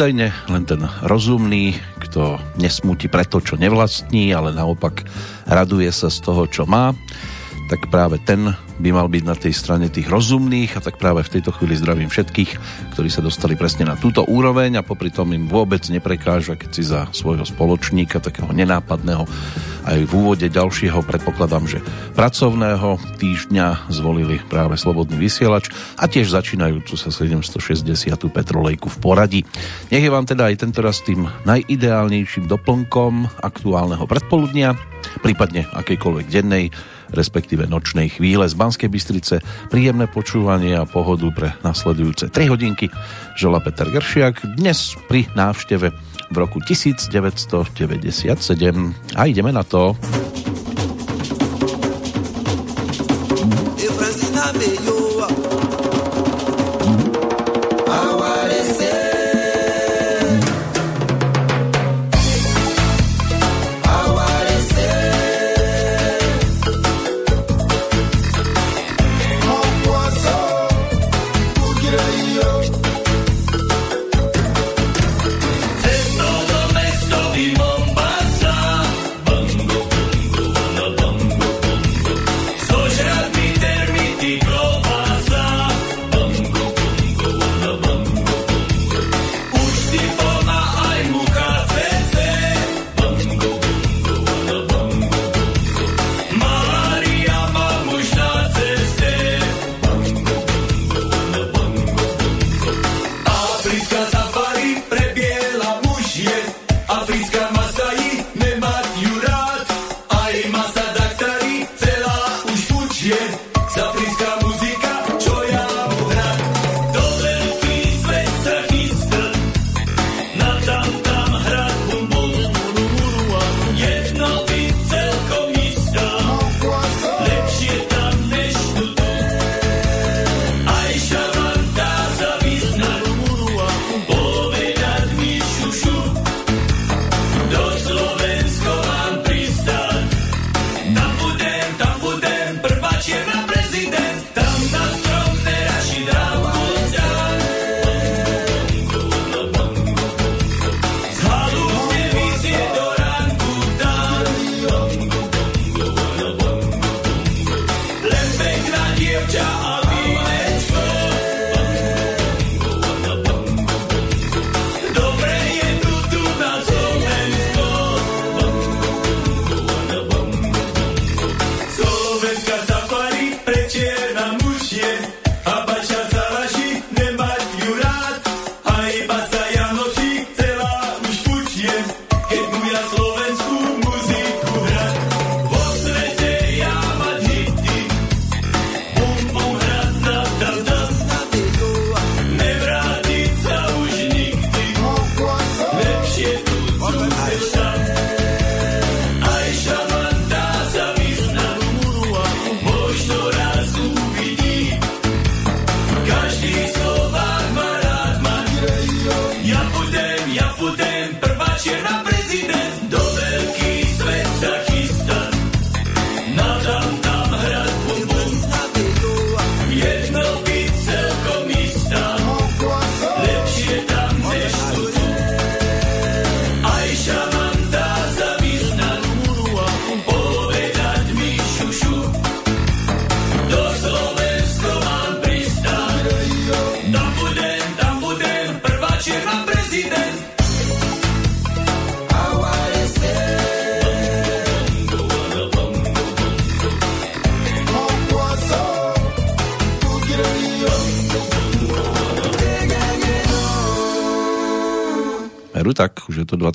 Údajne 0.00 0.32
len 0.48 0.64
ten 0.64 0.80
rozumný, 1.04 1.76
kto 2.00 2.40
nesmúti 2.56 3.04
preto, 3.04 3.36
čo 3.36 3.60
nevlastní, 3.60 4.32
ale 4.32 4.48
naopak 4.48 5.04
raduje 5.44 5.92
sa 5.92 6.08
z 6.08 6.24
toho, 6.24 6.48
čo 6.48 6.64
má, 6.64 6.96
tak 7.68 7.84
práve 7.92 8.16
ten 8.24 8.56
by 8.80 8.90
mal 8.96 9.12
byť 9.12 9.24
na 9.28 9.36
tej 9.36 9.52
strane 9.52 9.92
tých 9.92 10.08
rozumných 10.08 10.72
a 10.74 10.80
tak 10.80 10.96
práve 10.96 11.20
v 11.20 11.38
tejto 11.38 11.52
chvíli 11.52 11.76
zdravím 11.76 12.08
všetkých, 12.08 12.50
ktorí 12.96 13.12
sa 13.12 13.20
dostali 13.20 13.54
presne 13.54 13.84
na 13.84 13.94
túto 14.00 14.24
úroveň 14.24 14.80
a 14.80 14.86
popri 14.86 15.12
tom 15.12 15.36
im 15.36 15.44
vôbec 15.44 15.84
neprekáža, 15.92 16.56
keď 16.56 16.70
si 16.72 16.82
za 16.88 17.06
svojho 17.12 17.44
spoločníka, 17.44 18.24
takého 18.24 18.48
nenápadného, 18.48 19.28
aj 19.84 20.00
v 20.08 20.12
úvode 20.12 20.48
ďalšieho 20.48 21.04
predpokladám, 21.04 21.68
že 21.68 21.78
pracovného 22.16 22.96
týždňa 23.20 23.92
zvolili 23.92 24.40
práve 24.48 24.80
Slobodný 24.80 25.20
vysielač 25.20 25.68
a 26.00 26.08
tiež 26.08 26.32
začínajúcu 26.32 26.96
sa 26.96 27.12
760. 27.12 28.16
Petrolejku 28.30 28.88
v 28.88 28.98
poradí. 29.00 29.40
Nech 29.92 30.04
je 30.04 30.12
vám 30.12 30.24
teda 30.24 30.48
aj 30.48 30.56
tento 30.64 30.80
raz 30.80 31.04
tým 31.04 31.28
najideálnejším 31.44 32.48
doplnkom 32.48 33.44
aktuálneho 33.44 34.04
predpoludnia, 34.08 34.76
prípadne 35.20 35.68
akejkoľvek 35.68 36.26
dennej 36.28 36.72
respektíve 37.12 37.66
nočnej 37.66 38.10
chvíle 38.16 38.46
z 38.46 38.54
Banskej 38.54 38.90
Bystrice. 38.90 39.42
Príjemné 39.68 40.06
počúvanie 40.10 40.74
a 40.78 40.88
pohodu 40.88 41.30
pre 41.30 41.48
nasledujúce 41.62 42.30
3 42.30 42.52
hodinky 42.52 42.90
žela 43.38 43.62
Peter 43.62 43.86
Gršiak 43.86 44.56
dnes 44.58 44.94
pri 45.06 45.26
návšteve 45.34 45.88
v 46.30 46.36
roku 46.36 46.62
1997 46.62 48.30
a 49.18 49.22
ideme 49.26 49.50
na 49.50 49.62
to. 49.66 49.94
tak 54.52 54.89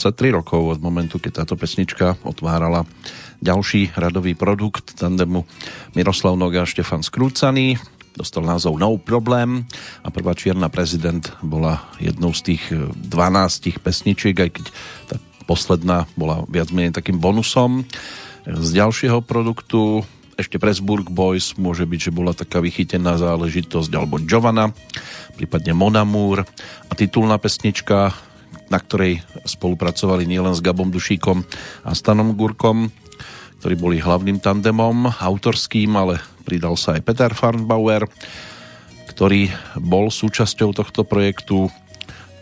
23 0.06 0.38
rokov 0.38 0.78
od 0.78 0.80
momentu, 0.86 1.18
keď 1.18 1.42
táto 1.42 1.58
pesnička 1.58 2.14
otvárala 2.22 2.86
ďalší 3.42 3.98
radový 3.98 4.38
produkt 4.38 4.94
tandemu 4.94 5.50
Miroslav 5.98 6.38
Noga 6.38 6.62
a 6.62 6.70
Štefan 6.70 7.02
Skrúcaný. 7.02 7.82
Dostal 8.14 8.46
názov 8.46 8.78
No 8.78 8.94
Problem 9.02 9.66
a 10.06 10.14
prvá 10.14 10.38
Čierna 10.38 10.70
prezident 10.70 11.26
bola 11.42 11.82
jednou 11.98 12.38
z 12.38 12.54
tých 12.54 12.70
12 12.70 13.82
pesničiek, 13.82 14.38
aj 14.38 14.50
keď 14.54 14.66
tá 15.10 15.16
posledná 15.50 16.06
bola 16.14 16.46
viac 16.54 16.70
menej 16.70 16.94
takým 16.94 17.18
bonusom. 17.18 17.82
Z 18.46 18.78
ďalšieho 18.78 19.26
produktu 19.26 20.06
ešte 20.38 20.62
Pressburg 20.62 21.10
Boys 21.10 21.58
môže 21.58 21.90
byť, 21.90 22.00
že 22.00 22.12
bola 22.14 22.38
taká 22.38 22.62
vychytená 22.62 23.18
záležitosť 23.18 23.90
alebo 23.98 24.22
Giovanna, 24.22 24.70
prípadne 25.34 25.74
Monamur 25.74 26.46
a 26.86 26.94
titulná 26.94 27.42
pesnička 27.42 28.14
na 28.70 28.82
ktorej 28.82 29.22
spolupracovali 29.46 30.26
nielen 30.26 30.58
s 30.58 30.60
Gabom 30.60 30.90
Dušíkom 30.90 31.46
a 31.86 31.94
Stanom 31.94 32.34
Gurkom, 32.34 32.90
ktorí 33.62 33.76
boli 33.78 33.98
hlavným 34.02 34.42
tandemom 34.42 35.10
autorským, 35.10 35.94
ale 35.96 36.20
pridal 36.46 36.78
sa 36.78 36.98
aj 36.98 37.06
Peter 37.06 37.32
Farnbauer, 37.34 38.06
ktorý 39.10 39.50
bol 39.80 40.12
súčasťou 40.14 40.76
tohto 40.76 41.08
projektu. 41.08 41.72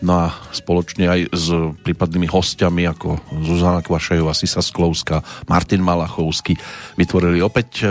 No 0.04 0.28
a 0.28 0.36
spoločne 0.52 1.08
aj 1.08 1.20
s 1.32 1.46
prípadnými 1.80 2.28
hostiami 2.28 2.84
ako 2.92 3.16
Zuzana 3.40 3.80
Kvašajová, 3.80 4.36
Sisa 4.36 4.60
Sklouska, 4.60 5.24
Martin 5.48 5.80
Malachovský 5.80 6.60
vytvorili 7.00 7.40
opäť 7.40 7.68
e, 7.80 7.86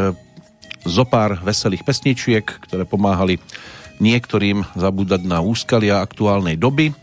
zo 0.86 1.10
pár 1.10 1.42
veselých 1.42 1.82
pesničiek, 1.82 2.46
ktoré 2.46 2.86
pomáhali 2.86 3.42
niektorým 3.98 4.62
zabúdať 4.78 5.26
na 5.26 5.42
úskalia 5.42 6.06
aktuálnej 6.06 6.60
doby, 6.60 6.94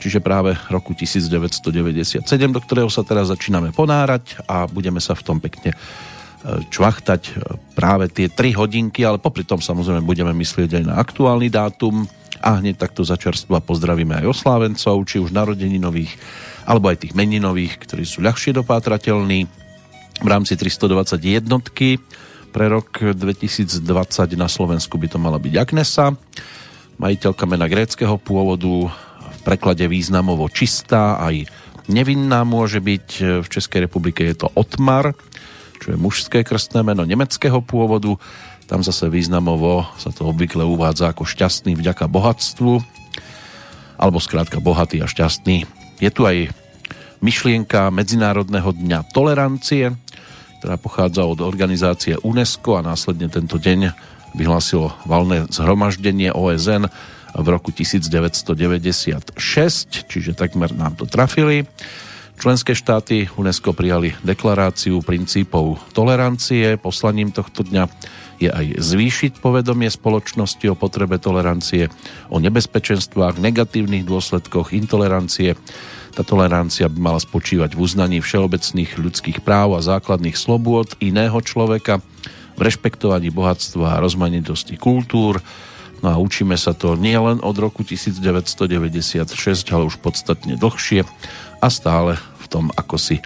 čiže 0.00 0.24
práve 0.24 0.56
roku 0.72 0.96
1997, 0.96 2.24
do 2.24 2.60
ktorého 2.64 2.88
sa 2.88 3.04
teraz 3.04 3.28
začíname 3.28 3.76
ponárať 3.76 4.40
a 4.48 4.64
budeme 4.64 4.98
sa 4.98 5.12
v 5.12 5.22
tom 5.22 5.36
pekne 5.38 5.76
e, 5.76 5.76
čvachtať 6.72 7.22
e, 7.28 7.32
práve 7.76 8.08
tie 8.08 8.32
3 8.32 8.56
hodinky, 8.56 9.04
ale 9.04 9.20
popri 9.20 9.44
tom 9.44 9.60
samozrejme 9.60 10.00
budeme 10.00 10.32
myslieť 10.32 10.80
aj 10.80 10.84
na 10.88 10.94
aktuálny 10.96 11.52
dátum, 11.52 12.08
a 12.40 12.56
hneď 12.56 12.80
takto 12.80 13.04
za 13.04 13.20
čerstva 13.20 13.60
pozdravíme 13.60 14.24
aj 14.24 14.32
oslávencov, 14.32 15.04
či 15.04 15.20
už 15.20 15.28
narodeninových, 15.36 16.16
alebo 16.64 16.88
aj 16.88 17.04
tých 17.04 17.12
meninových, 17.12 17.76
ktorí 17.84 18.08
sú 18.08 18.24
ľahšie 18.24 18.56
dopátrateľní. 18.56 19.44
V 20.20 20.28
rámci 20.28 20.56
320 20.56 21.20
jednotky 21.20 22.00
pre 22.50 22.66
rok 22.72 22.96
2020 22.96 23.84
na 24.40 24.48
Slovensku 24.48 24.96
by 24.96 25.08
to 25.12 25.18
mala 25.20 25.36
byť 25.36 25.54
Agnesa, 25.54 26.16
majiteľka 26.96 27.44
mena 27.48 27.68
gréckého 27.68 28.16
pôvodu, 28.20 28.88
preklade 29.42 29.84
významovo 29.88 30.48
čistá, 30.52 31.20
aj 31.20 31.48
nevinná 31.88 32.44
môže 32.44 32.78
byť. 32.78 33.06
V 33.44 33.48
Českej 33.48 33.88
republike 33.88 34.24
je 34.24 34.46
to 34.46 34.48
Otmar, 34.54 35.16
čo 35.80 35.92
je 35.92 35.98
mužské 35.98 36.44
krstné 36.44 36.84
meno 36.84 37.08
nemeckého 37.08 37.64
pôvodu 37.64 38.20
tam 38.70 38.86
zase 38.86 39.10
významovo 39.10 39.82
sa 39.98 40.14
to 40.14 40.30
obvykle 40.30 40.62
uvádza 40.62 41.10
ako 41.10 41.26
šťastný 41.26 41.74
vďaka 41.74 42.06
bohatstvu, 42.06 42.78
alebo 43.98 44.22
skrátka 44.22 44.62
bohatý 44.62 45.02
a 45.02 45.10
šťastný. 45.10 45.66
Je 45.98 46.10
tu 46.14 46.22
aj 46.22 46.54
myšlienka 47.18 47.90
Medzinárodného 47.90 48.70
dňa 48.70 49.10
tolerancie, 49.10 49.90
ktorá 50.62 50.78
pochádza 50.78 51.26
od 51.26 51.42
organizácie 51.42 52.14
UNESCO 52.22 52.78
a 52.78 52.86
následne 52.86 53.26
tento 53.26 53.58
deň 53.58 53.90
vyhlásilo 54.38 54.94
valné 55.02 55.50
zhromaždenie 55.50 56.30
OSN 56.30 56.86
v 57.34 57.46
roku 57.46 57.70
1996, 57.70 59.36
čiže 60.06 60.32
takmer 60.34 60.74
nám 60.74 60.98
to 60.98 61.06
trafili. 61.06 61.66
Členské 62.40 62.72
štáty 62.72 63.28
UNESCO 63.36 63.76
prijali 63.76 64.16
deklaráciu 64.24 65.04
princípov 65.04 65.76
tolerancie. 65.92 66.80
Poslaním 66.80 67.36
tohto 67.36 67.60
dňa 67.60 67.84
je 68.40 68.48
aj 68.48 68.80
zvýšiť 68.80 69.44
povedomie 69.44 69.92
spoločnosti 69.92 70.64
o 70.72 70.74
potrebe 70.74 71.20
tolerancie, 71.20 71.92
o 72.32 72.40
nebezpečenstvách, 72.40 73.36
negatívnych 73.36 74.08
dôsledkoch 74.08 74.72
intolerancie. 74.72 75.52
Tá 76.16 76.24
tolerancia 76.24 76.88
by 76.88 76.96
mala 76.96 77.20
spočívať 77.20 77.76
v 77.76 77.82
uznaní 77.84 78.18
všeobecných 78.24 78.96
ľudských 78.96 79.44
práv 79.44 79.76
a 79.76 79.84
základných 79.84 80.40
slobôd 80.40 80.96
iného 80.96 81.36
človeka, 81.44 82.00
v 82.56 82.60
rešpektovaní 82.68 83.28
bohatstva 83.32 83.96
a 83.96 84.00
rozmanitosti 84.00 84.80
kultúr, 84.80 85.44
No 86.00 86.08
a 86.08 86.16
učíme 86.16 86.56
sa 86.56 86.72
to 86.72 86.96
nielen 86.96 87.44
od 87.44 87.56
roku 87.60 87.84
1996, 87.84 89.28
ale 89.68 89.84
už 89.84 90.00
podstatne 90.00 90.56
dlhšie 90.56 91.04
a 91.60 91.66
stále 91.68 92.16
v 92.16 92.46
tom, 92.48 92.72
ako 92.72 92.96
si 92.96 93.20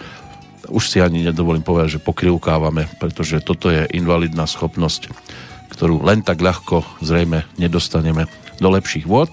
už 0.65 0.89
si 0.89 0.99
ani 1.01 1.21
nedovolím 1.29 1.61
povedať, 1.61 2.01
že 2.01 2.05
pokrivkávame, 2.05 2.89
pretože 2.97 3.45
toto 3.45 3.69
je 3.69 3.85
invalidná 3.93 4.49
schopnosť, 4.49 5.13
ktorú 5.69 6.01
len 6.01 6.25
tak 6.25 6.41
ľahko 6.41 6.81
zrejme 7.05 7.45
nedostaneme 7.61 8.25
do 8.57 8.69
lepších 8.73 9.05
vôd. 9.05 9.29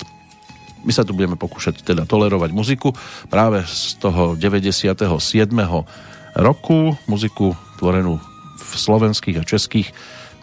My 0.81 0.91
sa 0.91 1.05
tu 1.05 1.13
budeme 1.13 1.37
pokúšať 1.37 1.85
teda 1.85 2.09
tolerovať 2.09 2.51
muziku 2.51 2.91
práve 3.29 3.61
z 3.69 4.01
toho 4.01 4.33
97. 4.35 4.97
roku, 6.35 6.97
muziku 7.05 7.53
tvorenú 7.77 8.17
v 8.57 8.71
slovenských 8.75 9.39
a 9.39 9.47
českých 9.47 9.93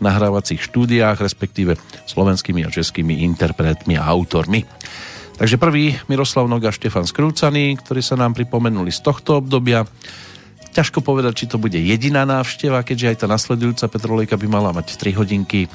nahrávacích 0.01 0.63
štúdiách, 0.63 1.19
respektíve 1.19 1.77
slovenskými 2.07 2.63
a 2.65 2.73
českými 2.73 3.23
interpretmi 3.27 3.99
a 3.99 4.07
autormi. 4.07 4.63
Takže 5.39 5.55
prvý 5.55 5.95
Miroslav 6.11 6.51
Noga, 6.51 6.75
Štefan 6.75 7.07
Skrúcaný, 7.07 7.79
ktorí 7.79 8.03
sa 8.03 8.19
nám 8.19 8.35
pripomenuli 8.35 8.91
z 8.91 9.07
tohto 9.07 9.39
obdobia. 9.39 9.87
Ťažko 10.75 10.99
povedať, 11.03 11.45
či 11.45 11.47
to 11.47 11.63
bude 11.63 11.79
jediná 11.79 12.27
návšteva, 12.27 12.83
keďže 12.83 13.07
aj 13.07 13.17
tá 13.23 13.27
nasledujúca 13.31 13.87
Petrolejka 13.87 14.35
by 14.35 14.47
mala 14.51 14.75
mať 14.75 14.99
3 14.99 15.15
hodinky. 15.15 15.71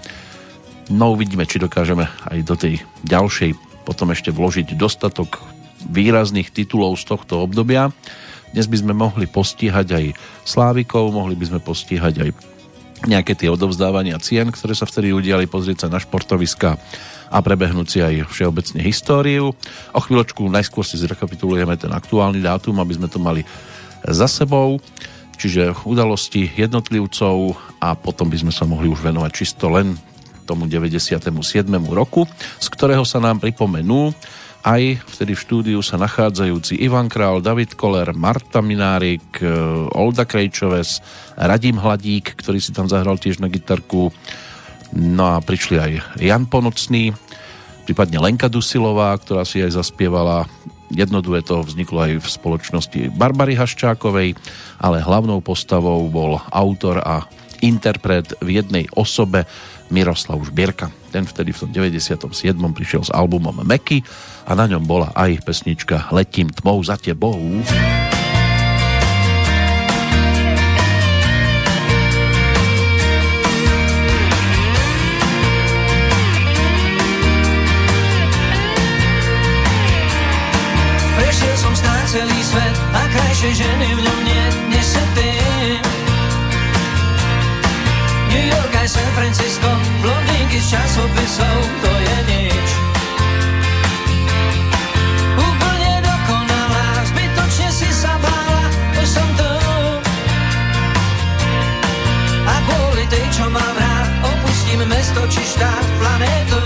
No 0.91 1.15
uvidíme, 1.15 1.47
či 1.47 1.63
dokážeme 1.63 2.11
aj 2.27 2.39
do 2.43 2.55
tej 2.59 2.83
ďalšej 3.07 3.55
potom 3.83 4.11
ešte 4.15 4.31
vložiť 4.31 4.79
dostatok 4.79 5.43
výrazných 5.91 6.51
titulov 6.51 6.95
z 6.95 7.07
tohto 7.07 7.43
obdobia. 7.43 7.91
Dnes 8.55 8.67
by 8.67 8.77
sme 8.79 8.93
mohli 8.95 9.27
postihať 9.27 9.87
aj 9.91 10.05
Slávikov, 10.47 11.11
mohli 11.11 11.35
by 11.35 11.45
sme 11.51 11.59
postihať 11.59 12.15
aj 12.23 12.52
nejaké 13.03 13.35
tie 13.35 13.51
odovzdávania 13.51 14.19
cien, 14.23 14.49
ktoré 14.49 14.73
sa 14.73 14.87
vtedy 14.87 15.11
udiali, 15.11 15.47
pozrieť 15.49 15.87
sa 15.87 15.91
na 15.91 15.99
športoviska 15.99 16.79
a 17.33 17.37
prebehnúť 17.41 17.87
si 17.89 17.99
aj 17.99 18.29
všeobecne 18.29 18.79
históriu. 18.85 19.57
O 19.91 19.99
chvíľočku 19.99 20.45
najskôr 20.47 20.85
si 20.85 21.01
zrekapitulujeme 21.01 21.73
ten 21.75 21.89
aktuálny 21.89 22.39
dátum, 22.39 22.77
aby 22.77 22.93
sme 22.93 23.09
to 23.09 23.17
mali 23.17 23.41
za 24.05 24.29
sebou, 24.29 24.77
čiže 25.39 25.73
udalosti 25.87 26.51
jednotlivcov 26.53 27.57
a 27.81 27.95
potom 27.97 28.29
by 28.29 28.37
sme 28.47 28.53
sa 28.53 28.67
mohli 28.69 28.91
už 28.91 29.01
venovať 29.01 29.31
čisto 29.33 29.71
len 29.71 29.97
tomu 30.43 30.67
97. 30.67 31.17
roku, 31.89 32.27
z 32.59 32.67
ktorého 32.67 33.07
sa 33.07 33.23
nám 33.23 33.39
pripomenú 33.39 34.11
aj 34.63 35.03
vtedy 35.03 35.35
v 35.35 35.43
štúdiu 35.43 35.79
sa 35.83 35.99
nachádzajúci 35.99 36.79
Ivan 36.79 37.11
Král, 37.11 37.43
David 37.43 37.75
Koller, 37.75 38.15
Marta 38.15 38.63
Minárik, 38.63 39.43
e, 39.43 39.47
Olda 39.91 40.23
Krejčoves, 40.23 41.03
Radim 41.35 41.75
Hladík, 41.75 42.39
ktorý 42.39 42.63
si 42.63 42.71
tam 42.71 42.87
zahral 42.87 43.19
tiež 43.19 43.43
na 43.43 43.51
gitarku. 43.51 44.15
No 44.95 45.35
a 45.35 45.43
prišli 45.43 45.77
aj 45.77 45.91
Jan 46.23 46.47
Ponocný, 46.47 47.11
prípadne 47.83 48.23
Lenka 48.23 48.47
Dusilová, 48.47 49.11
ktorá 49.19 49.43
si 49.43 49.59
aj 49.59 49.75
zaspievala 49.75 50.47
to 50.93 51.55
vzniklo 51.65 52.05
aj 52.05 52.21
v 52.21 52.27
spoločnosti 52.27 52.99
Barbary 53.17 53.57
Haščákovej, 53.57 54.37
ale 54.77 55.01
hlavnou 55.01 55.41
postavou 55.41 56.05
bol 56.05 56.37
autor 56.53 57.01
a 57.01 57.25
interpret 57.65 58.37
v 58.37 58.61
jednej 58.61 58.85
osobe 58.93 59.49
Miroslav 59.89 60.37
Žbierka. 60.45 60.93
Ten 61.09 61.25
vtedy 61.25 61.49
v 61.49 61.59
tom 61.65 61.69
97. 61.73 62.21
prišiel 62.77 63.01
s 63.05 63.11
albumom 63.13 63.65
Meky 63.65 64.05
a 64.43 64.51
na 64.55 64.65
ňom 64.67 64.83
bola 64.83 65.09
aj 65.15 65.43
pesnička 65.47 66.11
Letím 66.11 66.51
tmou 66.51 66.83
za 66.83 66.99
tebou. 66.99 67.39
že 83.43 83.59
ženy 83.59 83.87
v 83.91 83.99
ňom 84.07 84.19
nie, 84.23 84.45
než 84.71 84.85
si 84.87 85.03
ty. 85.19 85.29
New 88.31 88.45
York 88.47 88.71
aj 88.71 88.87
San 88.87 89.09
Francisco, 89.19 89.67
blondinky 89.99 90.63
z 90.63 90.67
časopisov, 90.71 91.59
to 91.83 91.92
štát, 105.53 105.85
planétu. 106.01 106.61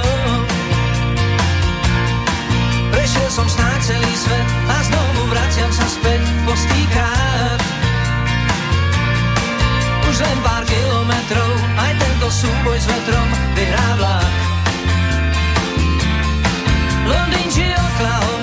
Prešiel 2.95 3.29
som 3.29 3.47
snáď 3.51 3.79
celý 3.83 4.13
svet 4.15 4.47
a 4.71 4.77
znovu 4.87 5.21
vraciam 5.27 5.71
sa 5.75 5.87
späť 5.91 6.21
po 6.47 6.53
stýkach. 6.55 7.61
Už 10.07 10.15
len 10.23 10.37
pár 10.39 10.63
kilometrov, 10.63 11.51
aj 11.75 11.91
tento 11.99 12.27
súboj 12.31 12.77
s 12.79 12.85
vetrom 12.87 13.29
vyhrá 13.59 13.89
vlak. 13.99 14.35
Londýn 17.07 17.47
či 17.51 17.65
Oklahoma, 17.75 18.36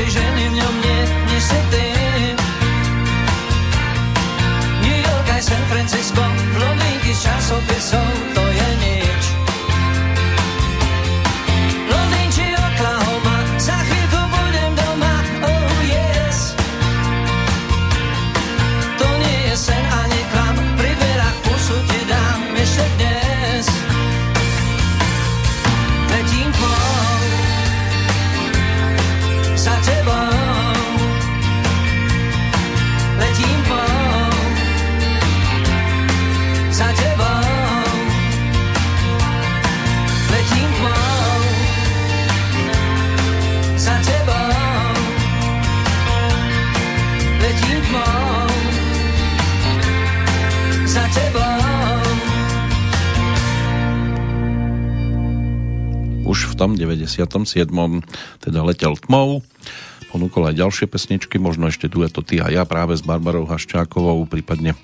lepšej 0.00 0.16
ženy 0.16 0.44
v 0.48 0.54
ňom 0.56 0.74
nie, 0.80 1.00
než 1.28 1.42
si 1.44 1.60
ty. 1.68 1.84
New 4.80 4.96
York 4.96 5.26
aj 5.28 5.42
San 5.44 5.64
Francisco, 5.68 6.24
blondinky 6.56 7.12
z 7.12 7.20
časopisov, 7.28 8.08
teda 57.18 58.60
letel 58.62 58.94
tmou. 58.94 59.42
Ponúkol 60.10 60.50
aj 60.50 60.58
ďalšie 60.58 60.86
pesničky, 60.90 61.38
možno 61.38 61.70
ešte 61.70 61.86
dueto 61.86 62.22
Ty 62.22 62.46
a 62.46 62.46
ja 62.50 62.62
práve 62.66 62.98
s 62.98 63.02
Barbarou 63.02 63.46
Haščákovou, 63.46 64.26
prípadne 64.26 64.74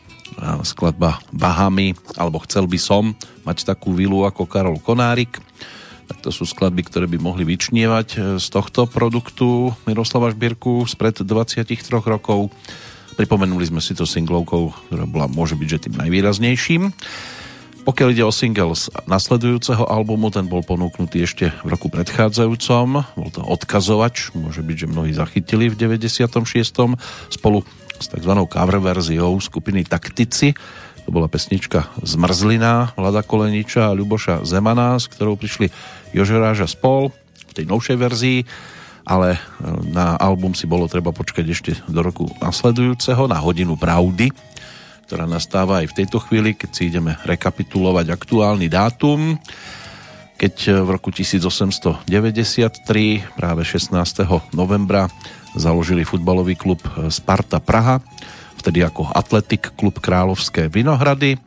skladba 0.63 1.23
Bahamy, 1.31 1.95
alebo 2.19 2.43
Chcel 2.45 2.67
by 2.67 2.79
som 2.81 3.15
mať 3.47 3.67
takú 3.67 3.95
vilu 3.95 4.27
ako 4.27 4.47
Karol 4.47 4.79
Konárik. 4.83 5.39
Tak 6.07 6.23
to 6.23 6.31
sú 6.31 6.47
skladby, 6.47 6.87
ktoré 6.87 7.07
by 7.11 7.19
mohli 7.19 7.43
vyčnievať 7.43 8.09
e, 8.15 8.19
z 8.39 8.47
tohto 8.47 8.87
produktu 8.87 9.75
Miroslava 9.91 10.31
Šbírku 10.31 10.87
spred 10.87 11.19
23 11.19 11.67
rokov. 11.91 12.55
Pripomenuli 13.19 13.67
sme 13.67 13.83
si 13.83 13.91
to 13.91 14.07
singlovkou, 14.07 14.71
ktorá 14.87 15.03
bola, 15.03 15.27
môže 15.27 15.59
byť, 15.59 15.67
že 15.67 15.83
tým 15.89 15.99
najvýraznejším. 15.99 16.83
Pokiaľ 17.87 18.09
ide 18.19 18.27
o 18.27 18.35
single 18.35 18.75
z 18.75 18.91
nasledujúceho 19.07 19.87
albumu, 19.87 20.35
ten 20.35 20.51
bol 20.51 20.67
ponúknutý 20.67 21.23
ešte 21.23 21.55
v 21.63 21.69
roku 21.71 21.87
predchádzajúcom. 21.87 23.07
Bol 23.15 23.31
to 23.31 23.47
Odkazovač, 23.47 24.35
môže 24.35 24.59
byť, 24.67 24.77
že 24.83 24.91
mnohí 24.91 25.15
zachytili 25.15 25.71
v 25.71 25.79
96. 25.79 26.27
spolu 27.31 27.63
s 28.03 28.07
tzv. 28.11 28.33
cover 28.51 28.83
verziou 28.83 29.39
skupiny 29.39 29.87
Taktici. 29.87 30.59
To 31.07 31.15
bola 31.15 31.31
pesnička 31.31 31.87
Zmrzlina 32.03 32.91
Vlada 32.99 33.23
Koleniča 33.23 33.95
a 33.95 33.95
Ľuboša 33.95 34.43
Zemana, 34.43 34.99
s 34.99 35.07
ktorou 35.07 35.39
prišli 35.39 35.71
Jožeráža 36.11 36.67
spol 36.67 37.15
v 37.47 37.53
tej 37.55 37.71
novšej 37.71 37.97
verzii, 38.03 38.39
ale 39.07 39.39
e, 39.39 39.41
na 39.95 40.19
album 40.19 40.59
si 40.59 40.67
bolo 40.67 40.91
treba 40.91 41.15
počkať 41.15 41.47
ešte 41.47 41.73
do 41.87 42.03
roku 42.03 42.27
nasledujúceho, 42.43 43.31
na 43.31 43.39
hodinu 43.39 43.79
pravdy 43.79 44.35
ktorá 45.07 45.23
nastáva 45.23 45.87
aj 45.87 45.95
v 45.95 45.97
tejto 46.03 46.19
chvíli, 46.19 46.59
keď 46.59 46.71
si 46.75 46.91
ideme 46.91 47.15
rekapitulovať 47.23 48.11
aktuálny 48.11 48.67
dátum, 48.67 49.39
keď 50.35 50.83
v 50.83 50.89
roku 50.91 51.15
1893, 51.15 52.11
práve 53.39 53.63
16. 53.63 53.95
novembra, 54.51 55.07
založili 55.55 56.03
futbalový 56.03 56.59
klub 56.59 56.83
Sparta 57.07 57.63
Praha, 57.63 58.03
vtedy 58.59 58.83
ako 58.83 59.07
Atletik 59.15 59.79
klub 59.79 60.03
Královské 60.03 60.67
Vinohrady. 60.67 61.39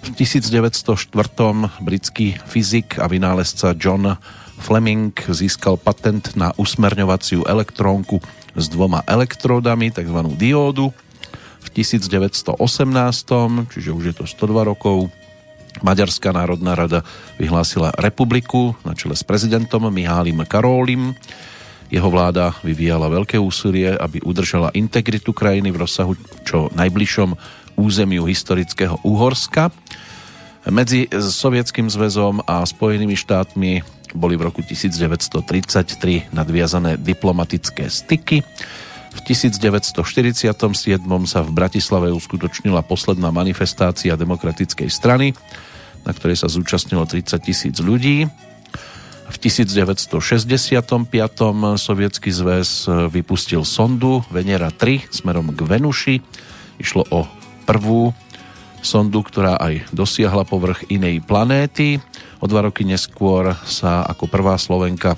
V 0.00 0.08
1904. 0.14 1.10
britský 1.82 2.38
fyzik 2.46 2.96
a 3.02 3.10
vynálezca 3.10 3.74
John 3.74 4.16
Fleming 4.62 5.12
získal 5.28 5.76
patent 5.76 6.38
na 6.38 6.54
usmerňovaciu 6.56 7.42
elektrónku 7.44 8.22
s 8.54 8.70
dvoma 8.70 9.02
elektródami, 9.04 9.90
tzv. 9.90 10.18
diódu 10.38 10.94
v 11.60 11.68
1918, 11.70 12.56
čiže 13.70 13.90
už 13.92 14.04
je 14.10 14.14
to 14.16 14.24
102 14.24 14.70
rokov, 14.72 15.12
Maďarská 15.78 16.34
národná 16.34 16.74
rada 16.74 17.06
vyhlásila 17.38 17.94
republiku 17.94 18.74
na 18.82 18.90
čele 18.98 19.14
s 19.14 19.22
prezidentom 19.22 19.86
Mihálim 19.86 20.42
Karólim. 20.42 21.14
Jeho 21.90 22.10
vláda 22.10 22.58
vyvíjala 22.66 23.06
veľké 23.06 23.38
úsilie, 23.38 23.94
aby 23.94 24.18
udržala 24.26 24.74
integritu 24.74 25.30
krajiny 25.30 25.70
v 25.70 25.80
rozsahu 25.86 26.18
čo 26.42 26.74
najbližšom 26.74 27.38
územiu 27.78 28.26
historického 28.26 28.98
Úhorska. 29.06 29.70
Medzi 30.68 31.06
Sovietským 31.14 31.86
zväzom 31.86 32.42
a 32.44 32.66
Spojenými 32.66 33.14
štátmi 33.14 33.80
boli 34.12 34.34
v 34.34 34.50
roku 34.50 34.60
1933 34.66 36.34
nadviazané 36.34 36.98
diplomatické 36.98 37.86
styky. 37.86 38.42
V 39.10 39.20
1947 39.26 40.54
sa 41.26 41.40
v 41.42 41.50
Bratislave 41.50 42.14
uskutočnila 42.14 42.86
posledná 42.86 43.34
manifestácia 43.34 44.14
demokratickej 44.14 44.86
strany, 44.86 45.34
na 46.06 46.14
ktorej 46.14 46.40
sa 46.40 46.48
zúčastnilo 46.48 47.04
30 47.04 47.42
tisíc 47.42 47.76
ľudí. 47.82 48.30
V 49.30 49.36
1965. 49.38 50.18
sovietský 51.78 52.30
zväz 52.34 52.90
vypustil 53.10 53.62
sondu 53.62 54.26
Venera 54.30 54.74
3 54.74 55.10
smerom 55.10 55.54
k 55.54 55.60
Venuši. 55.62 56.16
Išlo 56.82 57.06
o 57.10 57.26
prvú 57.66 58.10
sondu, 58.82 59.22
ktorá 59.22 59.60
aj 59.60 59.92
dosiahla 59.94 60.42
povrch 60.48 60.88
inej 60.90 61.22
planéty. 61.22 62.02
O 62.42 62.48
dva 62.48 62.66
roky 62.66 62.82
neskôr 62.82 63.54
sa 63.68 64.02
ako 64.02 64.26
prvá 64.26 64.56
Slovenka 64.58 65.14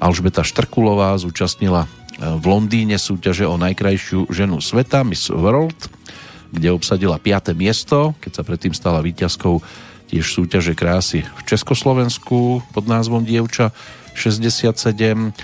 Alžbeta 0.00 0.46
Štrkulová 0.46 1.12
zúčastnila 1.18 1.90
v 2.22 2.44
Londýne 2.46 2.94
súťaže 3.02 3.42
o 3.42 3.58
najkrajšiu 3.58 4.30
ženu 4.30 4.62
sveta 4.62 5.02
Miss 5.02 5.26
World, 5.26 5.90
kde 6.54 6.70
obsadila 6.70 7.18
5. 7.18 7.50
miesto, 7.58 8.14
keď 8.22 8.32
sa 8.38 8.42
predtým 8.46 8.70
stala 8.70 9.02
víťazkou 9.02 9.58
tiež 10.06 10.22
súťaže 10.22 10.78
krásy 10.78 11.26
v 11.26 11.40
Československu 11.48 12.62
pod 12.70 12.84
názvom 12.86 13.26
Dievča 13.26 13.74
67 14.14 15.34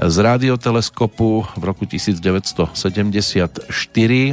z 0.00 0.16
rádioteleskopu 0.20 1.44
v 1.56 1.62
roku 1.64 1.88
1974 1.88 2.76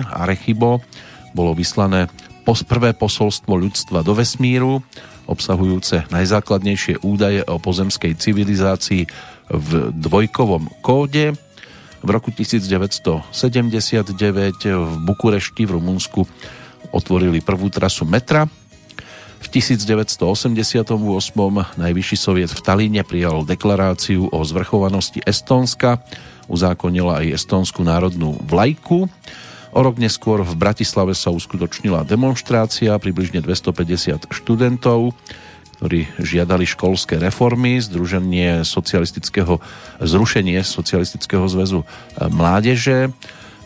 Arechibo 0.05 0.83
bolo 1.31 1.51
vyslané 1.57 2.11
prvé 2.47 2.95
posolstvo 2.95 3.59
ľudstva 3.59 4.07
do 4.07 4.15
vesmíru, 4.15 4.79
obsahujúce 5.27 6.07
najzákladnejšie 6.07 7.03
údaje 7.03 7.43
o 7.43 7.59
pozemskej 7.59 8.15
civilizácii 8.15 9.03
v 9.51 9.69
dvojkovom 9.91 10.71
kóde. 10.79 11.35
V 12.07 12.15
roku 12.15 12.31
1979 12.31 13.35
v 14.63 14.91
Bukurešti 15.03 15.67
v 15.67 15.75
Rumunsku 15.75 16.23
otvorili 16.95 17.43
prvú 17.43 17.67
trasu 17.67 18.07
metra. 18.07 18.47
V 19.43 19.47
1988 19.51 20.87
najvyšší 21.75 22.15
soviet 22.15 22.47
v 22.55 22.61
Talíne 22.63 23.03
prijal 23.03 23.43
deklaráciu 23.43 24.31
o 24.31 24.39
zvrchovanosti 24.47 25.19
Estónska, 25.27 25.99
uzákonila 26.47 27.27
aj 27.27 27.43
estónsku 27.43 27.83
národnú 27.83 28.39
vlajku. 28.39 29.11
O 29.75 29.79
rok 29.83 29.99
neskôr 29.99 30.47
v 30.47 30.55
Bratislave 30.55 31.11
sa 31.11 31.35
uskutočnila 31.35 32.07
demonstrácia, 32.07 32.95
približne 32.95 33.43
250 33.43 34.31
študentov 34.31 35.11
ktorí 35.77 36.09
žiadali 36.17 36.65
školské 36.65 37.21
reformy, 37.21 37.77
združenie 37.77 38.65
socialistického, 38.65 39.61
zrušenie 40.01 40.57
socialistického 40.65 41.45
zväzu 41.45 41.85
e, 41.85 41.85
mládeže 42.33 43.13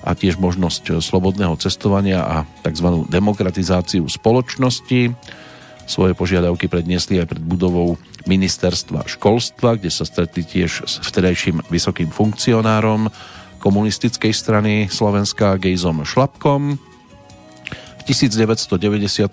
a 0.04 0.12
tiež 0.12 0.36
možnosť 0.36 1.00
slobodného 1.00 1.56
cestovania 1.56 2.20
a 2.20 2.38
tzv. 2.68 3.08
demokratizáciu 3.08 4.04
spoločnosti. 4.12 5.16
Svoje 5.88 6.14
požiadavky 6.14 6.68
predniesli 6.68 7.22
aj 7.22 7.32
pred 7.32 7.44
budovou 7.44 7.96
ministerstva 8.28 9.08
školstva, 9.08 9.80
kde 9.80 9.90
sa 9.94 10.04
stretli 10.04 10.44
tiež 10.44 10.86
s 10.86 11.00
vtedajším 11.06 11.64
vysokým 11.72 12.12
funkcionárom 12.12 13.08
komunistickej 13.62 14.34
strany 14.34 14.74
Slovenska 14.90 15.56
Gejzom 15.62 16.02
Šlapkom 16.02 16.91
1994 18.06 19.30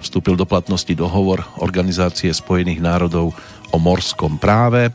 vstúpil 0.00 0.34
do 0.34 0.46
platnosti 0.48 0.92
dohovor 0.96 1.44
Organizácie 1.60 2.32
spojených 2.32 2.80
národov 2.80 3.36
o 3.70 3.76
morskom 3.78 4.40
práve. 4.40 4.90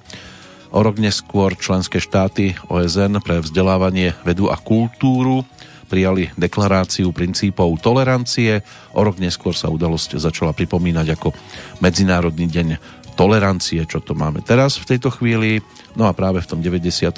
O 0.76 0.84
rok 0.84 1.00
neskôr 1.00 1.56
členské 1.56 2.04
štáty 2.04 2.58
OSN 2.68 3.24
pre 3.24 3.40
vzdelávanie, 3.40 4.12
vedu 4.28 4.52
a 4.52 4.60
kultúru 4.60 5.48
prijali 5.86 6.34
deklaráciu 6.36 7.14
princípov 7.14 7.78
tolerancie. 7.80 8.66
O 8.98 9.06
rok 9.06 9.22
neskôr 9.22 9.54
sa 9.54 9.70
udalosť 9.72 10.18
začala 10.18 10.52
pripomínať 10.52 11.08
ako 11.16 11.32
Medzinárodný 11.80 12.50
deň 12.50 12.68
tolerancie, 13.16 13.88
čo 13.88 14.04
to 14.04 14.14
máme 14.14 14.44
teraz 14.44 14.76
v 14.76 14.96
tejto 14.96 15.10
chvíli. 15.10 15.64
No 15.96 16.06
a 16.06 16.14
práve 16.14 16.44
v 16.44 16.50
tom 16.52 16.60
96. 16.60 17.16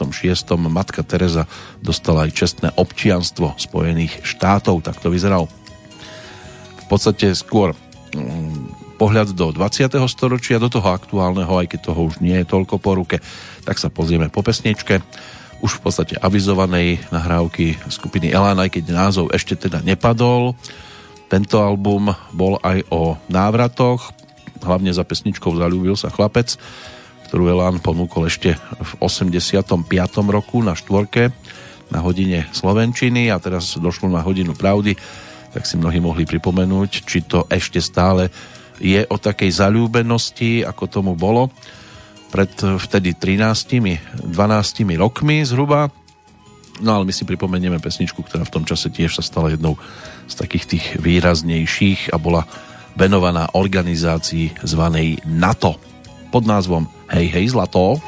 matka 0.70 1.02
Teresa 1.02 1.50
dostala 1.82 2.30
aj 2.30 2.32
čestné 2.38 2.70
občianstvo 2.78 3.58
Spojených 3.58 4.22
štátov, 4.22 4.86
tak 4.86 5.02
to 5.02 5.10
vyzeral 5.10 5.50
v 6.78 6.86
podstate 6.86 7.34
skôr 7.34 7.74
mm, 8.16 8.96
pohľad 9.02 9.34
do 9.34 9.54
20. 9.54 9.92
storočia, 10.08 10.62
do 10.62 10.70
toho 10.70 10.88
aktuálneho, 10.90 11.52
aj 11.52 11.74
keď 11.74 11.80
toho 11.92 12.08
už 12.08 12.22
nie 12.24 12.38
je 12.42 12.50
toľko 12.50 12.76
po 12.80 12.98
ruke, 12.98 13.18
tak 13.66 13.76
sa 13.82 13.92
pozrieme 13.92 14.30
po 14.32 14.46
pesničke 14.46 15.02
už 15.62 15.82
v 15.82 15.90
podstate 15.90 16.16
avizovanej 16.22 17.02
nahrávky 17.10 17.82
skupiny 17.90 18.30
Elan, 18.30 18.62
aj 18.62 18.78
keď 18.78 18.94
názov 18.94 19.34
ešte 19.34 19.58
teda 19.58 19.82
nepadol. 19.82 20.54
Tento 21.28 21.60
album 21.60 22.14
bol 22.32 22.62
aj 22.62 22.88
o 22.94 23.18
návratoch, 23.28 24.14
hlavne 24.62 24.92
za 24.94 25.06
pesničkou 25.06 25.54
Zalúbil 25.58 25.94
sa 25.98 26.10
chlapec, 26.10 26.58
ktorú 27.28 27.52
Elán 27.52 27.84
ponúkol 27.84 28.32
ešte 28.32 28.56
v 28.60 28.92
85. 29.04 29.84
roku 30.32 30.64
na 30.64 30.74
štvorke 30.74 31.34
na 31.88 32.04
hodine 32.04 32.48
Slovenčiny 32.52 33.32
a 33.32 33.40
teraz 33.40 33.80
došlo 33.80 34.12
na 34.12 34.20
hodinu 34.20 34.52
pravdy, 34.52 34.96
tak 35.56 35.64
si 35.64 35.80
mnohí 35.80 36.04
mohli 36.04 36.28
pripomenúť, 36.28 37.08
či 37.08 37.24
to 37.24 37.48
ešte 37.48 37.80
stále 37.80 38.28
je 38.78 39.02
o 39.08 39.18
takej 39.18 39.50
zalúbenosti, 39.58 40.62
ako 40.62 40.84
tomu 40.86 41.14
bolo 41.18 41.50
pred 42.28 42.52
vtedy 42.60 43.16
13 43.16 44.28
12 44.28 45.00
rokmi 45.00 45.48
zhruba. 45.48 45.88
No 46.78 46.94
ale 46.94 47.10
my 47.10 47.14
si 47.16 47.26
pripomenieme 47.26 47.82
pesničku, 47.82 48.22
ktorá 48.22 48.46
v 48.46 48.54
tom 48.54 48.64
čase 48.68 48.94
tiež 48.94 49.18
sa 49.18 49.24
stala 49.26 49.50
jednou 49.50 49.80
z 50.30 50.34
takých 50.38 50.66
tých 50.70 50.86
výraznejších 51.02 52.14
a 52.14 52.22
bola 52.22 52.46
venovaná 52.98 53.54
organizácii 53.54 54.66
zvanej 54.66 55.22
NATO 55.30 55.78
pod 56.34 56.44
názvom 56.50 56.90
Hej, 57.08 57.32
hej, 57.32 57.46
zlato. 57.56 58.02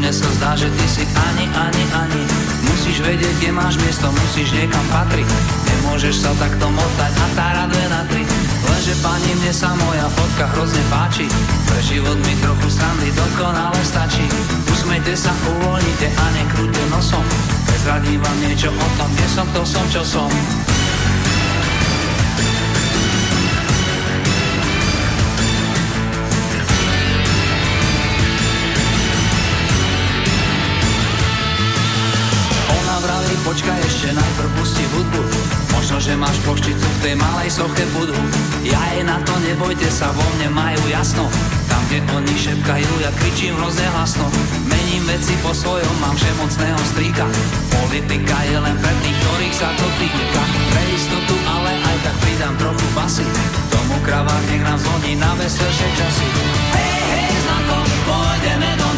mne 0.00 0.26
sa 0.26 0.28
zdá, 0.42 0.50
že 0.56 0.66
ty 0.72 0.86
si 0.88 1.04
ani, 1.06 1.44
ani, 1.54 1.84
vedieť, 3.10 3.34
kde 3.42 3.50
máš 3.50 3.74
miesto, 3.82 4.06
musíš 4.06 4.54
niekam 4.54 4.86
patriť. 4.86 5.26
Nemôžeš 5.66 6.22
sa 6.22 6.30
takto 6.38 6.70
motať 6.70 7.12
a 7.18 7.26
tá 7.34 7.46
dve 7.66 7.84
na 7.90 8.02
tri 8.06 8.22
Lenže 8.70 8.94
pani, 9.02 9.30
mne 9.34 9.52
sa 9.52 9.74
moja 9.74 10.06
fotka 10.14 10.46
hrozne 10.54 10.82
páči. 10.88 11.26
Pre 11.66 11.80
život 11.82 12.16
mi 12.22 12.34
trochu 12.38 12.70
srandy 12.70 13.10
dokonale 13.10 13.82
stačí. 13.82 14.24
Usmejte 14.70 15.12
sa, 15.18 15.34
uvoľnite 15.34 16.06
a 16.06 16.24
nekrúte 16.38 16.82
nosom. 16.94 17.26
Prezradím 17.66 18.22
vám 18.22 18.38
niečo 18.46 18.70
o 18.70 18.88
tom, 18.94 19.10
kde 19.10 19.26
som, 19.26 19.46
to 19.50 19.62
som, 19.66 19.84
čo 19.90 20.02
som 20.06 20.30
počkaj 33.50 33.82
ešte 33.82 34.14
najprv 34.14 34.50
pusti 34.62 34.84
hudbu. 34.94 35.22
Možno, 35.74 35.98
že 35.98 36.14
máš 36.14 36.38
pošticu 36.46 36.86
v 36.86 36.98
tej 37.02 37.14
malej 37.18 37.50
soche 37.50 37.82
budhu. 37.98 38.22
Ja 38.62 38.78
je 38.94 39.02
na 39.02 39.18
to, 39.26 39.34
nebojte 39.42 39.90
sa, 39.90 40.14
vo 40.14 40.22
mne 40.38 40.54
majú 40.54 40.78
jasno. 40.86 41.26
Tam, 41.66 41.82
kde 41.90 41.98
oni 42.14 42.30
šepkajú, 42.30 42.92
ja 43.02 43.10
kričím 43.18 43.58
hrozne 43.58 43.90
hlasno. 43.90 44.30
Mením 44.70 45.02
veci 45.02 45.34
po 45.42 45.50
svojom, 45.50 45.94
mám 45.98 46.14
všemocného 46.14 46.78
strýka. 46.94 47.26
Politika 47.74 48.38
je 48.46 48.54
len 48.54 48.76
pre 48.78 48.94
tých, 49.02 49.18
ktorých 49.18 49.56
sa 49.58 49.68
to 49.74 49.86
týka. 49.98 50.42
Pre 50.70 50.82
istotu, 50.94 51.34
ale 51.50 51.74
aj 51.74 51.96
tak 52.06 52.16
pridám 52.22 52.54
trochu 52.54 52.86
basy. 52.94 53.26
Tomu 53.66 53.98
kravách 54.06 54.44
nech 54.46 54.62
nám 54.62 54.78
zvoní 54.78 55.18
na 55.18 55.34
veselšie 55.34 55.88
časy. 55.98 56.26
Hej, 56.70 56.90
hej, 57.02 57.34
zlato, 57.42 57.78
pôjdeme 58.06 58.70
do 58.78 58.89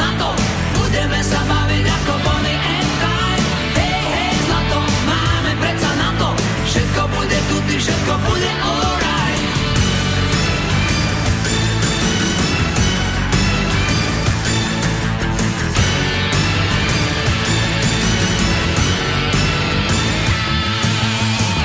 všetko 7.82 8.14
bude 8.30 8.50
alright. 8.62 9.42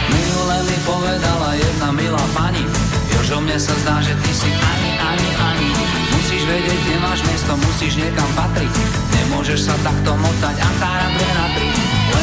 Minule 0.09 0.57
mi 0.65 0.77
povedala 0.89 1.49
jedna 1.53 1.89
milá 1.93 2.25
pani, 2.33 2.65
Jožo, 3.13 3.37
mne 3.37 3.61
sa 3.61 3.77
zdá, 3.85 4.01
že 4.01 4.17
ty 4.17 4.31
si 4.33 4.49
ani, 4.49 4.91
ani, 4.97 5.29
ani. 5.37 5.69
Musíš 6.17 6.41
vedieť, 6.49 6.79
kde 6.81 6.97
máš 6.97 7.21
miesto, 7.29 7.53
musíš 7.61 7.93
niekam 8.01 8.29
patriť. 8.33 8.73
Nemôžeš 9.13 9.69
sa 9.69 9.75
takto 9.85 10.17
motať 10.17 10.55
a 10.65 10.69
tára 10.81 11.07
dve 11.13 11.29
na 11.37 11.45
tri. 11.53 11.76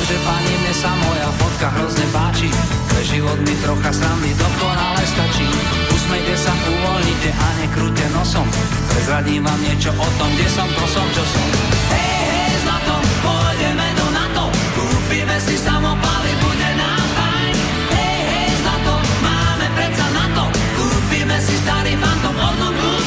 Lenže 0.04 0.20
pani, 0.20 0.52
mne 0.60 0.74
sa 0.76 0.92
moja 1.00 1.28
fotka 1.32 1.68
hrozne 1.80 2.04
páči. 2.12 2.52
Pre 2.92 3.02
život 3.08 3.40
mi 3.40 3.56
trocha 3.64 3.88
srandy 3.88 4.36
dokonale 4.36 5.00
stačí. 5.00 5.48
Usmejte 5.96 6.36
sa, 6.44 6.52
uvoľnite 6.52 7.32
a 7.32 7.46
nekrúte 7.64 8.04
nosom. 8.12 8.44
Prezradím 8.92 9.40
vám 9.48 9.56
niečo 9.64 9.96
o 9.96 10.08
tom, 10.20 10.28
kde 10.36 10.44
som, 10.52 10.68
to 10.76 10.84
som, 10.92 11.08
čo 11.08 11.24
som. 11.24 11.46
Hej, 11.88 12.20
hej, 12.20 12.52
zlato, 12.68 12.94
pôjdeme 13.24 13.86
do 13.96 14.06
NATO. 14.12 14.44
Kúpime 14.76 15.36
si 15.40 15.56
samopaly, 15.56 16.32
bude 16.36 16.70
nám 16.76 17.06
fajn. 17.16 17.54
Hej, 17.96 18.20
hej, 18.28 18.48
zlato, 18.60 18.94
máme 19.24 19.66
predsa 19.72 20.04
NATO 20.12 20.44
Kúpime 20.52 21.36
si 21.40 21.56
starý 21.64 21.96
fantom 21.96 22.36
od 22.44 22.56
Blue 22.60 23.02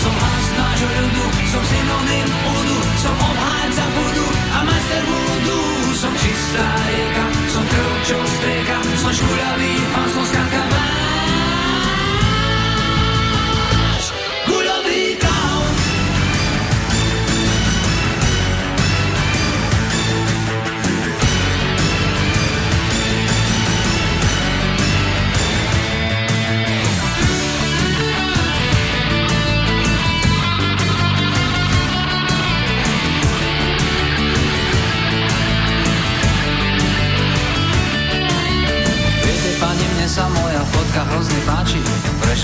Som 0.00 0.14
hlas 0.16 0.46
nášho 0.56 0.88
ľudu, 0.96 1.24
som 1.52 1.60
synonym 1.60 2.28
údu 2.56 2.76
Som 3.04 3.16
obhájca 3.20 3.84
budu 3.84 4.26
a 4.32 4.58
majster 4.64 5.02
budu 5.04 5.71
som 6.02 6.14
čistá 6.18 6.66
rieka, 6.90 7.26
som 7.46 7.62
krv, 7.62 7.90
čo 8.02 8.18
strieka, 8.26 8.76
som 8.98 9.12
škuľavý 9.14 9.72
fan, 9.94 10.01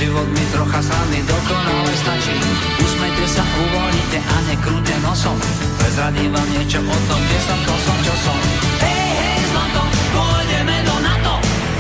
život 0.08 0.28
mi 0.32 0.44
trocha 0.56 0.80
srandy 0.80 1.20
dokonale 1.20 1.92
stačí. 2.00 2.32
Usmejte 2.80 3.24
sa, 3.28 3.44
uvoľnite 3.44 4.18
a 4.24 4.36
nekrúte 4.48 4.94
nosom. 5.04 5.36
Prezradím 5.76 6.32
vám 6.32 6.48
niečo 6.56 6.80
o 6.80 6.98
tom, 7.12 7.20
kde 7.28 7.38
som, 7.44 7.58
to 7.68 7.74
som, 7.84 7.96
čo 8.00 8.14
som. 8.24 8.38
Hej, 8.80 9.04
hej, 9.04 9.38
zlato, 9.52 9.82
pôjdeme 10.16 10.76
do 10.88 10.96
NATO. 11.04 11.34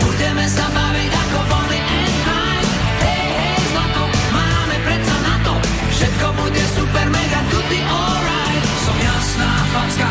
Budeme 0.04 0.44
sa 0.44 0.68
baviť 0.68 1.08
ako 1.08 1.38
Bonnie 1.48 1.80
and 1.80 2.08
Clyde 2.20 2.68
Hej, 3.00 3.28
hej, 3.32 3.58
zlato, 3.72 4.02
máme 4.34 4.76
predsa 4.82 5.14
NATO 5.24 5.54
Všetko 5.88 6.26
bude 6.36 6.64
super, 6.76 7.06
mega 7.08 7.40
tutti 7.48 7.80
alright. 7.80 8.62
Som 8.84 8.96
jasná 9.00 9.50
facka, 9.72 10.07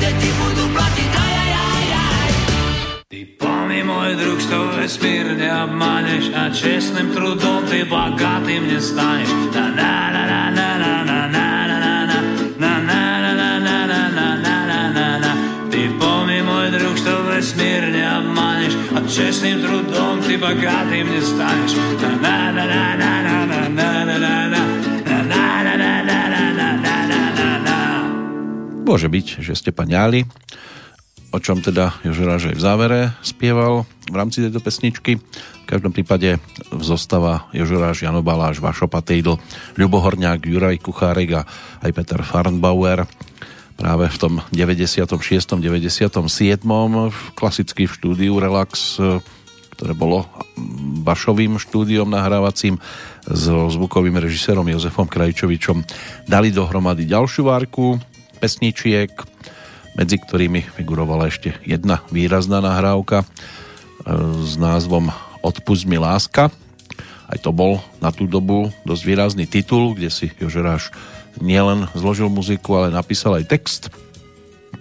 naše 0.00 0.16
deti 0.16 0.30
budú 0.32 0.64
platiť 0.72 1.12
aj, 1.12 1.34
aj, 1.36 1.52
aj, 1.52 1.86
aj. 1.92 2.30
Ty 3.12 3.20
plný 3.36 3.80
môj 3.84 4.10
druh, 4.16 4.40
što 4.40 4.56
vesmírne 4.80 5.48
obmaneš 5.68 6.24
a 6.32 6.48
čestným 6.56 7.12
trudom 7.12 7.68
ty 7.68 7.84
bogatým 7.84 8.64
nestaneš. 8.72 9.30
Na 9.52 9.68
na 9.76 9.92
na 10.08 10.24
na 10.48 10.68
na 10.72 10.88
na 11.04 11.20
na 11.28 11.28
na 11.28 11.52
na 11.52 11.68
na 11.68 13.10
na 24.08 24.16
na 24.16 24.36
na 24.48 24.69
Môže 28.90 29.06
byť, 29.06 29.38
že 29.38 29.54
ste 29.54 29.70
paňali, 29.70 30.26
o 31.30 31.38
čom 31.38 31.62
teda 31.62 32.02
Jožoráž 32.02 32.50
aj 32.50 32.58
v 32.58 32.64
závere 32.66 33.00
spieval 33.22 33.86
v 34.10 34.14
rámci 34.18 34.42
tejto 34.42 34.58
pesničky. 34.58 35.22
V 35.62 35.66
každom 35.70 35.94
prípade 35.94 36.42
zostava 36.74 37.46
Jožoráž, 37.54 38.02
Jano 38.02 38.18
Baláš, 38.26 38.58
Vašo 38.58 38.90
Patejdl, 38.90 39.38
Ľubo 39.78 40.02
Juraj 40.42 40.82
Kuchárek 40.82 41.38
a 41.38 41.46
aj 41.86 41.90
Peter 41.94 42.18
Farnbauer 42.26 43.06
práve 43.78 44.10
v 44.10 44.16
tom 44.18 44.42
96. 44.50 45.06
97. 45.06 46.10
klasicky 47.38 47.86
v 47.86 47.94
štúdiu 47.94 48.42
Relax, 48.42 48.98
ktoré 49.78 49.94
bolo 49.94 50.26
Vašovým 51.06 51.62
štúdiom 51.62 52.10
nahrávacím 52.10 52.82
s 53.22 53.46
zvukovým 53.46 54.18
režisérom 54.18 54.66
Jozefom 54.66 55.06
Krajčovičom 55.06 55.78
dali 56.26 56.50
dohromady 56.50 57.06
ďalšiu 57.06 57.46
várku 57.46 58.09
pesničiek, 58.40 59.12
medzi 59.94 60.16
ktorými 60.16 60.64
figurovala 60.74 61.28
ešte 61.28 61.60
jedna 61.68 62.00
výrazná 62.08 62.64
nahrávka 62.64 63.28
s 64.40 64.56
názvom 64.56 65.12
Odpust 65.44 65.84
mi 65.84 66.00
láska. 66.00 66.48
Aj 67.30 67.38
to 67.38 67.52
bol 67.52 67.78
na 68.02 68.10
tú 68.10 68.24
dobu 68.26 68.72
dosť 68.88 69.02
výrazný 69.04 69.44
titul, 69.46 69.94
kde 69.94 70.10
si 70.10 70.32
Jožeráš 70.40 70.90
nielen 71.38 71.86
zložil 71.94 72.26
muziku, 72.26 72.80
ale 72.80 72.90
napísal 72.90 73.38
aj 73.38 73.48
text. 73.48 73.82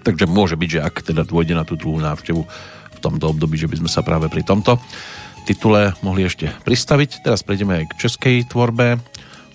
Takže 0.01 0.25
môže 0.25 0.55
byť, 0.55 0.69
že 0.69 0.83
ak 0.83 0.95
teda 1.03 1.27
dôjde 1.27 1.53
na 1.53 1.67
tú 1.67 1.75
druhú 1.75 1.99
návštevu 1.99 2.41
v 2.95 2.99
tomto 2.99 3.25
období, 3.31 3.59
že 3.59 3.69
by 3.69 3.83
sme 3.85 3.89
sa 3.91 4.01
práve 4.01 4.31
pri 4.31 4.41
tomto 4.41 4.79
titule 5.45 5.93
mohli 6.01 6.25
ešte 6.25 6.51
pristaviť. 6.65 7.25
Teraz 7.25 7.41
prejdeme 7.45 7.83
aj 7.83 7.85
k 7.91 7.97
českej 8.07 8.35
tvorbe, 8.47 8.97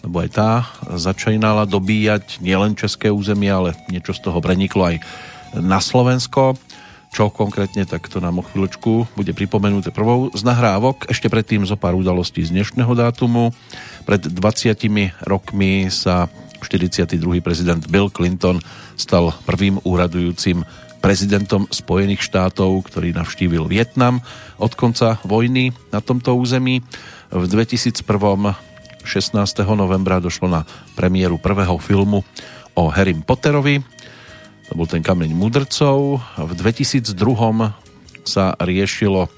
lebo 0.04 0.20
aj 0.20 0.30
tá 0.36 0.50
začínala 0.94 1.64
dobíjať 1.64 2.44
nielen 2.44 2.76
české 2.76 3.08
územie, 3.08 3.48
ale 3.48 3.72
niečo 3.88 4.12
z 4.12 4.20
toho 4.20 4.38
preniklo 4.44 4.92
aj 4.92 5.00
na 5.56 5.80
Slovensko. 5.80 6.60
Čo 7.14 7.30
konkrétne, 7.30 7.86
tak 7.86 8.10
to 8.10 8.18
nám 8.18 8.42
o 8.42 8.46
chvíľočku 8.46 9.14
bude 9.14 9.30
pripomenuté 9.32 9.94
prvou 9.94 10.34
z 10.34 10.42
nahrávok. 10.42 11.06
Ešte 11.06 11.30
predtým 11.30 11.62
zo 11.62 11.78
pár 11.78 11.94
udalostí 11.94 12.42
z 12.42 12.50
dnešného 12.50 12.90
dátumu. 12.90 13.54
Pred 14.02 14.34
20 14.34 15.22
rokmi 15.22 15.88
sa 15.94 16.26
42. 16.58 17.38
prezident 17.38 17.78
Bill 17.86 18.10
Clinton 18.10 18.58
stal 18.98 19.30
prvým 19.46 19.78
úradujúcim 19.86 20.66
prezidentom 20.98 21.70
Spojených 21.70 22.24
štátov, 22.24 22.82
ktorý 22.90 23.14
navštívil 23.14 23.68
Vietnam 23.70 24.18
od 24.58 24.74
konca 24.74 25.22
vojny 25.22 25.70
na 25.94 26.02
tomto 26.02 26.34
území. 26.34 26.82
V 27.30 27.44
2001. 27.46 28.73
16. 29.04 29.36
novembra 29.76 30.18
došlo 30.18 30.48
na 30.50 30.66
premiéru 30.98 31.38
prvého 31.38 31.76
filmu 31.78 32.24
o 32.74 32.90
Harry 32.90 33.14
Potterovi 33.14 33.84
to 34.64 34.72
bol 34.72 34.88
ten 34.88 35.04
kameň 35.04 35.36
mudrcov. 35.36 36.24
V 36.40 36.52
2002 36.56 37.12
sa 38.24 38.56
riešilo 38.56 39.28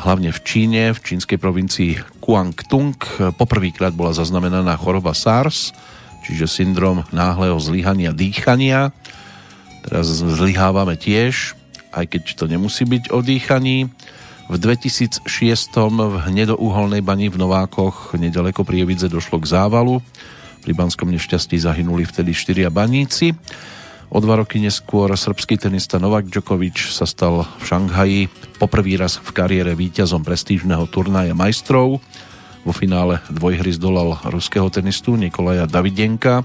hlavne 0.00 0.32
v 0.32 0.40
Číne, 0.40 0.82
v 0.96 0.98
čínskej 0.98 1.36
provincii 1.36 2.00
Kuangtung. 2.24 2.96
Poprvýkrát 3.36 3.92
bola 3.92 4.16
zaznamenaná 4.16 4.80
choroba 4.80 5.12
SARS, 5.12 5.76
čiže 6.24 6.48
syndrom 6.48 7.04
náhleho 7.12 7.60
zlyhania 7.60 8.16
dýchania. 8.16 8.96
Teraz 9.84 10.08
zlyhávame 10.08 10.96
tiež, 10.96 11.52
aj 11.92 12.08
keď 12.08 12.22
to 12.40 12.44
nemusí 12.48 12.88
byť 12.88 13.12
o 13.12 13.20
dýchaní. 13.20 13.92
V 14.50 14.58
2006 14.58 15.22
v 15.78 16.14
hnedouholnej 16.26 17.06
bani 17.06 17.30
v 17.30 17.38
Novákoch 17.38 18.18
nedaleko 18.18 18.66
Prievidze 18.66 19.06
došlo 19.06 19.38
k 19.38 19.46
závalu. 19.46 20.02
Pri 20.66 20.74
banskom 20.74 21.06
nešťastí 21.06 21.54
zahynuli 21.54 22.02
vtedy 22.02 22.34
štyria 22.34 22.66
baníci. 22.66 23.30
O 24.10 24.18
dva 24.18 24.42
roky 24.42 24.58
neskôr 24.58 25.06
srbský 25.14 25.54
tenista 25.54 26.02
Novak 26.02 26.26
Djokovic 26.26 26.82
sa 26.82 27.06
stal 27.06 27.46
v 27.46 27.62
Šanghaji 27.62 28.20
poprvý 28.58 28.98
raz 28.98 29.22
v 29.22 29.30
kariére 29.30 29.78
víťazom 29.78 30.26
prestížneho 30.26 30.82
turnaja 30.90 31.30
majstrov. 31.30 32.02
Vo 32.66 32.72
finále 32.74 33.22
dvojhry 33.30 33.70
zdolal 33.78 34.18
ruského 34.34 34.66
tenistu 34.66 35.14
Nikolaja 35.14 35.70
Davidenka 35.70 36.42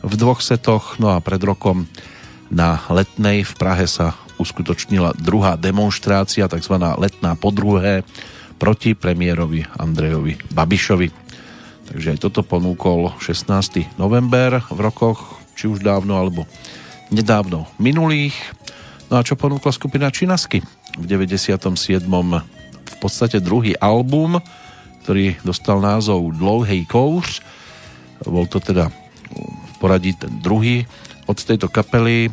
v 0.00 0.12
dvoch 0.16 0.40
setoch, 0.40 0.96
no 0.96 1.12
a 1.12 1.20
pred 1.20 1.44
rokom 1.44 1.84
na 2.48 2.80
letnej 2.88 3.44
v 3.44 3.52
Prahe 3.52 3.84
sa 3.84 4.16
uskutočnila 4.44 5.16
druhá 5.16 5.56
demonstrácia, 5.56 6.44
tzv. 6.44 6.76
letná 6.76 7.32
podruhé 7.40 8.04
proti 8.60 8.92
premiérovi 8.92 9.64
Andrejovi 9.80 10.36
Babišovi. 10.52 11.08
Takže 11.88 12.16
aj 12.16 12.18
toto 12.20 12.44
ponúkol 12.44 13.16
16. 13.20 13.96
november 13.96 14.60
v 14.68 14.78
rokoch, 14.80 15.40
či 15.56 15.68
už 15.68 15.80
dávno, 15.80 16.20
alebo 16.20 16.44
nedávno 17.08 17.64
minulých. 17.80 18.36
No 19.08 19.20
a 19.20 19.26
čo 19.26 19.36
ponúkla 19.36 19.72
skupina 19.72 20.08
Činasky 20.08 20.64
v 20.96 21.04
97. 21.04 22.04
v 22.84 22.96
podstate 23.00 23.40
druhý 23.40 23.76
album, 23.80 24.40
ktorý 25.04 25.36
dostal 25.44 25.84
názov 25.84 26.32
Dlouhej 26.36 26.88
kouř. 26.88 27.44
Bol 28.24 28.48
to 28.48 28.60
teda 28.60 28.88
poradí 29.76 30.16
ten 30.16 30.40
druhý 30.40 30.88
od 31.28 31.36
tejto 31.36 31.68
kapely. 31.68 32.32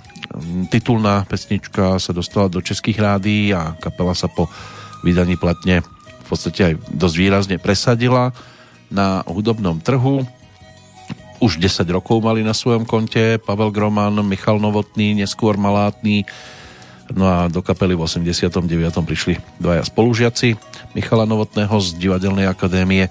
Titulná 0.72 1.28
pesnička 1.28 2.00
sa 2.00 2.12
dostala 2.16 2.48
do 2.48 2.64
českých 2.64 3.00
rádií 3.00 3.52
a 3.52 3.76
kapela 3.80 4.16
sa 4.16 4.32
po 4.32 4.48
vydaní 5.04 5.36
platne 5.36 5.84
v 6.24 6.26
podstate 6.32 6.62
aj 6.64 6.74
dosť 6.96 7.16
výrazne 7.20 7.58
presadila 7.60 8.32
na 8.88 9.24
hudobnom 9.28 9.84
trhu 9.84 10.24
už 11.42 11.58
10 11.58 11.90
rokov 11.90 12.22
mali 12.22 12.46
na 12.46 12.54
svojom 12.54 12.86
konte 12.86 13.42
Pavel 13.42 13.74
Groman, 13.74 14.14
Michal 14.22 14.62
Novotný, 14.62 15.18
neskôr 15.18 15.58
Malátny, 15.58 16.22
no 17.18 17.26
a 17.26 17.50
do 17.50 17.66
kapely 17.66 17.98
v 17.98 18.06
89. 18.06 18.62
prišli 19.02 19.42
dvaja 19.58 19.82
spolužiaci 19.82 20.54
Michala 20.94 21.26
Novotného 21.26 21.74
z 21.82 21.98
Divadelnej 21.98 22.46
akadémie 22.46 23.10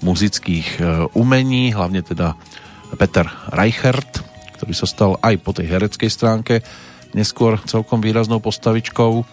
muzických 0.00 0.68
e, 0.78 0.82
umení, 1.18 1.74
hlavne 1.74 2.06
teda 2.06 2.38
Peter 2.96 3.26
Reichert, 3.50 4.22
ktorý 4.62 4.78
sa 4.78 4.86
stal 4.86 5.18
aj 5.18 5.34
po 5.42 5.50
tej 5.50 5.74
hereckej 5.74 6.06
stránke 6.06 6.62
neskôr 7.18 7.58
celkom 7.66 7.98
výraznou 7.98 8.38
postavičkou. 8.38 9.26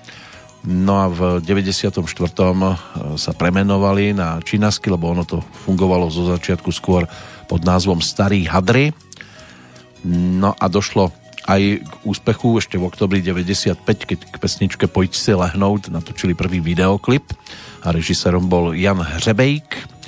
No 0.66 0.94
a 0.98 1.06
v 1.06 1.38
94. 1.46 2.02
E, 2.02 2.76
sa 3.14 3.32
premenovali 3.38 4.12
na 4.18 4.42
Činasky, 4.42 4.90
lebo 4.90 5.14
ono 5.14 5.30
to 5.30 5.46
fungovalo 5.70 6.10
zo 6.10 6.26
začiatku 6.34 6.74
skôr 6.74 7.06
pod 7.46 7.62
názvom 7.62 8.02
Starý 8.02 8.50
hadry. 8.50 8.90
No 10.10 10.58
a 10.58 10.66
došlo 10.66 11.14
aj 11.46 11.62
k 11.86 11.94
úspechu 12.10 12.58
ešte 12.58 12.82
v 12.82 12.90
oktobri 12.90 13.22
95, 13.22 13.86
keď 13.86 14.20
k 14.34 14.36
pesničke 14.36 14.86
Pojď 14.90 15.14
si 15.14 15.32
lehnout 15.38 15.94
natočili 15.94 16.34
prvý 16.34 16.58
videoklip 16.58 17.30
a 17.86 17.94
režisérom 17.94 18.50
bol 18.50 18.74
Jan 18.74 18.98
Hřebejk. 18.98 19.99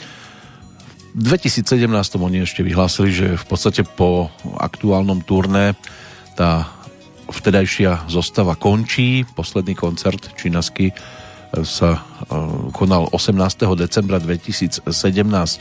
V 1.12 1.22
2017 1.28 1.92
oni 2.16 2.48
ešte 2.48 2.64
vyhlásili, 2.64 3.12
že 3.12 3.28
v 3.36 3.46
podstate 3.46 3.84
po 3.84 4.32
aktuálnom 4.60 5.20
turné 5.28 5.76
tá 6.40 6.72
vtedajšia 7.28 8.08
zostava 8.08 8.56
končí. 8.56 9.28
Posledný 9.36 9.76
koncert 9.76 10.32
Činasky 10.40 10.96
sa 11.68 12.00
e, 12.00 12.02
konal 12.72 13.12
18. 13.12 13.36
decembra 13.76 14.24
2017 14.24 14.88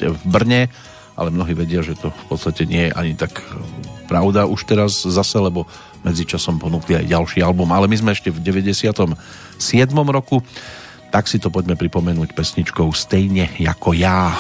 v 0.07 0.23
Brne 0.23 0.71
ale 1.21 1.29
mnohí 1.29 1.53
vedia, 1.53 1.85
že 1.85 2.01
to 2.01 2.09
v 2.09 2.25
podstate 2.33 2.65
nie 2.65 2.89
je 2.89 2.97
ani 2.97 3.13
tak 3.13 3.45
pravda 4.09 4.49
už 4.49 4.65
teraz 4.65 5.05
zase, 5.05 5.37
lebo 5.37 5.69
medzičasom 6.01 6.57
ponúkli 6.57 6.97
aj 6.97 7.13
ďalší 7.13 7.45
album, 7.45 7.69
ale 7.77 7.93
my 7.93 7.97
sme 8.01 8.17
ešte 8.17 8.33
v 8.33 8.41
97. 8.41 9.13
roku, 10.09 10.41
tak 11.13 11.29
si 11.29 11.37
to 11.37 11.53
poďme 11.53 11.77
pripomenúť 11.77 12.33
pesničkou 12.33 12.89
Stejne 12.97 13.53
ako 13.61 13.93
ja. 13.93 14.33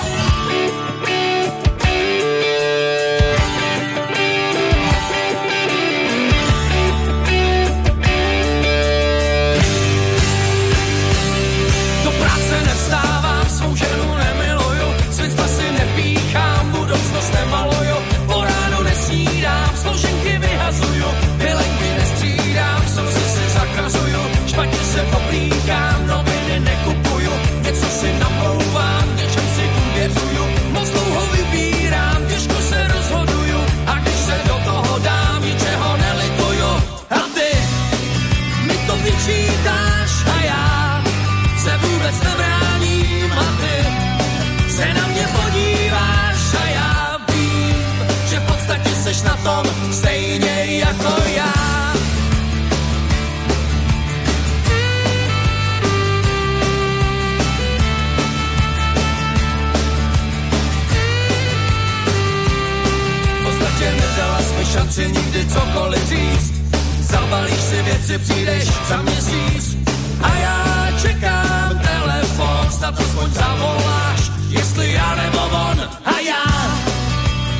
cokoliv 65.52 66.08
říct. 66.08 66.52
Zabalíš 67.00 67.60
si 67.60 67.82
věci, 67.82 68.18
přijdeš 68.18 68.64
za 68.88 69.02
měsíc. 69.02 69.76
A 70.22 70.34
já 70.36 70.88
čekám 71.02 71.78
telefon, 71.78 72.70
snad 72.70 73.00
aspoň 73.00 73.30
zavoláš, 73.32 74.20
jestli 74.48 74.92
já 74.92 75.14
nebo 75.14 75.38
on 75.38 75.80
a 76.04 76.18
já 76.20 76.44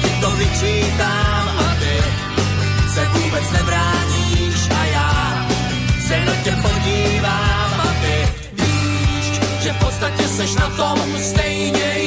ti 0.02 0.10
to 0.20 0.30
vyčítám 0.30 1.48
a 1.58 1.74
ty 1.80 1.96
se 2.94 3.04
vůbec 3.04 3.50
nebráníš 3.52 4.70
a 4.80 4.84
já 4.84 5.46
se 6.08 6.24
na 6.24 6.34
tě 6.44 6.52
podívám 6.62 7.80
a 7.80 7.94
ty 8.02 8.28
víš, 8.62 9.40
že 9.62 9.72
v 9.72 9.78
podstatě 9.84 10.28
seš 10.28 10.54
na 10.54 10.68
tom 10.70 10.98
stejně 11.18 11.99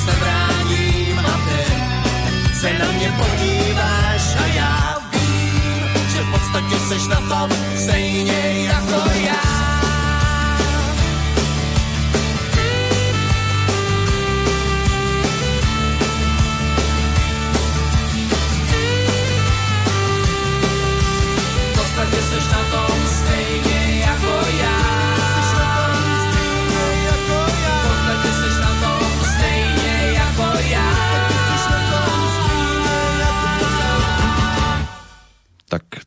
se 0.00 0.06
nebráním 0.06 1.18
a 1.18 1.34
ty 1.48 1.64
se 2.60 2.72
na 2.78 2.92
mě 2.92 3.12
podíváš 3.18 4.36
a 4.42 4.46
já 4.46 4.98
vím, 5.12 6.08
že 6.12 6.22
v 6.22 6.30
podstatě 6.32 6.76
seš 6.88 7.06
na 7.06 7.20
tom 7.20 7.50
stejně 7.76 8.66
jako 8.66 8.89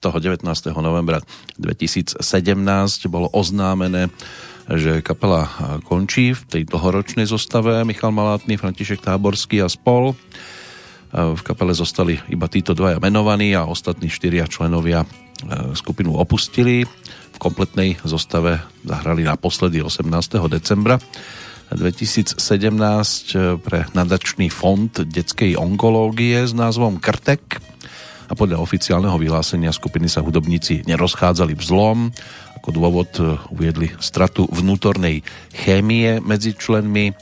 toho 0.03 0.19
19. 0.19 0.43
novembra 0.83 1.23
2017 1.55 2.19
bolo 3.07 3.31
oznámené, 3.31 4.11
že 4.67 4.99
kapela 4.99 5.47
končí 5.87 6.35
v 6.35 6.43
tej 6.43 6.63
dlhoročnej 6.67 7.23
zostave 7.23 7.79
Michal 7.87 8.11
Malátny, 8.11 8.59
František 8.59 8.99
Táborský 8.99 9.63
a 9.63 9.71
spol. 9.71 10.11
V 11.13 11.41
kapele 11.45 11.71
zostali 11.71 12.19
iba 12.27 12.51
títo 12.51 12.75
dvaja 12.75 12.99
menovaní 12.99 13.55
a 13.55 13.63
ostatní 13.63 14.11
štyria 14.11 14.43
členovia 14.43 15.07
skupinu 15.71 16.19
opustili. 16.19 16.83
V 17.33 17.37
kompletnej 17.39 18.03
zostave 18.03 18.59
zahrali 18.83 19.23
naposledy 19.23 19.79
18. 19.79 20.03
decembra 20.51 20.99
2017 21.73 22.37
pre 23.65 23.79
nadačný 23.97 24.53
fond 24.53 24.93
detskej 24.93 25.57
onkológie 25.57 26.45
s 26.45 26.53
názvom 26.53 27.01
Krtek 27.01 27.72
a 28.33 28.41
podľa 28.41 28.65
oficiálneho 28.65 29.13
vyhlásenia 29.21 29.69
skupiny 29.69 30.09
sa 30.09 30.25
hudobníci 30.25 30.81
nerozchádzali 30.89 31.53
vzlom. 31.53 32.09
Ako 32.57 32.73
dôvod 32.73 33.13
e, 33.21 33.37
uviedli 33.53 33.93
stratu 34.01 34.49
vnútornej 34.49 35.21
chémie 35.53 36.17
medzi 36.17 36.57
členmi. 36.57 37.13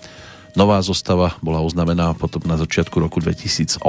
Nová 0.55 0.79
zostava 0.79 1.35
bola 1.43 1.59
oznamená 1.59 2.15
potom 2.15 2.39
na 2.47 2.55
začiatku 2.55 2.95
roku 2.95 3.19
2018. 3.19 3.83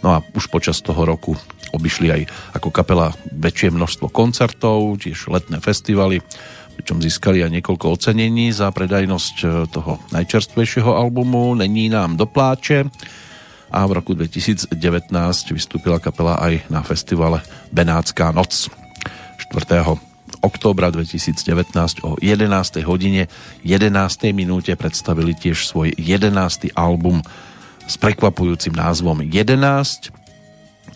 No 0.00 0.16
a 0.16 0.24
už 0.32 0.48
počas 0.48 0.80
toho 0.80 1.04
roku 1.04 1.36
obišli 1.76 2.08
aj 2.08 2.22
ako 2.56 2.72
kapela 2.72 3.12
väčšie 3.28 3.76
množstvo 3.76 4.08
koncertov, 4.08 4.96
tiež 5.04 5.28
letné 5.28 5.60
festivaly, 5.60 6.24
pričom 6.80 7.04
získali 7.04 7.44
aj 7.44 7.52
niekoľko 7.52 8.00
ocenení 8.00 8.48
za 8.48 8.72
predajnosť 8.72 9.36
e, 9.44 9.46
toho 9.68 10.00
najčerstvejšieho 10.08 10.88
albumu 10.88 11.52
Není 11.52 11.92
nám 11.92 12.16
do 12.16 12.24
pláče 12.24 12.88
a 13.70 13.82
v 13.86 13.92
roku 13.98 14.14
2019 14.14 14.74
vystúpila 15.50 15.98
kapela 15.98 16.38
aj 16.38 16.66
na 16.70 16.80
festivale 16.86 17.42
Benátská 17.74 18.30
noc 18.30 18.70
4. 19.52 19.84
októbra 20.42 20.90
2019 20.94 22.06
o 22.06 22.18
11. 22.18 22.82
hodine 22.86 23.26
11. 23.66 24.34
minúte 24.36 24.72
predstavili 24.78 25.34
tiež 25.34 25.66
svoj 25.66 25.94
11. 25.98 26.72
album 26.78 27.22
s 27.86 27.94
prekvapujúcim 27.98 28.74
názvom 28.74 29.22
11 29.22 30.10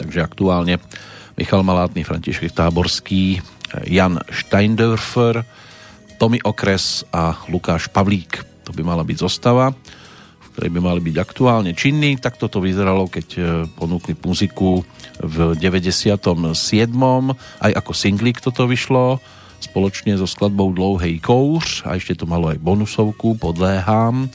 takže 0.00 0.24
aktuálne 0.24 0.80
Michal 1.36 1.64
Malátny, 1.64 2.04
František 2.04 2.52
Táborský, 2.52 3.40
Jan 3.88 4.20
Steindörfer, 4.28 5.44
Tommy 6.20 6.36
Okres 6.44 7.08
a 7.16 7.32
Lukáš 7.48 7.88
Pavlík. 7.88 8.44
To 8.68 8.76
by 8.76 8.84
mala 8.84 9.00
byť 9.04 9.16
zostava 9.24 9.72
ktorí 10.54 10.68
by 10.70 10.80
mali 10.82 11.00
byť 11.00 11.16
aktuálne 11.16 11.72
činní. 11.72 12.18
Tak 12.18 12.36
toto 12.36 12.58
vyzeralo, 12.58 13.06
keď 13.06 13.26
e, 13.36 13.40
ponúkli 13.74 14.18
muziku 14.18 14.82
v 15.20 15.54
97. 15.54 16.16
Aj 17.60 17.72
ako 17.72 17.92
singlik 17.94 18.42
toto 18.42 18.66
vyšlo 18.66 19.22
spoločne 19.60 20.16
so 20.16 20.24
skladbou 20.24 20.72
Dlouhej 20.72 21.20
kouř 21.20 21.84
a 21.84 22.00
ešte 22.00 22.16
to 22.16 22.24
malo 22.24 22.48
aj 22.48 22.58
bonusovku 22.64 23.36
Podléhám 23.36 24.32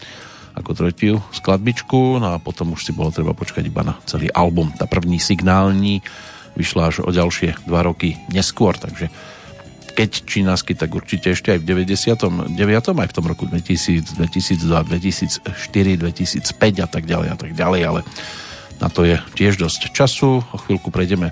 ako 0.55 0.71
tretiu 0.71 1.19
skladbičku 1.35 2.21
no 2.21 2.31
a 2.31 2.39
potom 2.39 2.77
už 2.77 2.87
si 2.87 2.91
bolo 2.95 3.11
treba 3.11 3.35
počkať 3.35 3.65
iba 3.65 3.83
na 3.83 3.99
celý 4.07 4.31
album. 4.31 4.71
Tá 4.71 4.87
první 4.87 5.19
signální 5.19 5.99
vyšla 6.55 6.81
až 6.87 6.95
o 7.03 7.11
ďalšie 7.11 7.67
dva 7.67 7.83
roky 7.83 8.15
neskôr, 8.31 8.79
takže 8.79 9.11
keď 9.95 10.27
čínasky, 10.27 10.75
tak 10.75 10.91
určite 10.91 11.31
ešte 11.31 11.55
aj 11.55 11.63
v 11.63 11.87
99. 11.87 12.51
aj 12.51 13.09
v 13.09 13.15
tom 13.15 13.25
roku 13.25 13.47
2000, 13.47 14.19
2002, 14.19 14.67
2004, 14.67 15.47
2005 15.47 16.83
a 16.83 16.87
tak 16.91 17.07
ďalej 17.07 17.27
a 17.31 17.37
tak 17.39 17.55
ďalej, 17.55 17.81
ale 17.87 18.01
na 18.83 18.91
to 18.91 19.07
je 19.07 19.15
tiež 19.39 19.55
dosť 19.55 19.95
času. 19.95 20.43
O 20.43 20.57
chvíľku 20.59 20.91
prejdeme 20.91 21.31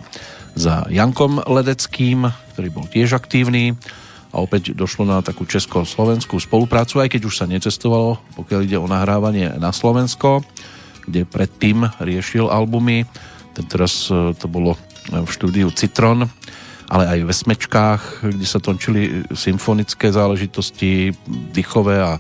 za 0.56 0.88
Jankom 0.88 1.44
Ledeckým, 1.44 2.32
ktorý 2.56 2.68
bol 2.72 2.88
tiež 2.88 3.20
aktívny 3.20 3.76
a 4.34 4.42
opäť 4.42 4.72
došlo 4.74 5.06
na 5.06 5.20
takú 5.20 5.44
česko-slovenskú 5.44 6.40
spoluprácu, 6.40 7.04
aj 7.04 7.12
keď 7.14 7.22
už 7.28 7.36
sa 7.44 7.46
necestovalo, 7.46 8.18
pokiaľ 8.40 8.60
ide 8.66 8.78
o 8.80 8.88
nahrávanie 8.90 9.60
na 9.60 9.76
Slovensko, 9.76 10.42
kde 11.04 11.28
predtým 11.28 11.86
riešil 12.00 12.48
albumy. 12.48 13.06
Teraz 13.70 14.10
e, 14.10 14.34
to 14.34 14.50
bolo 14.50 14.80
v 15.12 15.30
štúdiu 15.30 15.70
Citron 15.70 16.26
ale 16.88 17.04
aj 17.08 17.20
ve 17.24 17.36
smečkách, 17.36 18.02
kde 18.28 18.48
sa 18.48 18.60
tončili 18.60 19.28
symfonické 19.32 20.12
záležitosti, 20.12 21.16
dychové 21.54 22.02
a 22.02 22.20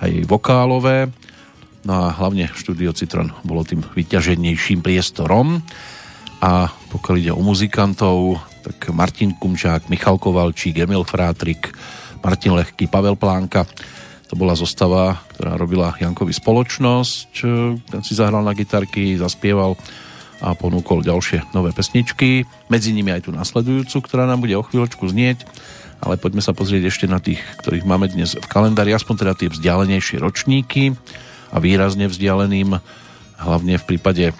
aj 0.00 0.10
vokálové. 0.28 1.08
No 1.84 2.08
a 2.08 2.16
hlavne 2.16 2.48
štúdio 2.52 2.96
Citron 2.96 3.32
bolo 3.44 3.64
tým 3.64 3.84
vyťaženejším 3.84 4.80
priestorom. 4.80 5.60
A 6.44 6.68
pokiaľ 6.68 7.14
ide 7.20 7.32
o 7.32 7.40
muzikantov, 7.40 8.40
tak 8.64 8.92
Martin 8.92 9.36
Kumčák, 9.36 9.92
Michal 9.92 10.16
Kovalčík, 10.16 10.80
Emil 10.80 11.04
Frátrik, 11.04 11.72
Martin 12.24 12.56
Lehký, 12.56 12.88
Pavel 12.88 13.16
Plánka. 13.16 13.68
To 14.32 14.34
bola 14.40 14.56
zostava, 14.56 15.20
ktorá 15.36 15.60
robila 15.60 15.92
Jankovi 16.00 16.32
spoločnosť. 16.32 17.28
Ten 17.84 18.00
si 18.00 18.16
zahral 18.16 18.40
na 18.40 18.56
gitarky, 18.56 19.20
zaspieval 19.20 19.76
a 20.44 20.52
ponúkol 20.52 21.00
ďalšie 21.00 21.56
nové 21.56 21.72
pesničky, 21.72 22.44
medzi 22.68 22.92
nimi 22.92 23.08
aj 23.08 23.24
tú 23.24 23.30
nasledujúcu, 23.32 23.96
ktorá 24.04 24.28
nám 24.28 24.44
bude 24.44 24.52
o 24.52 24.66
chvíľočku 24.66 25.08
znieť, 25.08 25.48
ale 26.04 26.20
poďme 26.20 26.44
sa 26.44 26.52
pozrieť 26.52 26.92
ešte 26.92 27.06
na 27.08 27.16
tých, 27.16 27.40
ktorých 27.64 27.88
máme 27.88 28.12
dnes 28.12 28.36
v 28.36 28.44
kalendári, 28.44 28.92
aspoň 28.92 29.24
teda 29.24 29.32
tie 29.32 29.48
vzdialenejšie 29.48 30.20
ročníky 30.20 30.92
a 31.48 31.56
výrazne 31.56 32.12
vzdialeným, 32.12 32.76
hlavne 33.40 33.80
v 33.80 33.84
prípade 33.88 34.24
e, 34.28 34.34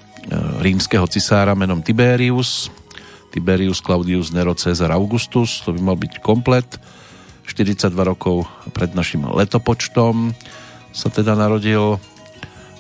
rímskeho 0.61 1.09
cisára 1.09 1.57
menom 1.57 1.81
Tiberius, 1.81 2.69
Tiberius 3.33 3.81
Claudius 3.81 4.29
Nero 4.29 4.53
Caesar 4.53 4.93
Augustus, 4.93 5.65
to 5.65 5.73
by 5.73 5.81
mal 5.81 5.97
byť 5.97 6.21
komplet, 6.21 6.69
42 7.49 7.97
rokov 7.97 8.45
pred 8.77 8.93
našim 8.93 9.25
letopočtom 9.25 10.37
sa 10.93 11.09
teda 11.09 11.33
narodil 11.33 11.97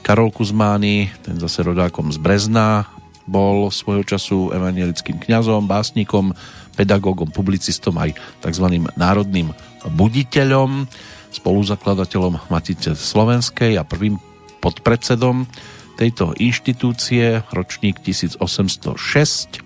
Karol 0.04 0.28
Kuzmány, 0.28 1.08
ten 1.24 1.40
zase 1.40 1.64
rodákom 1.64 2.12
z 2.12 2.20
Brezna, 2.20 2.93
bol 3.24 3.72
svojho 3.72 4.04
času 4.04 4.52
evangelickým 4.52 5.16
kňazom, 5.20 5.64
básnikom, 5.64 6.37
pedagógom, 6.76 7.30
publicistom 7.32 7.96
aj 7.96 8.16
tzv. 8.44 8.66
národným 8.98 9.54
buditeľom, 9.84 10.88
spoluzakladateľom 11.34 12.50
Matice 12.52 12.94
Slovenskej 12.94 13.80
a 13.80 13.82
prvým 13.82 14.20
podpredsedom 14.60 15.48
tejto 15.94 16.34
inštitúcie, 16.37 17.42
ročník 17.54 18.02
1806. 18.02 19.62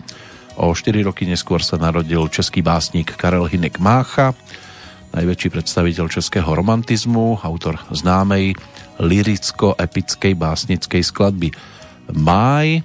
O 0.58 0.74
4 0.74 1.06
roky 1.06 1.22
neskôr 1.22 1.62
sa 1.62 1.78
narodil 1.78 2.26
český 2.28 2.66
básnik 2.66 3.14
Karel 3.14 3.46
Hinek 3.46 3.78
Mácha, 3.78 4.34
najväčší 5.14 5.48
predstaviteľ 5.54 6.06
českého 6.10 6.50
romantizmu, 6.50 7.40
autor 7.40 7.80
známej 7.94 8.58
liricko-epickej 8.98 10.34
básnickej 10.34 11.02
skladby 11.06 11.48
Máj, 12.12 12.82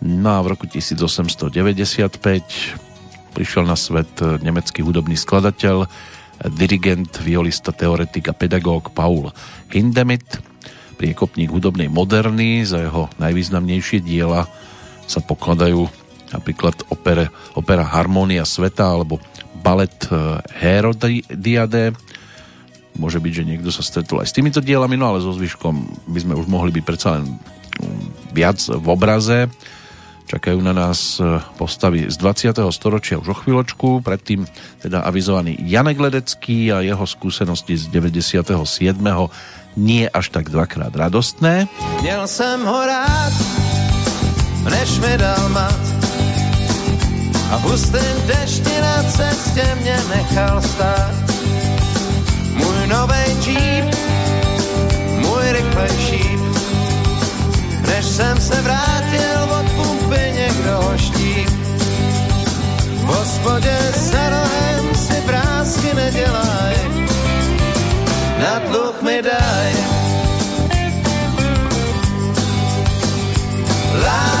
No 0.00 0.30
a 0.32 0.40
v 0.40 0.56
roku 0.56 0.64
1895 0.64 1.52
prišiel 3.36 3.64
na 3.68 3.76
svet 3.76 4.10
nemecký 4.40 4.80
hudobný 4.80 5.14
skladateľ, 5.14 5.84
dirigent, 6.56 7.20
violista, 7.20 7.68
teoretik 7.68 8.32
a 8.32 8.34
pedagóg 8.34 8.96
Paul 8.96 9.28
Hindemith, 9.68 10.40
priekopník 10.96 11.52
hudobnej 11.52 11.92
moderny, 11.92 12.64
za 12.64 12.80
jeho 12.80 13.12
najvýznamnejšie 13.20 14.00
diela 14.00 14.48
sa 15.04 15.20
pokladajú 15.20 15.84
napríklad 16.32 16.88
opere, 16.88 17.28
opera 17.52 17.84
Harmónia 17.84 18.46
sveta 18.48 18.88
alebo 18.88 19.20
balet 19.60 19.92
Herodiade. 20.56 21.92
Môže 22.96 23.20
byť, 23.20 23.32
že 23.32 23.46
niekto 23.48 23.70
sa 23.72 23.84
stretol 23.84 24.24
aj 24.24 24.28
s 24.30 24.36
týmito 24.36 24.60
dielami, 24.64 24.96
no 24.96 25.12
ale 25.12 25.22
so 25.22 25.34
zvyškom 25.34 26.08
by 26.08 26.18
sme 26.20 26.34
už 26.38 26.46
mohli 26.48 26.72
byť 26.72 26.84
predsa 26.84 27.20
len 27.20 27.36
mm, 27.80 28.32
viac 28.32 28.58
v 28.60 28.86
obraze. 28.88 29.50
Čakajú 30.30 30.62
na 30.62 30.70
nás 30.70 31.18
postavy 31.58 32.06
z 32.06 32.14
20. 32.14 32.54
storočia 32.70 33.18
už 33.18 33.34
o 33.34 33.36
chvíľočku, 33.42 33.98
predtým 33.98 34.46
teda 34.78 35.02
avizovaný 35.02 35.58
Janek 35.58 35.98
Ledecký 35.98 36.70
a 36.70 36.86
jeho 36.86 37.02
skúsenosti 37.02 37.74
z 37.74 37.90
97. 37.90 38.54
nie 39.74 40.06
až 40.06 40.26
tak 40.30 40.54
dvakrát 40.54 40.94
radostné. 40.94 41.66
Měl 41.98 42.30
jsem 42.30 42.62
ho 42.62 42.86
rád, 42.86 43.34
než 44.70 45.02
mi 45.02 45.18
dal 45.18 45.48
mat. 45.50 45.82
A 47.50 47.58
v 47.58 47.62
hustém 47.74 48.16
dešti 48.30 48.74
na 48.78 49.02
cestě 49.10 49.66
mě 49.82 49.98
nechal 50.14 50.62
stát. 50.62 51.14
Můj 52.54 52.86
novej 52.86 53.30
Jeep, 53.46 53.94
můj 55.26 55.44
rychlej 55.52 55.90
šíp. 55.98 56.40
Než 57.90 58.06
jsem 58.06 58.40
se 58.40 58.62
vrátil 58.62 59.09
štíp. 60.96 61.50
V 62.86 63.04
hospodě 63.04 63.78
za 63.94 64.28
rohem 64.28 64.94
si 64.94 65.20
vrázky 65.26 65.94
nedělaj. 65.94 66.74
Na 68.38 68.58
dluh 68.68 69.02
mi 69.02 69.22
daj. 69.22 69.72
Lie, 73.94 74.39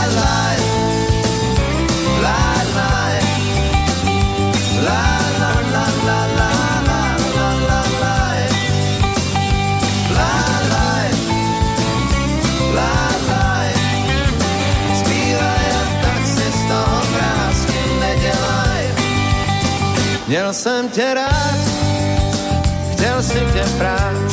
Měl 20.30 20.52
jsem 20.52 20.88
tě 20.88 21.14
rád, 21.14 21.58
chtěl 22.92 23.22
si 23.22 23.38
tě 23.52 23.64
prát. 23.78 24.32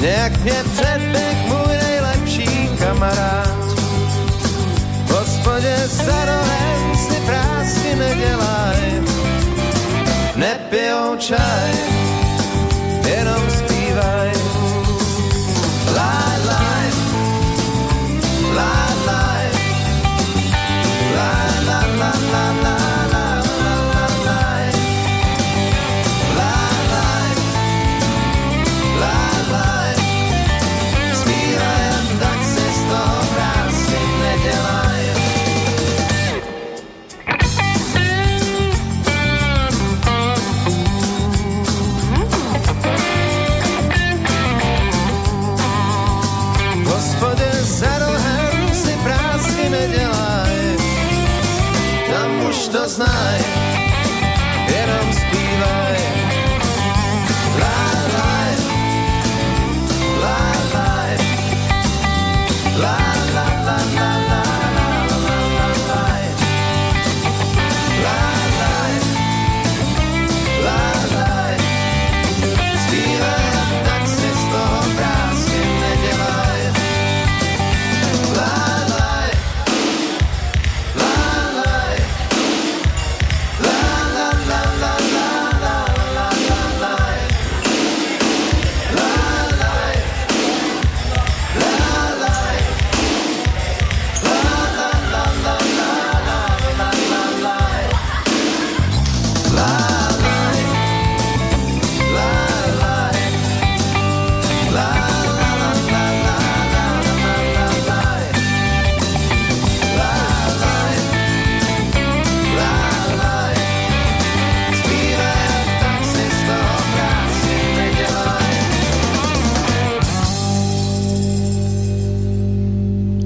Nějak 0.00 0.40
mě 0.42 0.64
předběh 0.72 1.48
můj 1.48 1.76
nejlepší 1.82 2.70
kamarád. 2.78 3.64
V 5.04 5.10
hospodě 5.10 5.76
za 5.86 6.24
rohem 6.24 6.96
si 6.96 7.20
prásky 7.26 7.96
nedělaj. 7.96 9.02
Nepijou 10.36 11.16
čaj, 11.16 11.74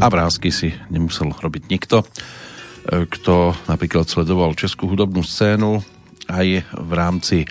A 0.04 0.12
vrázky 0.12 0.52
si 0.52 0.68
nemusel 0.92 1.32
robiť 1.32 1.72
nikto, 1.72 2.04
e, 2.04 3.08
kto 3.08 3.56
napríklad 3.64 4.04
sledoval 4.04 4.52
českú 4.52 4.84
hudobnú 4.84 5.24
scénu 5.24 5.80
aj 6.28 6.60
v 6.76 6.92
rámci 6.92 7.38
e, 7.40 7.48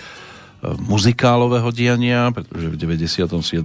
muzikálového 0.62 1.74
diania, 1.74 2.30
pretože 2.30 2.70
v 2.70 2.78
97. 2.78 3.58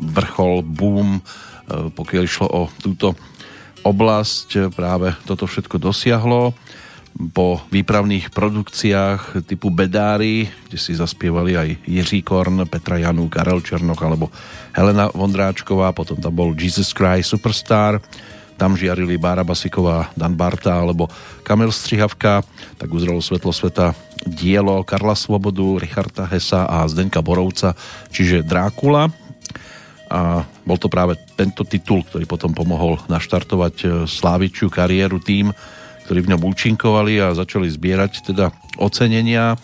vrchol, 0.00 0.64
boom, 0.64 1.20
e, 1.20 1.92
pokiaľ 1.92 2.22
išlo 2.24 2.48
o 2.48 2.62
túto 2.80 3.12
oblasť, 3.84 4.72
práve 4.72 5.12
toto 5.28 5.44
všetko 5.44 5.76
dosiahlo 5.76 6.56
po 7.14 7.62
výpravných 7.70 8.34
produkciách 8.34 9.46
typu 9.46 9.70
Bedári, 9.70 10.50
kde 10.66 10.78
si 10.78 10.98
zaspievali 10.98 11.54
aj 11.54 11.68
Jiří 11.86 12.26
Korn, 12.26 12.66
Petra 12.66 12.98
Janu, 12.98 13.30
Karel 13.30 13.62
Černoch 13.62 14.02
alebo 14.02 14.34
Helena 14.74 15.06
Vondráčková, 15.14 15.94
potom 15.94 16.18
tam 16.18 16.34
bol 16.34 16.50
Jesus 16.58 16.90
Christ 16.90 17.30
Superstar, 17.30 18.02
tam 18.58 18.74
žiarili 18.74 19.18
Bára 19.18 19.46
Basiková, 19.46 20.10
Dan 20.18 20.34
Barta 20.34 20.74
alebo 20.78 21.06
Kamil 21.46 21.70
Střihavka, 21.70 22.42
tak 22.78 22.88
uzrelo 22.90 23.22
svetlo 23.22 23.54
sveta 23.54 23.94
dielo 24.26 24.82
Karla 24.82 25.14
Svobodu, 25.14 25.78
Richarda 25.78 26.26
Hesa 26.26 26.66
a 26.66 26.82
Zdenka 26.90 27.22
Borovca, 27.22 27.78
čiže 28.10 28.46
Drákula. 28.46 29.10
A 30.10 30.46
bol 30.62 30.78
to 30.78 30.86
práve 30.86 31.18
tento 31.34 31.66
titul, 31.66 32.06
ktorý 32.06 32.26
potom 32.26 32.54
pomohol 32.54 33.02
naštartovať 33.10 33.74
e, 33.82 33.86
slávičiu 34.06 34.70
kariéru 34.70 35.18
tým, 35.18 35.50
ktorí 36.04 36.20
v 36.24 36.30
ňom 36.36 36.42
účinkovali 36.44 37.20
a 37.20 37.36
začali 37.36 37.68
zbierať 37.68 38.32
teda 38.32 38.52
ocenenia, 38.76 39.56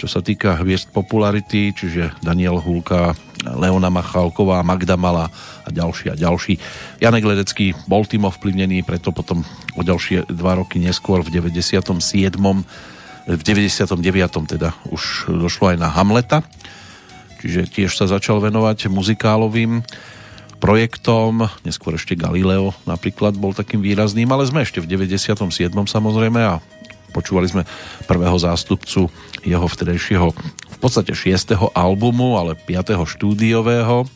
čo 0.00 0.10
sa 0.10 0.24
týka 0.24 0.58
hviezd 0.58 0.90
popularity, 0.90 1.70
čiže 1.70 2.16
Daniel 2.24 2.58
Hulka, 2.58 3.14
Leona 3.44 3.92
Machalková, 3.92 4.64
Magda 4.64 4.96
Mala 4.96 5.28
a 5.64 5.68
ďalší 5.68 6.12
a 6.12 6.16
ďalší. 6.16 6.56
Janek 6.98 7.24
Ledecký 7.24 7.76
bol 7.84 8.08
tým 8.08 8.24
ovplyvnený, 8.24 8.82
preto 8.82 9.12
potom 9.12 9.44
o 9.76 9.82
ďalšie 9.84 10.32
dva 10.32 10.58
roky 10.58 10.80
neskôr 10.80 11.20
v 11.20 11.30
97. 11.30 11.84
v 13.24 13.40
99. 13.40 14.52
teda 14.56 14.76
už 14.88 15.28
došlo 15.28 15.72
aj 15.72 15.78
na 15.80 15.88
Hamleta, 15.92 16.44
čiže 17.40 17.68
tiež 17.68 17.92
sa 17.92 18.08
začal 18.08 18.40
venovať 18.40 18.88
muzikálovým 18.88 19.84
projektom, 20.64 21.44
neskôr 21.60 21.92
ešte 22.00 22.16
Galileo 22.16 22.72
napríklad 22.88 23.36
bol 23.36 23.52
takým 23.52 23.84
výrazným, 23.84 24.24
ale 24.32 24.48
sme 24.48 24.64
ešte 24.64 24.80
v 24.80 24.88
97. 24.88 25.36
samozrejme 25.68 26.40
a 26.40 26.64
počúvali 27.12 27.52
sme 27.52 27.68
prvého 28.08 28.32
zástupcu 28.40 29.12
jeho 29.44 29.66
vtedejšieho 29.68 30.32
v 30.72 30.76
podstate 30.80 31.12
6. 31.12 31.52
albumu, 31.76 32.40
ale 32.40 32.56
5. 32.56 32.96
štúdiového. 32.96 34.08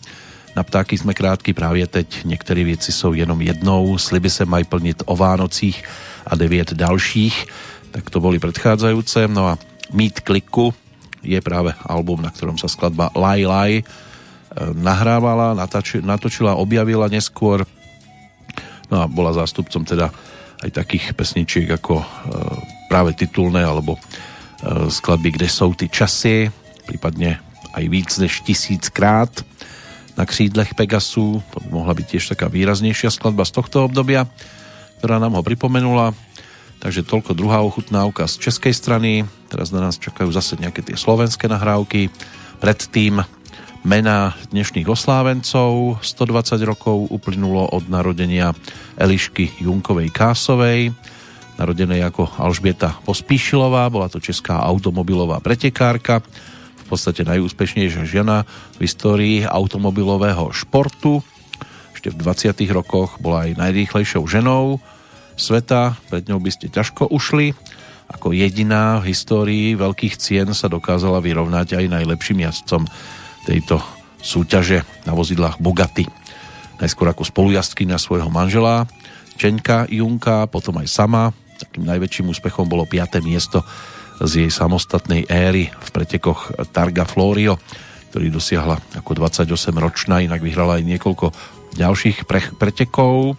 Na 0.57 0.64
ptáky 0.64 0.96
sme 0.96 1.12
krátky 1.12 1.53
právě 1.53 1.84
teď, 1.84 2.24
některé 2.24 2.64
věci 2.64 2.96
jsou 2.96 3.12
jenom 3.12 3.44
jednou, 3.44 4.01
sliby 4.01 4.32
se 4.32 4.49
mají 4.49 4.64
plnit 4.64 5.05
o 5.05 5.16
Vánocích 5.20 5.84
a 6.24 6.32
devět 6.32 6.72
dalších, 6.72 7.46
tak 7.92 8.09
to 8.09 8.24
boli 8.24 8.40
predchádzajúce. 8.40 9.28
No 9.28 9.53
a 9.53 9.61
Meet 9.92 10.24
Kliku 10.24 10.72
je 11.20 11.36
práve 11.44 11.76
album, 11.84 12.24
na 12.24 12.32
ktorom 12.32 12.57
sa 12.57 12.72
skladba 12.72 13.12
Lai 13.12 13.44
Lai 13.44 13.84
nahrávala, 14.74 15.53
natočila, 16.03 16.57
objavila 16.57 17.07
neskôr 17.09 17.68
no 18.88 19.05
a 19.05 19.07
bola 19.07 19.36
zástupcom 19.36 19.84
teda 19.84 20.09
aj 20.64 20.70
takých 20.74 21.14
pesničiek 21.14 21.68
ako 21.70 22.03
e, 22.03 22.07
práve 22.90 23.14
titulné 23.14 23.62
alebo 23.62 23.94
e, 23.94 24.01
skladby 24.90 25.38
Kde 25.38 25.49
jsou 25.49 25.74
ty 25.74 25.86
časy, 25.88 26.51
prípadne 26.88 27.38
aj 27.76 27.84
víc 27.86 28.11
než 28.18 28.40
tisíckrát 28.42 29.30
na 30.18 30.26
křídlech 30.26 30.74
Pegasu, 30.74 31.38
to 31.55 31.57
by 31.62 31.68
mohla 31.70 31.94
byť 31.94 32.07
tiež 32.11 32.24
taká 32.34 32.51
výraznejšia 32.51 33.14
skladba 33.14 33.46
z 33.46 33.55
tohto 33.55 33.86
obdobia, 33.86 34.26
ktorá 34.99 35.22
nám 35.22 35.38
ho 35.38 35.46
pripomenula. 35.46 36.11
Takže 36.78 37.07
toľko 37.07 37.38
druhá 37.38 37.62
ochutnávka 37.62 38.26
z 38.26 38.51
českej 38.51 38.74
strany. 38.74 39.26
Teraz 39.46 39.70
na 39.70 39.82
nás 39.82 39.99
čakajú 39.99 40.30
zase 40.30 40.59
nejaké 40.59 40.82
tie 40.82 40.99
slovenské 40.99 41.46
nahrávky. 41.51 42.11
Predtým 42.59 43.22
mená 43.89 44.36
dnešných 44.53 44.84
oslávencov. 44.84 45.97
120 46.05 46.61
rokov 46.68 47.09
uplynulo 47.09 47.72
od 47.72 47.89
narodenia 47.89 48.53
Elišky 49.01 49.64
Junkovej 49.64 50.12
Kásovej, 50.12 50.93
narodenej 51.57 52.05
ako 52.05 52.28
Alžbieta 52.36 53.01
Pospíšilová, 53.09 53.89
bola 53.89 54.12
to 54.12 54.20
česká 54.20 54.61
automobilová 54.61 55.41
pretekárka, 55.41 56.20
v 56.20 56.84
podstate 56.84 57.24
najúspešnejšia 57.24 58.05
žena 58.05 58.45
v 58.76 58.84
histórii 58.84 59.49
automobilového 59.49 60.53
športu. 60.53 61.24
Ešte 61.97 62.12
v 62.12 62.20
20. 62.20 62.61
rokoch 62.68 63.16
bola 63.24 63.49
aj 63.49 63.57
najrýchlejšou 63.57 64.28
ženou 64.28 64.84
sveta, 65.41 65.97
pred 66.12 66.28
ňou 66.28 66.45
by 66.45 66.53
ste 66.53 66.68
ťažko 66.68 67.09
ušli. 67.09 67.57
Ako 68.12 68.36
jediná 68.36 69.01
v 69.01 69.16
histórii 69.16 69.72
veľkých 69.80 70.20
cien 70.20 70.53
sa 70.53 70.68
dokázala 70.68 71.24
vyrovnať 71.24 71.80
aj 71.80 71.84
najlepším 71.89 72.45
jazdcom 72.45 72.84
tejto 73.49 73.80
súťaže 74.20 74.84
na 75.09 75.16
vozidlách 75.16 75.57
Bugatti. 75.57 76.05
Najskôr 76.76 77.09
ako 77.09 77.24
spolujazdkynia 77.24 77.96
svojho 77.96 78.28
manžela 78.28 78.84
Čeňka 79.40 79.88
Junka, 79.88 80.44
potom 80.53 80.76
aj 80.82 80.90
sama. 80.90 81.32
Takým 81.57 81.88
najväčším 81.88 82.28
úspechom 82.28 82.68
bolo 82.68 82.84
5. 82.84 83.24
miesto 83.24 83.64
z 84.20 84.44
jej 84.44 84.51
samostatnej 84.51 85.30
éry 85.30 85.70
v 85.70 85.88
pretekoch 85.94 86.53
Targa 86.74 87.07
Florio, 87.07 87.57
ktorý 88.11 88.34
dosiahla 88.34 88.76
ako 88.99 89.11
28-ročná, 89.14 90.26
inak 90.26 90.42
vyhrala 90.42 90.82
aj 90.82 90.84
niekoľko 90.84 91.26
ďalších 91.78 92.26
pre- 92.26 92.53
pretekov 92.59 93.38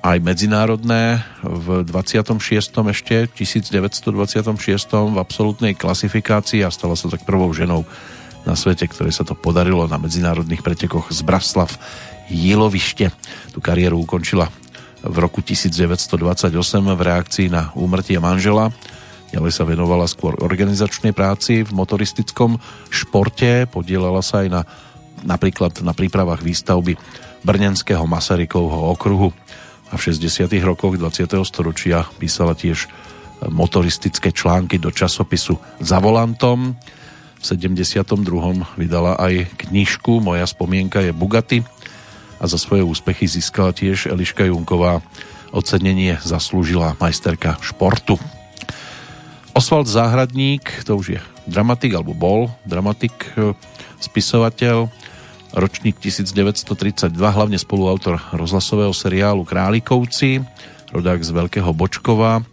aj 0.00 0.16
medzinárodné 0.24 1.20
v 1.44 1.84
26. 1.84 2.40
ešte 2.88 3.28
1926. 3.36 5.12
v 5.12 5.18
absolútnej 5.20 5.76
klasifikácii 5.76 6.64
a 6.64 6.72
stala 6.72 6.96
sa 6.96 7.12
tak 7.12 7.28
prvou 7.28 7.52
ženou 7.52 7.84
na 8.44 8.54
svete, 8.56 8.88
ktoré 8.88 9.12
sa 9.12 9.26
to 9.26 9.36
podarilo 9.36 9.84
na 9.84 10.00
medzinárodných 10.00 10.64
pretekoch 10.64 11.12
z 11.12 11.20
Braslav 11.24 11.70
Jilovište. 12.30 13.10
Tu 13.52 13.58
kariéru 13.58 14.00
ukončila 14.00 14.48
v 15.00 15.16
roku 15.16 15.40
1928 15.40 16.52
v 16.84 17.00
reakcii 17.00 17.48
na 17.48 17.72
úmrtie 17.76 18.20
manžela. 18.20 18.68
Ďalej 19.30 19.52
sa 19.54 19.64
venovala 19.64 20.10
skôr 20.10 20.36
organizačnej 20.42 21.14
práci 21.14 21.62
v 21.62 21.70
motoristickom 21.70 22.58
športe, 22.90 23.64
podielala 23.70 24.20
sa 24.20 24.42
aj 24.42 24.48
na, 24.50 24.62
napríklad 25.22 25.80
na 25.86 25.94
prípravách 25.94 26.42
výstavby 26.42 26.98
Brnenského 27.46 28.04
Masarykovho 28.04 28.90
okruhu 28.92 29.30
a 29.90 29.94
v 29.96 30.00
60. 30.02 30.50
rokoch 30.62 30.98
20. 30.98 31.30
storočia 31.46 32.04
písala 32.18 32.54
tiež 32.58 32.90
motoristické 33.48 34.34
články 34.36 34.76
do 34.76 34.92
časopisu 34.92 35.56
Za 35.80 35.96
volantom 35.96 36.76
v 37.40 37.44
72. 37.48 38.04
vydala 38.76 39.16
aj 39.16 39.48
knižku 39.64 40.20
Moja 40.20 40.44
spomienka 40.44 41.00
je 41.00 41.16
Bugatti 41.16 41.64
a 42.36 42.44
za 42.44 42.60
svoje 42.60 42.84
úspechy 42.84 43.24
získala 43.24 43.72
tiež 43.72 44.12
Eliška 44.12 44.44
Junková 44.44 45.00
ocenenie 45.48 46.20
zaslúžila 46.20 47.00
majsterka 47.00 47.56
športu. 47.64 48.20
Oswald 49.56 49.88
Záhradník, 49.88 50.84
to 50.84 51.00
už 51.00 51.06
je 51.16 51.20
dramatik, 51.48 51.96
alebo 51.96 52.12
bol 52.12 52.52
dramatik, 52.68 53.12
e, 53.34 53.56
spisovateľ, 53.98 54.92
ročník 55.56 55.98
1932, 55.98 57.10
hlavne 57.10 57.58
spoluautor 57.58 58.22
rozhlasového 58.30 58.94
seriálu 58.94 59.42
Králikovci, 59.42 60.44
rodák 60.94 61.24
z 61.24 61.30
Veľkého 61.34 61.72
Bočkova, 61.74 62.46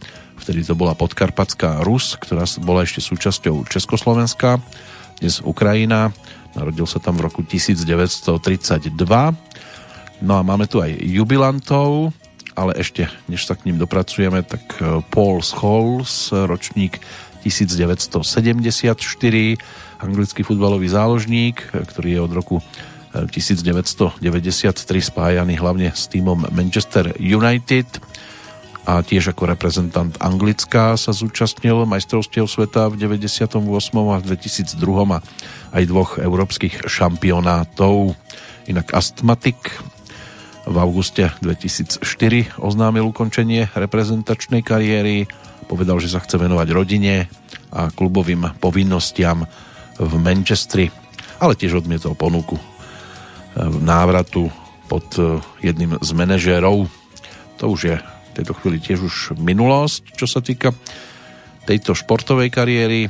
vtedy 0.48 0.64
to 0.64 0.80
bola 0.80 0.96
podkarpatská 0.96 1.84
Rus, 1.84 2.16
ktorá 2.16 2.48
bola 2.64 2.88
ešte 2.88 3.04
súčasťou 3.04 3.68
Československa, 3.68 4.64
dnes 5.20 5.44
Ukrajina, 5.44 6.16
narodil 6.56 6.88
sa 6.88 7.04
tam 7.04 7.20
v 7.20 7.28
roku 7.28 7.44
1932. 7.44 8.32
No 10.24 10.34
a 10.40 10.42
máme 10.48 10.64
tu 10.72 10.80
aj 10.80 11.04
jubilantov, 11.04 12.16
ale 12.56 12.80
ešte, 12.80 13.12
než 13.28 13.44
sa 13.44 13.60
k 13.60 13.68
ním 13.68 13.76
dopracujeme, 13.76 14.40
tak 14.48 14.64
e, 14.80 15.04
Paul 15.12 15.44
Scholes, 15.44 16.32
ročník 16.32 17.04
1974, 17.44 18.96
anglický 20.00 20.48
futbalový 20.48 20.88
záložník, 20.88 21.60
ktorý 21.76 22.08
je 22.08 22.20
od 22.24 22.32
roku 22.32 22.64
1993 23.12 24.16
e, 24.64 25.04
spájaný 25.04 25.60
hlavne 25.60 25.92
s 25.92 26.08
týmom 26.08 26.48
Manchester 26.56 27.20
United 27.20 28.00
a 28.88 29.04
tiež 29.04 29.36
ako 29.36 29.52
reprezentant 29.52 30.16
Anglická 30.24 30.96
sa 30.96 31.12
zúčastnil 31.12 31.84
majstrovstiev 31.84 32.48
sveta 32.48 32.88
v 32.88 32.96
98. 32.96 33.60
a 34.00 34.18
2002 34.24 34.80
a 35.12 35.20
aj 35.76 35.84
dvoch 35.84 36.16
európskych 36.16 36.88
šampionátov. 36.88 38.16
Inak 38.72 38.96
astmatik 38.96 39.60
v 40.64 40.76
auguste 40.80 41.36
2004 41.44 42.64
oznámil 42.64 43.04
ukončenie 43.12 43.68
reprezentačnej 43.76 44.64
kariéry, 44.64 45.28
povedal, 45.68 46.00
že 46.00 46.08
sa 46.08 46.24
chce 46.24 46.40
venovať 46.40 46.68
rodine 46.72 47.28
a 47.76 47.92
klubovým 47.92 48.56
povinnostiam 48.64 49.44
v 50.00 50.14
Manchestri, 50.16 50.88
ale 51.44 51.60
tiež 51.60 51.84
odmietol 51.84 52.16
ponuku 52.16 52.56
e, 52.56 52.64
návratu 53.68 54.48
pod 54.88 55.12
e, 55.20 55.44
jedným 55.60 56.00
z 56.00 56.10
manažérov. 56.16 56.88
To 57.60 57.66
už 57.68 57.82
je 57.92 57.96
tejto 58.38 58.54
chvíli 58.54 58.78
tiež 58.78 59.02
už 59.02 59.16
minulosť, 59.42 60.14
čo 60.14 60.30
sa 60.30 60.46
týka 60.46 60.70
tejto 61.66 61.98
športovej 61.98 62.54
kariéry. 62.54 63.10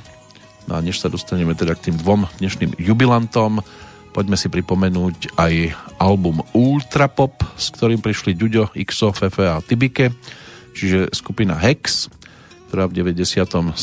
No 0.71 0.79
a 0.79 0.83
než 0.83 1.03
sa 1.03 1.11
dostaneme 1.11 1.51
teda 1.51 1.75
k 1.75 1.91
tým 1.91 1.99
dvom 1.99 2.27
dnešným 2.39 2.79
jubilantom, 2.79 3.59
poďme 4.15 4.39
si 4.39 4.47
pripomenúť 4.49 5.37
aj 5.37 5.53
album 6.01 6.41
Ultra 6.55 7.11
Pop, 7.11 7.43
s 7.59 7.69
ktorým 7.75 8.01
prišli 8.01 8.33
Ďuďo, 8.33 8.73
Xo, 8.87 9.13
Fefe 9.13 9.45
a 9.45 9.61
Tibike, 9.61 10.15
čiže 10.73 11.13
skupina 11.13 11.59
Hex, 11.59 12.09
ktorá 12.67 12.89
v 12.89 12.99
97. 12.99 13.77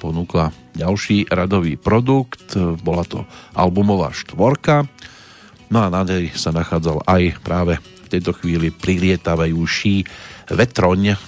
ponúkla 0.00 0.52
ďalší 0.76 1.30
radový 1.32 1.80
produkt, 1.80 2.52
bola 2.84 3.06
to 3.06 3.24
albumová 3.56 4.12
štvorka, 4.12 4.84
no 5.72 5.78
a 5.80 5.88
na 5.88 6.04
nej 6.04 6.28
sa 6.36 6.52
nachádzal 6.52 7.06
aj 7.06 7.22
práve 7.40 7.80
tejto 8.14 8.30
chvíli 8.38 8.70
prilietavajúší 8.70 10.06
Vetroň. 10.54 11.18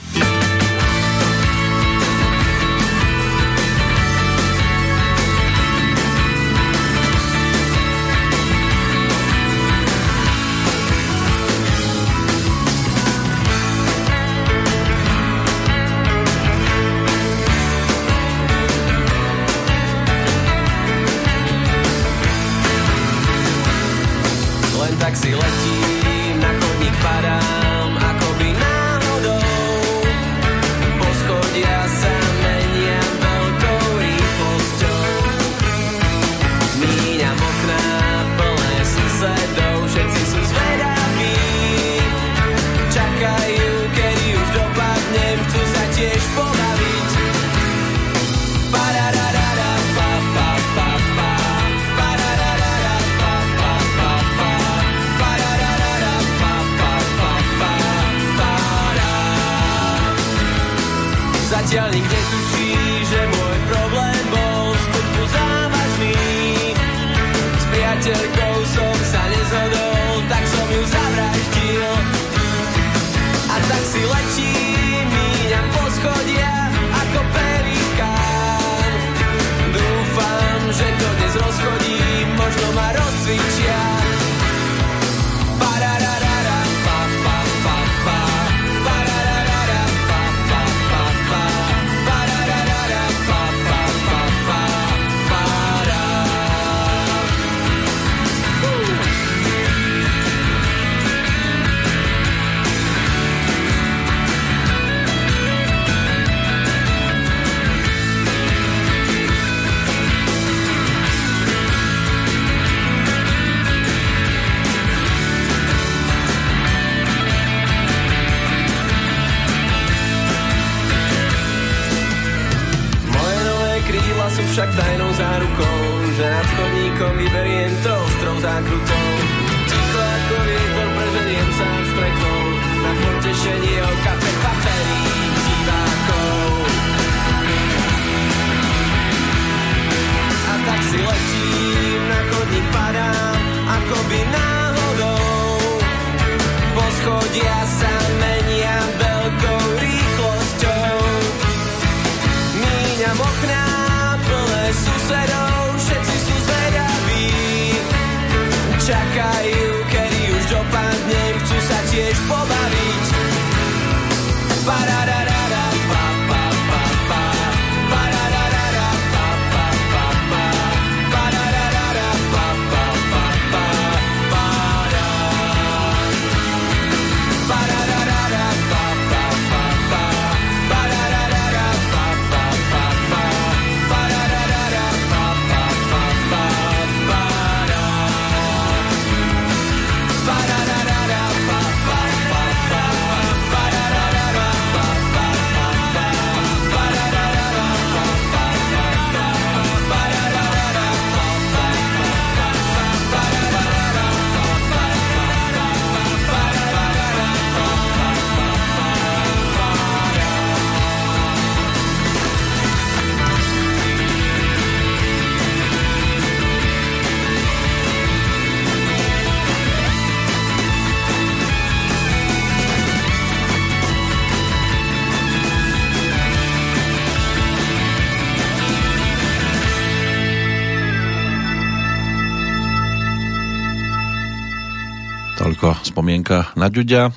Na 236.66 236.74
Ďuďa 236.74 237.14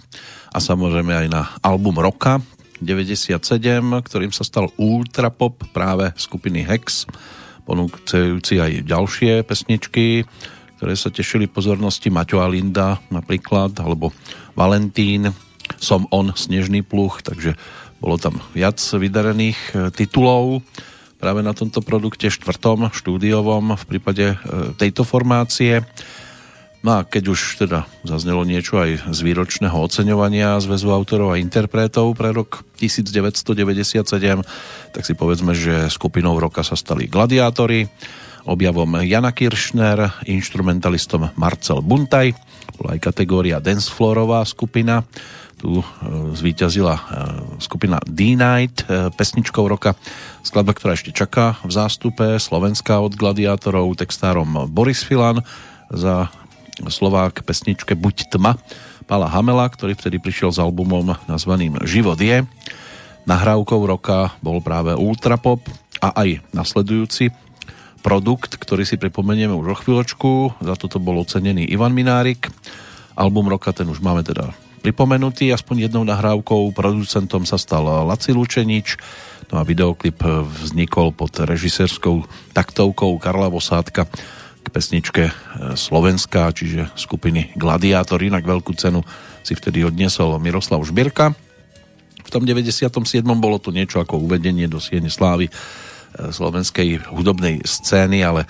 a 0.54 0.58
samozrejme 0.62 1.26
aj 1.26 1.28
na 1.34 1.42
album 1.66 1.98
roka 1.98 2.38
97, 2.86 3.42
ktorým 3.82 4.30
sa 4.30 4.46
stal 4.46 4.70
Ultrapop 4.78 5.74
práve 5.74 6.14
skupiny 6.22 6.62
Hex, 6.62 7.10
ponúkajúci 7.66 8.62
aj 8.62 8.86
ďalšie 8.86 9.42
pesničky, 9.42 10.22
ktoré 10.78 10.94
sa 10.94 11.10
tešili 11.10 11.50
pozornosti 11.50 12.14
Maťo 12.14 12.46
a 12.46 12.48
Linda 12.48 13.02
napríklad, 13.10 13.74
alebo 13.82 14.14
Valentín, 14.54 15.34
Som 15.82 16.06
on, 16.14 16.30
Snežný 16.38 16.86
pluch, 16.86 17.26
takže 17.26 17.58
bolo 17.98 18.22
tam 18.22 18.38
viac 18.54 18.78
vydarených 18.78 19.58
e, 19.74 19.90
titulov 19.90 20.62
práve 21.18 21.42
na 21.42 21.58
tomto 21.58 21.82
produkte 21.82 22.30
štvrtom 22.30 22.94
štúdiovom 22.94 23.74
v 23.82 23.84
prípade 23.90 24.26
e, 24.30 24.38
tejto 24.78 25.02
formácie. 25.02 25.82
No 26.80 26.96
a 26.96 27.00
keď 27.04 27.36
už 27.36 27.60
teda 27.60 27.92
zaznelo 28.08 28.48
niečo 28.48 28.80
aj 28.80 29.12
z 29.12 29.20
výročného 29.20 29.76
oceňovania 29.76 30.56
Zväzu 30.64 30.96
autorov 30.96 31.36
a 31.36 31.42
interpretov 31.42 32.16
pre 32.16 32.32
rok 32.32 32.64
1997, 32.80 34.00
tak 34.96 35.04
si 35.04 35.12
povedzme, 35.12 35.52
že 35.52 35.92
skupinou 35.92 36.40
roka 36.40 36.64
sa 36.64 36.80
stali 36.80 37.12
Gladiátori, 37.12 37.84
objavom 38.48 39.04
Jana 39.04 39.36
Kiršner, 39.36 40.24
instrumentalistom 40.32 41.36
Marcel 41.36 41.84
Buntaj, 41.84 42.32
bola 42.80 42.96
aj 42.96 43.04
kategória 43.04 43.60
Dancefloorová 43.60 44.48
skupina, 44.48 45.04
tu 45.60 45.84
e, 45.84 45.86
zvíťazila 46.32 46.96
e, 46.96 47.02
skupina 47.60 48.00
D-Night, 48.08 48.88
e, 48.88 49.12
pesničkou 49.12 49.68
roka, 49.68 50.00
skladba, 50.48 50.72
ktorá 50.72 50.96
ešte 50.96 51.12
čaká 51.12 51.60
v 51.68 51.76
zástupe, 51.76 52.40
slovenská 52.40 53.04
od 53.04 53.20
Gladiátorov, 53.20 54.00
textárom 54.00 54.72
Boris 54.72 55.04
Filan, 55.04 55.44
za 55.92 56.30
Slovák 56.88 57.44
pesničke 57.44 58.00
Buď 58.00 58.32
tma 58.32 58.56
Pala 59.10 59.26
Hamela, 59.26 59.66
ktorý 59.66 59.98
vtedy 59.98 60.22
prišiel 60.22 60.54
s 60.54 60.62
albumom 60.62 61.18
nazvaným 61.26 61.82
Život 61.82 62.22
je. 62.22 62.46
Nahrávkou 63.26 63.82
roka 63.90 64.38
bol 64.40 64.62
práve 64.62 64.94
Ultrapop 64.94 65.66
a 65.98 66.14
aj 66.14 66.46
nasledujúci 66.54 67.34
produkt, 68.06 68.56
ktorý 68.56 68.88
si 68.88 68.96
pripomenieme 69.02 69.52
už 69.52 69.68
o 69.74 69.80
chvíľočku. 69.82 70.32
Za 70.62 70.78
toto 70.78 71.02
bol 71.02 71.20
ocenený 71.20 71.68
Ivan 71.74 71.92
Minárik. 71.92 72.54
Album 73.18 73.52
roka 73.52 73.74
ten 73.74 73.90
už 73.90 74.00
máme 74.00 74.22
teda 74.22 74.54
pripomenutý 74.80 75.52
aspoň 75.52 75.90
jednou 75.90 76.08
nahrávkou. 76.08 76.72
Producentom 76.72 77.44
sa 77.44 77.60
stal 77.60 77.84
Laci 78.08 78.32
Lučenič. 78.32 78.96
No 79.50 79.60
a 79.60 79.66
videoklip 79.66 80.22
vznikol 80.64 81.12
pod 81.12 81.34
režisérskou 81.34 82.24
taktovkou 82.54 83.18
Karla 83.18 83.50
Vosádka 83.50 84.06
pesničke 84.70 85.24
e, 85.30 85.34
Slovenská, 85.76 86.54
čiže 86.54 86.94
skupiny 86.96 87.54
Gladiátor. 87.58 88.22
Inak 88.22 88.46
veľkú 88.46 88.74
cenu 88.78 89.04
si 89.42 89.58
vtedy 89.58 89.84
odniesol 89.84 90.38
Miroslav 90.38 90.82
Žbirka. 90.86 91.34
V 92.24 92.30
tom 92.30 92.46
97. 92.46 92.86
bolo 93.42 93.58
to 93.58 93.74
niečo 93.74 93.98
ako 94.00 94.22
uvedenie 94.22 94.70
do 94.70 94.78
Siene 94.78 95.10
Slávy 95.10 95.50
e, 95.50 95.54
slovenskej 96.30 97.10
hudobnej 97.10 97.66
scény, 97.66 98.22
ale 98.22 98.46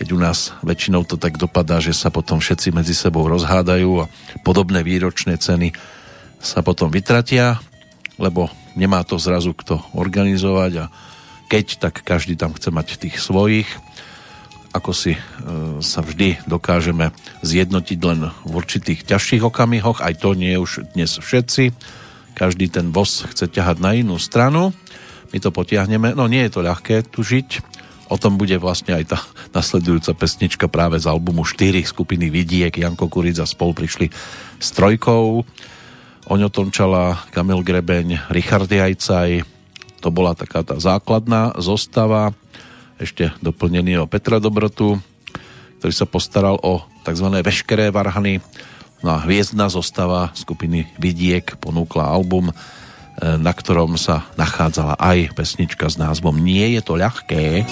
keď 0.00 0.16
u 0.16 0.18
nás 0.18 0.56
väčšinou 0.64 1.04
to 1.04 1.20
tak 1.20 1.36
dopadá, 1.36 1.76
že 1.76 1.92
sa 1.92 2.08
potom 2.08 2.40
všetci 2.40 2.72
medzi 2.72 2.96
sebou 2.96 3.28
rozhádajú 3.28 3.90
a 4.00 4.10
podobné 4.40 4.80
výročné 4.80 5.36
ceny 5.36 5.76
sa 6.40 6.64
potom 6.64 6.88
vytratia, 6.88 7.60
lebo 8.16 8.48
nemá 8.72 9.04
to 9.04 9.20
zrazu 9.20 9.52
kto 9.52 9.76
organizovať 9.92 10.72
a 10.80 10.84
keď, 11.50 11.66
tak 11.82 12.06
každý 12.06 12.38
tam 12.38 12.54
chce 12.56 12.72
mať 12.72 12.96
tých 12.96 13.20
svojich 13.20 13.66
ako 14.70 14.90
si 14.94 15.18
e, 15.18 15.20
sa 15.82 16.00
vždy 16.00 16.46
dokážeme 16.46 17.10
zjednotiť 17.42 17.98
len 18.06 18.30
v 18.46 18.52
určitých 18.54 19.02
ťažších 19.02 19.42
okamihoch, 19.42 19.98
aj 19.98 20.22
to 20.22 20.38
nie 20.38 20.54
už 20.54 20.94
dnes 20.94 21.10
všetci. 21.10 21.74
Každý 22.38 22.70
ten 22.70 22.94
voz 22.94 23.26
chce 23.26 23.50
ťahať 23.50 23.82
na 23.82 23.98
inú 23.98 24.16
stranu. 24.16 24.70
my 25.30 25.38
to 25.38 25.50
potiahneme. 25.50 26.14
No 26.14 26.30
nie 26.30 26.46
je 26.46 26.54
to 26.54 26.60
ľahké 26.62 27.10
tu 27.10 27.26
žiť, 27.26 27.62
o 28.10 28.16
tom 28.18 28.34
bude 28.34 28.58
vlastne 28.58 28.98
aj 28.98 29.04
tá 29.06 29.18
nasledujúca 29.56 30.12
pesnička 30.18 30.66
práve 30.66 30.98
z 30.98 31.06
albumu 31.06 31.46
4 31.46 31.82
skupiny 31.86 32.28
Vidiek. 32.28 32.74
Janko 32.74 33.06
Kuric 33.06 33.38
a 33.38 33.46
spol 33.46 33.72
prišli 33.72 34.10
s 34.58 34.68
trojkou. 34.74 35.46
Oňo 36.30 36.48
Tomčala, 36.52 37.26
Kamil 37.34 37.62
Grebeň, 37.66 38.30
Richard 38.30 38.70
Jajcaj. 38.70 39.42
To 39.98 40.14
bola 40.14 40.38
taká 40.38 40.62
tá 40.62 40.78
základná 40.78 41.58
zostava. 41.58 42.30
Ešte 43.00 43.32
doplnený 43.40 44.04
o 44.04 44.04
Petra 44.04 44.36
Dobrotu, 44.36 45.00
ktorý 45.80 45.92
sa 45.96 46.04
postaral 46.04 46.60
o 46.60 46.84
tzv. 47.00 47.32
veškeré 47.40 47.88
varhany. 47.88 48.44
No 49.00 49.16
a 49.16 49.24
hviezdna 49.24 49.72
zostava 49.72 50.28
skupiny 50.36 50.84
Vidiek 51.00 51.56
ponúkla 51.56 52.04
album 52.04 52.52
na 53.20 53.52
ktorom 53.52 54.00
sa 54.00 54.24
nachádzala 54.40 54.96
aj 54.96 55.36
pesnička 55.36 55.92
s 55.92 56.00
názvom 56.00 56.40
Nie 56.40 56.72
je 56.76 56.80
to 56.80 56.96
ľahké. 56.96 57.68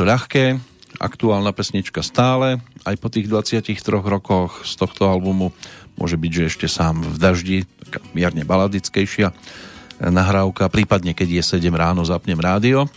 To 0.00 0.08
ľahké, 0.08 0.56
aktuálna 0.96 1.52
pesnička 1.52 2.00
stále, 2.00 2.56
aj 2.88 2.96
po 2.96 3.12
tých 3.12 3.28
23 3.28 3.84
rokoch 4.00 4.64
z 4.64 4.80
tohto 4.80 5.04
albumu 5.04 5.52
môže 6.00 6.16
byť, 6.16 6.32
že 6.32 6.48
ešte 6.48 6.66
sám 6.72 7.04
v 7.04 7.16
daždi, 7.20 7.58
taká 7.84 8.00
mierne 8.16 8.48
baladickejšia 8.48 9.28
nahrávka, 10.00 10.72
prípadne 10.72 11.12
keď 11.12 11.44
je 11.44 11.60
7 11.60 11.68
ráno 11.76 12.00
zapnem 12.08 12.40
rádio. 12.40 12.88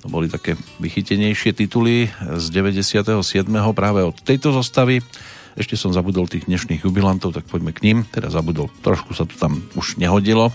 To 0.00 0.08
boli 0.08 0.32
také 0.32 0.56
vychytenejšie 0.80 1.52
tituly 1.52 2.08
z 2.08 2.44
97. 2.48 3.04
práve 3.76 4.00
od 4.00 4.16
tejto 4.24 4.56
zostavy. 4.56 5.04
Ešte 5.60 5.76
som 5.76 5.92
zabudol 5.92 6.24
tých 6.24 6.48
dnešných 6.48 6.88
jubilantov, 6.88 7.36
tak 7.36 7.44
poďme 7.52 7.76
k 7.76 7.84
ním. 7.84 8.08
Teda 8.08 8.32
zabudol, 8.32 8.72
trošku 8.80 9.12
sa 9.12 9.28
to 9.28 9.36
tam 9.36 9.60
už 9.76 10.00
nehodilo 10.00 10.48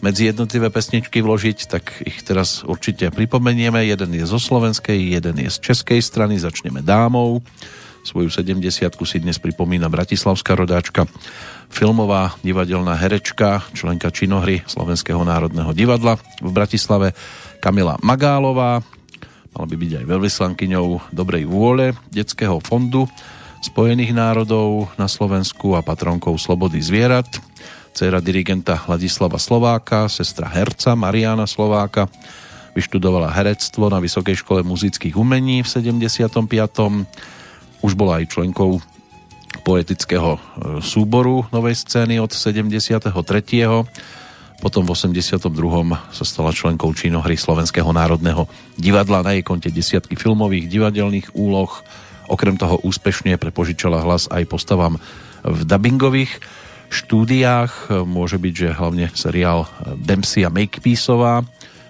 medzi 0.00 0.30
jednotlivé 0.30 0.70
pesničky 0.70 1.18
vložiť, 1.22 1.58
tak 1.66 2.02
ich 2.06 2.22
teraz 2.22 2.62
určite 2.62 3.10
pripomenieme. 3.10 3.82
Jeden 3.82 4.14
je 4.14 4.24
zo 4.26 4.38
slovenskej, 4.38 5.18
jeden 5.18 5.36
je 5.42 5.50
z 5.50 5.58
českej 5.58 6.00
strany. 6.02 6.38
Začneme 6.38 6.82
dámou. 6.82 7.42
Svoju 8.06 8.30
70 8.30 8.62
si 8.88 9.18
dnes 9.20 9.36
pripomína 9.42 9.90
bratislavská 9.90 10.54
rodáčka, 10.54 11.04
filmová 11.68 12.38
divadelná 12.40 12.96
herečka, 12.96 13.66
členka 13.76 14.08
činohry 14.08 14.64
Slovenského 14.64 15.20
národného 15.20 15.74
divadla 15.76 16.16
v 16.40 16.50
Bratislave 16.54 17.12
Kamila 17.60 18.00
Magálová. 18.00 18.80
Mala 19.52 19.66
by 19.66 19.76
byť 19.76 19.92
aj 20.00 20.04
veľvyslankyňou 20.08 20.86
dobrej 21.12 21.44
vôle 21.50 21.92
Detského 22.14 22.62
fondu 22.62 23.10
Spojených 23.58 24.14
národov 24.14 24.86
na 24.94 25.10
Slovensku 25.10 25.74
a 25.74 25.82
patronkou 25.82 26.38
slobody 26.38 26.78
zvierat 26.78 27.26
dcera 27.98 28.22
dirigenta 28.22 28.78
Ladislava 28.86 29.42
Slováka, 29.42 30.06
sestra 30.06 30.46
herca 30.46 30.94
Mariana 30.94 31.50
Slováka, 31.50 32.06
vyštudovala 32.78 33.26
herectvo 33.34 33.90
na 33.90 33.98
Vysokej 33.98 34.38
škole 34.38 34.62
muzických 34.62 35.18
umení 35.18 35.66
v 35.66 35.98
75. 35.98 36.30
Už 37.82 37.92
bola 37.98 38.22
aj 38.22 38.30
členkou 38.30 38.78
poetického 39.66 40.38
e, 40.38 40.78
súboru 40.78 41.42
novej 41.50 41.74
scény 41.74 42.22
od 42.22 42.30
73. 42.30 43.02
Potom 44.62 44.86
v 44.86 44.90
82. 44.94 45.50
sa 46.14 46.22
stala 46.22 46.54
členkou 46.54 46.94
činohry 46.94 47.34
Slovenského 47.34 47.90
národného 47.90 48.46
divadla. 48.78 49.26
Na 49.26 49.34
jej 49.34 49.42
konte 49.42 49.74
desiatky 49.74 50.14
filmových 50.14 50.70
divadelných 50.70 51.34
úloh. 51.34 51.82
Okrem 52.30 52.54
toho 52.54 52.78
úspešne 52.78 53.34
prepožičala 53.42 54.06
hlas 54.06 54.30
aj 54.30 54.46
postavám 54.46 55.02
v 55.42 55.60
dubbingových 55.66 56.38
štúdiách. 56.88 57.92
Môže 58.04 58.40
byť, 58.40 58.54
že 58.54 58.76
hlavne 58.76 59.06
seriál 59.12 59.68
Dempsey 60.00 60.44
a 60.44 60.50
Makepeaceová, 60.52 61.44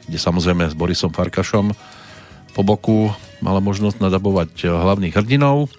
kde 0.06 0.18
samozrejme 0.18 0.66
s 0.66 0.74
Borisom 0.74 1.14
Farkašom 1.14 1.72
po 2.56 2.62
boku 2.66 3.12
mala 3.38 3.62
možnosť 3.62 4.02
nadabovať 4.02 4.66
hlavných 4.66 5.14
hrdinov. 5.14 5.70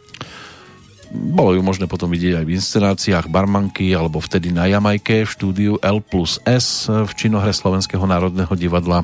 Bolo 1.09 1.57
ju 1.57 1.65
možné 1.65 1.89
potom 1.89 2.07
vidieť 2.13 2.39
aj 2.39 2.45
v 2.45 2.55
inscenáciách 2.55 3.25
Barmanky 3.33 3.89
alebo 3.97 4.21
vtedy 4.21 4.53
na 4.53 4.69
Jamajke 4.69 5.25
v 5.25 5.33
štúdiu 5.33 5.73
L 5.81 6.05
plus 6.05 6.37
S 6.45 6.85
v 6.85 7.09
činohre 7.17 7.49
Slovenského 7.49 8.05
národného 8.05 8.53
divadla 8.53 9.01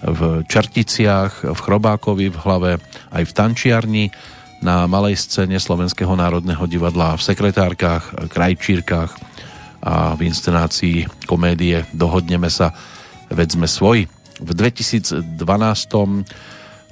v 0.00 0.42
Čerticiach, 0.48 1.52
v 1.52 1.60
Chrobákovi 1.60 2.32
v 2.32 2.40
hlave, 2.42 2.70
aj 3.12 3.22
v 3.22 3.32
Tančiarni, 3.36 4.04
na 4.62 4.86
malej 4.86 5.18
scéne 5.18 5.58
Slovenského 5.58 6.14
národného 6.14 6.64
divadla, 6.70 7.18
v 7.18 7.22
sekretárkach, 7.22 8.30
krajčírkach 8.30 9.31
a 9.82 10.14
v 10.14 10.30
inscenácii 10.30 11.26
komédie 11.26 11.82
Dohodneme 11.90 12.46
sa, 12.48 12.70
veď 13.28 13.58
sme 13.58 13.66
svoji. 13.66 14.06
V 14.38 14.50
2012 14.54 15.38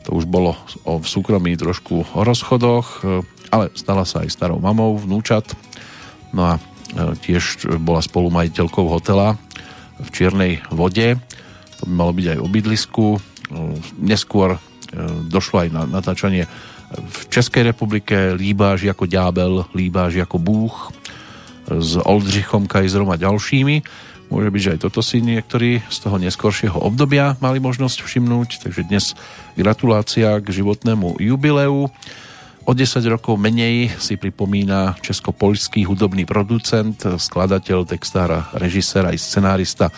to 0.01 0.09
už 0.11 0.25
bolo 0.27 0.59
v 0.85 1.07
súkromí 1.07 1.55
trošku 1.55 2.03
o 2.03 2.21
rozchodoch, 2.27 3.05
ale 3.51 3.71
stala 3.79 4.03
sa 4.03 4.27
aj 4.27 4.35
starou 4.35 4.59
mamou, 4.59 4.99
vnúčat. 4.99 5.45
No 6.31 6.47
a 6.47 6.53
e, 6.57 6.61
tiež 7.19 7.67
bola 7.83 7.99
spolumajiteľkou 7.99 8.87
hotela 8.87 9.35
v 9.99 10.09
Čiernej 10.15 10.53
vode. 10.71 11.19
To 11.79 11.91
by 11.91 11.93
malo 11.93 12.13
byť 12.15 12.27
aj 12.33 12.39
o 12.39 12.47
bydlisku. 12.47 13.07
E, 13.15 13.21
neskôr 13.99 14.57
e, 14.57 14.59
došlo 15.27 15.67
aj 15.67 15.69
na 15.75 15.83
natáčanie 15.85 16.47
v 16.91 17.19
Českej 17.31 17.71
republike 17.71 18.35
Líbáž 18.35 18.91
ako 18.91 19.07
ďábel, 19.07 19.53
Líbáž 19.75 20.27
ako 20.27 20.43
búch 20.43 20.91
s 21.71 21.95
Oldřichom 22.03 22.67
Kajzrom 22.67 23.15
a 23.15 23.21
ďalšími. 23.21 23.83
Môže 24.31 24.49
byť, 24.55 24.63
že 24.63 24.73
aj 24.79 24.81
toto 24.87 25.03
si 25.03 25.19
niektorí 25.19 25.83
z 25.91 25.99
toho 26.03 26.15
neskoršieho 26.19 26.79
obdobia 26.79 27.35
mali 27.43 27.59
možnosť 27.59 28.07
všimnúť, 28.07 28.63
takže 28.63 28.87
dnes 28.87 29.19
gratulácia 29.59 30.39
k 30.39 30.47
životnému 30.63 31.19
jubileu. 31.19 31.91
O 32.63 32.71
10 32.71 33.03
rokov 33.11 33.35
menej 33.35 33.91
si 33.99 34.15
pripomína 34.15 34.95
česko-poľský 35.03 35.83
hudobný 35.83 36.23
producent, 36.23 36.95
skladateľ, 37.03 37.83
textár, 37.83 38.47
režisér 38.55 39.11
aj 39.11 39.19
scenárista 39.19 39.91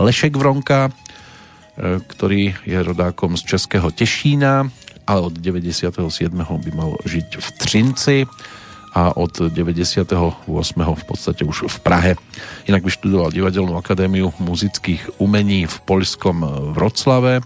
Lešek 0.00 0.32
Vronka, 0.32 0.88
e, 0.88 2.00
ktorý 2.00 2.56
je 2.64 2.78
rodákom 2.80 3.36
z 3.36 3.44
českého 3.44 3.92
Tešína, 3.92 4.64
ale 5.04 5.20
od 5.20 5.36
97. 5.36 6.32
by 6.32 6.70
mal 6.72 6.96
žiť 7.04 7.28
v 7.36 7.48
Třinci 7.60 8.16
a 8.94 9.10
od 9.18 9.50
98. 9.50 10.46
v 10.78 11.04
podstate 11.04 11.42
už 11.42 11.66
v 11.66 11.78
Prahe. 11.82 12.12
Inak 12.70 12.86
vyštudoval 12.86 13.34
Divadelnú 13.34 13.74
akadémiu 13.74 14.30
muzických 14.38 15.18
umení 15.18 15.66
v 15.66 15.76
poľskom 15.82 16.70
Vroclave 16.78 17.42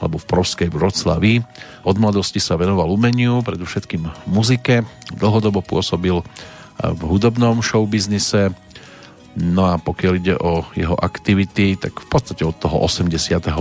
alebo 0.00 0.16
v 0.16 0.24
Proskej 0.24 0.72
Vroclavi. 0.72 1.44
Od 1.84 1.96
mladosti 2.00 2.40
sa 2.40 2.56
venoval 2.56 2.88
umeniu, 2.88 3.44
predovšetkým 3.44 4.08
muzike. 4.32 4.88
Dlhodobo 5.12 5.60
pôsobil 5.60 6.24
v 6.80 7.02
hudobnom 7.04 7.60
showbiznise. 7.60 8.56
No 9.36 9.68
a 9.68 9.76
pokiaľ 9.76 10.12
ide 10.16 10.34
o 10.40 10.64
jeho 10.72 10.96
aktivity, 10.96 11.76
tak 11.76 12.00
v 12.00 12.08
podstate 12.08 12.42
od 12.48 12.56
toho 12.56 12.80
85. 12.80 13.52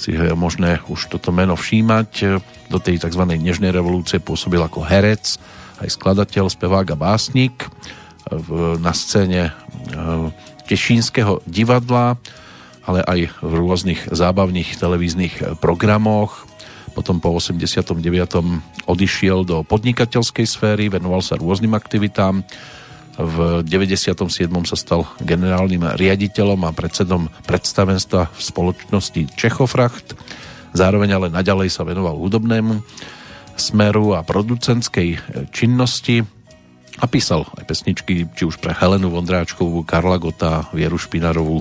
si 0.00 0.16
je 0.16 0.32
možné 0.32 0.80
už 0.88 1.12
toto 1.12 1.28
meno 1.28 1.60
všímať. 1.60 2.40
Do 2.72 2.80
tej 2.80 3.04
tzv. 3.04 3.20
nežnej 3.28 3.68
revolúcie 3.68 4.16
pôsobil 4.16 4.56
ako 4.64 4.80
herec, 4.80 5.36
aj 5.84 5.88
skladateľ, 5.92 6.48
spevák 6.48 6.96
a 6.96 6.96
básnik 6.96 7.68
na 8.80 8.92
scéne 8.96 9.50
e, 9.50 9.52
Tešínskeho 10.70 11.42
divadla 11.44 12.16
ale 12.90 13.04
aj 13.04 13.20
v 13.38 13.52
rôznych 13.54 14.00
zábavných 14.10 14.74
televíznych 14.74 15.62
programoch. 15.62 16.48
Potom 16.90 17.22
po 17.22 17.38
89. 17.38 17.94
odišiel 18.90 19.46
do 19.46 19.62
podnikateľskej 19.62 20.46
sféry, 20.48 20.84
venoval 20.90 21.22
sa 21.22 21.38
rôznym 21.38 21.70
aktivitám. 21.78 22.42
V 23.20 23.60
97. 23.68 24.16
sa 24.64 24.76
stal 24.80 25.04
generálnym 25.20 25.84
riaditeľom 25.92 26.64
a 26.64 26.72
predsedom 26.72 27.28
predstavenstva 27.44 28.32
v 28.32 28.40
spoločnosti 28.40 29.36
Čechofracht. 29.36 30.16
Zároveň 30.72 31.20
ale 31.20 31.26
naďalej 31.28 31.68
sa 31.68 31.84
venoval 31.84 32.16
hudobnému 32.16 32.80
smeru 33.60 34.16
a 34.16 34.24
producentskej 34.24 35.20
činnosti 35.52 36.24
a 37.00 37.04
písal 37.04 37.44
aj 37.60 37.64
pesničky, 37.68 38.24
či 38.32 38.42
už 38.48 38.56
pre 38.56 38.72
Helenu 38.72 39.12
Vondráčkovú, 39.12 39.84
Karla 39.84 40.16
Gota, 40.16 40.68
Vieru 40.72 40.96
Špinarovú, 40.96 41.60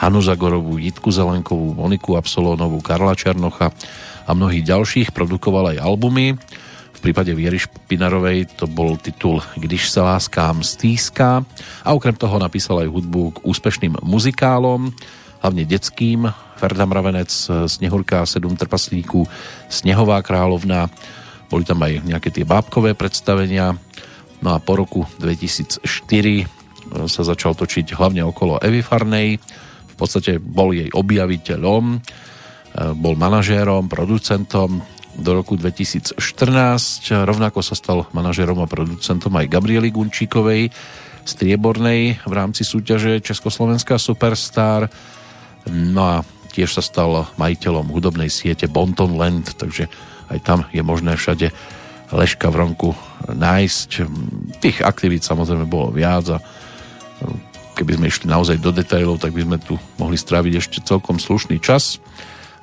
Hanu 0.00 0.20
Zagorovú, 0.24 0.80
Jitku 0.80 1.12
Zelenkovú, 1.12 1.76
Moniku 1.76 2.16
Absolónovú, 2.16 2.80
Karla 2.80 3.12
Černocha 3.12 3.76
a 4.24 4.30
mnohých 4.32 4.64
ďalších. 4.64 5.12
Produkoval 5.12 5.76
aj 5.76 5.84
albumy. 5.84 6.36
Prípade 7.04 7.36
Viery 7.36 7.60
Špinarovej 7.60 8.56
to 8.56 8.64
bol 8.64 8.96
titul 8.96 9.44
Když 9.60 9.92
sa 9.92 10.16
láskám 10.16 10.64
stýská 10.64 11.44
a 11.84 11.92
okrem 11.92 12.16
toho 12.16 12.40
napísal 12.40 12.80
aj 12.80 12.88
hudbu 12.88 13.22
k 13.28 13.38
úspešným 13.44 14.00
muzikálom, 14.00 14.88
hlavne 15.44 15.68
detským. 15.68 16.24
Ferda 16.56 16.88
Mravenec, 16.88 17.28
Snehurka, 17.68 18.24
Sedm 18.24 18.56
trpaslíků, 18.56 19.20
Snehová 19.68 20.24
královna, 20.24 20.88
boli 21.52 21.68
tam 21.68 21.84
aj 21.84 22.08
nejaké 22.08 22.32
tie 22.32 22.48
bábkové 22.48 22.96
predstavenia. 22.96 23.76
No 24.40 24.56
a 24.56 24.58
po 24.64 24.80
roku 24.80 25.04
2004 25.20 25.84
sa 27.04 27.20
začal 27.20 27.52
točiť 27.52 27.92
hlavne 28.00 28.24
okolo 28.24 28.64
Evy 28.64 28.80
Farnej, 28.80 29.36
v 29.92 29.94
podstate 30.00 30.40
bol 30.40 30.72
jej 30.72 30.88
objaviteľom, 30.88 31.84
e, 31.84 31.96
bol 32.96 33.12
manažérom, 33.12 33.92
producentom 33.92 34.93
do 35.18 35.30
roku 35.34 35.54
2014. 35.54 36.18
Rovnako 37.10 37.62
sa 37.62 37.78
stal 37.78 38.06
manažérom 38.10 38.58
a 38.62 38.70
producentom 38.70 39.30
aj 39.38 39.50
Gabriely 39.50 39.94
Gunčíkovej, 39.94 40.74
striebornej 41.24 42.20
v 42.26 42.32
rámci 42.32 42.66
súťaže 42.66 43.22
Československá 43.22 43.96
Superstar. 43.96 44.90
No 45.70 46.02
a 46.02 46.16
tiež 46.52 46.76
sa 46.76 46.82
stal 46.84 47.26
majiteľom 47.40 47.90
hudobnej 47.90 48.30
siete 48.30 48.70
Bonton 48.70 49.16
Land, 49.16 49.56
takže 49.58 49.88
aj 50.30 50.38
tam 50.42 50.58
je 50.70 50.82
možné 50.84 51.16
všade 51.16 51.50
Leška 52.14 52.52
v 52.52 52.58
ronku 52.62 52.90
nájsť. 53.26 53.88
Tých 54.62 54.84
aktivít 54.84 55.26
samozrejme 55.26 55.66
bolo 55.66 55.90
viac 55.90 56.36
a 56.36 56.38
keby 57.74 57.98
sme 57.98 58.06
išli 58.06 58.26
naozaj 58.30 58.62
do 58.62 58.70
detailov, 58.70 59.18
tak 59.18 59.34
by 59.34 59.42
sme 59.42 59.58
tu 59.58 59.74
mohli 59.98 60.14
stráviť 60.14 60.52
ešte 60.62 60.78
celkom 60.86 61.18
slušný 61.18 61.58
čas, 61.58 61.98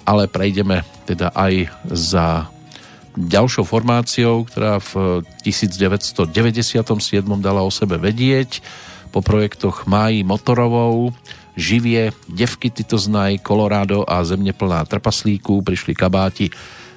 ale 0.05 0.27
prejdeme 0.27 0.83
teda 1.05 1.33
aj 1.35 1.69
za 1.91 2.47
ďalšou 3.17 3.67
formáciou, 3.67 4.47
ktorá 4.47 4.79
v 4.79 5.23
1997 5.43 6.87
dala 7.43 7.61
o 7.61 7.71
sebe 7.71 7.99
vedieť 7.99 8.63
po 9.11 9.19
projektoch 9.19 9.83
Máji 9.85 10.23
Motorovou, 10.23 11.11
Živie, 11.59 12.15
Devky 12.31 12.71
Tyto 12.71 12.95
znaj, 12.95 13.43
Colorado 13.43 14.07
a 14.07 14.23
Země 14.23 14.53
plná 14.55 14.85
trpaslíků 14.87 15.61
prišli 15.61 15.91
kabáti 15.95 16.47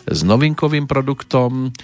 s 0.06 0.22
novinkovým 0.22 0.86
produktom, 0.86 1.74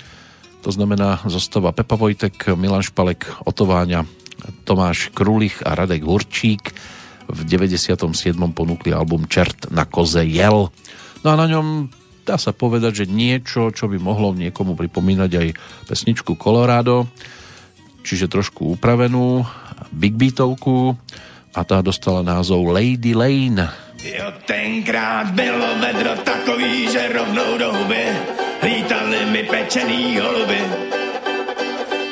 to 0.60 0.70
znamená 0.70 1.24
zostava 1.26 1.72
Pepa 1.72 1.96
Vojtek, 1.96 2.54
Milan 2.54 2.84
Špalek, 2.84 3.26
Otováňa, 3.48 4.06
Tomáš 4.64 5.10
Krulich 5.16 5.64
a 5.66 5.74
Radek 5.74 6.04
Hurčík 6.04 6.70
v 7.30 7.40
97. 7.44 7.96
ponúkli 8.52 8.92
album 8.92 9.24
Čert 9.30 9.70
na 9.70 9.84
koze 9.86 10.24
jel. 10.26 10.68
No 11.20 11.32
a 11.32 11.36
na 11.36 11.46
ňom 11.46 11.88
dá 12.24 12.40
sa 12.40 12.54
povedať, 12.54 13.04
že 13.04 13.12
niečo, 13.12 13.74
čo 13.74 13.90
by 13.90 13.98
mohlo 14.00 14.32
niekomu 14.32 14.78
pripomínať 14.78 15.30
aj 15.36 15.48
pesničku 15.88 16.38
Colorado, 16.38 17.10
čiže 18.06 18.30
trošku 18.30 18.76
upravenú, 18.78 19.44
Big 19.90 20.14
Beatovku 20.14 20.96
a 21.52 21.60
tá 21.66 21.82
dostala 21.82 22.22
názov 22.22 22.70
Lady 22.70 23.12
Lane. 23.12 23.68
Jo, 24.00 24.32
tenkrát 24.48 25.28
bylo 25.36 25.76
vedro 25.76 26.16
takový, 26.24 26.88
že 26.88 27.12
rovnou 27.12 27.58
do 27.58 27.68
huby 27.68 28.04
lítali 28.62 29.18
mi 29.28 29.42
pečený 29.44 30.16
holuby. 30.20 30.60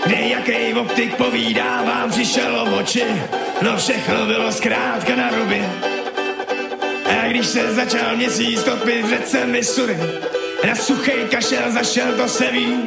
Nejakej 0.09 0.73
optik 0.81 1.17
povídá, 1.21 1.85
vám 1.85 2.09
přišel 2.11 2.49
o 2.57 2.81
oči, 2.81 3.05
no 3.61 3.77
všechno 3.77 4.27
bylo 4.27 4.53
zkrátka 4.53 5.17
na 5.17 5.29
ruby. 5.29 5.61
A 7.09 7.29
když 7.29 7.47
se 7.47 7.75
začal 7.75 8.17
měsíc 8.17 8.63
topit 8.63 9.05
v 9.05 9.09
řece 9.09 9.47
Missouri, 9.47 9.97
na 10.69 10.75
suchej 10.75 11.25
kašel 11.31 11.73
zašel, 11.73 12.13
to 12.17 12.29
se 12.29 12.51
ví. 12.53 12.83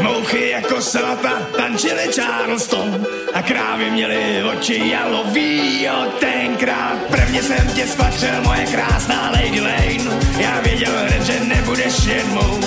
Mouchy 0.00 0.50
jako 0.50 0.80
salata 0.80 1.46
tančili 1.56 2.12
Charleston 2.14 3.06
a 3.34 3.42
krávy 3.42 3.90
měly 3.90 4.42
oči 4.44 4.88
jalový. 4.88 5.82
Jo, 5.82 6.12
tenkrát 6.20 6.98
prvně 7.10 7.42
jsem 7.42 7.68
tě 7.74 7.86
spatřil, 7.86 8.42
moje 8.44 8.66
krásná 8.66 9.30
Lady 9.30 9.60
Lane. 9.60 10.20
Já 10.38 10.60
věděl 10.60 10.92
hned, 10.98 11.22
že 11.22 11.40
nebudeš 11.40 12.04
jen 12.04 12.28
mou 12.28 12.60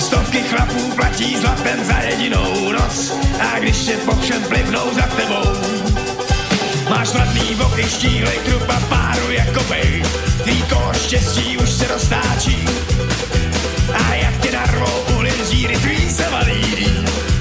Stovky 0.00 0.42
chlapů 0.42 0.90
platí 0.96 1.36
zlatem 1.36 1.84
za 1.84 1.98
jedinou 1.98 2.72
noc 2.72 3.12
a 3.40 3.58
když 3.58 3.84
tě 3.84 3.96
po 3.96 4.16
všem 4.16 4.42
plivnou 4.42 4.94
za 4.94 5.02
tebou. 5.02 5.82
Máš 6.92 7.16
zlatný 7.16 7.56
boky, 7.56 7.88
štílej 7.88 8.38
trupa 8.44 8.76
páru 8.92 9.32
jako 9.32 9.64
bej, 9.64 10.04
tvý 10.44 10.60
štěstí 10.92 11.56
už 11.56 11.70
se 11.70 11.88
roztáčí 11.88 12.68
a 13.94 14.14
jak 14.14 14.36
tě 14.40 14.52
narvou 14.52 15.16
uhlím 15.16 15.44
zíry, 15.44 15.76
tvý 15.76 16.10
se 16.10 16.30
valí. 16.30 16.86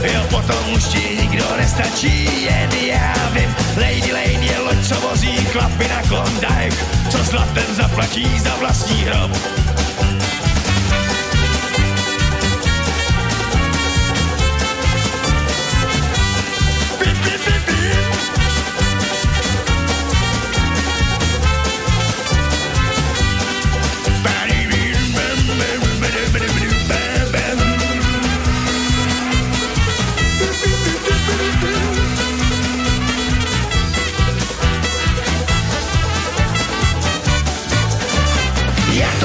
Jo, 0.03 0.21
potom 0.29 0.73
už 0.73 0.83
ti 0.83 1.17
nikdo 1.21 1.43
nestačí, 1.57 2.43
jen 2.43 2.71
já 2.71 3.13
vím. 3.33 3.55
Lady 3.75 4.11
Lane 4.13 4.45
je 4.45 4.59
loď, 4.59 4.87
co 4.87 4.95
vozí 4.95 5.35
chlapy 5.51 5.87
na 5.87 6.01
Klondike, 6.07 6.77
co 7.09 7.17
zlatem 7.23 7.75
zaplatí 7.75 8.39
za 8.39 8.55
vlastní 8.55 9.03
hrob. 9.03 9.31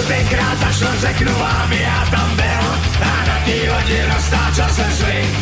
Tenkrát 0.08 0.58
zašlo, 0.58 0.88
řeknu 0.98 1.32
vám, 1.34 1.72
já 1.72 2.06
tam 2.10 2.36
byl 2.36 2.66
a 3.02 3.26
na 3.28 3.36
té 3.44 3.56
lodi 3.72 3.98
roztáčel 4.14 4.68
jsem 4.68 4.90
swing. 4.92 5.36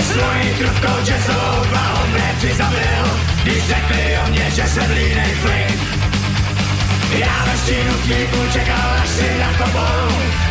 S 0.00 0.16
mojí 0.16 0.54
trubkou 0.58 0.96
jazzovou 1.04 1.68
bláhou 1.70 2.06
mne 2.06 2.34
přizabil, 2.38 3.04
když 3.42 3.66
řekli 3.66 4.18
o 4.24 4.30
mě, 4.30 4.50
že 4.50 4.62
jsem 4.68 4.90
línej 4.90 5.34
flink. 5.34 5.80
Já 7.18 7.44
ve 7.46 7.58
stínu 7.58 7.92
chvíľku 7.92 8.52
čekal, 8.52 8.88
až 9.02 9.08
si 9.08 9.38
na 9.38 9.50
to 9.58 9.78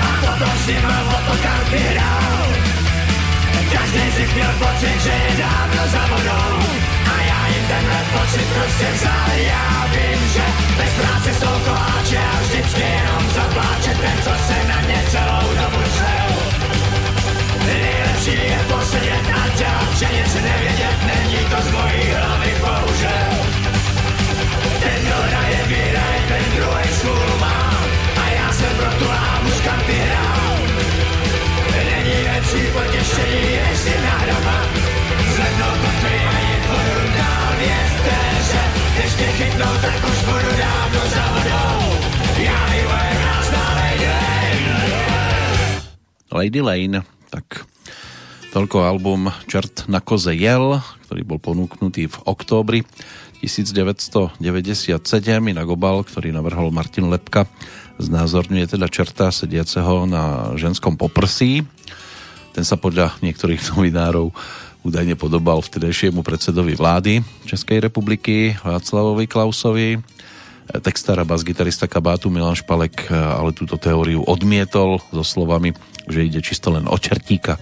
a 0.01 0.09
potom 0.21 0.57
s 0.63 0.67
ním 0.67 0.85
o 0.85 1.31
to 1.31 1.37
karty 1.43 1.77
hrál. 1.77 2.64
Každý 3.73 4.11
z 4.11 4.17
nich 4.19 4.35
měl 4.35 4.53
pocit, 4.59 5.01
že 5.03 5.09
je 5.09 5.31
dávno 5.37 5.81
za 5.93 6.03
vodou 6.11 6.57
a 7.13 7.15
já 7.29 7.47
jim 7.47 7.65
tenhle 7.67 8.01
pocit 8.13 8.47
prostě 8.55 8.85
vzal. 8.93 9.29
Já 9.37 9.85
vím, 9.93 10.19
že 10.33 10.45
bez 10.77 10.91
práce 10.99 11.29
jsou 11.39 11.55
koláče 11.65 12.17
a 12.17 12.41
vždycky 12.41 12.81
jenom 12.81 13.23
zapláče 13.35 13.93
ten, 14.01 14.17
co 14.23 14.33
se 14.47 14.57
na 14.67 14.81
ně 14.81 15.03
celou 15.11 15.47
dobu 15.61 15.84
Lady 46.35 46.59
Lane, 46.59 47.07
tak 47.31 47.63
toľko 48.51 48.83
album 48.83 49.31
Čert 49.47 49.87
na 49.87 50.03
koze 50.03 50.35
jel, 50.35 50.83
ktorý 51.07 51.23
bol 51.23 51.39
ponúknutý 51.39 52.11
v 52.11 52.17
októbri 52.27 52.83
1997, 53.39 54.35
inak 55.31 55.67
obal, 55.71 56.03
ktorý 56.03 56.35
navrhol 56.35 56.75
Martin 56.75 57.07
Lepka, 57.07 57.47
znázorňuje 58.03 58.75
teda 58.75 58.91
čerta 58.91 59.31
sediaceho 59.31 60.03
na 60.03 60.51
ženskom 60.59 60.99
poprsí. 60.99 61.63
Ten 62.51 62.67
sa 62.67 62.75
podľa 62.75 63.15
niektorých 63.23 63.63
novinárov 63.71 64.35
údajne 64.83 65.15
podobal 65.15 65.63
vtedajšiemu 65.63 66.19
predsedovi 66.19 66.75
vlády 66.75 67.23
Českej 67.47 67.79
republiky 67.79 68.59
Václavovi 68.59 69.25
Klausovi. 69.25 70.03
Textár 70.65 71.21
a 71.21 71.25
basgitarista 71.25 71.85
kabátu 71.85 72.33
Milan 72.33 72.57
Špalek 72.57 73.07
ale 73.13 73.53
túto 73.53 73.77
teóriu 73.77 74.25
odmietol 74.25 74.97
so 75.13 75.21
slovami, 75.21 75.77
že 76.09 76.25
ide 76.25 76.41
čisto 76.41 76.73
len 76.73 76.89
o 76.89 76.97
čertíka, 76.97 77.57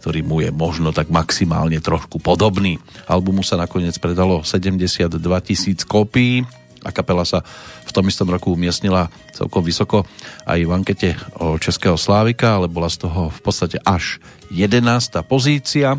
ktorý 0.00 0.22
mu 0.22 0.38
je 0.38 0.54
možno 0.54 0.94
tak 0.94 1.10
maximálne 1.10 1.82
trošku 1.82 2.22
podobný. 2.22 2.78
Albumu 3.10 3.42
sa 3.42 3.58
nakoniec 3.58 3.98
predalo 3.98 4.46
72 4.46 5.18
tisíc 5.42 5.82
kópií 5.82 6.46
a 6.86 6.94
kapela 6.94 7.26
sa 7.26 7.42
v 7.82 7.90
tom 7.90 8.06
istom 8.06 8.30
roku 8.30 8.54
umiestnila 8.54 9.10
celkom 9.34 9.66
vysoko 9.66 10.06
aj 10.46 10.62
v 10.62 10.70
ankete 10.70 11.08
o 11.42 11.58
Českého 11.58 11.98
Slávika, 11.98 12.54
ale 12.54 12.70
bola 12.70 12.86
z 12.86 13.02
toho 13.02 13.34
v 13.34 13.40
podstate 13.42 13.82
až 13.82 14.22
11. 14.54 14.86
pozícia. 15.26 15.98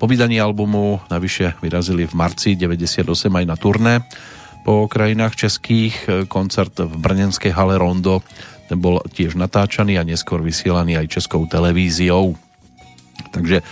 Po 0.00 0.08
vydaní 0.08 0.40
albumu 0.40 1.04
navyše 1.12 1.56
vyrazili 1.60 2.08
v 2.08 2.16
marci 2.16 2.56
98 2.56 3.04
aj 3.28 3.44
na 3.44 3.56
turné 3.56 3.94
po 4.64 4.90
krajinách 4.90 5.36
českých. 5.36 6.26
Koncert 6.26 6.74
v 6.82 6.90
Brnenskej 6.90 7.54
hale 7.54 7.78
Rondo 7.78 8.24
ten 8.66 8.78
bol 8.78 9.02
tiež 9.10 9.38
natáčaný 9.38 9.98
a 9.98 10.06
neskôr 10.06 10.42
vysielaný 10.42 10.98
aj 10.98 11.20
českou 11.20 11.46
televíziou. 11.46 12.34
Takže 13.30 13.62
e, 13.62 13.64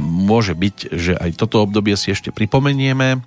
môže 0.00 0.54
byť, 0.54 0.76
že 0.94 1.12
aj 1.18 1.30
toto 1.36 1.62
obdobie 1.62 1.94
si 1.98 2.14
ešte 2.14 2.30
pripomenieme 2.30 3.20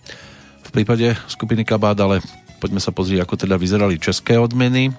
v 0.65 0.69
prípade 0.71 1.17
skupiny 1.27 1.65
Kabát, 1.65 1.97
ale 1.99 2.21
poďme 2.61 2.83
sa 2.83 2.93
pozrieť, 2.93 3.25
ako 3.25 3.35
teda 3.35 3.55
vyzerali 3.57 3.97
české 3.97 4.37
odmeny 4.37 4.93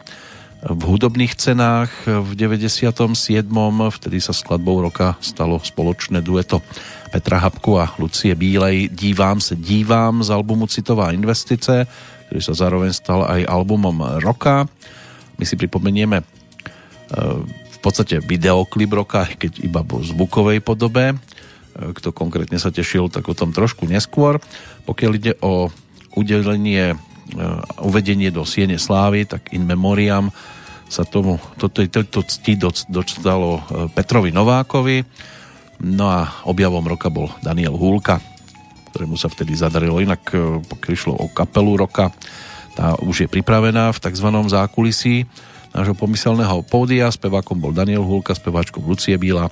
v 0.61 0.83
hudobných 0.85 1.41
cenách 1.41 1.89
v 2.05 2.31
97. 2.37 2.93
Vtedy 3.89 4.19
sa 4.21 4.37
skladbou 4.37 4.85
roka 4.85 5.17
stalo 5.25 5.57
spoločné 5.57 6.21
dueto 6.21 6.61
Petra 7.09 7.41
Habku 7.41 7.81
a 7.81 7.89
Lucie 7.97 8.37
Bílej 8.37 8.93
Dívám 8.93 9.41
se 9.41 9.57
dívám 9.57 10.21
z 10.21 10.29
albumu 10.31 10.69
Citová 10.69 11.17
investice, 11.17 11.89
ktorý 12.29 12.41
sa 12.45 12.53
zároveň 12.53 12.93
stal 12.93 13.25
aj 13.25 13.49
albumom 13.49 14.21
roka. 14.21 14.69
My 15.41 15.49
si 15.49 15.57
pripomenieme 15.57 16.21
e, 16.21 16.25
v 17.49 17.79
podstate 17.81 18.21
videoklip 18.21 18.93
roka, 18.93 19.25
keď 19.25 19.65
iba 19.65 19.81
vo 19.81 20.05
zvukovej 20.05 20.61
podobe. 20.61 21.17
E, 21.17 21.17
kto 21.97 22.13
konkrétne 22.13 22.61
sa 22.61 22.69
tešil, 22.69 23.09
tak 23.09 23.25
o 23.25 23.33
tom 23.33 23.57
trošku 23.57 23.89
neskôr. 23.89 24.37
Pokiaľ 24.85 25.13
ide 25.17 25.33
o 25.41 25.73
udelenie, 26.13 26.93
e, 26.93 26.97
uvedenie 27.81 28.29
do 28.29 28.45
Siene 28.45 28.77
Slávy, 28.77 29.25
tak 29.25 29.49
in 29.57 29.65
memoriam 29.65 30.29
sa 30.93 31.09
tomu, 31.09 31.41
toto, 31.57 31.81
toto 31.89 32.21
cti 32.21 32.61
dostalo 32.91 33.63
Petrovi 33.95 34.35
Novákovi. 34.35 35.07
No 35.87 36.11
a 36.11 36.45
objavom 36.45 36.83
roka 36.83 37.09
bol 37.09 37.31
Daniel 37.41 37.79
Húlka, 37.79 38.19
ktorému 38.91 39.15
sa 39.15 39.31
vtedy 39.31 39.55
zadarilo. 39.55 40.03
Inak 40.03 40.35
pokiaľ 40.67 40.91
išlo 40.91 41.15
o 41.15 41.31
kapelu 41.31 41.79
roka, 41.79 42.11
tá 42.75 42.95
už 43.01 43.27
je 43.27 43.29
pripravená 43.29 43.91
v 43.91 44.03
tzv. 44.03 44.29
zákulisí 44.31 45.27
nášho 45.71 45.95
pomyselného 45.95 46.67
pódia. 46.67 47.11
Spevákom 47.11 47.59
bol 47.59 47.71
Daniel 47.71 48.03
Hulka, 48.03 48.35
speváčkou 48.35 48.83
Lucie 48.83 49.15
Bíla, 49.15 49.51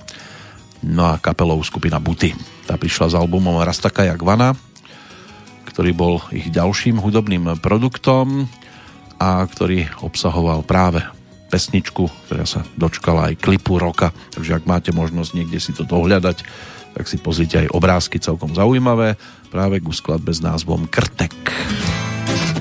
no 0.83 1.03
a 1.07 1.19
kapelou 1.19 1.59
skupina 1.63 1.99
Buty. 1.99 2.35
Tá 2.67 2.75
prišla 2.75 3.11
s 3.11 3.17
albumom 3.17 3.59
Rastaka 3.63 4.03
jak 4.03 4.19
vana, 4.19 4.55
ktorý 5.67 5.91
bol 5.95 6.13
ich 6.35 6.51
ďalším 6.51 6.99
hudobným 6.99 7.59
produktom 7.63 8.47
a 9.19 9.43
ktorý 9.43 9.87
obsahoval 10.03 10.63
práve 10.63 11.03
pesničku, 11.49 12.07
ktorá 12.29 12.45
sa 12.45 12.61
dočkala 12.77 13.33
aj 13.33 13.41
klipu 13.41 13.81
roka. 13.81 14.13
Takže 14.31 14.61
ak 14.61 14.69
máte 14.69 14.91
možnosť 14.93 15.31
niekde 15.33 15.59
si 15.59 15.73
to 15.73 15.83
dohľadať, 15.83 16.37
tak 16.93 17.05
si 17.09 17.17
pozrite 17.17 17.65
aj 17.65 17.73
obrázky 17.73 18.21
celkom 18.21 18.53
zaujímavé 18.53 19.17
práve 19.49 19.81
ku 19.81 19.89
skladbe 19.89 20.29
s 20.29 20.43
názvom 20.45 20.85
Krtek. 20.85 21.33
Zemi 21.39 22.58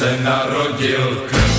se 0.00 0.16
narodil 0.24 1.28
krtek, 1.28 1.49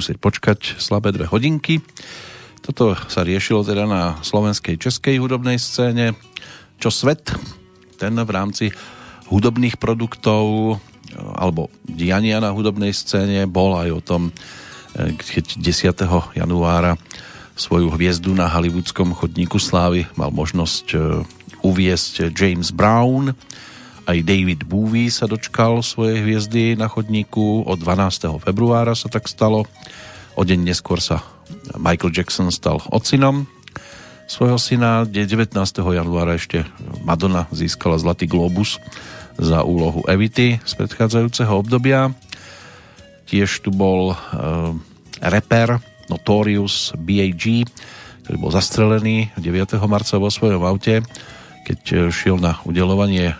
musieť 0.00 0.16
počkať 0.16 0.80
slabé 0.80 1.12
dve 1.12 1.28
hodinky. 1.28 1.84
Toto 2.64 2.96
sa 3.12 3.20
riešilo 3.20 3.60
teda 3.60 3.84
na 3.84 4.16
slovenskej 4.24 4.80
českej 4.80 5.20
hudobnej 5.20 5.60
scéne. 5.60 6.16
Čo 6.80 6.88
svet, 6.88 7.28
ten 8.00 8.16
v 8.16 8.30
rámci 8.32 8.72
hudobných 9.28 9.76
produktov 9.76 10.80
alebo 11.14 11.68
diania 11.84 12.40
na 12.40 12.48
hudobnej 12.48 12.96
scéne 12.96 13.44
bol 13.44 13.76
aj 13.76 13.88
o 13.92 14.00
tom, 14.00 14.22
eh, 14.96 15.12
keď 15.12 15.60
10. 15.60 16.32
januára 16.32 16.96
svoju 17.60 17.92
hviezdu 17.92 18.32
na 18.32 18.48
hollywoodskom 18.48 19.12
chodníku 19.12 19.60
slávy 19.60 20.08
mal 20.16 20.32
možnosť 20.32 20.86
eh, 20.96 21.00
uviesť 21.60 22.32
James 22.32 22.72
Brown, 22.72 23.36
aj 24.10 24.26
David 24.26 24.66
Bowie 24.66 25.06
sa 25.06 25.30
dočkal 25.30 25.86
svojej 25.86 26.26
hviezdy 26.26 26.74
na 26.74 26.90
chodníku. 26.90 27.62
Od 27.62 27.78
12. 27.78 28.42
februára 28.42 28.98
sa 28.98 29.06
tak 29.06 29.30
stalo. 29.30 29.70
O 30.34 30.42
deň 30.42 30.66
neskôr 30.66 30.98
sa 30.98 31.22
Michael 31.78 32.10
Jackson 32.10 32.50
stal 32.50 32.82
ocinom 32.90 33.46
svojho 34.26 34.58
syna. 34.58 35.06
19. 35.06 35.54
januára 35.78 36.34
ešte 36.38 36.66
Madonna 37.06 37.46
získala 37.54 37.98
Zlatý 37.98 38.26
globus 38.26 38.82
za 39.38 39.62
úlohu 39.62 40.02
Evity 40.10 40.58
z 40.62 40.72
predchádzajúceho 40.74 41.50
obdobia. 41.50 42.10
Tiež 43.30 43.62
tu 43.62 43.70
bol 43.70 44.14
uh, 44.14 44.74
reper 45.22 45.78
Notorious 46.10 46.94
B.A.G., 46.98 47.62
ktorý 48.26 48.36
bol 48.38 48.50
zastrelený 48.50 49.34
9. 49.38 49.78
marca 49.86 50.18
vo 50.18 50.30
svojom 50.30 50.62
aute 50.66 51.02
keď 51.70 51.82
e, 51.86 51.96
šiel 52.10 52.42
na 52.42 52.58
udelovanie 52.66 53.38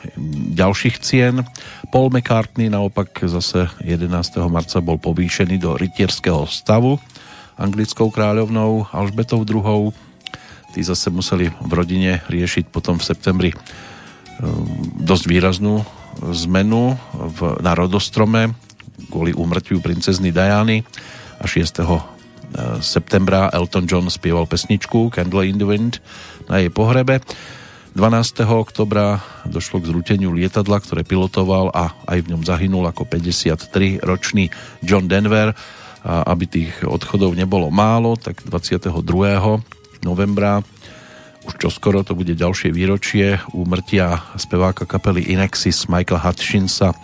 ďalších 0.54 1.02
cien. 1.02 1.42
Paul 1.90 2.14
McCartney 2.14 2.70
naopak 2.70 3.26
zase 3.26 3.66
11. 3.82 4.06
marca 4.46 4.78
bol 4.78 5.02
povýšený 5.02 5.58
do 5.58 5.74
rytierského 5.74 6.46
stavu 6.46 7.02
anglickou 7.58 8.08
kráľovnou 8.14 8.86
Alžbetou 8.94 9.42
II. 9.42 9.90
Tí 10.70 10.80
zase 10.86 11.10
museli 11.10 11.50
v 11.50 11.72
rodine 11.74 12.22
riešiť 12.30 12.70
potom 12.70 13.02
v 13.02 13.04
septembri 13.10 13.50
e, 13.50 13.56
dosť 15.02 15.24
výraznú 15.26 15.82
zmenu 16.22 16.94
v, 17.10 17.58
na 17.58 17.74
rodostrome 17.74 18.54
kvôli 19.10 19.34
úmrtiu 19.34 19.82
princezny 19.82 20.30
Diany 20.30 20.86
a 21.42 21.44
6. 21.50 21.58
E, 21.58 21.98
septembra 22.78 23.50
Elton 23.50 23.90
John 23.90 24.06
spieval 24.06 24.46
pesničku 24.46 25.10
Candle 25.10 25.50
in 25.50 25.58
the 25.58 25.66
Wind 25.66 25.98
na 26.46 26.62
jej 26.62 26.70
pohrebe. 26.70 27.18
12. 27.98 28.46
oktobra 28.46 29.18
došlo 29.44 29.82
k 29.82 29.90
zrúteniu 29.90 30.30
lietadla, 30.30 30.78
ktoré 30.78 31.02
pilotoval 31.02 31.74
a 31.74 31.90
aj 32.06 32.22
v 32.22 32.30
ňom 32.32 32.42
zahynul 32.46 32.86
ako 32.86 33.02
53-ročný 33.02 34.48
John 34.80 35.10
Denver. 35.10 35.52
A 36.00 36.24
aby 36.32 36.48
tých 36.48 36.72
odchodov 36.86 37.36
nebolo 37.36 37.68
málo, 37.68 38.16
tak 38.16 38.40
22. 38.46 38.94
novembra 40.00 40.64
už 41.44 41.56
čoskoro 41.56 42.04
to 42.04 42.16
bude 42.16 42.32
ďalšie 42.36 42.72
výročie 42.72 43.40
úmrtia 43.52 44.22
speváka 44.36 44.84
kapely 44.84 45.28
Inexis 45.32 45.88
Michael 45.88 46.20
Hutchinsa, 46.20 46.96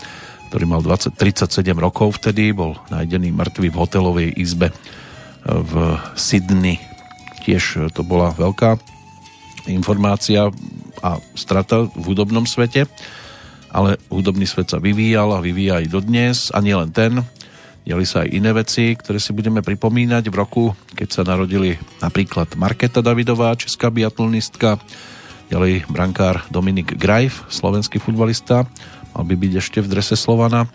ktorý 0.49 0.65
mal 0.65 0.81
20, 0.85 1.13
37 1.13 1.77
rokov 1.77 2.21
vtedy, 2.21 2.53
bol 2.53 2.77
nájdený 2.89 3.33
mŕtvy 3.33 3.69
v 3.69 3.77
hotelovej 3.77 4.29
izbe 4.37 4.73
v 5.45 5.73
Sydney. 6.17 6.81
Tiež 7.45 7.93
to 7.93 8.01
bola 8.01 8.33
veľká 8.33 8.96
informácia 9.69 10.51
a 11.03 11.11
strata 11.35 11.87
v 11.87 12.03
hudobnom 12.13 12.49
svete, 12.49 12.89
ale 13.71 14.01
hudobný 14.09 14.49
svet 14.49 14.73
sa 14.73 14.81
vyvíjal 14.81 15.37
a 15.37 15.45
vyvíja 15.45 15.85
aj 15.85 15.87
dodnes 15.93 16.37
a 16.55 16.65
nielen 16.65 16.91
ten. 16.95 17.21
Diali 17.87 18.03
sa 18.03 18.27
aj 18.27 18.35
iné 18.35 18.51
veci, 18.51 18.99
ktoré 18.99 19.23
si 19.23 19.31
budeme 19.31 19.63
pripomínať 19.63 20.27
v 20.27 20.35
roku, 20.35 20.65
keď 20.99 21.09
sa 21.13 21.23
narodili 21.23 21.79
napríklad 22.03 22.59
Marketa 22.59 22.99
Davidová, 22.99 23.55
česká 23.55 23.95
biatlonistka, 23.95 24.83
ďalej 25.53 25.87
brankár 25.87 26.43
Dominik 26.51 26.99
Grajf, 26.99 27.47
slovenský 27.47 28.03
futbalista, 28.03 28.67
mal 29.15 29.23
by 29.23 29.39
byť 29.39 29.53
ešte 29.63 29.79
v 29.79 29.91
drese 29.93 30.19
Slovana. 30.19 30.67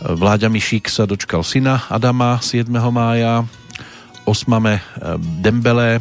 Vláďa 0.00 0.46
Mišík 0.46 0.86
sa 0.86 1.02
dočkal 1.02 1.42
syna 1.42 1.82
Adama 1.90 2.38
7. 2.38 2.70
mája, 2.94 3.42
Osmame 4.22 4.86
Dembele, 5.42 5.98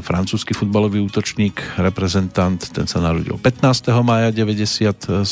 francúzsky 0.00 0.56
futbalový 0.56 1.04
útočník, 1.04 1.60
reprezentant, 1.76 2.56
ten 2.56 2.88
sa 2.88 3.04
narodil 3.04 3.36
15. 3.36 3.92
maja 4.00 4.32
97, 4.32 5.28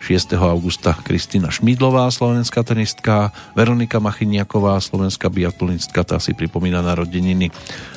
6. 0.00 0.36
augusta 0.36 0.96
Kristýna 1.00 1.48
Šmídlová, 1.48 2.08
slovenská 2.12 2.60
tenistka, 2.64 3.32
Veronika 3.56 4.00
Machiniaková, 4.00 4.80
slovenská 4.80 5.32
biatlonistka, 5.32 6.04
tá 6.04 6.20
si 6.20 6.36
pripomína 6.36 6.84
narodeniny 6.84 7.48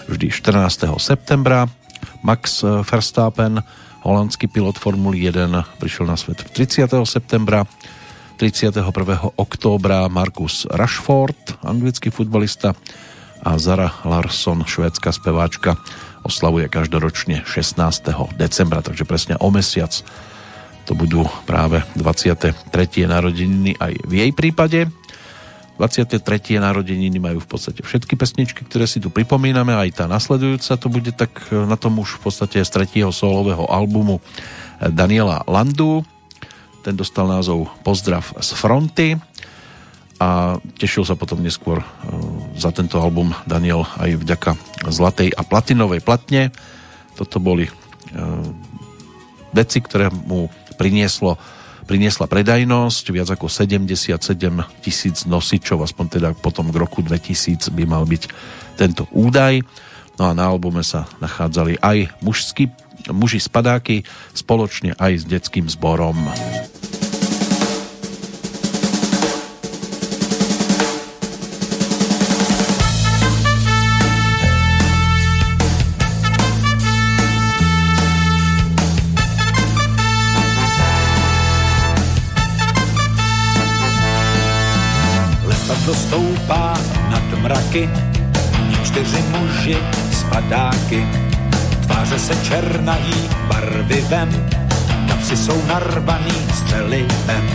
vždy 0.07 0.27
14. 0.31 0.87
septembra. 0.99 1.67
Max 2.23 2.63
Verstappen, 2.63 3.59
holandský 4.03 4.47
pilot 4.47 4.75
Formuly 4.79 5.27
1, 5.31 5.47
prišiel 5.79 6.07
na 6.07 6.15
svet 6.15 6.39
30. 6.39 6.87
septembra. 7.03 7.67
31. 8.35 8.83
októbra 9.39 10.11
Markus 10.11 10.67
Rashford, 10.67 11.63
anglický 11.63 12.11
futbalista, 12.11 12.75
a 13.43 13.59
Zara 13.59 13.91
Larsson, 14.07 14.63
švédska 14.63 15.11
speváčka, 15.11 15.75
oslavuje 16.23 16.71
každoročne 16.71 17.43
16. 17.43 17.75
decembra, 18.39 18.79
takže 18.79 19.03
presne 19.03 19.35
o 19.37 19.51
mesiac 19.51 19.91
to 20.83 20.95
budú 20.95 21.27
práve 21.47 21.83
23. 21.95 22.55
narodeniny 23.07 23.75
aj 23.79 23.93
v 24.03 24.13
jej 24.19 24.31
prípade. 24.35 24.79
23. 25.79 26.19
narodeniny 26.59 27.17
majú 27.19 27.43
v 27.43 27.49
podstate 27.49 27.83
všetky 27.83 28.15
pesničky, 28.15 28.61
ktoré 28.63 28.87
si 28.87 29.03
tu 29.03 29.11
pripomíname, 29.11 29.73
aj 29.73 30.03
tá 30.03 30.05
nasledujúca 30.07 30.79
to 30.79 30.87
bude 30.87 31.11
tak 31.17 31.33
na 31.51 31.75
tom 31.75 31.99
už 31.99 32.19
v 32.21 32.29
podstate 32.29 32.61
z 32.63 32.69
tretieho 32.71 33.11
solového 33.11 33.67
albumu 33.67 34.23
Daniela 34.79 35.43
Landu. 35.49 36.05
Ten 36.83 36.99
dostal 36.99 37.31
názov 37.31 37.71
Pozdrav 37.81 38.27
z 38.43 38.49
fronty 38.53 39.15
a 40.21 40.61
tešil 40.77 41.03
sa 41.03 41.17
potom 41.17 41.41
neskôr 41.41 41.81
e, 41.81 41.85
za 42.55 42.69
tento 42.69 43.01
album 43.01 43.33
Daniel 43.49 43.85
aj 43.97 44.19
vďaka 44.21 44.51
zlatej 44.89 45.33
a 45.33 45.41
platinovej 45.41 46.05
platne. 46.05 46.53
Toto 47.17 47.41
boli 47.41 47.65
e, 47.65 47.71
veci, 49.53 49.81
ktoré 49.81 50.13
mu 50.13 50.49
prinieslo, 50.77 51.37
priniesla 51.85 52.29
predajnosť, 52.29 53.03
viac 53.13 53.29
ako 53.33 53.49
77 53.49 54.17
tisíc 54.81 55.25
nosičov, 55.25 55.81
aspoň 55.81 56.05
teda 56.19 56.29
potom 56.37 56.69
k 56.69 56.77
roku 56.77 57.01
2000 57.01 57.73
by 57.73 57.83
mal 57.85 58.05
byť 58.05 58.23
tento 58.77 59.09
údaj. 59.13 59.61
No 60.21 60.29
a 60.29 60.37
na 60.37 60.45
albume 60.45 60.85
sa 60.85 61.09
nachádzali 61.17 61.81
aj 61.81 62.13
mužský, 62.21 62.69
muži 63.09 63.41
spadáky 63.41 64.05
spoločne 64.37 64.93
aj 65.01 65.11
s 65.21 65.23
detským 65.25 65.65
zborom. 65.65 66.17
Stoupá 86.13 86.73
nad 87.09 87.39
mraky, 87.41 87.89
ní 88.69 88.77
čtyři 88.85 89.23
muži 89.33 89.77
spadáky. 90.11 91.07
Tváře 91.81 92.19
se 92.19 92.35
černají 92.35 93.29
barvivem, 93.47 94.29
kapsy 95.07 95.37
jsou 95.37 95.65
narvaný 95.67 96.35
střelivem. 96.53 97.45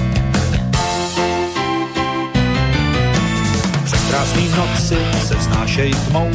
Překrásný 3.85 4.49
noci 4.49 4.99
se 5.27 5.35
vznášej 5.35 5.91
tmou 5.91 6.31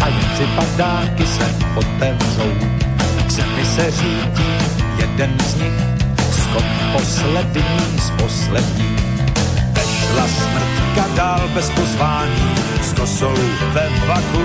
a 0.00 0.08
jen 0.08 0.24
tři 0.34 0.46
padáky 0.56 1.26
se 1.26 1.54
otevřou. 1.76 2.52
K 3.26 3.30
zemi 3.30 3.64
se 3.76 3.90
řídí 3.90 4.52
jeden 4.98 5.36
z 5.46 5.54
nich, 5.54 5.78
skok 6.32 6.64
poslední 6.92 7.98
z 7.98 8.10
posledních. 8.10 9.07
Vešla 10.08 10.28
smrtka 10.28 11.14
dál 11.16 11.48
bez 11.54 11.70
pozvání, 11.70 12.54
s 12.82 12.92
kosou 12.92 13.34
ve 13.72 13.88
vaku. 14.06 14.42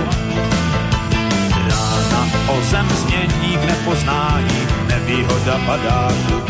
Rána 1.68 2.26
o 2.48 2.62
zem 2.62 2.88
změní 2.88 3.56
k 3.56 3.64
nepoznání, 3.64 4.66
nevýhoda 4.88 5.58
padáku. 5.66 6.42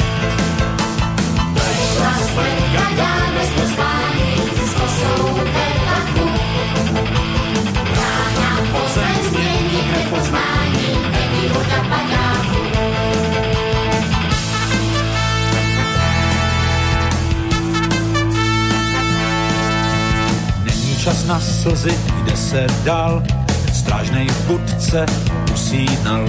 Vešla 1.53 2.15
Není 2.43 3.84
čas 21.05 21.25
na 21.25 21.41
slzy, 21.41 21.99
jde 22.25 22.37
se 22.37 22.67
dál, 22.85 23.23
strážnej 23.73 24.29
v 24.29 24.47
budce 24.47 25.07
usínal. 25.53 26.29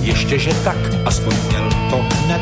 Ještě, 0.00 0.38
že 0.38 0.54
tak, 0.64 0.76
aspoň 1.04 1.34
měl 1.48 1.68
to 1.90 1.96
hned, 1.96 2.40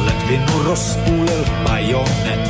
ledvinu 0.00 0.62
rozpůlil 0.62 1.44
bajonet. 1.64 2.40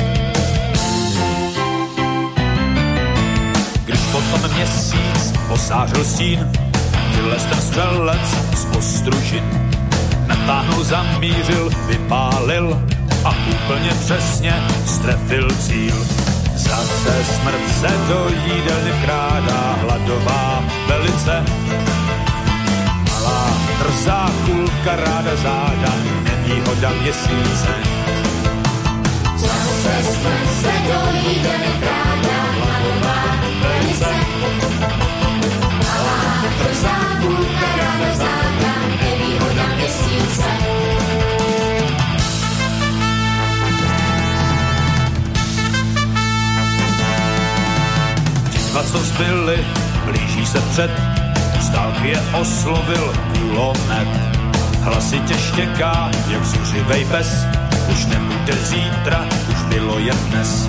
Když 3.85 4.01
potom 4.01 4.51
měsíc 4.55 5.33
osářil 5.49 6.05
stín, 6.05 6.51
vylez 7.17 7.45
ten 7.45 7.61
střelec 7.61 8.29
z 8.57 8.77
ostružin. 8.77 9.45
Natáhnul, 10.27 10.85
zamířil, 10.85 11.71
vypálil 11.89 12.83
a 13.25 13.35
úplně 13.51 13.91
přesně 14.05 14.63
strefil 14.87 15.51
cíl. 15.51 16.27
Zase 16.69 17.25
smrt 17.25 17.69
se 17.81 17.91
do 18.09 18.29
jídelny 18.45 18.93
vkrádá, 18.93 19.79
hladová 19.83 20.65
velice. 20.89 21.45
Malá 23.09 23.49
drzá 23.79 24.31
kulka 24.45 24.97
ráda 24.97 25.37
záda, 25.37 25.93
nevýhoda 26.23 26.91
měsíce. 27.03 27.73
Zase 29.37 29.95
smrt 30.03 30.47
se 30.61 30.73
do 30.89 31.29
jídelny 31.29 31.71
vkrádá, 31.77 32.39
hladová 32.57 33.19
velice. 33.63 34.11
Malá 35.85 36.45
drzá 36.59 36.99
kulka 37.21 37.69
ráda 37.77 38.15
záda, 38.15 38.46
dva, 48.77 48.85
co 48.85 48.99
zbyli, 48.99 49.65
blíží 50.05 50.47
se 50.47 50.61
před, 50.61 50.91
stálk 51.61 52.03
je 52.03 52.21
oslovil 52.41 53.13
kulomet. 53.33 54.09
Hlasitě 54.81 55.35
štěká, 55.39 56.11
jak 56.31 56.45
zuřivej 56.45 57.05
pes, 57.05 57.47
už 57.93 58.07
nebude 58.07 58.53
zítra, 58.53 59.25
už 59.49 59.63
bylo 59.63 59.99
je 59.99 60.13
dnes. 60.13 60.69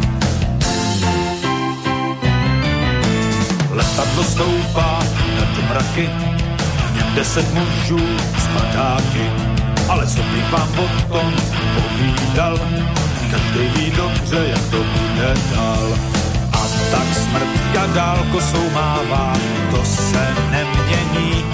Letadlo 3.71 4.23
stoupá 4.23 4.99
nad 5.39 5.69
mraky, 5.69 6.09
v 6.91 6.95
něm 6.95 7.15
deset 7.15 7.53
mužů 7.53 8.07
z 8.37 8.47
padáky. 8.53 9.31
Ale 9.89 10.07
co 10.07 10.19
bych 10.23 10.51
vám 10.51 10.67
potom 10.67 11.33
povídal, 11.75 12.59
každý 13.31 13.67
ví 13.75 13.91
dobře, 13.91 14.45
jak 14.49 14.61
to 14.71 14.77
bude 14.77 15.33
dál. 15.55 16.26
Tak 16.91 17.07
smrtka 17.13 17.85
dál 17.93 18.17
kosou 18.31 18.69
mává, 18.69 19.33
to 19.71 19.85
se 19.85 20.27
nemění. 20.51 21.45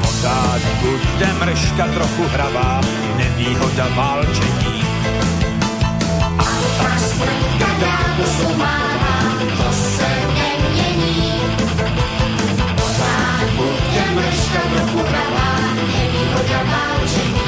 Pořád 0.00 0.60
bude 0.80 1.32
mrška 1.40 1.84
trochu 1.94 2.22
hravá, 2.28 2.80
nevýhoda 3.16 3.88
válčení. 3.96 4.82
A 6.38 6.44
tak 6.82 6.98
smrtka 6.98 7.66
dál 7.80 8.04
kosou 8.16 8.56
mává, 8.56 9.18
to 9.56 9.72
se 9.72 10.08
nemění. 10.34 11.32
Pořád 12.74 13.48
bude 13.56 14.04
mrška 14.14 14.60
trochu 14.74 14.98
hravá, 14.98 15.58
nevýhoda 15.74 16.62
válčení. 16.64 17.47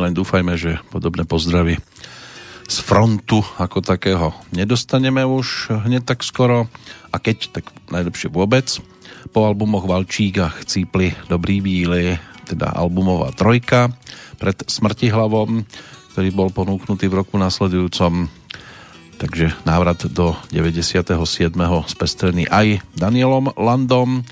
Len 0.00 0.16
dúfajme, 0.16 0.56
že 0.56 0.80
podobné 0.88 1.28
pozdravy 1.28 1.76
z 2.70 2.76
frontu 2.86 3.42
ako 3.58 3.82
takého 3.82 4.30
nedostaneme 4.54 5.26
už 5.26 5.74
hneď 5.84 6.06
tak 6.06 6.22
skoro 6.22 6.70
a 7.10 7.16
keď, 7.18 7.60
tak 7.60 7.64
najlepšie 7.90 8.30
vôbec. 8.30 8.66
Po 9.34 9.44
albumoch 9.44 9.84
Valčík 9.84 10.40
a 10.40 10.48
Chcípli 10.48 11.12
Dobrý 11.28 11.60
víly, 11.60 12.16
teda 12.48 12.72
albumová 12.72 13.34
trojka 13.36 13.92
pred 14.40 14.56
Smrtihlavom, 14.64 15.66
ktorý 16.14 16.28
bol 16.32 16.48
ponúknutý 16.48 17.10
v 17.10 17.20
roku 17.20 17.36
nasledujúcom 17.36 18.40
takže 19.20 19.52
návrat 19.68 20.08
do 20.08 20.32
97. 20.48 21.52
spestrený 21.84 22.48
aj 22.48 22.80
Danielom 22.96 23.52
Landom 23.52 24.24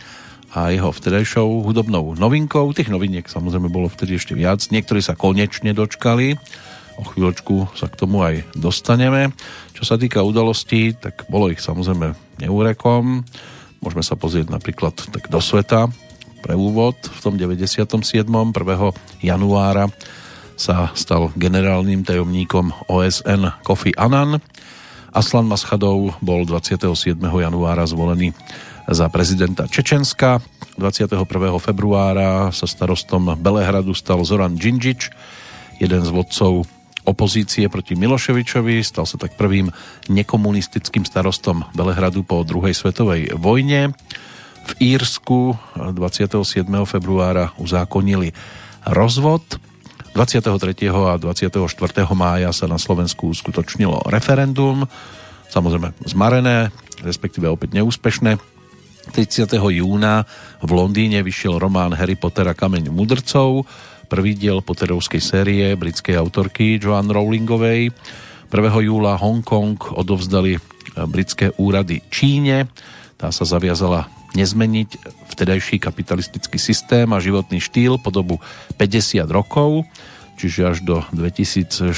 a 0.53 0.73
jeho 0.73 0.89
vtedajšou 0.89 1.65
hudobnou 1.65 2.17
novinkou. 2.17 2.73
Tých 2.73 2.89
noviniek 2.89 3.29
samozrejme 3.29 3.69
bolo 3.69 3.93
vtedy 3.93 4.17
ešte 4.17 4.33
viac. 4.33 4.65
Niektorí 4.73 5.05
sa 5.05 5.19
konečne 5.19 5.77
dočkali. 5.77 6.41
O 6.99 7.05
chvíľočku 7.07 7.79
sa 7.79 7.87
k 7.87 7.99
tomu 8.01 8.25
aj 8.25 8.43
dostaneme. 8.57 9.31
Čo 9.77 9.95
sa 9.95 9.95
týka 10.01 10.25
udalostí, 10.25 10.97
tak 10.97 11.29
bolo 11.31 11.53
ich 11.53 11.61
samozrejme 11.63 12.17
neúrekom. 12.43 13.23
Môžeme 13.79 14.03
sa 14.03 14.19
pozrieť 14.19 14.51
napríklad 14.51 14.97
tak 14.97 15.31
do 15.31 15.39
sveta 15.39 15.87
pre 16.43 16.59
úvod. 16.59 16.99
V 16.99 17.19
tom 17.23 17.39
97. 17.39 17.87
1. 18.27 18.27
januára 19.23 19.87
sa 20.59 20.91
stal 20.99 21.31
generálnym 21.39 22.03
tajomníkom 22.03 22.91
OSN 22.91 23.63
Kofi 23.63 23.95
Annan. 23.95 24.43
Aslan 25.15 25.47
Maschadov 25.47 26.19
bol 26.19 26.43
27. 26.43 27.15
januára 27.23 27.87
zvolený 27.87 28.35
za 28.89 29.07
prezidenta 29.13 29.69
Čečenska. 29.69 30.41
21. 30.81 31.21
februára 31.61 32.49
sa 32.49 32.65
starostom 32.65 33.37
Belehradu 33.37 33.93
stal 33.93 34.25
Zoran 34.25 34.57
Džinžič, 34.57 35.13
jeden 35.77 36.03
z 36.07 36.11
vodcov 36.11 36.65
opozície 37.05 37.69
proti 37.69 37.97
Miloševičovi, 37.97 38.81
stal 38.85 39.05
sa 39.05 39.21
tak 39.21 39.37
prvým 39.37 39.69
nekomunistickým 40.09 41.05
starostom 41.05 41.69
Belehradu 41.77 42.25
po 42.25 42.41
druhej 42.45 42.73
svetovej 42.73 43.37
vojne. 43.37 43.93
V 44.69 44.73
Írsku 44.97 45.57
27. 45.77 46.69
februára 46.85 47.57
uzákonili 47.57 48.37
rozvod. 48.85 49.45
23. 50.13 50.53
a 50.93 51.17
24. 51.21 51.57
mája 52.17 52.51
sa 52.53 52.65
na 52.69 52.81
Slovensku 52.81 53.33
uskutočnilo 53.33 54.09
referendum, 54.09 54.89
samozrejme 55.53 55.95
zmarené, 56.09 56.73
respektíve 57.05 57.49
opäť 57.49 57.77
neúspešné. 57.77 58.58
30. 59.11 59.49
júna 59.57 60.23
v 60.61 60.71
Londýne 60.71 61.25
vyšiel 61.25 61.57
román 61.57 61.97
Harry 61.97 62.15
Potter 62.15 62.47
a 62.47 62.55
kameň 62.55 62.93
mudrcov, 62.93 63.65
prvý 64.07 64.37
diel 64.37 64.61
Potterovskej 64.61 65.23
série 65.23 65.67
britskej 65.75 66.17
autorky 66.17 66.77
Joanne 66.77 67.13
Rowlingovej. 67.13 67.91
1. 68.49 68.89
júla 68.89 69.17
Hongkong 69.21 69.97
odovzdali 69.97 70.57
britské 71.09 71.53
úrady 71.61 72.01
Číne. 72.09 72.73
Tá 73.21 73.29
sa 73.29 73.45
zaviazala 73.45 74.09
nezmeniť 74.37 74.89
vtedajší 75.37 75.81
kapitalistický 75.81 76.57
systém 76.61 77.09
a 77.13 77.21
životný 77.21 77.61
štýl 77.61 78.01
po 78.01 78.13
dobu 78.13 78.41
50 78.77 79.25
rokov, 79.29 79.85
čiže 80.37 80.69
až 80.69 80.79
do 80.85 81.03
2047. 81.13 81.93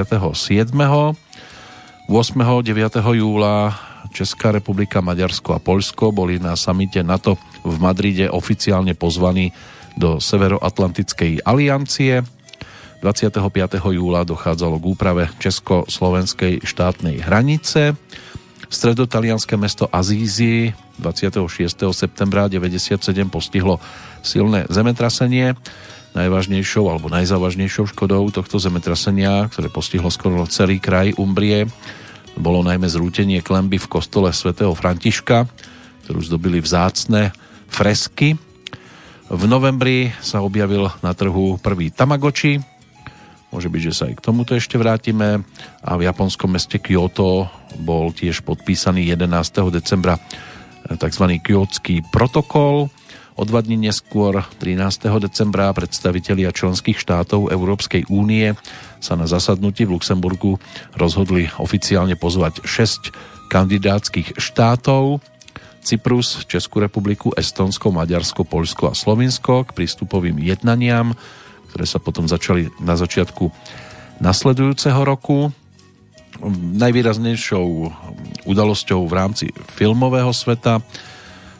8. 0.00 0.76
9. 2.08 2.68
júla 3.00 3.72
Česká 4.12 4.52
republika, 4.52 5.00
Maďarsko 5.00 5.56
a 5.56 5.62
Poľsko 5.62 6.12
boli 6.12 6.36
na 6.42 6.58
samite 6.58 7.00
NATO 7.00 7.40
v 7.64 7.76
Madride 7.80 8.28
oficiálne 8.28 8.92
pozvaní 8.92 9.54
do 9.96 10.18
Severoatlantickej 10.18 11.46
aliancie. 11.46 12.26
25. 13.00 13.44
júla 13.92 14.24
dochádzalo 14.24 14.80
k 14.80 14.84
úprave 14.84 15.22
Česko-slovenskej 15.36 16.64
štátnej 16.64 17.20
hranice. 17.20 17.92
Stredotalianské 18.72 19.60
mesto 19.60 19.86
Azízi 19.92 20.72
26. 20.98 21.92
septembra 21.92 22.48
97 22.48 22.96
postihlo 23.28 23.76
silné 24.24 24.64
zemetrasenie. 24.72 25.52
Najvážnejšou 26.14 26.86
alebo 26.88 27.10
najzávažnejšou 27.10 27.90
škodou 27.90 28.24
tohto 28.30 28.56
zemetrasenia, 28.56 29.50
ktoré 29.50 29.68
postihlo 29.68 30.08
skoro 30.08 30.46
celý 30.46 30.78
kraj 30.78 31.12
Umbrie, 31.18 31.66
bolo 32.38 32.66
najmä 32.66 32.86
zrútenie 32.90 33.40
klemby 33.40 33.78
v 33.78 33.90
kostole 33.90 34.30
svätého 34.34 34.74
Františka, 34.74 35.46
ktorú 36.06 36.20
zdobili 36.22 36.58
vzácne 36.60 37.30
fresky. 37.70 38.36
V 39.30 39.42
novembri 39.48 40.12
sa 40.20 40.44
objavil 40.44 40.90
na 41.00 41.16
trhu 41.16 41.56
prvý 41.62 41.88
Tamagotchi, 41.88 42.60
môže 43.54 43.70
byť, 43.70 43.82
že 43.86 43.92
sa 43.94 44.04
aj 44.10 44.18
k 44.18 44.24
tomuto 44.26 44.58
ešte 44.58 44.74
vrátime 44.74 45.46
a 45.78 45.90
v 45.94 46.10
japonskom 46.10 46.58
meste 46.58 46.82
Kyoto 46.82 47.46
bol 47.78 48.10
tiež 48.10 48.42
podpísaný 48.42 49.06
11. 49.14 49.70
decembra 49.70 50.18
tzv. 50.90 51.24
Kyotský 51.38 52.02
protokol. 52.10 52.90
O 53.34 53.42
dva 53.42 53.66
dní 53.66 53.90
neskôr, 53.90 54.46
13. 54.62 55.10
decembra, 55.18 55.74
predstavitelia 55.74 56.54
členských 56.54 56.94
štátov 56.94 57.50
Európskej 57.50 58.06
únie 58.06 58.54
sa 59.02 59.18
na 59.18 59.26
zasadnutí 59.26 59.82
v 59.82 59.98
Luxemburgu 59.98 60.62
rozhodli 60.94 61.50
oficiálne 61.58 62.14
pozvať 62.14 62.62
6 62.62 63.10
kandidátskych 63.50 64.38
štátov. 64.38 65.18
Cyprus, 65.82 66.46
Českú 66.46 66.78
republiku, 66.78 67.34
Estonsko, 67.34 67.90
Maďarsko, 67.90 68.46
Poľsko 68.46 68.94
a 68.94 68.94
Slovinsko 68.94 69.66
k 69.66 69.82
prístupovým 69.82 70.38
jednaniam, 70.38 71.18
ktoré 71.74 71.90
sa 71.90 71.98
potom 71.98 72.30
začali 72.30 72.70
na 72.78 72.94
začiatku 72.94 73.50
nasledujúceho 74.22 75.02
roku. 75.02 75.50
Najvýraznejšou 76.78 77.66
udalosťou 78.46 79.10
v 79.10 79.12
rámci 79.12 79.46
filmového 79.74 80.30
sveta 80.30 80.78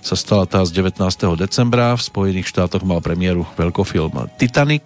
sa 0.04 0.20
stala 0.20 0.44
tá 0.44 0.60
z 0.68 0.76
19. 0.76 1.00
decembra. 1.40 1.96
V 1.96 2.04
Spojených 2.04 2.52
štátoch 2.52 2.84
mal 2.84 3.00
premiéru 3.00 3.48
veľkofilm 3.56 4.36
Titanic, 4.36 4.84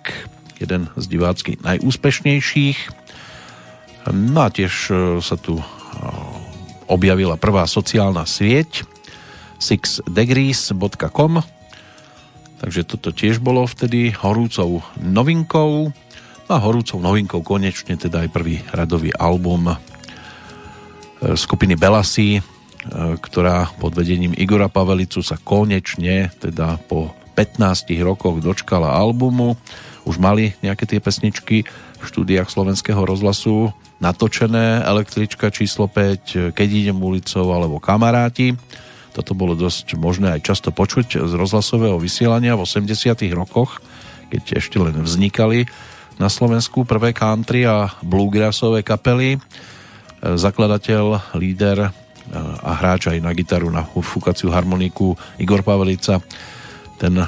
jeden 0.62 0.86
z 0.94 1.04
divácky 1.10 1.58
najúspešnejších. 1.58 2.78
No 4.14 4.46
a 4.46 4.48
tiež 4.48 4.72
e, 4.88 4.94
sa 5.18 5.34
tu 5.34 5.58
e, 5.58 5.64
objavila 6.86 7.34
prvá 7.34 7.66
sociálna 7.66 8.24
sieť 8.24 8.86
sixdegrees.com 9.58 11.42
takže 12.58 12.82
toto 12.86 13.10
tiež 13.10 13.42
bolo 13.42 13.66
vtedy 13.66 14.14
horúcou 14.14 14.86
novinkou 15.02 15.90
no 16.46 16.50
a 16.50 16.58
horúcou 16.62 17.02
novinkou 17.02 17.42
konečne 17.42 17.98
teda 17.98 18.24
aj 18.24 18.28
prvý 18.32 18.62
radový 18.70 19.12
album 19.18 19.74
e, 19.74 19.76
skupiny 21.34 21.76
Belasi 21.76 22.40
ktorá 22.96 23.74
pod 23.76 23.98
vedením 23.98 24.32
Igora 24.38 24.70
Pavelicu 24.70 25.20
sa 25.20 25.34
konečne, 25.34 26.30
teda 26.38 26.78
po 26.86 27.10
15 27.34 27.90
rokoch 28.02 28.38
dočkala 28.38 28.94
albumu. 28.94 29.58
Už 30.06 30.16
mali 30.18 30.54
nejaké 30.64 30.88
tie 30.88 30.98
pesničky 31.02 31.66
v 31.98 32.02
štúdiách 32.02 32.48
slovenského 32.48 33.02
rozhlasu 33.02 33.74
natočené 33.98 34.86
električka 34.86 35.50
číslo 35.50 35.90
5, 35.90 36.54
Keď 36.54 36.68
idem 36.70 36.98
ulicou 36.98 37.50
alebo 37.50 37.82
Kamaráti. 37.82 38.54
Toto 39.10 39.34
bolo 39.34 39.58
dosť 39.58 39.98
možné 39.98 40.38
aj 40.38 40.46
často 40.46 40.70
počuť 40.70 41.18
z 41.18 41.32
rozhlasového 41.34 41.98
vysielania 41.98 42.54
v 42.54 42.62
80 42.62 43.18
rokoch, 43.34 43.82
keď 44.30 44.62
ešte 44.62 44.78
len 44.78 44.94
vznikali 44.94 45.66
na 46.22 46.30
Slovensku 46.30 46.86
prvé 46.86 47.10
country 47.10 47.66
a 47.66 47.90
bluegrassové 48.02 48.86
kapely. 48.86 49.34
E, 49.34 49.38
zakladateľ, 50.38 51.34
líder 51.34 51.90
a 52.36 52.72
hráč 52.76 53.08
aj 53.08 53.18
na 53.22 53.32
gitaru, 53.32 53.72
na 53.72 53.84
fúkaciu 53.84 54.52
harmoniku 54.52 55.16
Igor 55.40 55.64
Pavelica. 55.64 56.20
Ten 56.98 57.14
e, 57.14 57.26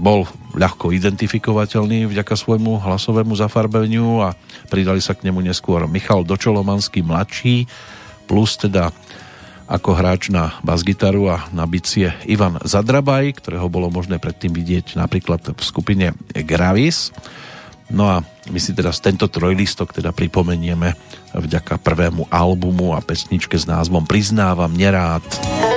bol 0.00 0.24
ľahko 0.56 0.88
identifikovateľný 0.90 2.08
vďaka 2.08 2.32
svojmu 2.32 2.80
hlasovému 2.80 3.36
zafarbeniu 3.36 4.24
a 4.24 4.32
pridali 4.72 5.04
sa 5.04 5.12
k 5.12 5.28
nemu 5.28 5.44
neskôr 5.44 5.84
Michal 5.84 6.24
Dočolomanský 6.24 7.04
mladší 7.04 7.68
plus 8.24 8.56
teda 8.56 8.88
ako 9.68 9.96
hráč 9.96 10.28
na 10.28 10.56
basgitaru 10.60 11.32
a 11.32 11.36
na 11.54 11.64
bicie 11.64 12.12
Ivan 12.28 12.60
Zadrabaj, 12.60 13.40
ktorého 13.40 13.72
bolo 13.72 13.88
možné 13.88 14.20
predtým 14.20 14.52
vidieť 14.52 15.00
napríklad 15.00 15.56
v 15.56 15.62
skupine 15.64 16.12
Gravis. 16.44 17.08
No 17.92 18.08
a 18.08 18.24
my 18.48 18.58
si 18.58 18.72
teraz 18.72 18.98
tento 19.04 19.28
trojlistok 19.28 19.92
teda 19.92 20.16
pripomenieme 20.16 20.96
vďaka 21.36 21.76
prvému 21.76 22.26
albumu 22.32 22.96
a 22.96 23.04
pesničke 23.04 23.54
s 23.60 23.68
názvom 23.68 24.08
Priznávam 24.08 24.72
nerád. 24.72 25.22
Priznávam 25.22 25.60
nerád. 25.60 25.71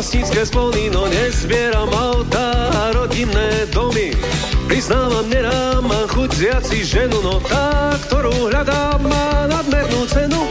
Vlastnícke 0.00 0.48
splony, 0.48 0.88
no 0.88 1.04
nezbieram 1.12 1.92
auta 1.92 2.72
a 2.72 2.82
rodinné 2.96 3.68
domy. 3.68 4.16
Priznávam, 4.64 5.28
nerám, 5.28 5.84
mám 5.84 6.08
chuť 6.08 6.30
zjať 6.40 6.64
ženu, 6.88 7.20
no 7.20 7.36
tá, 7.44 7.92
ktorú 8.08 8.48
hľadám, 8.48 8.96
má 9.04 9.44
nadmernú 9.44 10.08
cenu. 10.08 10.48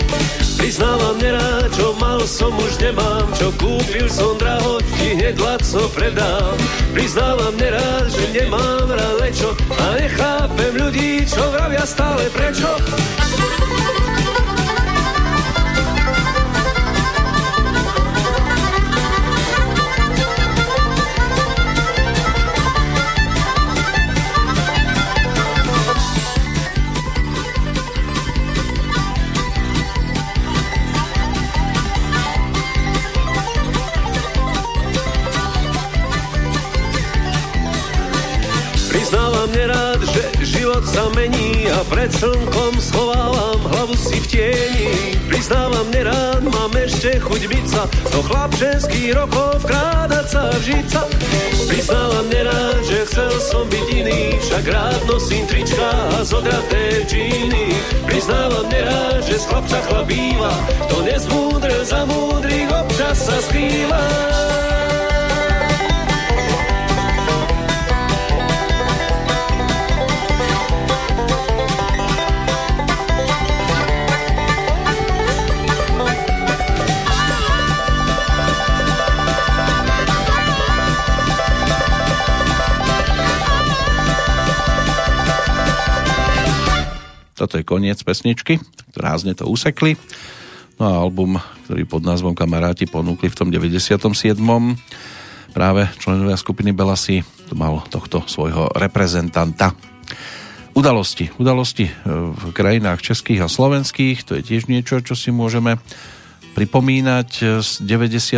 Priznávam, 0.54 1.18
nerád, 1.18 1.66
čo 1.74 1.98
mal 1.98 2.22
som, 2.30 2.54
už 2.62 2.78
nemám, 2.78 3.26
čo 3.34 3.50
kúpil 3.58 4.06
som 4.06 4.38
draho, 4.38 4.78
ti 5.02 5.18
hneď 5.18 5.42
lacno 5.42 5.90
predám. 5.98 6.54
Priznávam, 6.94 7.58
nerád, 7.58 8.06
že 8.06 8.26
nemám 8.30 8.86
rád 8.86 9.16
lečo 9.18 9.58
a 9.74 9.98
nechápem 9.98 10.78
ľudí, 10.78 11.26
čo 11.26 11.42
vravia 11.50 11.90
stále 11.90 12.22
prečo. 12.38 12.70
Život 40.80 40.96
sa 40.96 41.06
mení 41.12 41.68
a 41.68 41.84
pred 41.92 42.08
slnkom 42.08 42.80
schovávam 42.80 43.60
hlavu 43.68 43.96
si 44.00 44.16
v 44.16 44.28
tieni. 44.32 44.92
Priznávam, 45.28 45.88
nerád 45.92 46.44
mám 46.48 46.72
ešte 46.72 47.20
chuť 47.20 47.42
byť 47.52 47.66
sa, 47.68 47.84
do 48.16 48.20
chlapčenských 48.24 49.12
rokov 49.12 49.60
vkrádať 49.68 50.26
sa 50.32 50.44
vžiť 50.56 50.86
sa. 50.88 51.04
Priznávam, 51.68 52.28
nerád, 52.32 52.80
že 52.88 53.00
chcel 53.12 53.34
som 53.52 53.66
byť 53.68 53.88
iný, 53.92 54.22
však 54.40 54.64
rád 54.72 55.02
nosím 55.04 55.44
trička 55.52 55.90
a 56.16 56.20
zodraté 56.24 57.04
džíny. 57.04 57.76
Priznávam, 58.08 58.68
nerád, 58.72 59.20
že 59.28 59.36
z 59.36 59.46
chlapca 59.52 59.80
chlap 59.84 60.08
býva, 60.08 60.54
to 60.88 60.98
nezmúdrel 61.04 61.84
za 61.84 62.08
múdrych 62.08 62.72
občas 62.72 63.18
sa 63.28 63.38
skrýva. 63.52 64.04
Toto 87.40 87.56
je 87.56 87.64
koniec 87.64 88.04
pesničky, 88.04 88.60
rázne 89.00 89.32
to 89.32 89.48
usekli. 89.48 89.96
No 90.76 90.84
a 90.92 90.94
album, 91.00 91.40
ktorý 91.64 91.88
pod 91.88 92.04
názvom 92.04 92.36
Kamaráti 92.36 92.84
ponúkli 92.84 93.32
v 93.32 93.38
tom 93.40 93.48
97. 93.48 93.96
Práve 95.56 95.88
členovia 96.04 96.36
skupiny 96.36 96.76
Belasi 96.76 97.24
to 97.48 97.56
mal 97.56 97.80
tohto 97.88 98.28
svojho 98.28 98.68
reprezentanta. 98.76 99.72
Udalosti. 100.76 101.32
Udalosti 101.40 101.88
e, 101.88 101.94
v 102.36 102.52
krajinách 102.52 103.00
českých 103.00 103.48
a 103.48 103.48
slovenských, 103.48 104.28
to 104.28 104.36
je 104.36 104.44
tiež 104.44 104.68
niečo, 104.68 105.00
čo 105.00 105.16
si 105.16 105.32
môžeme 105.32 105.80
pripomínať 106.60 107.64
z 107.64 107.70
97. 107.88 108.36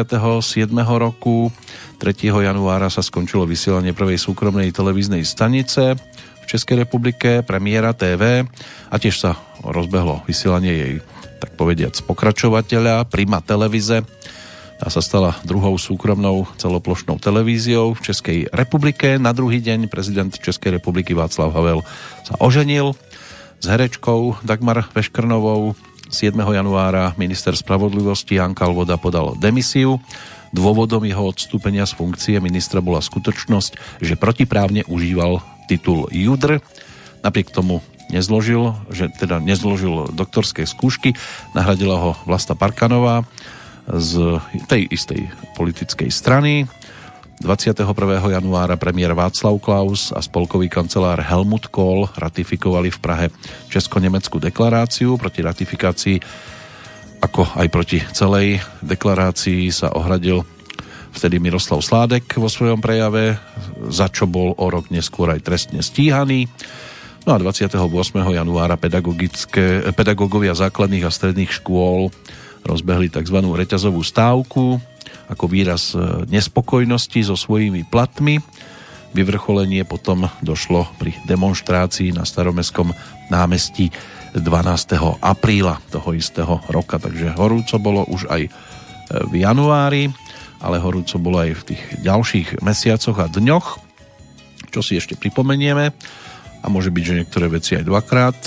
roku. 0.77 1.49
3. 1.97 2.29
januára 2.29 2.89
sa 2.89 3.01
skončilo 3.01 3.49
vysielanie 3.49 3.97
prvej 3.97 4.21
súkromnej 4.21 4.69
televíznej 4.69 5.25
stanice 5.25 5.97
Českej 6.51 6.83
republike, 6.83 7.47
premiéra 7.47 7.95
TV 7.95 8.43
a 8.91 8.95
tiež 8.99 9.15
sa 9.15 9.39
rozbehlo 9.63 10.27
vysielanie 10.27 10.73
jej, 10.75 10.95
tak 11.39 11.55
povediac, 11.55 11.95
pokračovateľa, 12.03 13.07
Prima 13.07 13.39
Televize. 13.39 14.03
Tá 14.81 14.91
sa 14.91 14.99
stala 14.99 15.37
druhou 15.47 15.79
súkromnou 15.79 16.49
celoplošnou 16.59 17.23
televíziou 17.23 17.95
v 17.95 18.01
Českej 18.03 18.39
republike. 18.51 19.15
Na 19.15 19.31
druhý 19.31 19.63
deň 19.63 19.87
prezident 19.87 20.33
Českej 20.33 20.81
republiky 20.81 21.15
Václav 21.15 21.55
Havel 21.55 21.87
sa 22.27 22.35
oženil 22.41 22.97
s 23.61 23.65
herečkou 23.69 24.41
Dagmar 24.43 24.91
Veškrnovou. 24.91 25.77
7. 26.11 26.35
januára 26.35 27.15
minister 27.15 27.55
spravodlivosti 27.55 28.35
Jan 28.35 28.51
Kalvoda 28.51 28.99
podal 28.99 29.39
demisiu. 29.39 30.03
Dôvodom 30.51 31.07
jeho 31.07 31.31
odstúpenia 31.31 31.87
z 31.87 31.95
funkcie 31.95 32.35
ministra 32.43 32.83
bola 32.83 32.99
skutočnosť, 32.99 34.03
že 34.03 34.19
protiprávne 34.19 34.83
užíval 34.91 35.39
titul 35.71 36.11
Judr. 36.11 36.59
Napriek 37.23 37.55
tomu 37.55 37.79
nezložil, 38.11 38.75
že 38.91 39.07
teda 39.07 39.39
nezložil 39.39 40.11
doktorské 40.11 40.67
skúšky, 40.67 41.15
nahradila 41.55 41.95
ho 41.95 42.11
Vlasta 42.27 42.59
Parkanová 42.59 43.23
z 43.87 44.43
tej 44.67 44.91
istej 44.91 45.31
politickej 45.55 46.11
strany. 46.11 46.67
21. 47.41 47.89
januára 48.29 48.77
premiér 48.77 49.17
Václav 49.17 49.57
Klaus 49.57 50.13
a 50.13 50.21
spolkový 50.21 50.69
kancelár 50.69 51.17
Helmut 51.25 51.73
Kohl 51.73 52.05
ratifikovali 52.13 52.93
v 52.93 53.01
Prahe 53.01 53.27
Česko-Nemeckú 53.71 54.37
deklaráciu. 54.37 55.17
Proti 55.17 55.41
ratifikácii 55.41 56.21
ako 57.21 57.45
aj 57.57 57.67
proti 57.73 57.97
celej 58.13 58.61
deklarácii 58.85 59.73
sa 59.73 59.89
ohradil 59.93 60.45
vtedy 61.11 61.37
Miroslav 61.37 61.83
Sládek 61.83 62.39
vo 62.39 62.47
svojom 62.47 62.79
prejave, 62.79 63.37
za 63.91 64.07
čo 64.07 64.27
bol 64.27 64.55
o 64.55 64.65
rok 64.71 64.89
neskôr 64.89 65.31
aj 65.31 65.43
trestne 65.43 65.83
stíhaný. 65.83 66.47
No 67.21 67.35
a 67.35 67.37
28. 67.37 67.77
januára 68.17 68.81
pedagogické, 68.81 69.85
pedagógovia 69.93 70.57
základných 70.57 71.05
a 71.05 71.13
stredných 71.13 71.53
škôl 71.53 72.09
rozbehli 72.65 73.13
tzv. 73.13 73.37
reťazovú 73.37 74.01
stávku 74.01 74.81
ako 75.31 75.45
výraz 75.47 75.95
e, 75.95 76.27
nespokojnosti 76.27 77.23
so 77.23 77.35
svojimi 77.39 77.87
platmi. 77.87 78.43
Vyvrcholenie 79.11 79.83
potom 79.83 80.27
došlo 80.39 80.87
pri 80.99 81.15
demonstrácii 81.27 82.15
na 82.15 82.23
staromestskom 82.23 82.91
námestí 83.31 83.91
12. 84.35 85.19
apríla 85.19 85.83
toho 85.91 86.15
istého 86.15 86.63
roka, 86.71 86.95
takže 86.95 87.35
horúco 87.35 87.75
bolo 87.79 88.07
už 88.07 88.27
aj 88.27 88.41
e, 88.47 88.51
v 89.27 89.33
januári, 89.43 90.11
ale 90.61 90.77
horúco 90.77 91.17
bolo 91.17 91.41
aj 91.41 91.51
v 91.61 91.65
tých 91.73 91.81
ďalších 92.05 92.47
mesiacoch 92.61 93.17
a 93.17 93.27
dňoch, 93.27 93.67
čo 94.69 94.79
si 94.85 94.95
ešte 94.95 95.17
pripomenieme 95.17 95.91
a 96.61 96.65
môže 96.69 96.93
byť, 96.93 97.03
že 97.03 97.17
niektoré 97.25 97.49
veci 97.49 97.75
aj 97.75 97.89
dvakrát, 97.89 98.37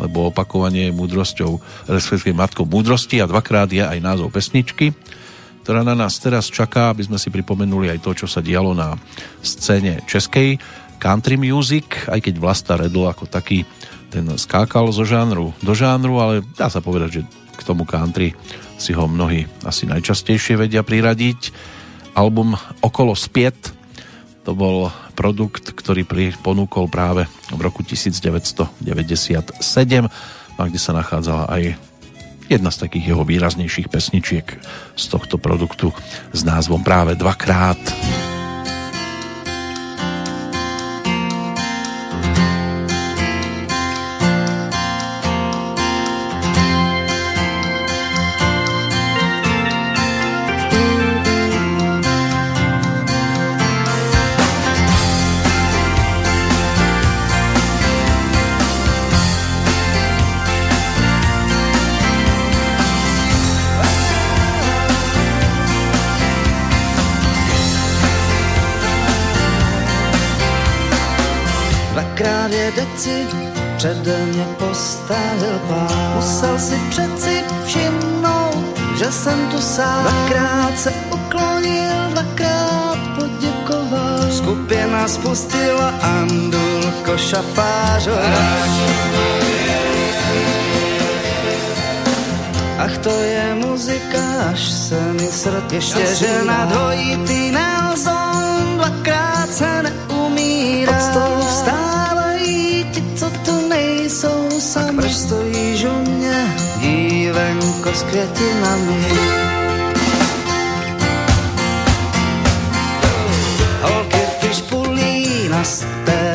lebo 0.00 0.32
opakovanie 0.32 0.90
je 0.90 0.96
múdrosťou, 0.96 1.50
respektíve 1.86 2.34
matkou 2.34 2.64
múdrosti 2.64 3.20
a 3.20 3.30
dvakrát 3.30 3.68
je 3.68 3.84
aj 3.84 3.98
názov 4.00 4.32
pesničky 4.32 4.96
ktorá 5.68 5.84
na 5.84 5.92
nás 5.92 6.16
teraz 6.16 6.48
čaká, 6.48 6.88
aby 6.88 7.04
sme 7.04 7.20
si 7.20 7.28
pripomenuli 7.28 7.92
aj 7.92 8.00
to, 8.00 8.16
čo 8.16 8.24
sa 8.24 8.40
dialo 8.40 8.72
na 8.72 8.96
scéne 9.44 10.00
českej 10.08 10.56
country 10.96 11.36
music, 11.36 12.08
aj 12.08 12.24
keď 12.24 12.34
Vlasta 12.40 12.80
Redl 12.80 13.04
ako 13.04 13.28
taký 13.28 13.68
ten 14.08 14.24
skákal 14.40 14.88
zo 14.96 15.04
žánru 15.04 15.52
do 15.60 15.76
žánru, 15.76 16.24
ale 16.24 16.40
dá 16.56 16.72
sa 16.72 16.80
povedať, 16.80 17.20
že 17.20 17.22
k 17.52 17.62
tomu 17.68 17.84
country 17.84 18.32
si 18.78 18.94
ho 18.94 19.04
mnohí 19.10 19.44
asi 19.66 19.84
najčastejšie 19.90 20.54
vedia 20.56 20.86
priradiť. 20.86 21.52
Album 22.14 22.54
Okolo 22.80 23.12
spiet 23.18 23.74
to 24.46 24.56
bol 24.56 24.88
produkt, 25.12 25.76
ktorý 25.76 26.08
ponúkol 26.40 26.88
práve 26.88 27.28
v 27.52 27.60
roku 27.60 27.84
1997 27.84 28.80
a 30.58 30.62
kde 30.64 30.80
sa 30.80 30.92
nachádzala 30.96 31.44
aj 31.52 31.62
jedna 32.48 32.72
z 32.72 32.80
takých 32.88 33.12
jeho 33.12 33.22
výraznejších 33.28 33.92
pesničiek 33.92 34.46
z 34.96 35.04
tohto 35.10 35.36
produktu 35.36 35.92
s 36.32 36.40
názvom 36.46 36.80
práve 36.80 37.12
Dvakrát. 37.12 37.76
Dvakrát 37.76 38.37
deci 72.98 73.26
přede 73.76 74.26
mě 74.26 74.46
postavil 74.58 75.60
pán. 75.68 76.12
Musel 76.14 76.58
si 76.58 76.80
přeci 76.90 77.44
všimnout, 77.66 78.80
že 78.98 79.12
jsem 79.12 79.48
tu 79.50 79.60
sám. 79.60 80.02
Dvakrát 80.02 80.78
se 80.78 80.92
uklonil, 81.14 81.94
dvakrát 82.10 82.98
poděkoval. 83.18 84.32
Skupina 84.32 85.08
spustila 85.08 85.88
Andulko 86.02 87.16
šafářová. 87.16 88.58
Ach, 92.78 92.98
to 92.98 93.10
je 93.10 93.54
muzika, 93.54 94.18
až 94.52 94.70
se 94.70 95.00
mi 95.12 95.26
srd 95.26 95.72
ještě, 95.72 96.14
že 96.14 96.44
na 96.46 96.64
dvojitý 96.64 97.50
Nelson 97.50 98.76
dvakrát 98.76 99.48
se 99.50 99.82
neumírá. 99.82 100.96
Od 100.96 101.02
nejsou 104.08 104.60
sami. 104.60 104.88
A 104.88 104.92
proč 105.00 105.12
stojíš 105.12 105.84
u 105.84 106.10
mě, 106.10 106.56
dívenko 106.80 107.92
s 107.94 108.02
květinami? 108.02 109.04
Holky 113.82 114.20
ty 114.40 114.54
špulí 114.54 115.48
na 115.48 115.64
stébla 115.64 116.27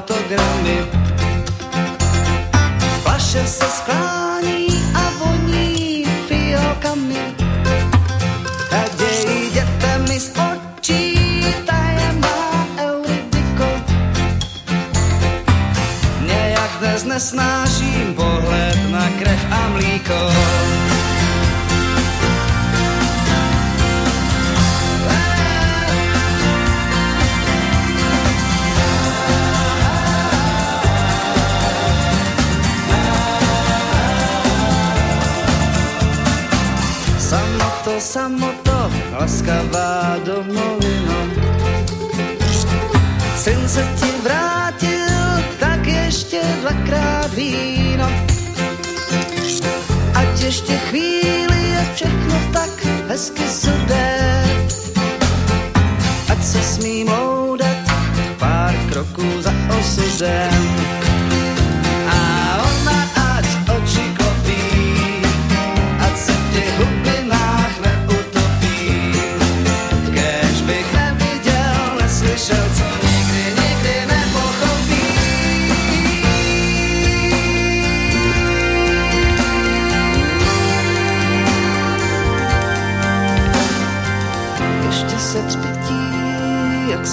autogramy. 0.00 0.76
Flaše 3.02 3.46
se 3.46 3.64
sklání 3.64 4.66
a 4.94 5.10
voní 5.18 6.06
fialkami. 6.28 7.34
Raději 8.72 9.46
jděte 9.46 9.98
mi 9.98 10.20
z 10.20 10.32
očí 10.32 11.44
tajemná 11.66 12.66
Euridiko. 12.78 13.68
Nějak 16.26 16.70
dnes 16.80 17.04
nesnáším 17.04 18.14
pohled 18.14 18.78
na 18.90 19.08
krev 19.18 19.40
a 19.50 19.68
mlíko. 19.68 20.16
Samoto, 38.00 38.90
laskavá 39.12 40.16
domovina. 40.24 41.18
Syn 43.36 43.68
se 43.68 43.84
ti 44.00 44.10
vrátil, 44.24 45.44
tak 45.60 45.86
ještě 45.86 46.40
dvakrát 46.60 47.34
víno. 47.34 48.08
Ať 50.14 50.42
ještě 50.42 50.76
chvíli 50.76 51.70
je 51.70 51.86
všechno 51.94 52.34
tak 52.52 52.70
hezky 53.08 53.48
sudé. 53.48 54.44
Ať 56.28 56.44
se 56.44 56.62
smí 56.62 57.04
moudat 57.04 57.76
pár 58.38 58.74
kroků 58.92 59.42
za 59.42 59.52
osudem. 59.78 60.99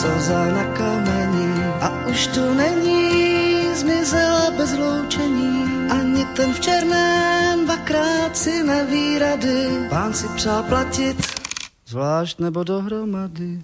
Slza 0.08 0.56
na 0.56 0.64
kameni 0.72 1.48
a 1.84 1.88
už 2.08 2.32
tu 2.32 2.44
není, 2.56 3.12
zmizela 3.76 4.56
bez 4.56 4.72
loučení. 4.80 5.68
Ani 5.92 6.24
ten 6.32 6.56
v 6.56 6.60
černém 6.64 7.68
dvakrát 7.68 8.32
si 8.32 8.64
neví 8.64 9.20
rady, 9.20 9.92
pán 9.92 10.16
si 10.16 10.28
přál 10.40 10.64
platit, 10.64 11.20
zvlášť 11.92 12.40
nebo 12.40 12.64
dohromady. 12.64 13.60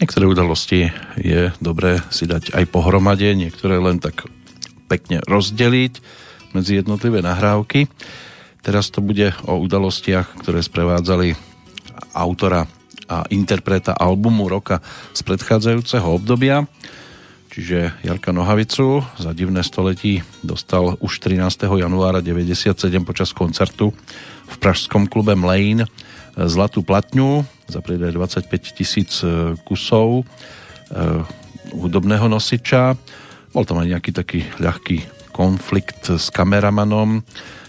Niektoré 0.00 0.24
udalosti 0.28 0.92
je 1.16 1.52
dobré 1.64 2.04
si 2.12 2.28
dať 2.28 2.52
aj 2.52 2.64
pohromade, 2.68 3.32
niektoré 3.32 3.80
len 3.80 4.04
tak 4.04 4.28
pekne 4.92 5.24
rozdeliť 5.24 5.92
medzi 6.52 6.76
jednotlivé 6.76 7.24
nahrávky. 7.24 7.88
Teraz 8.60 8.92
to 8.92 9.00
bude 9.00 9.32
o 9.48 9.56
udalostiach, 9.64 10.44
ktoré 10.44 10.60
sprevádzali 10.60 11.32
autora 12.12 12.68
a 13.08 13.26
interpreta 13.30 13.94
albumu 13.94 14.46
roka 14.50 14.82
z 15.16 15.20
predchádzajúceho 15.22 16.06
obdobia. 16.06 16.66
Čiže 17.52 17.92
Jarka 18.00 18.32
Nohavicu 18.32 19.04
za 19.20 19.36
divné 19.36 19.60
století 19.60 20.24
dostal 20.40 20.96
už 21.04 21.20
13. 21.20 21.68
januára 21.68 22.24
97 22.24 22.72
počas 23.04 23.36
koncertu 23.36 23.92
v 24.48 24.56
pražskom 24.56 25.04
klube 25.04 25.36
Mlejn 25.36 25.84
zlatú 26.36 26.80
platňu 26.80 27.44
za 27.68 27.84
predaj 27.84 28.16
25 28.16 28.48
tisíc 28.72 29.20
e, 29.20 29.52
kusov 29.68 30.22
e, 30.22 30.24
hudobného 31.76 32.24
nosiča. 32.28 32.96
Bol 33.52 33.64
tam 33.68 33.84
aj 33.84 33.88
nejaký 33.96 34.10
taký 34.16 34.40
ľahký 34.56 35.28
konflikt 35.32 36.08
s 36.08 36.32
kameramanom 36.32 37.20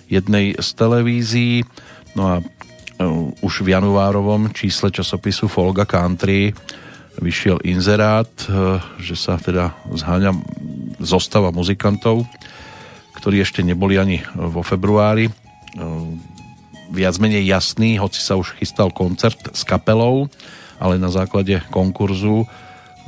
jednej 0.08 0.56
z 0.60 0.68
televízií. 0.76 1.68
No 2.16 2.24
a 2.28 2.36
už 3.44 3.64
v 3.64 3.76
januárovom 3.76 4.52
čísle 4.54 4.92
časopisu 4.92 5.48
Folga 5.48 5.84
Country 5.88 6.54
vyšiel 7.22 7.62
inzerát, 7.62 8.30
že 8.98 9.14
sa 9.14 9.38
teda 9.38 9.74
zháňa 9.94 10.34
zostava 10.98 11.54
muzikantov, 11.54 12.26
ktorí 13.22 13.46
ešte 13.46 13.62
neboli 13.62 14.02
ani 14.02 14.26
vo 14.34 14.66
februári 14.66 15.30
viac 16.94 17.18
menej 17.18 17.50
jasný, 17.50 17.98
hoci 17.98 18.22
sa 18.22 18.38
už 18.38 18.54
chystal 18.62 18.94
koncert 18.94 19.42
s 19.54 19.66
kapelou, 19.66 20.30
ale 20.78 21.02
na 21.02 21.10
základe 21.10 21.58
konkurzu 21.74 22.46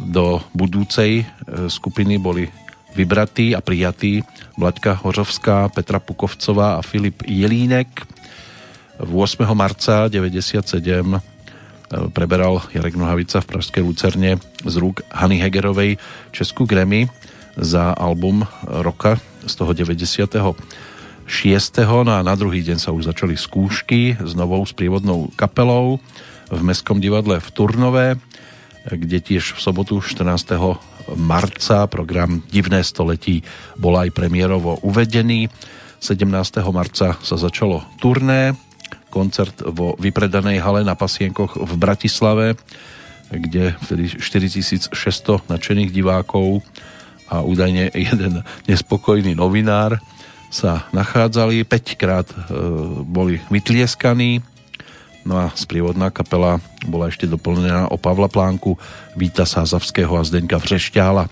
do 0.02 0.42
budúcej 0.58 1.30
skupiny 1.70 2.18
boli 2.18 2.50
vybratí 2.98 3.54
a 3.54 3.62
prijatí 3.62 4.24
Vlaďka 4.58 5.04
Hořovská, 5.04 5.70
Petra 5.70 6.00
Pukovcová 6.00 6.80
a 6.80 6.82
Filip 6.82 7.22
Jelínek. 7.28 8.15
V 8.96 9.12
8. 9.12 9.44
marca 9.52 10.08
97 10.08 10.64
e, 10.64 11.20
preberal 12.16 12.64
Jarek 12.72 12.96
Nohavica 12.96 13.44
v 13.44 13.50
Pražskej 13.52 13.84
Lucerne 13.84 14.40
z 14.64 14.76
rúk 14.80 15.04
Hany 15.12 15.44
Hegerovej 15.44 16.00
Českú 16.32 16.64
Grammy 16.64 17.12
za 17.60 17.92
album 17.92 18.48
roka 18.64 19.20
z 19.44 19.54
toho 19.56 19.72
90 19.76 20.32
6. 21.26 22.06
No 22.06 22.12
a 22.14 22.22
na 22.22 22.38
druhý 22.38 22.62
deň 22.62 22.78
sa 22.78 22.94
už 22.94 23.10
začali 23.10 23.34
skúšky 23.34 24.16
s 24.22 24.32
novou 24.38 24.62
sprievodnou 24.64 25.34
kapelou 25.34 25.98
v 26.54 26.62
Mestskom 26.62 27.02
divadle 27.02 27.42
v 27.42 27.50
Turnové, 27.50 28.08
kde 28.86 29.18
tiež 29.18 29.58
v 29.58 29.60
sobotu 29.60 29.98
14. 29.98 30.30
marca 31.18 31.90
program 31.90 32.46
Divné 32.54 32.86
století 32.86 33.42
bol 33.76 33.98
aj 33.98 34.14
premiérovo 34.14 34.78
uvedený. 34.86 35.50
17. 35.98 36.30
marca 36.70 37.18
sa 37.18 37.36
začalo 37.36 37.82
turné, 37.98 38.54
koncert 39.16 39.64
vo 39.64 39.96
vypredanej 39.96 40.60
hale 40.60 40.84
na 40.84 41.00
Pasienkoch 41.00 41.56
v 41.56 41.74
Bratislave, 41.80 42.60
kde 43.32 43.80
vtedy 43.88 44.12
4600 44.20 44.92
nadšených 45.48 45.96
divákov 45.96 46.60
a 47.32 47.40
údajne 47.40 47.96
jeden 47.96 48.44
nespokojný 48.68 49.32
novinár 49.40 50.04
sa 50.52 50.86
nachádzali, 50.92 51.64
5 51.64 52.02
krát 52.02 52.28
e, 52.30 52.36
boli 53.02 53.42
vytlieskaní, 53.50 54.44
no 55.26 55.42
a 55.42 55.50
sprievodná 55.58 56.14
kapela 56.14 56.62
bola 56.86 57.10
ešte 57.10 57.26
doplnená 57.26 57.90
o 57.90 57.98
Pavla 57.98 58.30
Plánku, 58.30 58.78
Víta 59.18 59.44
Sázavského 59.44 60.14
a 60.14 60.24
Zdeňka 60.24 60.62
Vřešťála. 60.62 61.28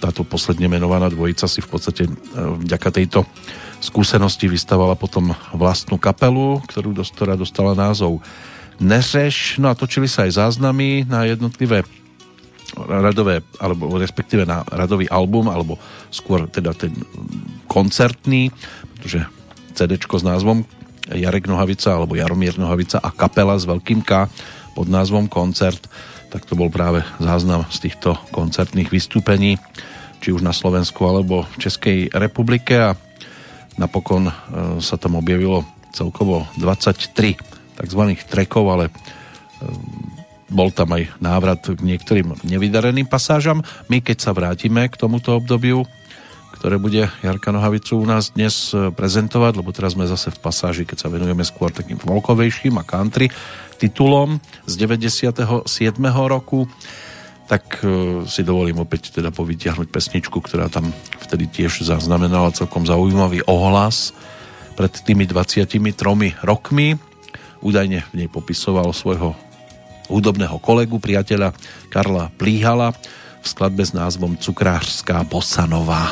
Táto 0.00 0.26
posledne 0.26 0.66
menovaná 0.66 1.06
dvojica 1.12 1.46
si 1.46 1.60
v 1.60 1.68
podstate 1.68 2.08
e, 2.08 2.12
vďaka 2.66 2.88
tejto 2.88 3.28
skúsenosti 3.82 4.46
vystavala 4.46 4.94
potom 4.94 5.34
vlastnú 5.50 5.98
kapelu, 5.98 6.62
ktorú 6.70 6.94
ktorá 7.02 7.34
dostala 7.34 7.74
názov 7.74 8.22
Neřeš, 8.80 9.60
no 9.60 9.68
a 9.70 9.78
točili 9.78 10.08
sa 10.08 10.24
aj 10.26 10.38
záznamy 10.38 11.06
na 11.06 11.26
jednotlivé 11.28 11.84
radové, 12.74 13.44
alebo 13.60 14.00
respektíve 14.00 14.48
na 14.48 14.64
radový 14.64 15.04
album, 15.12 15.52
alebo 15.52 15.76
skôr 16.08 16.48
teda 16.48 16.72
ten 16.72 16.94
koncertný, 17.68 18.48
pretože 18.96 19.28
CD 19.76 20.00
s 20.00 20.24
názvom 20.24 20.64
Jarek 21.10 21.50
Nohavica 21.50 21.92
alebo 21.92 22.16
Jaromír 22.16 22.56
Nohavica 22.56 23.02
a 23.02 23.10
kapela 23.12 23.58
s 23.58 23.68
veľkým 23.68 24.00
K 24.06 24.30
pod 24.72 24.86
názvom 24.88 25.28
Koncert, 25.28 25.84
tak 26.32 26.48
to 26.48 26.56
bol 26.56 26.72
práve 26.72 27.04
záznam 27.20 27.68
z 27.68 27.88
týchto 27.88 28.16
koncertných 28.32 28.88
vystúpení, 28.88 29.60
či 30.24 30.32
už 30.32 30.40
na 30.40 30.56
Slovensku 30.56 31.04
alebo 31.04 31.44
v 31.44 31.68
Českej 31.68 31.98
republike. 32.14 32.72
A 32.78 32.96
napokon 33.76 34.28
e, 34.28 34.34
sa 34.80 34.96
tam 34.96 35.16
objavilo 35.16 35.64
celkovo 35.92 36.48
23 36.56 37.36
tzv. 37.78 38.02
trekov, 38.28 38.64
ale 38.68 38.84
e, 38.88 38.92
bol 40.52 40.68
tam 40.68 40.92
aj 40.92 41.16
návrat 41.20 41.64
k 41.64 41.80
niektorým 41.80 42.44
nevydareným 42.44 43.08
pasážam. 43.08 43.64
My 43.88 44.04
keď 44.04 44.18
sa 44.20 44.36
vrátime 44.36 44.84
k 44.92 45.00
tomuto 45.00 45.32
obdobiu, 45.32 45.88
ktoré 46.62 46.78
bude 46.78 47.10
Jarka 47.24 47.50
Nohavicu 47.50 47.98
u 47.98 48.06
nás 48.06 48.36
dnes 48.36 48.70
e, 48.70 48.94
prezentovať, 48.94 49.58
lebo 49.58 49.74
teraz 49.74 49.98
sme 49.98 50.06
zase 50.06 50.30
v 50.30 50.38
pasáži, 50.38 50.86
keď 50.86 51.08
sa 51.08 51.08
venujeme 51.10 51.42
skôr 51.42 51.74
takým 51.74 51.98
volkovejším 51.98 52.78
a 52.78 52.86
country 52.86 53.32
titulom 53.82 54.38
z 54.62 54.78
97. 54.78 55.66
roku, 56.30 56.70
tak 57.52 57.84
e, 57.84 58.24
si 58.24 58.40
dovolím 58.40 58.80
opäť 58.80 59.12
teda 59.12 59.28
povytiahnuť 59.28 59.92
pesničku, 59.92 60.40
ktorá 60.40 60.72
tam 60.72 60.88
vtedy 61.28 61.52
tiež 61.52 61.84
zaznamenala 61.84 62.48
celkom 62.56 62.88
zaujímavý 62.88 63.44
ohlas 63.44 64.16
pred 64.72 64.88
tými 64.88 65.28
23 65.28 65.68
rokmi. 66.40 66.96
Údajne 67.60 68.08
v 68.08 68.24
nej 68.24 68.28
popisoval 68.32 68.88
svojho 68.96 69.36
hudobného 70.08 70.56
kolegu, 70.64 70.96
priateľa 70.96 71.52
Karla 71.92 72.32
Plíhala, 72.40 72.96
v 73.42 73.46
skladbe 73.46 73.84
s 73.84 73.92
názvom 73.92 74.40
Cukrářská 74.40 75.20
bosanová. 75.28 76.08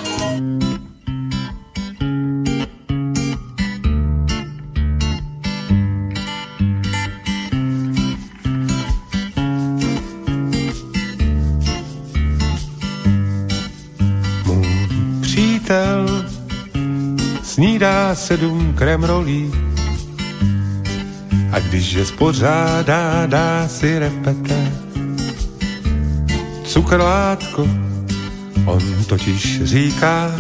Přítel 15.71 16.25
snídá 17.43 18.15
sedm 18.15 18.75
kremrolí 18.75 19.53
a 21.53 21.59
když 21.59 21.93
je 21.93 22.05
spořádá, 22.07 23.27
dá 23.27 23.69
si 23.69 23.99
repete. 23.99 24.73
Cukrlátko, 26.65 27.69
on 28.67 29.05
totiž 29.09 29.63
říká, 29.63 30.35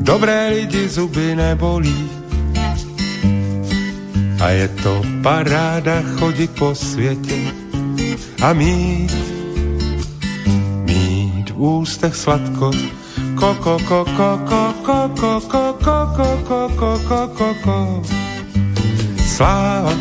dobré 0.00 0.48
lidi 0.48 0.88
zuby 0.88 1.34
nebolí. 1.34 2.10
A 4.40 4.48
je 4.48 4.68
to 4.68 5.02
paráda 5.22 6.02
chodit 6.18 6.50
po 6.50 6.74
světě 6.74 7.36
a 8.42 8.52
mít, 8.52 9.14
mít 10.84 11.50
v 11.50 11.60
ústech 11.60 12.16
sladko, 12.16 12.70
koko, 13.36 13.76
koko, 13.88 14.28
koko, 14.48 14.96
koko, 15.12 15.40
koko, 15.48 15.96
koko, 16.16 16.60
koko, 16.76 17.20
koko. 17.36 17.76
Sláva, 19.20 19.92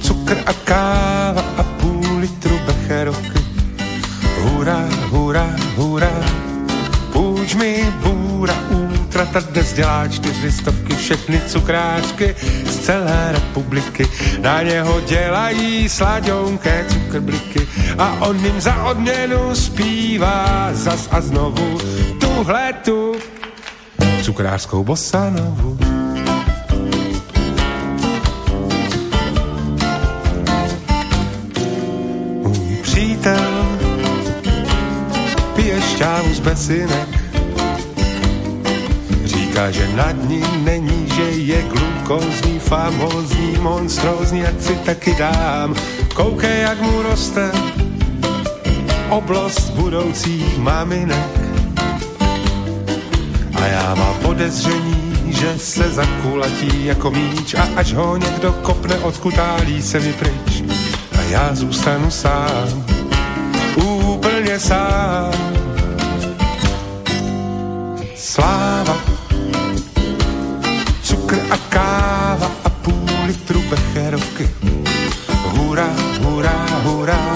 cukr 0.00 0.38
a 0.46 0.54
káva 0.64 1.42
a 1.58 1.62
půl 1.78 2.18
litru 2.20 2.54
becherovky. 2.66 3.40
Hurá, 4.42 4.78
hurá, 5.10 5.46
hurá, 5.76 6.12
půjč 7.12 7.54
mi 7.54 7.92
bůra, 8.02 8.54
strata 9.14 9.40
dnes 9.40 9.72
dělá 9.72 10.08
čtyři 10.08 10.52
stovky 10.52 10.96
všechny 10.96 11.40
cukráčky 11.46 12.36
z 12.66 12.78
celé 12.78 13.32
republiky. 13.32 14.08
Na 14.40 14.62
něho 14.62 15.00
dělají 15.00 15.88
slaďonké 15.88 16.86
cukrbliky 16.88 17.68
a 17.98 18.12
on 18.20 18.44
jim 18.44 18.60
za 18.60 18.84
odměnu 18.84 19.54
zpívá 19.54 20.68
zas 20.72 21.08
a 21.10 21.20
znovu 21.20 21.78
tuhle 22.20 22.72
tu 22.72 23.14
cukrářskou 24.22 24.84
bosanovu. 24.84 25.78
Můj 32.42 32.76
přítel 32.82 33.78
pije 35.54 35.82
šťávu 35.82 36.34
z 36.34 36.40
besinek 36.40 37.23
Říká, 39.54 39.70
že 39.70 39.88
nad 39.96 40.28
ním 40.28 40.64
není, 40.64 41.08
že 41.14 41.22
je 41.22 41.62
glukózní, 41.62 42.58
famózní, 42.58 43.56
monstrózní, 43.60 44.40
jak 44.40 44.62
si 44.62 44.74
taky 44.74 45.14
dám. 45.14 45.74
Koukej, 46.14 46.62
jak 46.62 46.80
mu 46.80 47.02
roste 47.02 47.50
oblast 49.10 49.70
budoucích 49.70 50.58
maminek. 50.58 51.30
A 53.54 53.66
já 53.66 53.94
mám 53.94 54.14
podezření, 54.22 55.12
že 55.28 55.58
se 55.58 55.90
zakulatí 55.90 56.84
jako 56.84 57.10
míč 57.10 57.54
a 57.54 57.68
až 57.76 57.92
ho 57.92 58.16
někdo 58.16 58.52
kopne, 58.52 58.98
odkutálí 58.98 59.82
se 59.82 60.00
mi 60.00 60.12
pryč. 60.12 60.64
A 61.18 61.22
já 61.22 61.54
zůstanu 61.54 62.10
sám, 62.10 62.84
úplně 63.76 64.60
sám. 64.60 65.32
Sláva, 68.16 69.13
becherovky. 73.74 74.50
Hurá, 75.44 75.88
hurá, 76.20 76.66
hurá, 76.82 77.34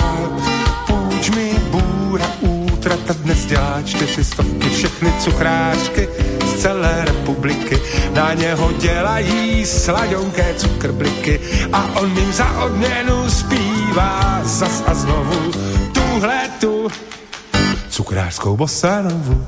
půjč 0.86 1.30
mi 1.30 1.54
bůra, 1.70 2.26
útrata 2.40 3.12
dnes 3.12 3.46
dělá 3.46 3.82
čtyři 3.84 4.24
stovky, 4.24 4.70
všechny 4.70 5.12
cukrářky 5.20 6.08
z 6.46 6.62
celé 6.62 7.04
republiky. 7.04 7.78
Na 8.14 8.34
něho 8.34 8.72
dělají 8.72 9.66
sladionké 9.66 10.54
cukrbliky 10.54 11.40
a 11.72 12.00
on 12.00 12.16
jim 12.16 12.32
za 12.32 12.62
odměnu 12.62 13.30
zpívá 13.30 14.40
zas 14.42 14.82
a 14.86 14.94
znovu 14.94 15.52
tuhle 15.92 16.38
tu 16.60 16.88
cukrářskou 17.90 18.56
bosanovu. 18.56 19.46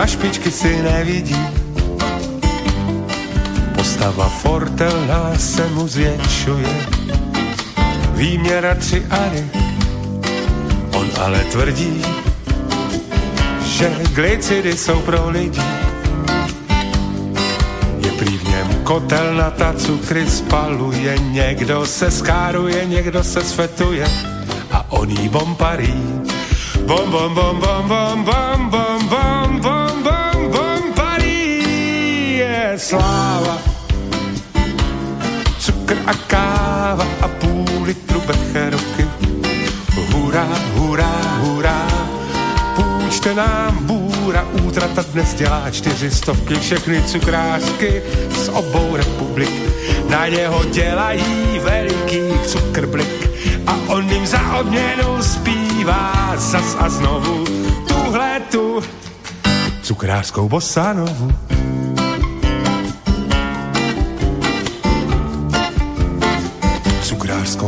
Na 0.00 0.06
špičky 0.08 0.48
si 0.48 0.80
nevidí. 0.80 1.36
Postava 3.76 4.28
fortelná 4.28 5.36
se 5.36 5.68
mu 5.76 5.88
zvětšuje. 5.88 6.72
Výměra 8.16 8.74
tři 8.74 9.04
ary. 9.10 9.44
On 10.96 11.06
ale 11.20 11.44
tvrdí, 11.52 12.00
že 13.64 13.92
glicidy 14.14 14.72
jsou 14.76 15.00
pro 15.00 15.30
lidi. 15.30 15.68
Je 18.00 18.10
prý 18.12 18.38
v 18.38 18.44
něm 18.48 18.68
kotelnata, 18.84 19.74
cukry 19.76 20.30
spaluje, 20.30 21.18
někdo 21.18 21.86
se 21.86 22.10
skáruje, 22.10 22.86
někdo 22.86 23.24
se 23.24 23.44
svetuje 23.44 24.08
a 24.72 24.92
on 24.92 25.10
jí 25.10 25.28
bomparí. 25.28 25.92
Bom, 26.86 27.10
bom, 27.10 27.34
bom, 27.34 27.60
bom, 27.60 27.88
bom, 27.88 28.24
bom, 28.24 28.24
bom, 28.24 28.70
bom, 28.70 28.89
sláva. 32.80 33.58
Cukr 35.58 35.96
a 36.06 36.14
káva 36.14 37.06
a 37.20 37.28
půl 37.28 37.82
litru 37.82 38.20
becherovky. 38.26 39.06
Hurá, 40.12 40.48
hurá, 40.74 41.12
hurá, 41.40 41.86
půjčte 42.76 43.34
nám 43.34 43.78
bůra, 43.86 44.46
útrata 44.64 45.04
dnes 45.12 45.34
dělá 45.34 45.70
čtyři 45.70 46.10
stovky, 46.10 46.54
všechny 46.54 47.02
cukrářky 47.02 48.02
z 48.30 48.48
obou 48.48 48.96
republik. 48.96 49.50
Na 50.08 50.28
něho 50.28 50.64
dělají 50.64 51.58
veliký 51.58 52.40
cukrblik 52.46 53.30
a 53.66 53.76
on 53.86 54.10
jim 54.10 54.26
za 54.26 54.56
odměnu 54.58 55.22
zpívá 55.22 56.32
zas 56.36 56.76
a 56.78 56.88
znovu 56.88 57.44
tuhle 57.88 58.40
tu 58.50 58.82
cukrářskou 59.82 60.48
bosanovu. 60.48 61.49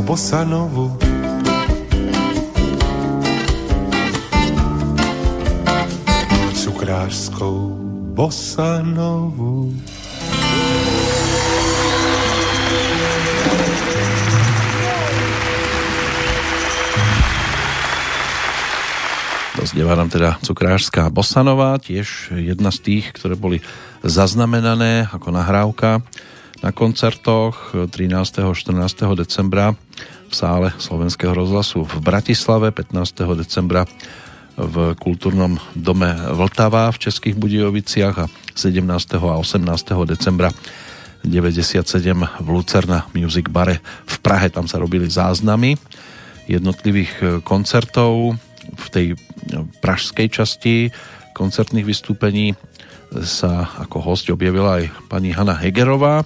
Cukrářskou 0.03 0.11
bosanovu. 0.11 0.99
Cukrářskou 6.55 7.57
bosanovu. 8.15 9.74
Dozdieva 19.55 19.95
nám 19.95 20.11
teda 20.11 20.39
cukrářská 20.43 21.11
Bosanová, 21.11 21.79
tiež 21.79 22.35
jedna 22.35 22.74
z 22.74 22.79
tých, 22.83 23.15
ktoré 23.15 23.39
boli 23.39 23.62
zaznamenané 24.03 25.07
ako 25.15 25.31
nahrávka 25.31 26.03
na 26.62 26.70
koncertoch 26.70 27.74
13. 27.74 28.47
a 28.47 28.55
14. 28.55 29.18
decembra 29.18 29.74
v 30.30 30.34
sále 30.34 30.70
Slovenského 30.78 31.34
rozhlasu 31.34 31.82
v 31.82 31.98
Bratislave, 31.98 32.70
15. 32.70 33.34
decembra 33.34 33.82
v 34.55 34.94
kultúrnom 34.94 35.59
dome 35.74 36.14
Vltava 36.32 36.94
v 36.94 37.02
Českých 37.02 37.34
Budějoviciach 37.34 38.14
a 38.14 38.26
17. 38.55 38.78
a 39.18 39.36
18. 39.43 40.06
decembra 40.06 40.55
97 41.26 41.82
v 42.40 42.48
Lucerna 42.48 43.10
Music 43.10 43.51
Bare 43.51 43.82
v 44.06 44.16
Prahe. 44.22 44.47
Tam 44.47 44.70
sa 44.70 44.78
robili 44.78 45.10
záznamy 45.10 45.74
jednotlivých 46.47 47.43
koncertov 47.43 48.39
v 48.62 48.86
tej 48.90 49.06
pražskej 49.82 50.26
časti 50.30 50.94
koncertných 51.34 51.86
vystúpení 51.86 52.55
sa 53.24 53.68
ako 53.82 53.98
host 54.01 54.30
objavila 54.30 54.80
aj 54.80 54.84
pani 55.10 55.34
Hanna 55.34 55.59
Hegerová. 55.59 56.24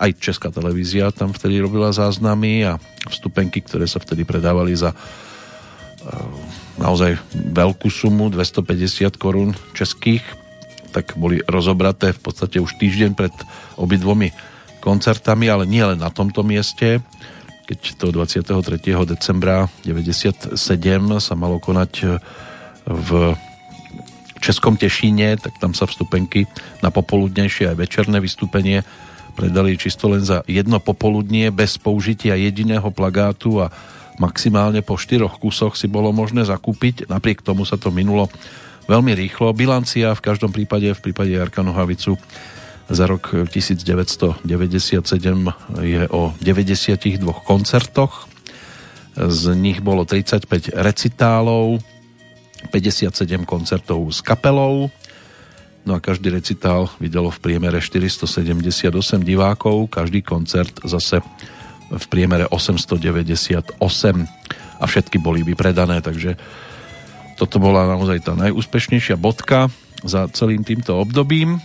Aj 0.00 0.10
Česká 0.16 0.48
televízia 0.48 1.12
tam 1.12 1.36
vtedy 1.36 1.60
robila 1.60 1.92
záznamy 1.92 2.64
a 2.64 2.80
vstupenky, 3.12 3.60
ktoré 3.60 3.84
sa 3.84 4.00
vtedy 4.00 4.24
predávali 4.24 4.72
za 4.72 4.96
naozaj 6.80 7.20
veľkú 7.36 7.92
sumu 7.92 8.32
250 8.32 9.20
korún 9.20 9.52
českých 9.76 10.24
tak 10.90 11.14
boli 11.14 11.38
rozobraté 11.46 12.10
v 12.10 12.20
podstate 12.24 12.58
už 12.58 12.80
týždeň 12.80 13.14
pred 13.14 13.30
obidvomi 13.78 14.34
koncertami, 14.82 15.46
ale 15.46 15.68
nie 15.68 15.84
len 15.84 16.00
na 16.00 16.10
tomto 16.10 16.42
mieste 16.42 17.04
keď 17.70 17.80
to 18.02 18.06
23. 18.10 18.82
decembra 19.06 19.70
97 19.86 20.58
sa 21.22 21.34
malo 21.38 21.62
konať 21.62 22.18
v 22.90 23.10
Českom 24.42 24.74
Tešíne, 24.74 25.38
tak 25.38 25.54
tam 25.62 25.70
sa 25.70 25.86
vstupenky 25.86 26.50
na 26.82 26.90
popoludnejšie 26.90 27.70
aj 27.70 27.76
večerné 27.78 28.18
vystúpenie 28.18 28.82
predali 29.40 29.80
čisto 29.80 30.12
len 30.12 30.20
za 30.20 30.44
jedno 30.44 30.76
popoludnie 30.84 31.48
bez 31.48 31.80
použitia 31.80 32.36
jediného 32.36 32.92
plagátu 32.92 33.64
a 33.64 33.72
maximálne 34.20 34.84
po 34.84 35.00
štyroch 35.00 35.40
kusoch 35.40 35.80
si 35.80 35.88
bolo 35.88 36.12
možné 36.12 36.44
zakúpiť. 36.44 37.08
Napriek 37.08 37.40
tomu 37.40 37.64
sa 37.64 37.80
to 37.80 37.88
minulo 37.88 38.28
veľmi 38.84 39.16
rýchlo. 39.16 39.56
Bilancia 39.56 40.12
v 40.12 40.20
každom 40.20 40.52
prípade, 40.52 40.92
v 40.92 41.00
prípade 41.00 41.32
Jarka 41.32 41.64
Nohavicu 41.64 42.20
za 42.92 43.08
rok 43.08 43.48
1997 43.48 44.44
je 45.80 46.02
o 46.12 46.36
92 46.36 47.24
koncertoch. 47.48 48.28
Z 49.16 49.56
nich 49.56 49.80
bolo 49.80 50.04
35 50.04 50.76
recitálov, 50.76 51.80
57 52.68 53.16
koncertov 53.48 54.04
s 54.12 54.20
kapelou, 54.20 54.92
no 55.90 55.98
a 55.98 56.06
každý 56.06 56.30
recitál 56.30 56.86
videlo 57.02 57.34
v 57.34 57.42
priemere 57.42 57.82
478 57.82 58.94
divákov, 59.26 59.90
každý 59.90 60.22
koncert 60.22 60.70
zase 60.86 61.18
v 61.90 62.06
priemere 62.06 62.46
898 62.46 63.74
a 64.78 64.84
všetky 64.86 65.18
boli 65.18 65.42
vypredané, 65.42 65.98
takže 65.98 66.38
toto 67.34 67.58
bola 67.58 67.90
naozaj 67.90 68.22
tá 68.22 68.38
najúspešnejšia 68.38 69.18
bodka 69.18 69.66
za 70.06 70.30
celým 70.30 70.62
týmto 70.62 70.94
obdobím. 70.94 71.58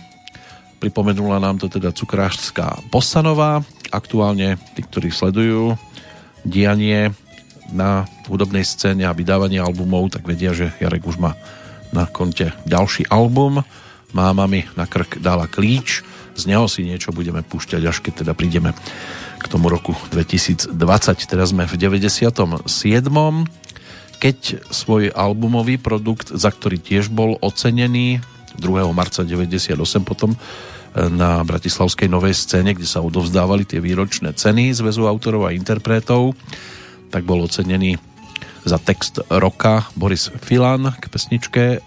Pripomenula 0.82 1.38
nám 1.38 1.62
to 1.62 1.70
teda 1.70 1.94
cukrářská 1.94 2.90
Bosanová. 2.90 3.62
Aktuálne 3.94 4.58
tí, 4.74 4.82
ktorí 4.82 5.14
sledujú 5.14 5.78
dianie 6.42 7.14
na 7.70 8.10
hudobnej 8.26 8.66
scéne 8.66 9.06
a 9.06 9.14
vydávanie 9.14 9.62
albumov, 9.62 10.10
tak 10.10 10.26
vedia, 10.26 10.50
že 10.50 10.74
Jarek 10.82 11.06
už 11.06 11.22
má 11.22 11.38
na 11.94 12.10
konte 12.10 12.50
ďalší 12.66 13.06
album. 13.06 13.62
Máma 14.14 14.46
mi 14.46 14.62
na 14.78 14.86
krk 14.86 15.18
dala 15.18 15.50
klíč, 15.50 16.06
z 16.36 16.42
neho 16.46 16.68
si 16.68 16.84
niečo 16.84 17.16
budeme 17.16 17.40
púšťať, 17.40 17.82
až 17.88 18.04
keď 18.04 18.26
teda 18.26 18.32
prídeme 18.36 18.76
k 19.40 19.46
tomu 19.48 19.72
roku 19.72 19.96
2020. 20.12 20.68
Teraz 21.24 21.56
sme 21.56 21.64
v 21.64 21.74
97. 21.80 22.68
Keď 24.16 24.38
svoj 24.68 25.12
albumový 25.12 25.80
produkt, 25.80 26.32
za 26.32 26.52
ktorý 26.52 26.80
tiež 26.80 27.08
bol 27.08 27.40
ocenený 27.40 28.20
2. 28.60 28.92
marca 28.92 29.24
98 29.24 29.76
potom 30.04 30.36
na 30.96 31.44
Bratislavskej 31.44 32.08
novej 32.08 32.32
scéne, 32.32 32.72
kde 32.72 32.88
sa 32.88 33.04
odovzdávali 33.04 33.68
tie 33.68 33.84
výročné 33.84 34.32
ceny 34.32 34.72
Zväzu 34.72 35.04
autorov 35.04 35.44
a 35.44 35.52
interpretov, 35.52 36.32
tak 37.12 37.28
bol 37.28 37.44
ocenený 37.44 38.00
za 38.64 38.80
text 38.80 39.20
roka 39.28 39.86
Boris 39.94 40.32
Filan 40.42 40.90
k 40.96 41.04
pesničke 41.06 41.64
e, 41.76 41.78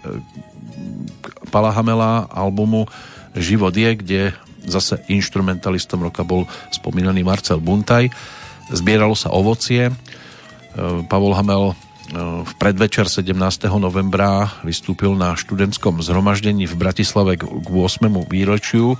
Pala 1.50 1.70
Hamela 1.74 2.28
albumu 2.30 2.86
Život 3.30 3.70
je, 3.76 3.90
kde 3.94 4.20
zase 4.66 4.98
instrumentalistom 5.06 6.02
roka 6.02 6.26
bol 6.26 6.50
spomínaný 6.74 7.22
Marcel 7.22 7.62
Buntaj. 7.62 8.10
Zbieralo 8.74 9.14
sa 9.14 9.30
ovocie. 9.30 9.88
E, 9.88 9.94
Pavol 11.06 11.38
Hamel 11.38 11.78
v 12.18 12.52
predvečer 12.58 13.06
17. 13.06 13.38
novembra 13.78 14.50
vystúpil 14.66 15.14
na 15.14 15.38
študentskom 15.38 16.02
zhromaždení 16.02 16.66
v 16.66 16.74
Bratislave 16.74 17.38
k 17.38 17.46
8. 17.46 18.10
výročiu 18.26 18.94
e, 18.94 18.98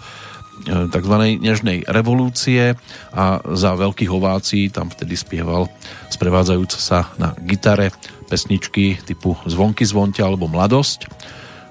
tzv. 0.87 1.15
nežnej 1.43 1.91
revolúcie 1.91 2.79
a 3.11 3.43
za 3.43 3.75
veľkých 3.75 4.11
ovácií 4.15 4.71
tam 4.71 4.95
vtedy 4.95 5.19
spieval 5.19 5.67
sprevádzajúca 6.07 6.79
sa 6.79 7.11
na 7.19 7.35
gitare 7.43 7.91
pesničky 8.31 9.03
typu 9.03 9.35
Zvonky 9.43 9.83
zvonte 9.83 10.23
alebo 10.23 10.47
Mladosť. 10.47 11.11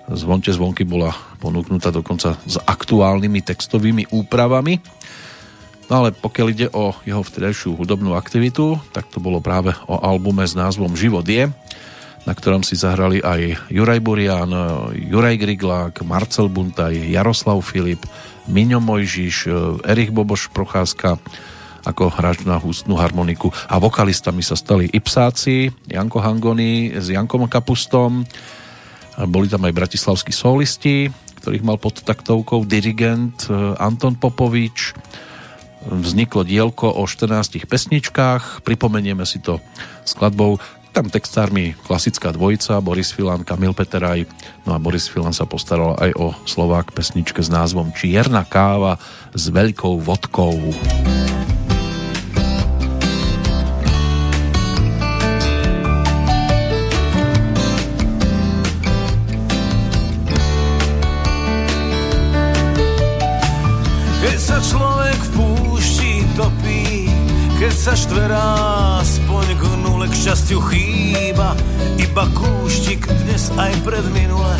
Zvonte 0.10 0.50
zvonky 0.50 0.90
bola 0.90 1.14
ponúknutá 1.38 1.94
dokonca 1.94 2.34
s 2.42 2.58
aktuálnymi 2.58 3.46
textovými 3.46 4.10
úpravami. 4.10 4.82
No 5.90 6.06
ale 6.06 6.14
pokiaľ 6.14 6.48
ide 6.50 6.68
o 6.74 6.94
jeho 7.06 7.22
vtedajšiu 7.22 7.78
hudobnú 7.78 8.18
aktivitu, 8.18 8.78
tak 8.94 9.10
to 9.10 9.22
bolo 9.22 9.42
práve 9.42 9.74
o 9.86 10.02
albume 10.02 10.46
s 10.46 10.58
názvom 10.58 10.98
Život 10.98 11.26
je, 11.26 11.50
na 12.26 12.34
ktorom 12.34 12.62
si 12.62 12.78
zahrali 12.78 13.22
aj 13.22 13.74
Juraj 13.74 14.02
Burian, 14.02 14.50
Juraj 14.94 15.38
Griglák, 15.42 16.02
Marcel 16.06 16.50
Buntaj, 16.50 16.94
Jaroslav 16.94 17.62
Filip, 17.66 18.06
Miňo 18.50 18.82
Mojžiš, 18.82 19.50
Erich 19.86 20.14
Boboš 20.14 20.50
Procházka 20.50 21.22
ako 21.86 22.12
hráč 22.12 22.44
na 22.44 22.60
hustnú 22.60 23.00
harmoniku. 23.00 23.50
A 23.70 23.82
vokalistami 23.82 24.44
sa 24.44 24.54
stali 24.54 24.90
Ipsáci, 24.90 25.74
Janko 25.90 26.20
Hangony 26.22 26.94
s 26.94 27.10
Jankom 27.10 27.48
Kapustom, 27.50 28.26
boli 29.28 29.52
tam 29.52 29.68
aj 29.68 29.76
bratislavskí 29.76 30.32
solisti, 30.32 31.12
ktorých 31.44 31.64
mal 31.64 31.76
pod 31.76 32.04
taktovkou 32.04 32.64
dirigent 32.64 33.52
Anton 33.80 34.16
Popovič, 34.16 34.96
vzniklo 35.88 36.44
dielko 36.44 36.92
o 36.92 37.04
14 37.08 37.64
pesničkách, 37.64 38.64
pripomenieme 38.68 39.24
si 39.24 39.40
to 39.40 39.64
skladbou. 40.04 40.60
Tam 40.90 41.06
textármi 41.06 41.78
klasická 41.86 42.34
dvojica, 42.34 42.82
Boris 42.82 43.14
Filan, 43.14 43.46
Kamil 43.46 43.78
Peteraj, 43.78 44.26
no 44.66 44.74
a 44.74 44.82
Boris 44.82 45.06
Filan 45.06 45.38
sa 45.38 45.46
postaral 45.46 45.96
aj 46.02 46.12
o 46.18 46.34
Slovák 46.50 46.92
pesničke 46.92 47.40
s 47.40 47.48
názvom 47.48 47.94
Čierna 47.94 48.42
káva 48.44 48.98
s 49.32 49.54
veľkou 49.54 50.02
vodkou. 50.02 50.58
Sa 67.80 67.96
štverá, 67.96 68.44
aspoň 69.00 69.56
k 69.56 69.64
nule 69.80 70.12
k 70.12 70.16
šťastiu 70.20 70.60
chýba, 70.68 71.56
iba 71.96 72.28
kúštik 72.36 73.08
dnes 73.08 73.48
aj 73.56 73.72
pred 73.88 74.04
minule. 74.12 74.52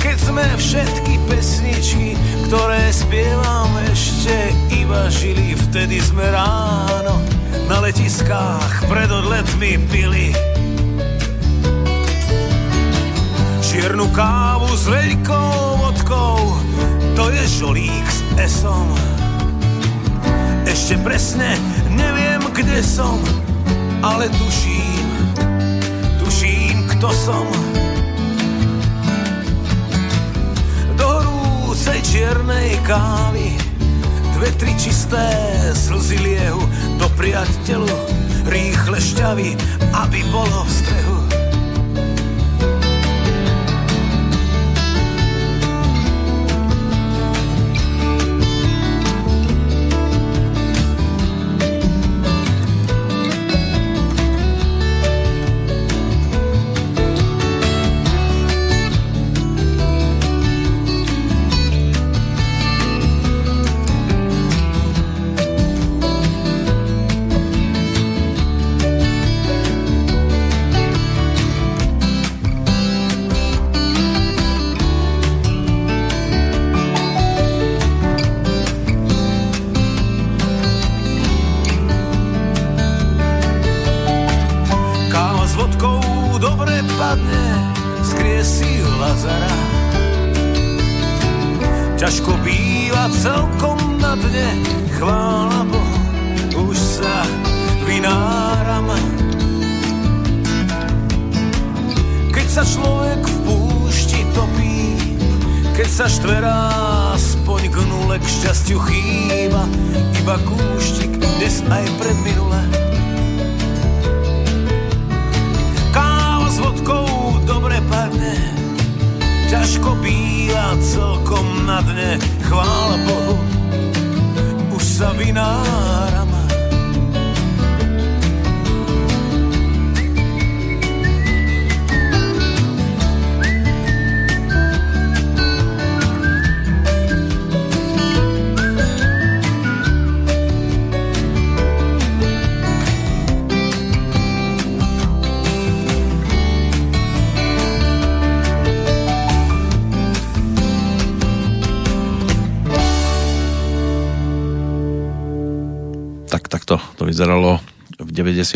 Keď 0.00 0.16
sme 0.16 0.48
všetky 0.56 1.20
pesničky, 1.28 2.16
ktoré 2.48 2.88
spievam 2.88 3.68
ešte 3.92 4.56
iba 4.72 5.12
žili, 5.12 5.52
vtedy 5.68 6.00
sme 6.00 6.24
ráno 6.24 7.20
na 7.68 7.76
letiskách 7.84 8.88
pred 8.88 9.12
odletmi 9.12 9.76
pili. 9.92 10.32
Čiernu 13.60 14.08
kávu 14.16 14.72
s 14.72 14.88
veľkou 14.88 15.84
vodkou, 15.84 16.40
to 17.12 17.28
je 17.28 17.44
žolík 17.60 18.06
s 18.08 18.24
esom. 18.40 19.15
Ešte 20.76 21.00
presne 21.00 21.56
neviem, 21.96 22.36
kde 22.52 22.84
som, 22.84 23.16
ale 24.04 24.28
tuším, 24.28 25.08
tuším, 26.20 26.84
kto 26.92 27.08
som. 27.16 27.48
Do 31.00 31.06
horúcej 31.08 31.96
čiernej 32.04 32.76
kávy 32.84 33.56
dve, 34.36 34.52
tri 34.60 34.76
čisté 34.76 35.32
slzy 35.72 36.20
liehu 36.20 36.60
do 37.00 37.08
priateľu 37.16 37.96
rýchle 38.44 39.00
šťavy, 39.00 39.56
aby 39.96 40.20
bolo 40.28 40.60
v 40.60 40.70
strehu. 40.76 41.35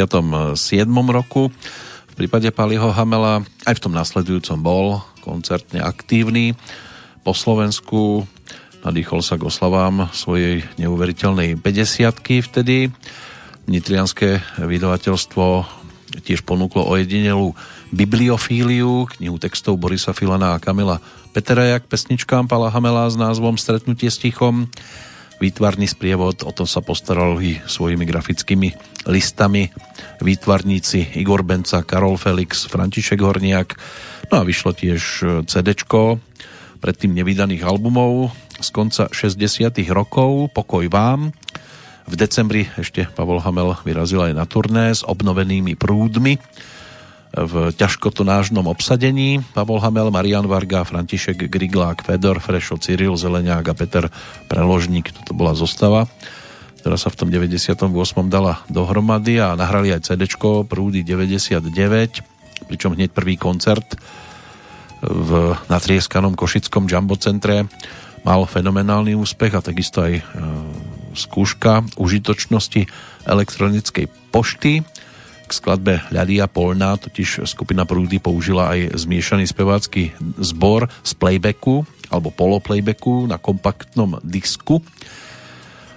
87. 0.04 0.56
Eh, 0.56 1.12
roku. 1.12 1.52
V 2.10 2.14
prípade 2.16 2.48
Paliho 2.52 2.92
Hamela 2.92 3.44
aj 3.64 3.74
v 3.76 3.82
tom 3.82 3.94
nasledujúcom 3.96 4.58
bol 4.60 4.86
koncertne 5.20 5.80
aktívny. 5.80 6.56
Po 7.24 7.36
Slovensku 7.36 8.24
nadýchol 8.84 9.20
sa 9.20 9.36
k 9.36 9.46
oslavám 9.46 10.08
svojej 10.12 10.64
neuveriteľnej 10.80 11.60
50 11.60 12.44
vtedy. 12.44 12.88
Nitrianské 13.68 14.40
vydavateľstvo 14.56 15.46
tiež 16.26 16.42
ponúklo 16.42 16.82
ojedinelú 16.90 17.54
bibliofíliu, 17.94 19.06
knihu 19.18 19.36
textov 19.38 19.78
Borisa 19.78 20.10
Filana 20.10 20.58
a 20.58 20.62
Kamila 20.62 20.98
Petera 21.30 21.62
jak 21.62 21.86
pesničkám 21.86 22.50
Pala 22.50 22.74
Hamela 22.74 23.06
s 23.06 23.14
názvom 23.14 23.54
Stretnutie 23.54 24.10
s 24.10 24.18
tichom 24.18 24.66
Výtvarný 25.40 25.88
sprievod, 25.88 26.44
o 26.44 26.52
to 26.52 26.68
sa 26.68 26.84
postarali 26.84 27.64
svojimi 27.64 28.04
grafickými 28.04 28.76
listami 29.08 29.72
výtvarníci 30.20 31.16
Igor 31.16 31.40
Benca, 31.40 31.80
Karol 31.80 32.20
Felix, 32.20 32.68
František 32.68 33.24
Horniak. 33.24 33.72
No 34.28 34.40
a 34.40 34.46
vyšlo 34.46 34.76
tiež 34.76 35.24
CD 35.48 35.68
predtým 36.80 37.16
nevydaných 37.16 37.64
albumov 37.64 38.36
z 38.60 38.68
konca 38.68 39.08
60 39.08 39.72
rokov 39.88 40.52
Pokoj 40.52 40.84
vám, 40.92 41.32
v 42.10 42.14
decembri 42.18 42.66
ešte 42.74 43.06
Pavol 43.06 43.38
Hamel 43.38 43.78
vyrazil 43.86 44.18
aj 44.26 44.34
na 44.34 44.42
turné 44.42 44.90
s 44.90 45.06
obnovenými 45.06 45.78
prúdmi 45.78 46.42
v 47.30 47.70
ťažkotonážnom 47.74 48.66
obsadení. 48.66 49.42
Pavol 49.54 49.78
Hamel, 49.78 50.10
Marian 50.10 50.50
Varga, 50.50 50.82
František 50.82 51.46
Griglák, 51.46 52.02
Fedor 52.02 52.42
Frešo, 52.42 52.78
Cyril 52.82 53.14
Zeleniák 53.14 53.70
a 53.70 53.74
Peter 53.74 54.04
Preložník. 54.50 55.14
Toto 55.14 55.32
bola 55.34 55.54
zostava, 55.54 56.10
ktorá 56.82 56.98
sa 56.98 57.12
v 57.12 57.16
tom 57.22 57.28
98. 57.30 57.86
dala 58.26 58.62
dohromady 58.66 59.38
a 59.38 59.54
nahrali 59.54 59.94
aj 59.94 60.10
CD 60.10 60.26
Prúdy 60.66 61.06
99, 61.06 62.66
pričom 62.66 62.98
hneď 62.98 63.14
prvý 63.14 63.38
koncert 63.38 63.94
v 65.00 65.56
natrieskanom 65.72 66.36
Košickom 66.36 66.84
Jumbo 66.84 67.16
centre 67.16 67.64
mal 68.20 68.44
fenomenálny 68.44 69.16
úspech 69.16 69.56
a 69.56 69.64
takisto 69.64 70.04
aj 70.04 70.20
e, 70.20 70.22
skúška 71.16 71.88
užitočnosti 71.96 72.84
elektronickej 73.24 74.06
pošty. 74.28 74.84
K 75.50 75.58
skladbe 75.58 75.98
Ľadia 76.14 76.46
Polná 76.46 76.94
totiž 76.94 77.42
skupina 77.42 77.82
Prúdy 77.82 78.22
použila 78.22 78.70
aj 78.70 78.94
zmiešaný 79.02 79.50
spevácky 79.50 80.14
zbor 80.38 80.86
z 81.02 81.10
playbacku 81.18 81.82
alebo 82.06 82.30
poloplaybacku 82.30 83.26
na 83.26 83.34
kompaktnom 83.34 84.22
disku. 84.22 84.78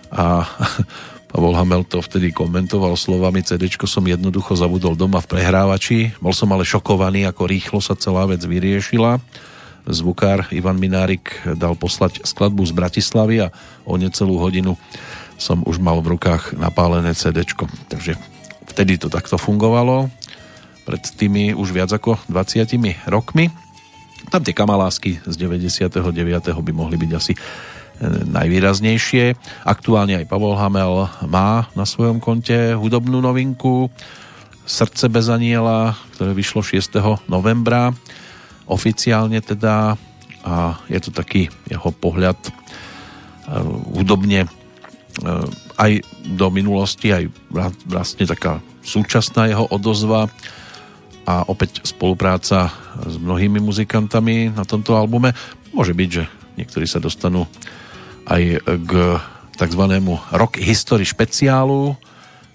A 0.10 0.50
Pavol 1.30 1.54
Hamel 1.54 1.86
to 1.86 2.02
vtedy 2.02 2.34
komentoval 2.34 2.98
slovami 2.98 3.46
CD 3.46 3.70
som 3.70 4.02
jednoducho 4.02 4.58
zabudol 4.58 4.98
doma 4.98 5.22
v 5.22 5.30
prehrávači. 5.38 6.18
Bol 6.18 6.34
som 6.34 6.50
ale 6.50 6.66
šokovaný, 6.66 7.30
ako 7.30 7.46
rýchlo 7.46 7.78
sa 7.78 7.94
celá 7.94 8.26
vec 8.26 8.42
vyriešila. 8.42 9.22
Zvukár 9.86 10.50
Ivan 10.50 10.82
Minárik 10.82 11.30
dal 11.54 11.78
poslať 11.78 12.26
skladbu 12.26 12.66
z 12.66 12.74
Bratislavy 12.74 13.46
a 13.46 13.54
o 13.86 14.02
necelú 14.02 14.42
hodinu 14.42 14.82
som 15.38 15.62
už 15.62 15.78
mal 15.78 16.02
v 16.02 16.18
rukách 16.18 16.58
napálené 16.58 17.14
CD. 17.14 17.46
Takže 17.90 18.33
vtedy 18.74 18.98
to 18.98 19.14
takto 19.14 19.38
fungovalo. 19.38 20.10
Pred 20.84 21.04
tými 21.16 21.54
už 21.54 21.70
viac 21.70 21.94
ako 21.94 22.18
20 22.28 22.66
rokmi. 23.08 23.54
Tam 24.34 24.42
tie 24.42 24.58
kamalásky 24.58 25.22
z 25.22 25.36
99. 25.38 25.94
by 26.50 26.72
mohli 26.74 26.98
byť 26.98 27.12
asi 27.14 27.38
e, 27.38 27.40
najvýraznejšie. 28.26 29.38
Aktuálne 29.64 30.18
aj 30.18 30.26
Pavol 30.26 30.58
Hamel 30.58 31.06
má 31.30 31.70
na 31.78 31.86
svojom 31.86 32.18
konte 32.18 32.74
hudobnú 32.74 33.22
novinku 33.22 33.94
Srdce 34.64 35.12
bez 35.12 35.28
aniela, 35.28 35.94
ktoré 36.16 36.34
vyšlo 36.34 36.66
6. 36.66 36.98
novembra 37.30 37.94
oficiálne 38.64 39.44
teda 39.44 40.00
a 40.44 40.76
je 40.92 41.00
to 41.00 41.12
taký 41.16 41.48
jeho 41.72 41.90
pohľad 41.96 42.36
e, 42.36 42.52
hudobne 43.96 44.44
e, 44.44 44.50
aj 45.84 45.92
do 46.40 46.48
minulosti, 46.48 47.12
aj 47.12 47.28
vlastne 47.84 48.24
taká 48.24 48.64
súčasná 48.80 49.52
jeho 49.52 49.68
odozva 49.68 50.32
a 51.28 51.44
opäť 51.48 51.84
spolupráca 51.84 52.72
s 53.04 53.16
mnohými 53.20 53.60
muzikantami 53.60 54.52
na 54.52 54.64
tomto 54.64 54.96
albume. 54.96 55.36
Môže 55.76 55.92
byť, 55.92 56.10
že 56.12 56.24
niektorí 56.56 56.88
sa 56.88 57.04
dostanú 57.04 57.48
aj 58.28 58.64
k 58.64 58.92
tzv. 59.60 59.84
Rock 60.32 60.60
History 60.60 61.04
špeciálu, 61.04 61.96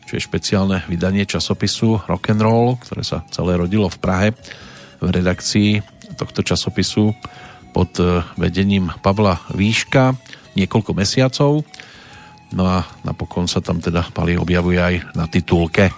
čo 0.09 0.13
je 0.17 0.25
špeciálne 0.25 0.89
vydanie 0.89 1.29
časopisu 1.29 2.09
Rock 2.09 2.33
and 2.33 2.41
Roll, 2.41 2.81
ktoré 2.81 3.05
sa 3.05 3.25
celé 3.29 3.61
rodilo 3.61 3.93
v 3.93 4.01
Prahe 4.01 4.29
v 4.99 5.09
redakcii 5.13 5.85
tohto 6.17 6.41
časopisu 6.41 7.13
pod 7.77 7.93
vedením 8.41 8.89
Pavla 9.05 9.39
Výška 9.53 10.17
niekoľko 10.59 10.91
mesiacov. 10.97 11.63
No 12.53 12.65
a 12.65 12.87
napokon 13.05 13.45
sa 13.45 13.61
tam 13.61 13.81
teda 13.83 14.09
Pali 14.13 14.39
objavuje 14.41 14.81
aj 14.81 14.95
na 15.13 15.29
titulke 15.29 15.93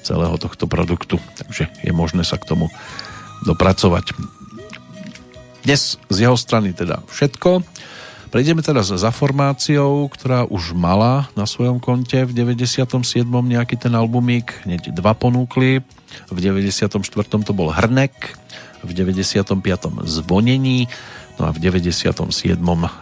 celého 0.00 0.36
tohto 0.40 0.64
produktu, 0.70 1.20
takže 1.36 1.68
je 1.82 1.92
možné 1.92 2.24
sa 2.24 2.40
k 2.40 2.48
tomu 2.48 2.70
dopracovať. 3.44 4.16
Dnes 5.60 6.00
z 6.08 6.16
jeho 6.24 6.36
strany 6.40 6.72
teda 6.72 7.04
všetko. 7.12 7.60
Prejdeme 8.30 8.62
teraz 8.62 8.94
za 8.94 9.10
formáciou, 9.10 10.06
ktorá 10.06 10.46
už 10.46 10.70
mala 10.70 11.26
na 11.34 11.50
svojom 11.50 11.82
konte 11.82 12.22
v 12.22 12.30
97. 12.30 13.26
nejaký 13.26 13.74
ten 13.74 13.90
albumík, 13.90 14.62
hneď 14.62 14.94
dva 14.94 15.18
ponúkli. 15.18 15.82
V 16.30 16.38
94. 16.38 17.02
to 17.26 17.52
bol 17.52 17.74
Hrnek, 17.74 18.14
v 18.86 18.90
95. 18.94 19.58
zvonení, 20.06 20.86
no 21.42 21.42
a 21.44 21.50
v 21.50 21.58
97. 21.58 22.30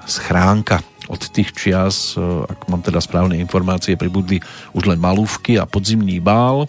schránka. 0.09 0.81
Od 1.09 1.21
tých 1.33 1.57
čias, 1.57 2.15
e, 2.15 2.21
ak 2.23 2.69
mám 2.69 2.85
teda 2.85 3.01
správne 3.01 3.41
informácie, 3.41 3.97
pribudli 3.97 4.39
už 4.77 4.89
len 4.93 5.01
malúvky 5.01 5.57
a 5.57 5.65
podzimný 5.65 6.21
bál. 6.21 6.69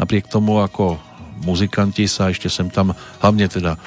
Napriek 0.00 0.28
tomu, 0.28 0.60
ako 0.60 0.96
muzikanti 1.44 2.08
sa 2.08 2.32
ešte 2.32 2.48
sem 2.48 2.72
tam, 2.72 2.96
hlavne 3.20 3.46
teda 3.46 3.76
e, 3.76 3.78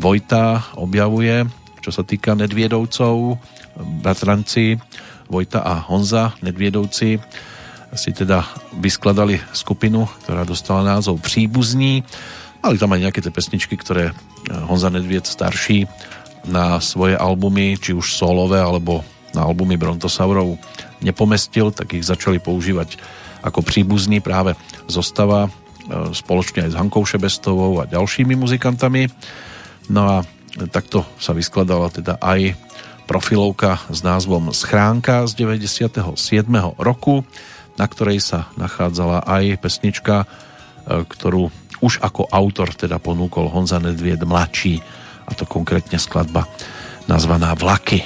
Vojta 0.00 0.72
objavuje, 0.80 1.44
čo 1.84 1.90
sa 1.92 2.02
týka 2.02 2.34
Nedviedovcov, 2.34 3.38
bratranci 4.02 4.80
Vojta 5.28 5.60
a 5.62 5.84
Honza 5.84 6.32
Nedviedovci 6.40 7.20
si 7.96 8.10
teda 8.12 8.44
vyskladali 8.76 9.40
skupinu, 9.54 10.04
ktorá 10.24 10.42
dostala 10.42 10.96
názov 10.96 11.22
Příbuzní 11.22 12.04
Mali 12.66 12.82
tam 12.82 12.98
aj 12.98 13.02
nejaké 13.06 13.22
tie 13.22 13.30
pesničky, 13.30 13.78
ktoré 13.78 14.10
eh, 14.10 14.14
Honza 14.66 14.90
Nedvied 14.90 15.22
starší 15.22 15.86
na 16.50 16.82
svoje 16.82 17.14
albumy, 17.14 17.78
či 17.78 17.94
už 17.94 18.10
solové, 18.10 18.58
alebo 18.58 19.06
na 19.36 19.44
albumy 19.44 19.76
Brontosaurov 19.76 20.56
nepomestil, 21.04 21.68
tak 21.70 21.92
ich 21.92 22.08
začali 22.08 22.40
používať 22.40 22.96
ako 23.44 23.60
príbuzný 23.60 24.24
práve 24.24 24.56
zostava 24.88 25.46
eh, 25.46 25.50
spoločne 26.16 26.66
aj 26.66 26.70
s 26.72 26.78
Hankou 26.80 27.04
Šebestovou 27.04 27.78
a 27.78 27.88
ďalšími 27.88 28.32
muzikantami. 28.34 29.12
No 29.92 30.02
a 30.08 30.16
takto 30.72 31.04
sa 31.20 31.36
vyskladala 31.36 31.92
teda 31.92 32.16
aj 32.18 32.56
profilovka 33.06 33.78
s 33.92 34.02
názvom 34.02 34.50
Schránka 34.50 35.28
z 35.30 35.38
97. 35.38 36.16
roku, 36.80 37.22
na 37.78 37.86
ktorej 37.86 38.18
sa 38.18 38.50
nachádzala 38.58 39.22
aj 39.22 39.62
pesnička, 39.62 40.24
eh, 40.24 41.04
ktorú 41.04 41.52
už 41.84 42.00
ako 42.00 42.32
autor 42.32 42.72
teda 42.72 42.96
ponúkol 42.96 43.52
Honza 43.52 43.76
Nedvied 43.76 44.24
mladší 44.24 44.80
a 45.28 45.36
to 45.36 45.44
konkrétne 45.44 46.00
skladba 46.00 46.48
nazvaná 47.04 47.52
Vlaky. 47.52 48.02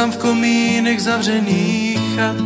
Tam 0.00 0.12
v 0.12 0.16
komínech 0.16 1.02
zavřených 1.02 2.00
chat. 2.16 2.36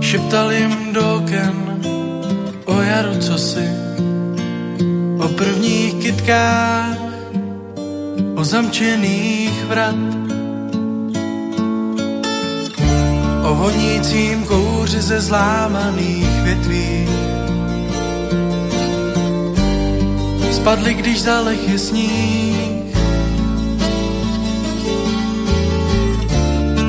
Šeptal 0.00 0.52
jim 0.52 0.92
do 0.92 1.14
oken 1.16 1.54
o 2.64 2.80
jaru 2.82 3.22
si, 3.38 3.68
o 5.18 5.28
prvních 5.28 5.94
kytkách, 5.94 6.98
o 8.34 8.44
zamčených 8.44 9.64
vrat. 9.64 10.02
O 13.42 13.54
vonícím 13.54 14.44
kouři 14.44 15.00
ze 15.00 15.20
zlámaných 15.20 16.42
větví. 16.42 17.31
Spadli, 20.52 20.94
když 20.94 21.22
zalech 21.22 21.68
je 21.68 21.78
sníh 21.78 22.82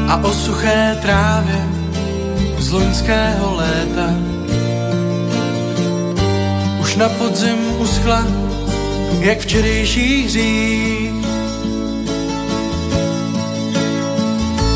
a 0.08 0.16
o 0.24 0.34
suché 0.34 0.98
trávě 1.02 1.68
z 2.58 2.72
loňského 2.72 3.56
léta. 3.56 4.10
Už 6.82 6.96
na 6.96 7.10
podzim 7.10 7.58
uschla, 7.80 8.28
jak 9.20 9.40
včerejší 9.40 10.26
hřích. 10.26 11.14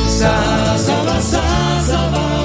Zázava, 0.08 1.22
zázava, 1.22 2.37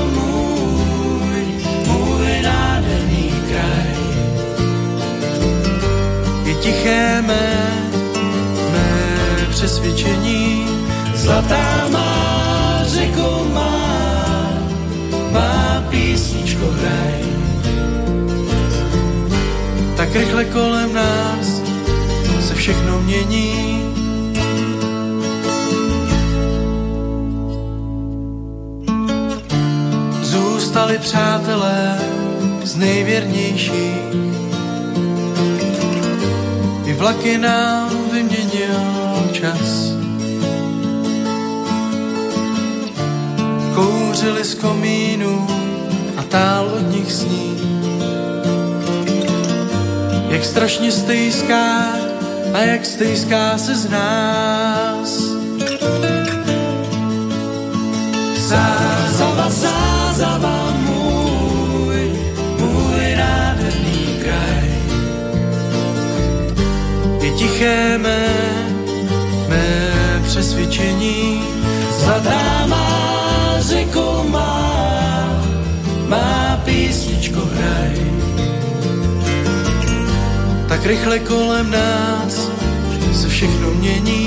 tiché 6.63 7.23
mé, 7.23 7.49
mé 8.73 9.47
přesvědčení, 9.51 10.67
zlatá 11.15 11.89
má 11.91 12.81
řeku 12.85 13.49
má, 13.55 13.89
má 15.31 15.85
písničko 15.91 16.67
hraj. 16.67 17.23
Tak 19.97 20.15
rychle 20.15 20.45
kolem 20.45 20.95
nás 20.95 21.63
se 22.41 22.55
všechno 22.55 23.01
mění. 23.01 23.83
Zůstali 30.23 30.99
přátelé 30.99 31.99
z 32.65 32.77
nejvěrnějších. 32.77 34.52
I 36.93 36.95
vlaky 36.95 37.39
nám 37.39 37.91
vyměnil 38.13 39.31
čas. 39.33 39.97
Kouřili 43.75 44.45
z 44.45 44.55
komínů 44.55 45.47
a 46.17 46.23
tál 46.23 46.71
od 46.77 46.91
nich 46.91 47.13
sní. 47.13 47.57
Jak 50.29 50.45
strašně 50.45 50.93
stejská 50.93 51.83
a 52.53 52.59
jak 52.59 52.87
stejská 52.87 53.59
se 53.59 53.75
z 53.75 53.91
nás. 53.91 55.21
Zázava, 58.37 59.51
zázava, 59.51 60.72
mé, 67.99 68.29
mé 69.49 69.93
přesvědčení, 70.27 71.43
zlatá 71.99 72.67
má 72.67 73.57
řeku 73.61 74.29
má, 74.29 75.43
má 76.09 76.61
písničko 76.65 77.41
hraj. 77.41 78.13
Tak 80.69 80.87
rychle 80.87 81.19
kolem 81.19 81.71
nás 81.71 82.51
se 83.13 83.29
všechno 83.29 83.71
mění. 83.71 84.22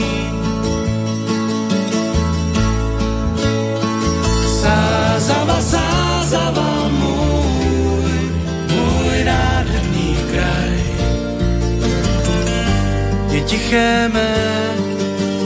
Tiché 13.45 14.09
mé, 14.13 14.35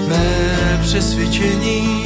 mé 0.08 0.80
přesvědčení, 0.82 2.06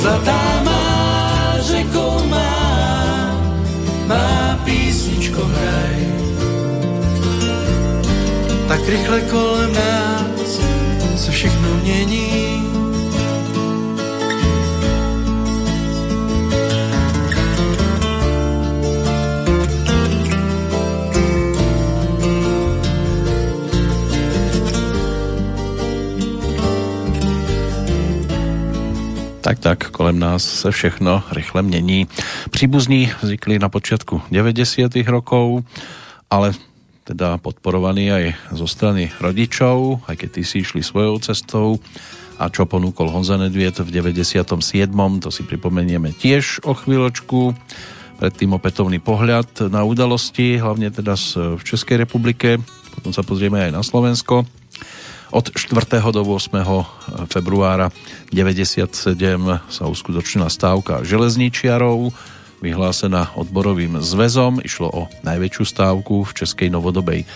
zlatá 0.00 0.62
má 0.64 1.54
řeku 1.60 2.28
má, 2.28 3.40
má 4.06 4.60
písničko 4.64 5.44
hraj. 5.44 6.06
Tak 8.68 8.88
rychle 8.88 9.20
kolem 9.20 9.72
nás 9.72 10.60
se 11.16 11.30
všechno 11.30 11.68
mění. 11.82 12.45
Tak, 29.66 29.90
kolem 29.90 30.18
nás 30.18 30.46
se 30.46 30.70
všechno 30.70 31.22
rychle 31.32 31.62
mění. 31.62 32.06
Příbuzní 32.50 33.10
vznikli 33.22 33.58
na 33.58 33.68
počátku 33.68 34.22
90. 34.30 34.94
rokov, 35.06 35.66
ale 36.30 36.54
teda 37.02 37.42
podporovaní 37.42 38.14
aj 38.14 38.54
zo 38.54 38.70
strany 38.70 39.10
rodičov, 39.18 40.06
aj 40.06 40.22
keď 40.22 40.28
tí 40.30 40.42
si 40.46 40.56
išli 40.62 40.86
svojou 40.86 41.18
cestou 41.18 41.82
a 42.38 42.46
čo 42.46 42.62
ponúkol 42.62 43.10
Honza 43.10 43.34
Nedviet 43.42 43.82
v 43.82 43.90
97. 43.90 44.54
to 45.18 45.34
si 45.34 45.42
pripomenieme 45.42 46.14
tiež 46.14 46.62
o 46.62 46.70
chvíľočku. 46.70 47.50
Predtým 48.22 48.54
opätovný 48.54 49.02
pohľad 49.02 49.66
na 49.66 49.82
udalosti, 49.82 50.62
hlavne 50.62 50.94
teda 50.94 51.18
v 51.58 51.62
Českej 51.66 52.06
republike, 52.06 52.62
potom 52.94 53.10
sa 53.10 53.26
pozrieme 53.26 53.66
aj 53.66 53.74
na 53.74 53.82
Slovensko. 53.82 54.46
Od 55.34 55.42
4. 55.52 56.00
do 56.14 56.22
8. 56.22 56.54
februára 57.26 57.90
97 58.30 58.86
sa 59.66 59.84
uskutočnila 59.90 60.46
stávka 60.46 61.02
železničiarov, 61.02 62.14
vyhlásená 62.62 63.34
odborovým 63.34 64.00
zväzom. 64.00 64.62
Išlo 64.62 64.88
o 64.88 65.02
najväčšiu 65.26 65.64
stávku 65.66 66.24
v 66.24 66.30
českej 66.30 66.68
novodobej 66.70 67.26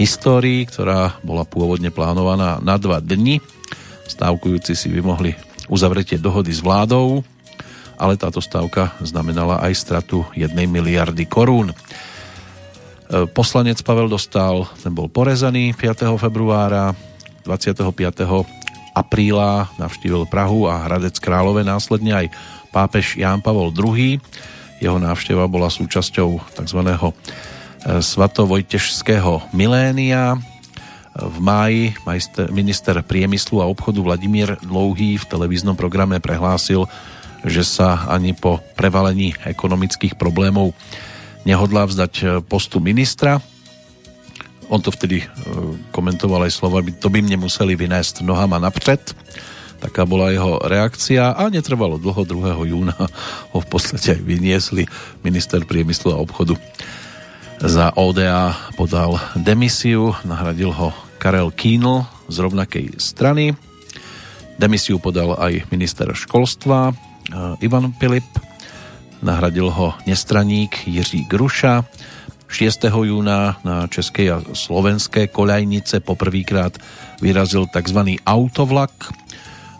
histórii, 0.00 0.66
ktorá 0.66 1.20
bola 1.22 1.46
pôvodne 1.46 1.94
plánovaná 1.94 2.58
na 2.58 2.74
dva 2.80 2.98
dni. 2.98 3.38
Stávkujúci 4.08 4.74
si 4.74 4.88
vymohli 4.90 5.38
uzavretie 5.70 6.18
dohody 6.18 6.50
s 6.50 6.64
vládou, 6.64 7.22
ale 7.94 8.18
táto 8.18 8.42
stávka 8.42 8.90
znamenala 8.98 9.62
aj 9.62 9.72
stratu 9.78 10.26
1 10.34 10.50
miliardy 10.66 11.28
korún. 11.30 11.70
Poslanec 13.10 13.78
Pavel 13.84 14.08
Dostal, 14.08 14.64
ten 14.80 14.92
bol 14.96 15.12
porezaný 15.12 15.76
5. 15.76 16.08
februára, 16.16 16.96
25. 17.44 17.84
apríla 18.96 19.68
navštívil 19.76 20.24
Prahu 20.24 20.64
a 20.64 20.88
Hradec 20.88 21.20
Králové 21.20 21.60
následne 21.66 22.16
aj 22.16 22.26
pápež 22.72 23.20
Ján 23.20 23.44
Pavol 23.44 23.74
II. 23.76 24.16
Jeho 24.80 24.98
návšteva 24.98 25.44
bola 25.46 25.68
súčasťou 25.68 26.40
tzv. 26.56 26.80
svatovojtežského 27.84 29.52
milénia. 29.52 30.40
V 31.14 31.36
máji 31.38 31.94
minister 32.50 32.98
priemyslu 33.04 33.62
a 33.62 33.70
obchodu 33.70 34.02
Vladimír 34.02 34.58
Dlouhý 34.64 35.20
v 35.20 35.28
televíznom 35.28 35.78
programe 35.78 36.18
prehlásil, 36.18 36.88
že 37.44 37.62
sa 37.62 38.08
ani 38.08 38.32
po 38.32 38.64
prevalení 38.74 39.36
ekonomických 39.44 40.16
problémov 40.16 40.72
nehodlá 41.44 41.84
vzdať 41.86 42.44
postu 42.48 42.80
ministra 42.80 43.40
on 44.68 44.80
to 44.80 44.90
vtedy 44.90 45.24
e, 45.24 45.26
komentoval 45.92 46.48
aj 46.48 46.52
slova, 46.52 46.80
to 46.82 47.08
by 47.12 47.20
mne 47.20 47.44
museli 47.44 47.76
vynést 47.76 48.24
nohama 48.24 48.58
napřed. 48.58 49.16
Taká 49.78 50.08
bola 50.08 50.32
jeho 50.32 50.64
reakcia 50.64 51.36
a 51.36 51.52
netrvalo 51.52 52.00
dlho 52.00 52.24
2. 52.24 52.72
júna 52.72 52.96
ho 53.52 53.58
v 53.60 53.68
podstate 53.68 54.16
aj 54.16 54.20
vyniesli 54.24 54.88
minister 55.20 55.60
priemyslu 55.68 56.16
a 56.16 56.22
obchodu 56.22 56.56
za 57.60 57.92
ODA 57.94 58.56
podal 58.74 59.20
demisiu, 59.36 60.16
nahradil 60.24 60.72
ho 60.72 60.90
Karel 61.20 61.52
Kínl 61.52 62.04
z 62.26 62.36
rovnakej 62.40 62.96
strany. 62.96 63.54
Demisiu 64.56 64.96
podal 64.98 65.36
aj 65.36 65.68
minister 65.68 66.08
školstva 66.16 66.90
e, 66.90 66.92
Ivan 67.60 67.92
Pilip, 68.00 68.26
nahradil 69.24 69.72
ho 69.72 69.96
nestraník 70.04 70.84
Jiří 70.84 71.24
Gruša, 71.24 71.88
6. 72.54 72.86
júna 72.86 73.58
na 73.66 73.90
českej 73.90 74.26
a 74.30 74.38
slovenské 74.54 75.26
koľajnice 75.26 76.04
poprvýkrát 76.04 76.78
vyrazil 77.18 77.66
tzv. 77.66 78.20
autovlak 78.22 78.92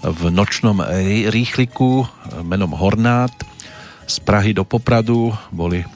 v 0.03 0.23
nočnom 0.33 0.83
rýchliku 1.31 2.09
menom 2.43 2.75
Hornát. 2.75 3.31
Z 4.11 4.17
Prahy 4.27 4.53
do 4.57 4.67
Popradu 4.67 5.33
boli 5.55 5.81
e, 5.81 5.89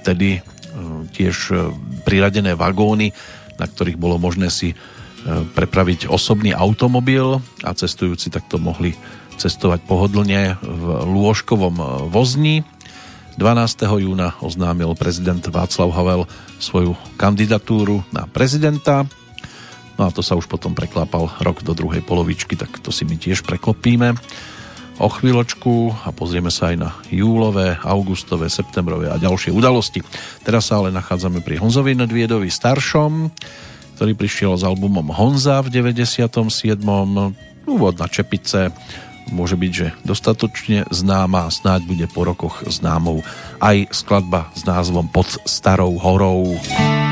vtedy 0.00 0.38
e, 0.38 0.40
tiež 1.12 1.36
e, 1.50 1.54
priradené 2.06 2.54
vagóny, 2.54 3.10
na 3.58 3.66
ktorých 3.66 3.98
bolo 3.98 4.22
možné 4.22 4.54
si 4.54 4.72
prepraviť 5.28 6.06
osobný 6.06 6.54
automobil 6.54 7.42
a 7.66 7.74
cestujúci 7.74 8.30
takto 8.30 8.56
mohli 8.56 8.94
cestovať 9.38 9.86
pohodlne 9.86 10.58
v 10.60 10.84
lôžkovom 11.06 12.08
vozni 12.10 12.66
12. 13.38 13.86
júna 14.02 14.34
oznámil 14.42 14.98
prezident 14.98 15.38
Václav 15.38 15.94
Havel 15.94 16.26
svoju 16.58 16.98
kandidatúru 17.14 18.02
na 18.10 18.26
prezidenta. 18.26 19.06
No 19.94 20.06
a 20.06 20.10
to 20.10 20.26
sa 20.26 20.34
už 20.34 20.50
potom 20.50 20.74
preklápal 20.74 21.30
rok 21.38 21.62
do 21.62 21.70
druhej 21.70 22.02
polovičky, 22.02 22.58
tak 22.58 22.82
to 22.82 22.90
si 22.90 23.06
my 23.06 23.14
tiež 23.14 23.46
preklopíme. 23.46 24.18
o 24.98 25.06
chvíľočku 25.06 26.02
a 26.02 26.10
pozrieme 26.10 26.50
sa 26.50 26.74
aj 26.74 26.76
na 26.82 26.90
júlové, 27.14 27.78
augustové, 27.86 28.50
septembrové 28.50 29.06
a 29.06 29.22
ďalšie 29.22 29.54
udalosti. 29.54 30.02
Teraz 30.42 30.74
sa 30.74 30.82
ale 30.82 30.90
nachádzame 30.90 31.38
pri 31.38 31.62
Honzovi 31.62 31.94
Nedviedovi 31.94 32.50
staršom, 32.50 33.30
ktorý 33.94 34.18
prišiel 34.18 34.58
s 34.58 34.66
albumom 34.66 35.14
Honza 35.14 35.62
v 35.62 35.70
97. 35.70 36.82
Úvod 37.70 37.94
na 38.02 38.06
Čepice 38.10 38.74
môže 39.32 39.56
byť, 39.56 39.72
že 39.72 39.86
dostatočne 40.04 40.84
známa 40.92 41.48
a 41.48 41.54
snáď 41.54 41.84
bude 41.88 42.06
po 42.08 42.24
rokoch 42.28 42.64
známou 42.68 43.24
aj 43.58 43.90
skladba 43.90 44.52
s 44.52 44.64
názvom 44.68 45.08
Pod 45.08 45.40
starou 45.48 45.96
horou. 45.96 46.56
Vlasy 46.60 47.07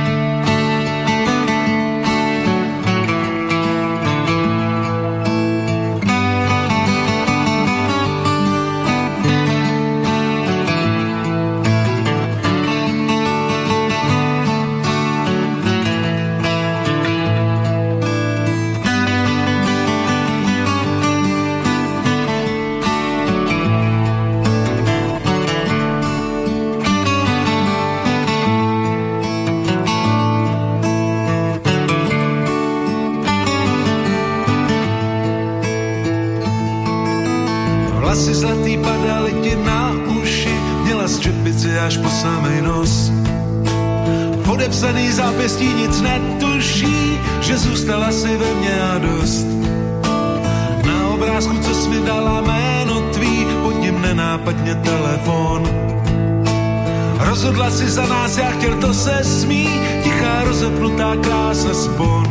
chtěl, 58.42 58.74
to 58.80 58.94
se 58.94 59.24
smí, 59.24 59.68
tichá 60.02 60.44
rozepnutá 60.44 61.16
krása 61.16 61.74
spon. 61.74 62.26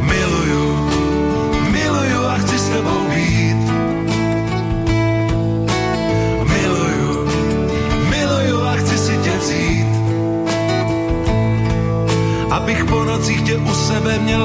Miluju, 0.00 0.88
miluju 1.70 2.24
a 2.26 2.34
chci 2.38 2.58
s 2.58 2.68
tebou 2.68 3.00
být. 3.14 3.60
Miluju, 6.52 7.28
miluju 8.10 8.62
a 8.62 8.72
chci 8.76 8.98
si 8.98 9.16
tě 9.16 9.32
vzít. 9.38 9.90
Abych 12.50 12.84
po 12.84 13.04
nocích 13.04 13.42
tě 13.42 13.56
u 13.56 13.74
sebe 13.74 14.18
měl 14.18 14.39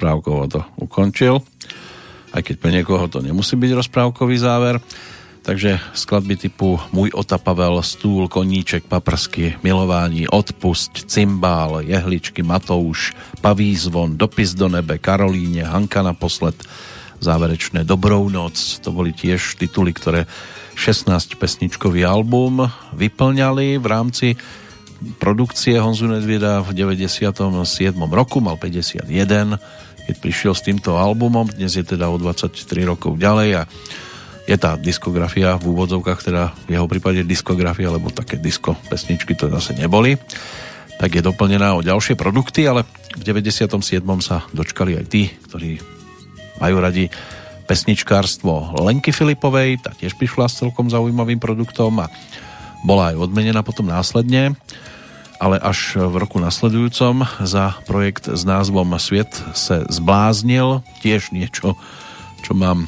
rozprávkovo 0.00 0.48
to 0.48 0.60
ukončil. 0.80 1.44
Aj 2.32 2.40
keď 2.40 2.56
pre 2.56 2.72
niekoho 2.72 3.04
to 3.12 3.20
nemusí 3.20 3.52
byť 3.52 3.84
rozprávkový 3.84 4.40
záver. 4.40 4.80
Takže 5.44 5.76
skladby 5.92 6.40
typu 6.40 6.80
Môj 6.92 7.12
Ota 7.12 7.36
Pavel, 7.36 7.84
Stůl, 7.84 8.28
Koníček, 8.28 8.88
Paprsky, 8.88 9.60
Milování, 9.60 10.24
Odpusť, 10.24 11.04
Cymbál, 11.04 11.84
Jehličky, 11.84 12.40
Matouš, 12.40 13.12
Paví 13.44 13.76
zvon, 13.76 14.16
Dopis 14.16 14.56
do 14.56 14.72
nebe, 14.72 14.96
Karolíne, 14.96 15.68
Hanka 15.68 16.00
naposled, 16.00 16.56
záverečné 17.20 17.84
Dobrou 17.84 18.32
noc. 18.32 18.80
To 18.80 18.92
boli 18.92 19.12
tiež 19.12 19.60
tituly, 19.60 19.92
ktoré 19.92 20.24
16 20.80 21.36
pesničkový 21.36 22.08
album 22.08 22.72
vyplňali 22.96 23.76
v 23.76 23.86
rámci 23.88 24.40
produkcie 25.16 25.80
Honzu 25.80 26.08
Nedvieda 26.08 26.60
v 26.60 26.76
97. 26.76 27.32
roku, 28.12 28.44
mal 28.44 28.60
51, 28.60 29.08
keď 30.10 30.18
prišiel 30.18 30.58
s 30.58 30.66
týmto 30.66 30.98
albumom, 30.98 31.46
dnes 31.46 31.78
je 31.78 31.86
teda 31.86 32.10
o 32.10 32.18
23 32.18 32.50
rokov 32.82 33.14
ďalej 33.14 33.62
a 33.62 33.70
je 34.42 34.58
tá 34.58 34.74
diskografia 34.74 35.54
v 35.54 35.70
úvodzovkách, 35.70 36.26
teda 36.26 36.50
v 36.66 36.74
jeho 36.74 36.90
prípade 36.90 37.22
diskografia, 37.22 37.94
lebo 37.94 38.10
také 38.10 38.34
disko 38.34 38.74
pesničky 38.90 39.38
to 39.38 39.46
zase 39.46 39.78
neboli, 39.78 40.18
tak 40.98 41.14
je 41.14 41.22
doplnená 41.22 41.78
o 41.78 41.86
ďalšie 41.86 42.18
produkty, 42.18 42.66
ale 42.66 42.82
v 43.14 43.22
97. 43.22 43.70
sa 44.18 44.42
dočkali 44.50 44.98
aj 44.98 45.06
tí, 45.06 45.30
ktorí 45.46 45.78
majú 46.58 46.76
radi 46.82 47.06
pesničkárstvo 47.70 48.82
Lenky 48.82 49.14
Filipovej, 49.14 49.78
tá 49.78 49.94
tiež 49.94 50.18
prišla 50.18 50.50
s 50.50 50.58
celkom 50.58 50.90
zaujímavým 50.90 51.38
produktom 51.38 52.02
a 52.02 52.10
bola 52.82 53.14
aj 53.14 53.30
odmenená 53.30 53.62
potom 53.62 53.86
následne, 53.86 54.58
ale 55.40 55.56
až 55.56 55.96
v 55.96 56.20
roku 56.20 56.36
nasledujúcom 56.36 57.24
za 57.40 57.80
projekt 57.88 58.28
s 58.28 58.44
názvom 58.44 58.92
Sviet 59.00 59.32
se 59.56 59.88
zbláznil, 59.88 60.84
tiež 61.00 61.32
niečo, 61.32 61.80
čo 62.44 62.52
mám 62.52 62.86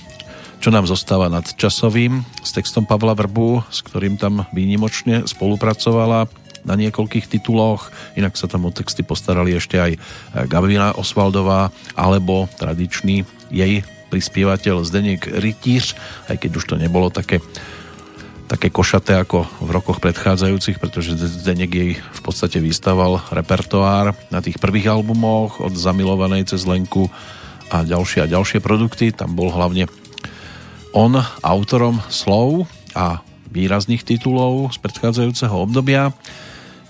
čo 0.62 0.70
nám 0.70 0.86
zostáva 0.86 1.26
nad 1.26 1.42
časovým. 1.42 2.22
S 2.38 2.54
textom 2.54 2.86
Pavla 2.86 3.18
Vrbu, 3.18 3.66
s 3.66 3.82
ktorým 3.82 4.14
tam 4.14 4.46
výnimočne 4.54 5.26
spolupracovala 5.26 6.30
na 6.62 6.74
niekoľkých 6.78 7.26
tituloch, 7.26 7.90
inak 8.14 8.38
sa 8.38 8.46
tam 8.46 8.70
o 8.70 8.70
texty 8.70 9.02
postarali 9.02 9.58
ešte 9.58 9.82
aj 9.82 9.92
Gabina 10.46 10.94
Osvaldová 10.94 11.74
alebo 11.98 12.46
tradičný 12.62 13.26
jej 13.50 13.82
prispievateľ 14.14 14.86
Zdeněk 14.86 15.26
Rytíř, 15.34 15.98
aj 16.30 16.36
keď 16.38 16.50
už 16.54 16.64
to 16.70 16.76
nebolo 16.78 17.10
také 17.10 17.42
také 18.46 18.68
košaté 18.68 19.16
ako 19.16 19.48
v 19.62 19.70
rokoch 19.72 19.98
predchádzajúcich, 20.02 20.78
pretože 20.82 21.16
Zdeněk 21.16 21.72
jej 21.72 21.90
v 21.98 22.20
podstate 22.20 22.60
vystaval 22.60 23.22
repertoár 23.32 24.12
na 24.28 24.44
tých 24.44 24.60
prvých 24.60 24.92
albumoch 24.92 25.62
od 25.62 25.72
Zamilovanej 25.72 26.52
cez 26.52 26.68
Lenku 26.68 27.08
a 27.72 27.86
ďalšie 27.86 28.24
a 28.24 28.30
ďalšie 28.30 28.60
produkty. 28.60 29.10
Tam 29.14 29.32
bol 29.32 29.48
hlavne 29.48 29.88
on 30.92 31.16
autorom 31.40 32.04
slov 32.12 32.68
a 32.92 33.24
výrazných 33.48 34.04
titulov 34.04 34.72
z 34.72 34.78
predchádzajúceho 34.80 35.56
obdobia. 35.56 36.12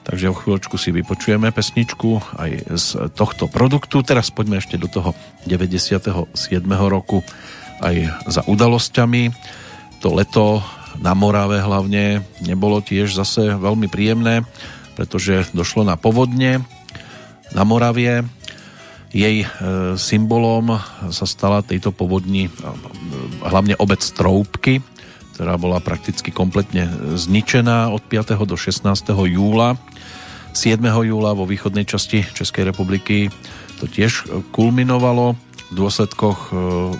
takže 0.02 0.34
o 0.34 0.34
chvíľočku 0.34 0.74
si 0.74 0.90
vypočujeme 0.90 1.54
pesničku 1.54 2.18
aj 2.34 2.50
z 2.74 2.88
tohto 3.14 3.46
produktu. 3.46 4.02
Teraz 4.02 4.34
poďme 4.34 4.58
ešte 4.58 4.74
do 4.74 4.90
toho 4.90 5.14
97. 5.46 6.34
roku 6.90 7.22
aj 7.78 8.10
za 8.26 8.42
udalosťami. 8.46 9.30
To 10.02 10.18
leto 10.18 10.58
na 11.00 11.16
Morave 11.16 11.62
hlavne 11.62 12.26
nebolo 12.44 12.82
tiež 12.82 13.14
zase 13.14 13.56
veľmi 13.56 13.88
príjemné, 13.88 14.44
pretože 14.98 15.48
došlo 15.56 15.86
na 15.86 15.96
povodne 15.96 16.60
na 17.56 17.62
Moravie. 17.64 18.24
Jej 19.12 19.44
e, 19.44 19.46
symbolom 20.00 20.80
sa 21.12 21.26
stala 21.28 21.60
tejto 21.60 21.92
povodni 21.92 22.48
e, 22.48 22.50
hlavne 23.44 23.76
obec 23.76 24.00
Troubky, 24.00 24.80
ktorá 25.36 25.60
bola 25.60 25.84
prakticky 25.84 26.32
kompletne 26.32 26.88
zničená 27.16 27.92
od 27.92 28.00
5. 28.08 28.40
do 28.48 28.56
16. 28.56 28.88
júla 29.28 29.76
7. 30.52 30.84
júla 30.84 31.32
vo 31.32 31.48
východnej 31.48 31.88
časti 31.88 32.28
Českej 32.28 32.68
republiky 32.68 33.32
to 33.80 33.88
tiež 33.88 34.28
kulminovalo. 34.52 35.34
Dôsledkoch 35.72 36.40
e, 36.48 36.52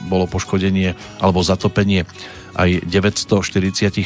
bolo 0.09 0.24
poškodenie 0.27 0.97
alebo 1.20 1.44
zatopenie 1.44 2.09
aj 2.53 2.85
946 2.85 4.05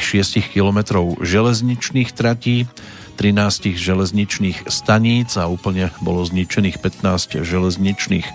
km 0.55 0.79
železničných 1.19 2.11
tratí, 2.15 2.71
13 3.17 3.75
železničných 3.75 4.69
staníc 4.69 5.41
a 5.41 5.49
úplne 5.49 5.91
bolo 6.05 6.23
zničených 6.23 6.79
15 6.79 7.43
železničných 7.43 8.29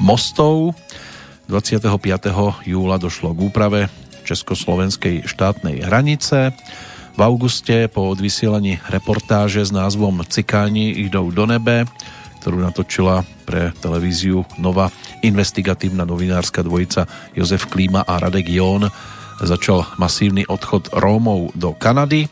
mostov. 0.00 0.72
25. 1.52 1.84
júla 2.64 2.96
došlo 2.96 3.36
k 3.36 3.38
úprave 3.44 3.80
Československej 4.24 5.28
štátnej 5.28 5.84
hranice. 5.84 6.56
V 7.12 7.20
auguste 7.20 7.92
po 7.92 8.08
odvysielaní 8.08 8.80
reportáže 8.88 9.60
s 9.60 9.68
názvom 9.68 10.24
Cikáni 10.24 10.96
idú 10.96 11.28
do 11.28 11.44
nebe, 11.44 11.84
ktorú 12.42 12.58
natočila 12.58 13.22
pre 13.46 13.70
televíziu 13.78 14.42
Nova 14.58 14.90
investigatívna 15.22 16.02
novinárska 16.02 16.66
dvojica 16.66 17.06
Jozef 17.38 17.70
Klíma 17.70 18.02
a 18.02 18.18
Radek 18.18 18.50
Jón, 18.50 18.90
začal 19.38 19.86
masívny 19.94 20.42
odchod 20.50 20.90
Rómov 20.90 21.54
do 21.54 21.70
Kanady. 21.78 22.26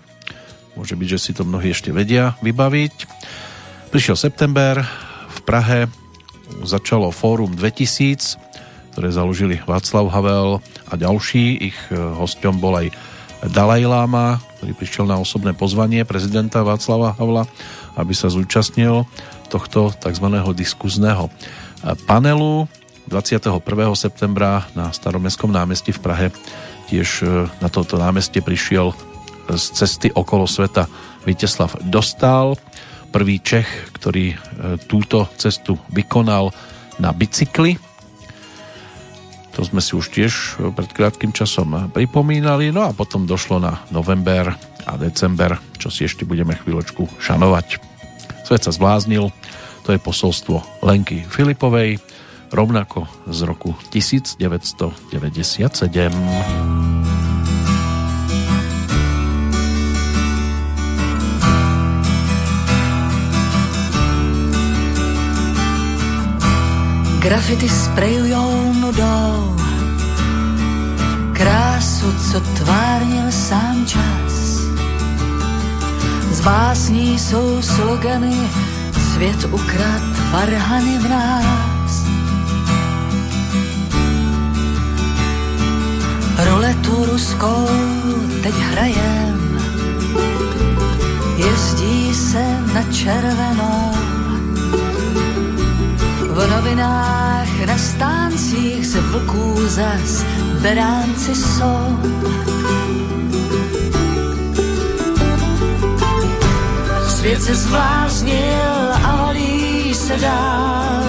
Môže 0.74 0.98
byť, 0.98 1.08
že 1.14 1.22
si 1.22 1.30
to 1.30 1.46
mnohí 1.46 1.70
ešte 1.70 1.94
vedia 1.94 2.34
vybaviť. 2.42 2.94
Prišiel 3.94 4.18
september, 4.18 4.82
v 5.30 5.38
Prahe 5.46 5.86
začalo 6.66 7.14
Fórum 7.14 7.54
2000, 7.54 8.34
ktoré 8.90 9.14
založili 9.14 9.62
Václav 9.62 10.10
Havel 10.10 10.58
a 10.90 10.94
ďalší. 10.98 11.70
Ich 11.70 11.78
eh, 11.94 11.98
hosťom 11.98 12.58
bol 12.58 12.82
aj 12.82 12.90
Dalaj 13.46 13.88
Lama, 13.88 14.42
ktorý 14.60 14.76
prišiel 14.76 15.06
na 15.08 15.16
osobné 15.16 15.56
pozvanie 15.56 16.04
prezidenta 16.04 16.60
Václava 16.60 17.16
Havla, 17.16 17.48
aby 17.96 18.12
sa 18.12 18.28
zúčastnil 18.28 19.08
tohto 19.51 19.90
tzv. 19.90 20.27
diskuzného 20.55 21.27
panelu. 22.06 22.70
21. 23.10 23.59
septembra 23.98 24.70
na 24.78 24.94
staromestskom 24.94 25.51
námestí 25.51 25.90
v 25.90 25.98
Prahe 25.98 26.27
tiež 26.86 27.09
e, 27.22 27.51
na 27.59 27.66
toto 27.66 27.98
námestie 27.98 28.39
prišiel 28.39 28.94
z 29.51 29.64
cesty 29.74 30.09
okolo 30.14 30.47
sveta 30.47 30.86
Viteslav 31.27 31.74
Dostal, 31.82 32.55
prvý 33.10 33.43
Čech, 33.43 33.66
ktorý 33.98 34.31
e, 34.31 34.36
túto 34.86 35.27
cestu 35.35 35.74
vykonal 35.90 36.55
na 37.02 37.10
bicykli 37.10 37.90
to 39.51 39.66
sme 39.66 39.82
si 39.82 39.93
už 39.98 40.09
tiež 40.09 40.32
pred 40.72 40.89
krátkým 40.89 41.35
časom 41.35 41.93
pripomínali. 41.93 42.70
No 42.72 42.86
a 42.86 42.97
potom 42.97 43.28
došlo 43.28 43.60
na 43.60 43.82
november 43.93 44.56
a 44.89 44.97
december, 44.97 45.59
čo 45.77 45.93
si 45.93 46.09
ešte 46.09 46.24
budeme 46.24 46.56
chvíľočku 46.56 47.05
šanovať. 47.20 47.82
Svet 48.47 48.64
sa 48.64 48.72
zbláznil, 48.72 49.28
to 49.90 49.98
je 49.98 50.06
posolstvo 50.06 50.86
Lenky 50.86 51.26
Filipovej, 51.26 51.98
rovnako 52.54 53.10
z 53.26 53.42
roku 53.42 53.74
1997. 53.90 54.86
Grafity 67.18 67.66
sprejujou 67.66 68.72
nudou 68.78 69.58
Krásu, 71.34 72.14
co 72.30 72.38
tvárnil 72.40 73.26
sám 73.34 73.86
čas 73.86 74.34
Z 76.30 76.40
básní 76.40 77.18
jsou 77.18 77.62
slogany 77.62 78.38
Svět 79.14 79.44
ukrad 79.52 80.02
varhany 80.32 80.98
v 80.98 81.08
nás 81.08 82.04
Ruletu 86.48 87.04
ruskou 87.04 87.68
teď 88.42 88.54
hrajem 88.54 89.60
Jezdí 91.36 92.14
se 92.14 92.44
na 92.74 92.82
červenou 92.82 93.90
v 96.30 96.50
novinách 96.50 97.66
na 97.66 97.78
stáncích 97.78 98.86
z 98.86 98.96
vlků 98.96 99.68
zas 99.68 100.24
beránci 100.62 101.34
jsou. 101.34 101.98
Svět 107.20 107.42
se 107.42 107.55
zbláznil 107.55 108.92
a 109.05 109.16
valí 109.16 109.94
se 109.94 110.16
dál. 110.16 111.05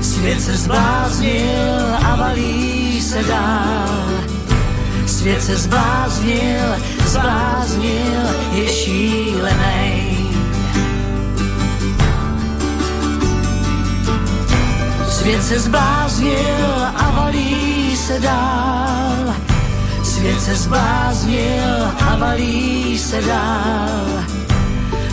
Svět 0.00 0.40
se 0.40 0.56
zbláznil 0.56 1.96
a 2.04 2.16
valí 2.16 3.02
se 3.02 3.22
dál. 3.22 4.06
Svět 5.06 5.44
se 5.44 5.56
zbláznil, 5.56 6.62
zbláznil, 7.06 8.22
je 8.52 8.68
šílenej. 8.68 10.16
Svět 15.08 15.42
se 15.42 15.60
zbláznil 15.60 16.86
a 16.96 17.10
valí 17.10 17.96
se 17.96 18.20
dál. 18.20 19.34
Svět 20.04 20.40
se 20.40 20.54
zbláznil 20.54 21.92
a 22.00 22.16
valí 22.16 22.98
se 22.98 23.20
dál. 23.20 24.35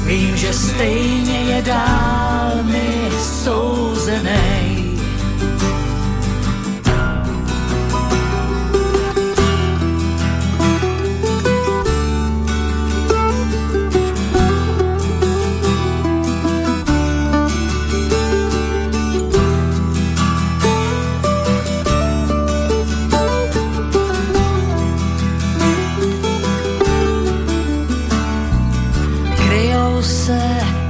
Vím, 0.06 0.38
že 0.38 0.54
stejně 0.54 1.40
je 1.40 1.62
dál 1.62 2.64
mi 2.64 3.10
souzenej. 3.22 4.73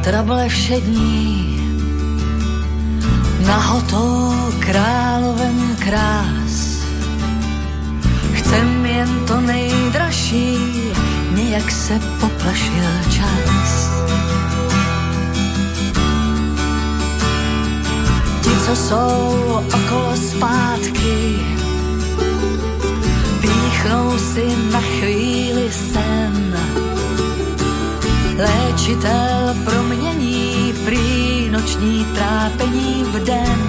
Trable 0.04 0.50
všední, 0.50 1.60
nahotou 3.48 4.34
královen 4.60 5.76
krás. 5.80 6.84
Chcem 8.34 8.86
jen 8.86 9.10
to 9.28 9.42
nejdražší, 9.42 10.58
nějak 11.36 11.72
se 11.72 12.00
poplašil 12.20 12.84
čas. 13.10 13.90
Ti, 18.42 18.50
co 18.66 18.76
jsou 18.76 19.62
okolo 19.68 20.16
zpátky, 20.16 21.36
píchnou 23.42 24.18
si 24.18 24.56
na 24.72 24.82
chvíli 24.82 25.72
sen 25.72 26.44
Léčitel 28.38 29.56
promění 29.66 29.93
prý 30.94 31.50
noční 31.50 32.06
trápení 32.06 33.04
v 33.04 33.26
den. 33.26 33.62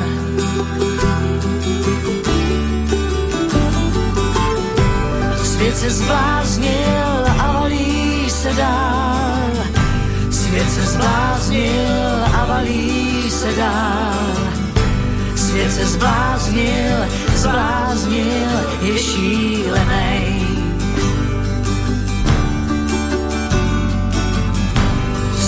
Svět 5.45 5.77
se 5.77 5.91
zbláznil 5.91 7.09
a 7.39 7.53
valí 7.53 8.31
se 8.31 8.53
dál. 8.53 9.51
Svět 10.31 10.71
se 10.71 10.83
zbláznil 10.83 12.25
a 12.35 12.45
valí 12.49 13.31
se 13.31 13.53
dál. 13.57 14.37
Svět 15.37 15.73
se 15.73 15.87
zbláznil, 15.87 16.97
zbláznil, 17.35 18.51
je 18.83 18.99
šílenej. 18.99 20.24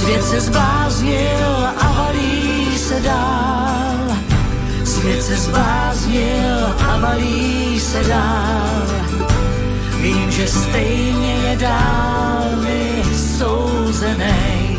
Svět 0.07 0.25
se 0.25 0.41
zbláznil 0.41 1.67
a 1.83 1.93
valí 1.99 2.79
se 2.79 3.01
dál. 3.01 4.17
Svět 4.85 5.23
se 5.23 5.37
zbláznil 5.37 6.59
a 6.89 6.99
valí 7.01 7.81
se 7.81 8.05
dál. 8.05 8.87
Vím, 10.01 10.31
že 10.31 10.47
stejně 10.47 11.35
je 11.35 11.57
dál 11.57 12.45
mi 12.63 13.03
souzenej. 13.39 14.77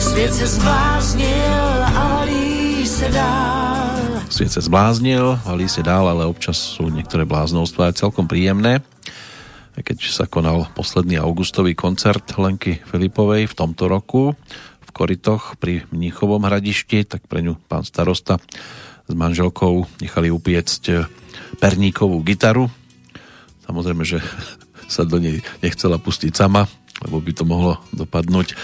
Svět 0.00 0.34
se 0.34 0.46
zbláznil 0.46 1.84
a 1.94 2.08
valí 2.08 2.86
se 2.86 3.08
dál. 3.08 3.64
Sviet 4.34 4.50
sa 4.50 4.66
zbláznil, 4.66 5.38
valí 5.46 5.70
si 5.70 5.78
dál, 5.78 6.10
ale 6.10 6.26
občas 6.26 6.58
sú 6.58 6.90
niektoré 6.90 7.22
bláznovstvá 7.22 7.94
celkom 7.94 8.26
príjemné. 8.26 8.82
Keď 9.84 10.00
sa 10.08 10.24
konal 10.24 10.64
posledný 10.72 11.20
augustový 11.20 11.76
koncert 11.76 12.24
Lenky 12.40 12.80
Filipovej 12.88 13.44
v 13.44 13.54
tomto 13.54 13.84
roku 13.84 14.32
v 14.80 14.90
Koritoch 14.96 15.60
pri 15.60 15.84
Mníchovom 15.92 16.40
hradišti, 16.40 17.04
tak 17.04 17.28
pre 17.28 17.44
ňu 17.44 17.60
pán 17.68 17.84
starosta 17.84 18.40
s 19.04 19.12
manželkou 19.12 19.84
nechali 20.00 20.32
upiecť 20.32 21.04
perníkovú 21.60 22.16
gitaru. 22.24 22.72
Samozrejme, 23.68 24.08
že 24.08 24.24
sa 24.94 25.04
do 25.04 25.20
nej 25.20 25.44
nechcela 25.60 26.00
pustiť 26.00 26.32
sama, 26.32 26.64
lebo 27.04 27.20
by 27.20 27.32
to 27.36 27.44
mohlo 27.44 27.76
dopadnúť 27.92 28.56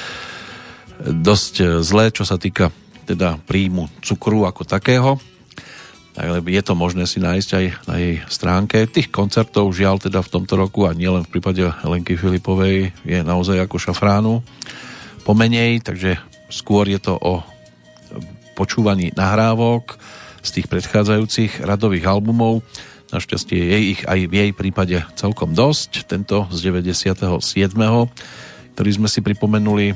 dosť 1.05 1.85
zlé, 1.85 2.17
čo 2.17 2.25
sa 2.25 2.41
týka 2.41 2.73
teda 3.05 3.37
príjmu 3.45 3.93
cukru 4.01 4.49
ako 4.49 4.65
takého. 4.65 5.21
Ale 6.19 6.43
je 6.43 6.63
to 6.63 6.75
možné 6.75 7.07
si 7.07 7.23
nájsť 7.23 7.51
aj 7.55 7.65
na 7.87 7.95
jej 8.03 8.17
stránke. 8.27 8.83
Tých 8.91 9.15
koncertov 9.15 9.71
žiaľ 9.71 10.03
teda 10.03 10.21
v 10.27 10.33
tomto 10.33 10.59
roku 10.59 10.85
a 10.89 10.97
nielen 10.97 11.23
v 11.23 11.39
prípade 11.39 11.63
Lenky 11.87 12.19
Filipovej 12.19 12.91
je 13.07 13.19
naozaj 13.23 13.63
ako 13.63 13.79
šafránu 13.79 14.43
pomenej, 15.23 15.87
takže 15.87 16.19
skôr 16.51 16.91
je 16.91 16.99
to 16.99 17.15
o 17.15 17.45
počúvaní 18.59 19.15
nahrávok 19.15 19.97
z 20.43 20.61
tých 20.61 20.67
predchádzajúcich 20.67 21.63
radových 21.63 22.05
albumov. 22.11 22.67
Našťastie 23.15 23.59
je 23.59 23.79
ich 23.97 24.01
aj 24.07 24.27
v 24.27 24.35
jej 24.35 24.51
prípade 24.55 24.99
celkom 25.15 25.55
dosť. 25.55 26.11
Tento 26.11 26.51
z 26.51 26.59
97. 26.69 27.39
ktorý 28.75 28.91
sme 28.91 29.09
si 29.11 29.21
pripomenuli 29.23 29.95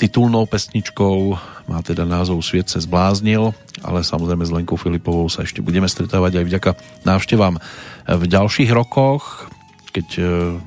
titulnou 0.00 0.48
pesničkou 0.48 1.36
má 1.68 1.84
teda 1.84 2.08
názov 2.08 2.40
Sviet 2.40 2.72
se 2.72 2.80
zbláznil, 2.80 3.52
ale 3.84 4.00
samozrejme 4.00 4.48
s 4.48 4.54
Lenkou 4.54 4.80
Filipovou 4.80 5.28
sa 5.28 5.44
ešte 5.44 5.60
budeme 5.60 5.84
stretávať 5.84 6.40
aj 6.40 6.44
vďaka 6.48 6.70
návštevám 7.04 7.60
v 8.08 8.24
ďalších 8.24 8.72
rokoch, 8.72 9.52
keď 9.92 10.08
e, 10.16 10.22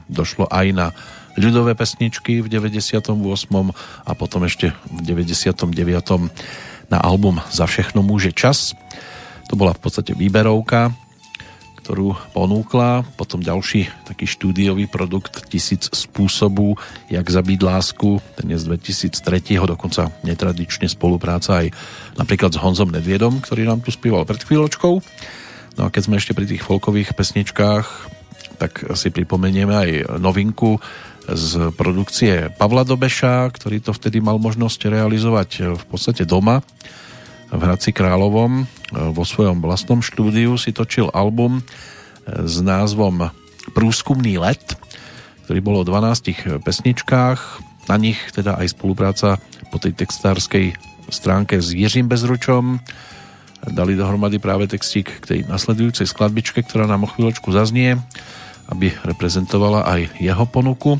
došlo 0.06 0.46
aj 0.54 0.68
na 0.78 0.88
ľudové 1.34 1.74
pesničky 1.74 2.46
v 2.46 2.48
98. 2.48 3.10
a 4.06 4.12
potom 4.14 4.46
ešte 4.46 4.78
v 4.86 5.00
99. 5.02 5.66
na 6.94 7.00
album 7.02 7.42
Za 7.50 7.66
všechno 7.66 8.06
môže 8.06 8.30
čas. 8.38 8.78
To 9.50 9.58
bola 9.58 9.74
v 9.74 9.82
podstate 9.82 10.14
výberovka, 10.14 10.94
ktorú 11.84 12.16
ponúkla. 12.32 13.04
Potom 13.20 13.44
ďalší 13.44 13.92
taký 14.08 14.24
štúdiový 14.24 14.88
produkt 14.88 15.52
Tisíc 15.52 15.92
spôsobů, 15.92 16.80
jak 17.12 17.28
zabít 17.28 17.60
lásku. 17.60 18.24
Ten 18.40 18.56
je 18.56 18.58
z 18.58 18.72
2003. 18.72 19.68
Dokonca 19.68 20.08
netradične 20.24 20.88
spolupráca 20.88 21.60
aj 21.60 21.76
napríklad 22.16 22.56
s 22.56 22.62
Honzom 22.64 22.88
Nedviedom, 22.88 23.44
ktorý 23.44 23.68
nám 23.68 23.84
tu 23.84 23.92
spieval 23.92 24.24
pred 24.24 24.40
chvíľočkou. 24.40 24.94
No 25.76 25.82
a 25.84 25.92
keď 25.92 26.02
sme 26.08 26.16
ešte 26.16 26.32
pri 26.32 26.48
tých 26.48 26.64
folkových 26.64 27.12
pesničkách, 27.20 27.86
tak 28.64 28.96
si 28.96 29.12
pripomenieme 29.12 29.76
aj 29.76 29.90
novinku 30.24 30.80
z 31.28 31.76
produkcie 31.76 32.48
Pavla 32.56 32.88
Dobeša, 32.88 33.52
ktorý 33.52 33.84
to 33.84 33.92
vtedy 33.92 34.24
mal 34.24 34.40
možnosť 34.40 34.88
realizovať 34.88 35.76
v 35.76 35.84
podstate 35.92 36.24
doma 36.24 36.64
v 37.54 37.62
Hradci 37.62 37.94
Královom 37.94 38.66
vo 38.90 39.24
svojom 39.24 39.62
vlastnom 39.62 40.02
štúdiu 40.02 40.58
si 40.58 40.74
točil 40.74 41.14
album 41.14 41.62
s 42.26 42.58
názvom 42.66 43.30
Prúskumný 43.78 44.42
let, 44.42 44.74
ktorý 45.46 45.60
bol 45.62 45.76
o 45.82 45.88
12 45.88 46.66
pesničkách. 46.66 47.40
Na 47.88 47.96
nich 48.02 48.18
teda 48.34 48.58
aj 48.58 48.74
spolupráca 48.74 49.38
po 49.70 49.78
tej 49.78 49.94
textárskej 49.94 50.74
stránke 51.14 51.62
s 51.62 51.72
Jiřím 51.72 52.10
Bezručom. 52.10 52.82
Dali 53.70 53.94
dohromady 53.94 54.42
práve 54.42 54.68
textík 54.68 55.22
k 55.22 55.24
tej 55.24 55.40
nasledujúcej 55.46 56.10
skladbičke, 56.10 56.66
ktorá 56.66 56.90
nám 56.90 57.06
o 57.06 57.12
chvíľočku 57.12 57.54
zaznie, 57.54 58.02
aby 58.68 58.92
reprezentovala 59.06 59.86
aj 59.86 60.18
jeho 60.20 60.46
ponuku. 60.50 60.98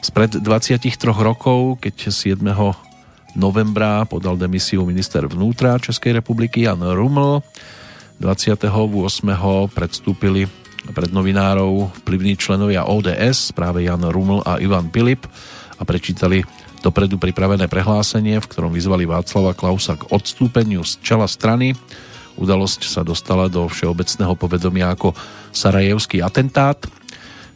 Spred 0.00 0.38
23 0.38 0.94
rokov, 1.10 1.82
keď 1.82 2.14
7 2.14 2.38
novembra 3.36 4.08
podal 4.08 4.40
demisiu 4.40 4.82
minister 4.88 5.28
vnútra 5.28 5.76
Českej 5.76 6.18
republiky 6.18 6.64
Jan 6.64 6.80
Ruml. 6.80 7.44
28. 8.16 8.64
predstúpili 9.76 10.48
pred 10.88 11.10
novinárov 11.12 11.92
vplyvní 12.02 12.40
členovia 12.40 12.88
ODS, 12.88 13.52
práve 13.52 13.84
Jan 13.84 14.08
Ruml 14.08 14.40
a 14.40 14.56
Ivan 14.56 14.88
Pilip 14.88 15.28
a 15.76 15.84
prečítali 15.84 16.40
dopredu 16.80 17.20
pripravené 17.20 17.68
prehlásenie, 17.68 18.40
v 18.40 18.48
ktorom 18.48 18.72
vyzvali 18.72 19.04
Václava 19.04 19.52
Klausa 19.52 20.00
k 20.00 20.08
odstúpeniu 20.08 20.80
z 20.80 20.96
čela 21.04 21.28
strany. 21.28 21.76
Udalosť 22.40 22.88
sa 22.88 23.04
dostala 23.04 23.52
do 23.52 23.68
všeobecného 23.68 24.32
povedomia 24.32 24.96
ako 24.96 25.12
Sarajevský 25.52 26.24
atentát. 26.24 26.80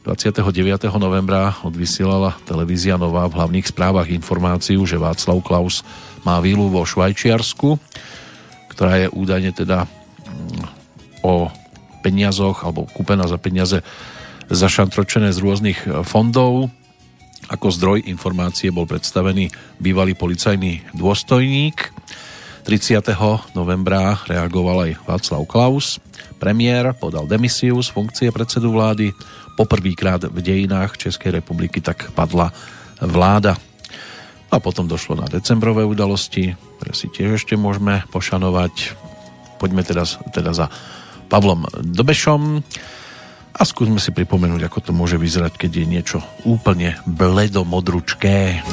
29. 0.00 0.88
novembra 0.96 1.60
odvysielala 1.60 2.32
televízia 2.48 2.96
Nová 2.96 3.28
v 3.28 3.36
hlavných 3.36 3.68
správach 3.68 4.08
informáciu, 4.08 4.80
že 4.88 4.96
Václav 4.96 5.44
Klaus 5.44 5.84
má 6.24 6.40
vílu 6.40 6.72
vo 6.72 6.88
Švajčiarsku, 6.88 7.76
ktorá 8.72 8.96
je 8.96 9.12
údajne 9.12 9.52
teda 9.52 9.84
mm, 9.84 10.64
o 11.20 11.52
peniazoch 12.00 12.64
alebo 12.64 12.88
kúpená 12.88 13.28
za 13.28 13.36
peniaze 13.36 13.84
zašantročené 14.48 15.36
z 15.36 15.38
rôznych 15.44 15.84
fondov. 16.08 16.72
Ako 17.52 17.68
zdroj 17.68 18.08
informácie 18.08 18.72
bol 18.72 18.88
predstavený 18.88 19.52
bývalý 19.76 20.16
policajný 20.16 20.96
dôstojník. 20.96 21.92
30. 22.64 23.04
novembra 23.52 24.16
reagoval 24.24 24.88
aj 24.88 24.92
Václav 25.04 25.44
Klaus. 25.44 26.00
Premiér 26.40 26.96
podal 26.96 27.28
demisiu 27.28 27.76
z 27.84 27.92
funkcie 27.92 28.32
predsedu 28.32 28.72
vlády 28.72 29.12
poprvýkrát 29.54 30.28
v 30.28 30.38
dejinách 30.38 30.98
Českej 30.98 31.40
republiky 31.40 31.80
tak 31.80 32.10
padla 32.12 32.52
vláda. 33.00 33.56
A 34.50 34.58
potom 34.58 34.90
došlo 34.90 35.14
na 35.14 35.30
decembrové 35.30 35.86
udalosti, 35.86 36.58
ktoré 36.78 36.92
si 36.92 37.06
tiež 37.06 37.38
ešte 37.38 37.54
môžeme 37.54 38.02
pošanovať. 38.10 38.98
Poďme 39.62 39.86
teda, 39.86 40.02
teda 40.34 40.50
za 40.50 40.66
Pavlom 41.30 41.70
Dobešom 41.70 42.64
a 43.54 43.62
skúsme 43.62 44.02
si 44.02 44.10
pripomenúť, 44.10 44.66
ako 44.66 44.90
to 44.90 44.92
môže 44.96 45.20
vyzerať, 45.20 45.54
keď 45.54 45.70
je 45.70 45.86
niečo 45.86 46.18
úplne 46.42 46.98
bledomodručké. 47.06 48.64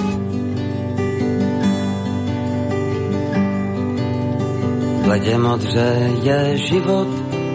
Bledě 5.07 5.39
je 6.23 6.39
život, 6.67 7.07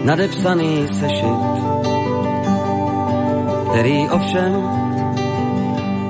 nadepsaný 0.05 0.89
sešit 0.89 1.72
který 3.73 4.09
ovšem 4.09 4.53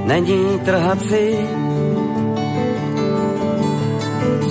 není 0.06 0.60
trhací. 0.66 1.28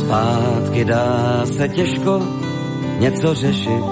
Zpátky 0.00 0.84
dá 0.84 1.42
se 1.44 1.68
těžko 1.68 2.22
něco 2.98 3.34
řešit. 3.34 3.84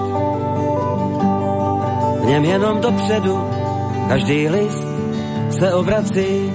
V 2.21 2.25
něm 2.25 2.45
jenom 2.45 2.81
dopředu 2.81 3.43
každý 4.09 4.49
list 4.49 4.87
se 5.49 5.73
obrací. 5.73 6.53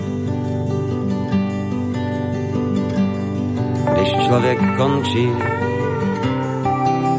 Když 3.92 4.26
člověk 4.26 4.58
končí 4.76 5.28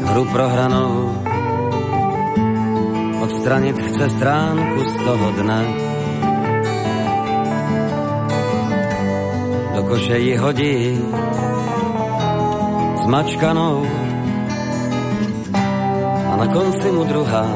hru 0.04 0.24
prohranou, 0.24 1.22
odstranit 3.38 3.78
chce 3.78 4.10
stránku 4.10 4.80
z 4.82 4.94
toho 5.06 5.30
dne. 5.30 5.62
Do 9.74 9.82
koše 9.86 10.18
ji 10.18 10.34
hodí 10.36 10.98
zmačkanou 13.06 13.86
a 16.26 16.32
na 16.34 16.46
konci 16.50 16.90
mu 16.90 17.06
druhá 17.06 17.46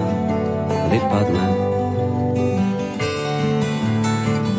vypadne. 0.86 1.46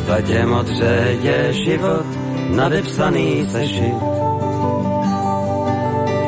V 0.04 0.10
ledě 0.12 0.46
modře 0.46 0.96
je 1.24 1.54
život 1.54 2.08
nadepsaný 2.52 3.48
sešit, 3.48 3.96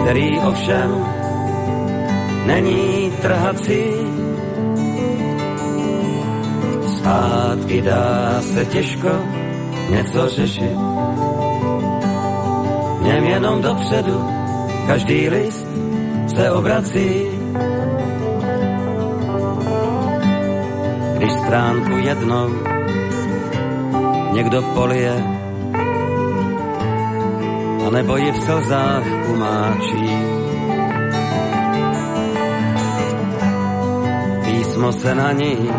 který 0.02 0.40
ovšem 0.40 0.90
není 2.48 3.12
trhací 3.22 3.95
Zpátky 7.06 7.82
dá 7.82 8.42
se 8.42 8.66
těžko 8.66 9.10
něco 9.90 10.30
řešit. 10.30 10.78
Něm 13.02 13.24
jenom 13.24 13.62
dopředu 13.62 14.30
každý 14.88 15.30
list 15.30 15.68
se 16.36 16.52
obrací. 16.52 17.26
Když 21.18 21.32
stránku 21.32 21.92
jednou 21.92 22.50
někdo 24.34 24.62
polije, 24.62 25.24
a 27.88 27.90
nebo 27.90 28.18
ji 28.18 28.32
v 28.32 28.38
slzách 28.38 29.04
umáčí. 29.34 30.10
Písmo 34.46 34.94
se 34.94 35.16
na 35.16 35.32
ní 35.32 35.70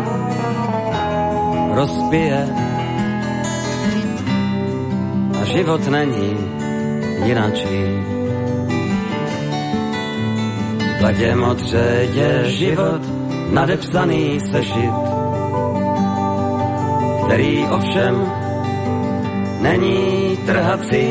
rozpije 1.77 2.41
a 5.41 5.45
život 5.45 5.87
není 5.87 6.33
jinačí. 7.25 7.85
V 10.79 10.99
bledě 10.99 11.35
modře 11.35 12.09
je 12.13 12.51
život 12.51 13.01
nadepsaný 13.53 14.39
sešit, 14.39 14.97
který 17.25 17.65
ovšem 17.69 18.25
není 19.61 20.37
trhací. 20.45 21.09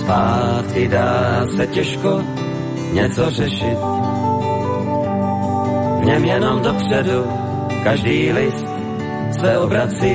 Zpátky 0.00 0.88
dá 0.88 1.46
se 1.56 1.66
těžko 1.66 2.22
něco 2.92 3.30
řešit. 3.30 3.78
V 6.00 6.04
něm 6.04 6.24
jenom 6.24 6.62
dopředu 6.62 7.49
každý 7.84 8.32
list 8.32 8.66
se 9.40 9.58
obrací. 9.58 10.14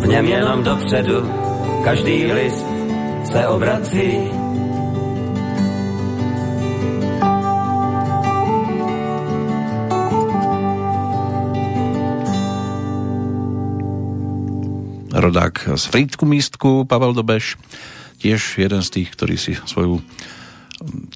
V 0.00 0.06
něm 0.06 0.26
jenom 0.26 0.62
dopředu 0.62 1.30
každý 1.84 2.32
list 2.32 2.66
se 3.24 3.48
obrací. 3.48 4.44
rodák 15.24 15.68
z 15.76 15.84
Frýdku 15.84 16.26
místku, 16.26 16.84
Pavel 16.84 17.16
Dobeš, 17.16 17.56
tiež 18.20 18.60
jeden 18.60 18.84
z 18.84 18.92
tých, 18.92 19.08
ktorý 19.16 19.40
si 19.40 19.56
svoju 19.56 20.04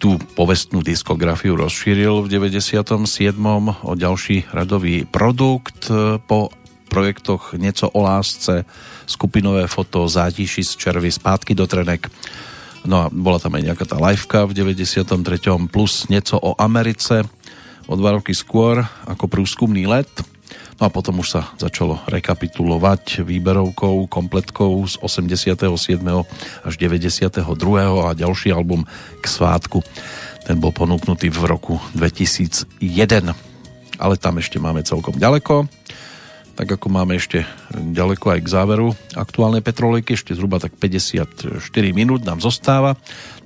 tú 0.08 0.16
povestnú 0.32 0.80
diskografiu 0.80 1.52
rozšíril 1.52 2.24
v 2.24 2.32
97. 2.32 2.80
o 3.68 3.92
ďalší 3.92 4.48
radový 4.56 5.04
produkt 5.04 5.92
po 6.24 6.48
projektoch 6.88 7.52
Nieco 7.60 7.92
o 7.92 8.00
lásce, 8.00 8.64
skupinové 9.04 9.68
foto, 9.68 10.08
zátiši 10.08 10.64
z 10.64 10.72
červy, 10.80 11.12
zpátky 11.12 11.52
do 11.52 11.68
trenek. 11.68 12.08
No 12.88 13.04
a 13.04 13.12
bola 13.12 13.36
tam 13.36 13.60
aj 13.60 13.68
nejaká 13.68 13.84
tá 13.84 14.00
liveka 14.00 14.48
v 14.48 14.56
93. 14.56 15.12
plus 15.68 16.08
Nieco 16.08 16.40
o 16.40 16.56
Americe 16.56 17.28
o 17.84 17.92
dva 17.92 18.16
roky 18.16 18.32
skôr 18.32 18.80
ako 19.04 19.28
prúskumný 19.28 19.84
let. 19.84 20.08
No 20.78 20.86
a 20.86 20.94
potom 20.94 21.18
už 21.18 21.28
sa 21.34 21.42
začalo 21.58 21.98
rekapitulovať 22.06 23.26
výberovkou, 23.26 24.06
kompletkou 24.06 24.78
z 24.86 24.94
87. 25.02 25.58
až 26.62 26.74
92. 26.78 27.34
a 28.06 28.14
ďalší 28.14 28.54
album 28.54 28.86
k 29.18 29.26
svátku. 29.26 29.82
Ten 30.46 30.62
bol 30.62 30.70
ponúknutý 30.70 31.34
v 31.34 31.50
roku 31.50 31.74
2001. 31.98 32.78
Ale 33.98 34.14
tam 34.22 34.38
ešte 34.38 34.62
máme 34.62 34.86
celkom 34.86 35.18
ďaleko. 35.18 35.66
Tak 36.54 36.78
ako 36.78 36.86
máme 36.94 37.18
ešte 37.18 37.42
ďaleko 37.74 38.38
aj 38.38 38.40
k 38.46 38.48
záveru 38.50 38.94
aktuálnej 39.18 39.66
petrolejky, 39.66 40.14
ešte 40.14 40.38
zhruba 40.38 40.62
tak 40.62 40.78
54 40.78 41.58
minút 41.90 42.22
nám 42.22 42.38
zostáva, 42.38 42.94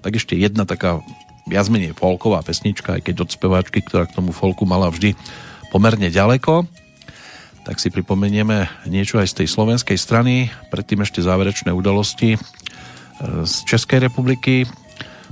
tak 0.04 0.20
ešte 0.20 0.36
jedna 0.36 0.68
taká 0.68 1.00
viac 1.48 1.68
menej 1.72 1.96
folková 1.96 2.44
pesnička, 2.44 3.00
aj 3.00 3.08
keď 3.08 3.24
od 3.24 3.30
speváčky, 3.32 3.80
ktorá 3.80 4.04
k 4.04 4.16
tomu 4.20 4.36
folku 4.36 4.68
mala 4.68 4.92
vždy 4.92 5.16
pomerne 5.72 6.12
ďaleko 6.12 6.81
tak 7.62 7.78
si 7.78 7.94
pripomenieme 7.94 8.66
niečo 8.90 9.22
aj 9.22 9.30
z 9.30 9.36
tej 9.42 9.48
slovenskej 9.48 9.98
strany, 9.98 10.50
predtým 10.70 11.06
ešte 11.06 11.22
záverečné 11.22 11.70
udalosti 11.70 12.34
e, 12.34 12.38
z 13.46 13.54
Českej 13.66 14.10
republiky. 14.10 14.66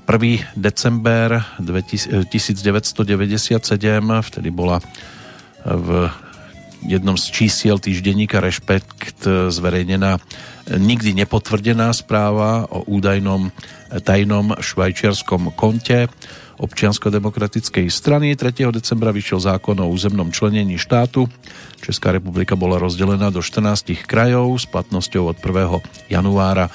1. 0.06 0.58
december 0.58 1.38
1997, 1.62 2.66
vtedy 4.02 4.48
bola 4.50 4.82
v 5.62 6.10
jednom 6.82 7.14
z 7.14 7.26
čísiel 7.30 7.78
týždenníka 7.78 8.40
Rešpekt 8.40 9.28
zverejnená 9.52 10.18
nikdy 10.66 11.14
nepotvrdená 11.24 11.92
správa 11.92 12.66
o 12.70 12.82
údajnom 12.86 13.52
tajnom 14.02 14.54
švajčiarskom 14.58 15.52
konte 15.58 16.08
občiansko-demokratickej 16.60 17.88
strany. 17.88 18.36
3. 18.36 18.68
decembra 18.68 19.08
vyšiel 19.10 19.40
zákon 19.40 19.80
o 19.80 19.88
územnom 19.88 20.28
členení 20.28 20.76
štátu. 20.76 21.24
Česká 21.80 22.12
republika 22.12 22.52
bola 22.52 22.76
rozdelená 22.76 23.32
do 23.32 23.40
14 23.40 23.96
krajov 24.04 24.60
s 24.60 24.68
platnosťou 24.68 25.32
od 25.32 25.36
1. 25.40 26.12
januára 26.12 26.68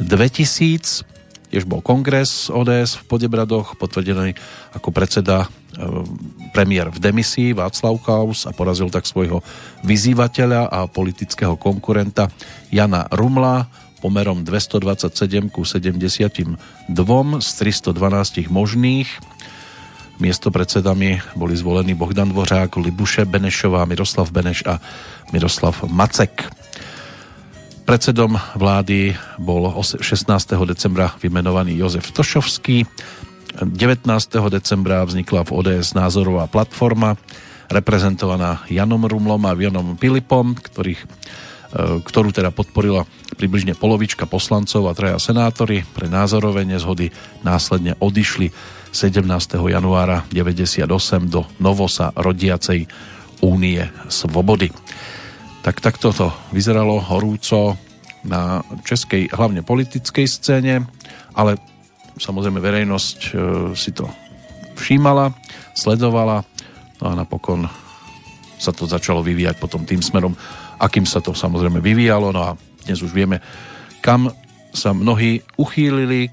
2000. 0.00 1.04
Tiež 1.46 1.62
bol 1.62 1.78
kongres 1.84 2.50
ODS 2.50 2.98
v 2.98 3.02
Podebradoch, 3.06 3.78
potvrdený 3.78 4.34
ako 4.74 4.90
predseda 4.90 5.46
e, 5.46 5.48
premiér 6.50 6.90
v 6.90 6.98
demisii 6.98 7.54
Václav 7.54 8.02
Klaus 8.02 8.50
a 8.50 8.52
porazil 8.56 8.90
tak 8.90 9.06
svojho 9.06 9.46
vyzývateľa 9.86 10.66
a 10.66 10.90
politického 10.90 11.54
konkurenta 11.54 12.26
Jana 12.74 13.06
Rumla 13.14 13.85
pomerom 14.06 14.46
227 14.46 15.50
ku 15.50 15.66
72 15.66 16.54
z 17.42 17.48
312 17.58 18.46
možných. 18.46 19.10
Miesto 20.22 20.54
predsedami 20.54 21.18
boli 21.34 21.58
zvolení 21.58 21.98
Bohdan 21.98 22.30
Dvořák, 22.30 22.78
Libuše 22.78 23.26
Benešová, 23.26 23.82
Miroslav 23.82 24.30
Beneš 24.30 24.62
a 24.62 24.78
Miroslav 25.34 25.74
Macek. 25.90 26.46
Predsedom 27.82 28.38
vlády 28.54 29.18
bol 29.42 29.74
16. 29.74 29.98
decembra 30.70 31.10
vymenovaný 31.18 31.74
Jozef 31.74 32.06
Tošovský. 32.14 32.86
19. 33.58 34.06
decembra 34.54 35.02
vznikla 35.02 35.42
v 35.42 35.50
ODS 35.50 35.98
názorová 35.98 36.46
platforma 36.46 37.18
reprezentovaná 37.66 38.62
Janom 38.70 39.02
Rumlom 39.02 39.42
a 39.50 39.58
Janom 39.58 39.98
Pilipom, 39.98 40.54
ktorých 40.54 41.02
E, 41.76 42.00
ktorú 42.00 42.30
teda 42.30 42.54
podporila 42.54 43.02
približne 43.36 43.76
polovička 43.76 44.24
poslancov 44.24 44.88
a 44.88 44.96
traja 44.96 45.20
senátori. 45.20 45.84
Pre 45.84 46.08
názorové 46.08 46.64
nezhody 46.64 47.12
následne 47.44 47.94
odišli 48.00 48.50
17. 48.96 49.28
januára 49.60 50.24
98 50.32 50.88
do 51.28 51.44
Novosa 51.60 52.16
rodiacej 52.16 52.88
Únie 53.44 53.84
Svobody. 54.08 54.72
Tak 55.60 55.84
takto 55.84 56.16
to 56.16 56.32
vyzeralo 56.56 57.04
horúco 57.04 57.76
na 58.24 58.64
českej 58.82 59.28
hlavne 59.30 59.60
politickej 59.60 60.26
scéne, 60.26 60.88
ale 61.36 61.60
samozrejme 62.16 62.58
verejnosť 62.58 63.18
e, 63.20 63.30
si 63.76 63.92
to 63.92 64.08
všímala, 64.80 65.36
sledovala 65.76 66.42
no 67.00 67.04
a 67.06 67.14
napokon 67.14 67.68
sa 68.56 68.72
to 68.72 68.88
začalo 68.88 69.20
vyvíjať 69.20 69.60
potom 69.60 69.84
tým 69.84 70.00
smerom, 70.00 70.32
akým 70.80 71.04
sa 71.04 71.20
to 71.20 71.36
samozrejme 71.36 71.78
vyvíjalo. 71.84 72.32
No 72.32 72.40
a 72.40 72.50
dnes 72.86 73.02
už 73.02 73.10
vieme, 73.10 73.42
kam 73.98 74.30
sa 74.70 74.94
mnohí 74.94 75.42
uchýlili 75.58 76.30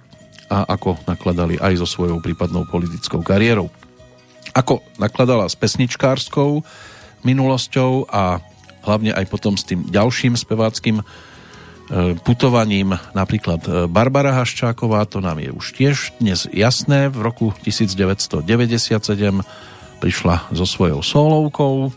a 0.53 0.69
ako 0.69 1.01
nakladali 1.09 1.57
aj 1.57 1.81
so 1.81 1.87
svojou 1.89 2.21
prípadnou 2.21 2.69
politickou 2.69 3.25
kariérou. 3.25 3.73
Ako 4.53 4.85
nakladala 5.01 5.49
s 5.49 5.57
pesničkárskou 5.57 6.61
minulosťou 7.25 8.05
a 8.11 8.37
hlavne 8.85 9.15
aj 9.15 9.25
potom 9.31 9.57
s 9.57 9.65
tým 9.65 9.87
ďalším 9.89 10.37
speváckým 10.37 11.01
e, 11.01 11.03
putovaním 12.21 12.93
napríklad 13.17 13.61
e, 13.65 13.69
Barbara 13.89 14.35
Haščáková, 14.37 15.07
to 15.09 15.23
nám 15.23 15.41
je 15.41 15.49
už 15.49 15.65
tiež 15.73 15.95
dnes 16.21 16.45
jasné. 16.51 17.09
V 17.09 17.23
roku 17.23 17.55
1997 17.65 19.41
prišla 20.03 20.51
so 20.51 20.67
svojou 20.67 20.99
solovkou 21.01 21.95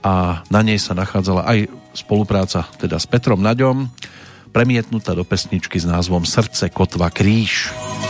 a 0.00 0.42
na 0.48 0.60
nej 0.64 0.80
sa 0.80 0.96
nachádzala 0.96 1.44
aj 1.44 1.68
spolupráca 1.98 2.64
teda 2.78 2.96
s 2.96 3.06
Petrom 3.10 3.42
Naďom, 3.42 3.90
premietnutá 4.54 5.12
do 5.12 5.26
pesničky 5.26 5.76
s 5.76 5.84
názvom 5.84 6.24
Srdce, 6.24 6.70
kotva, 6.70 7.10
kríž. 7.10 7.68
Dám 7.72 8.07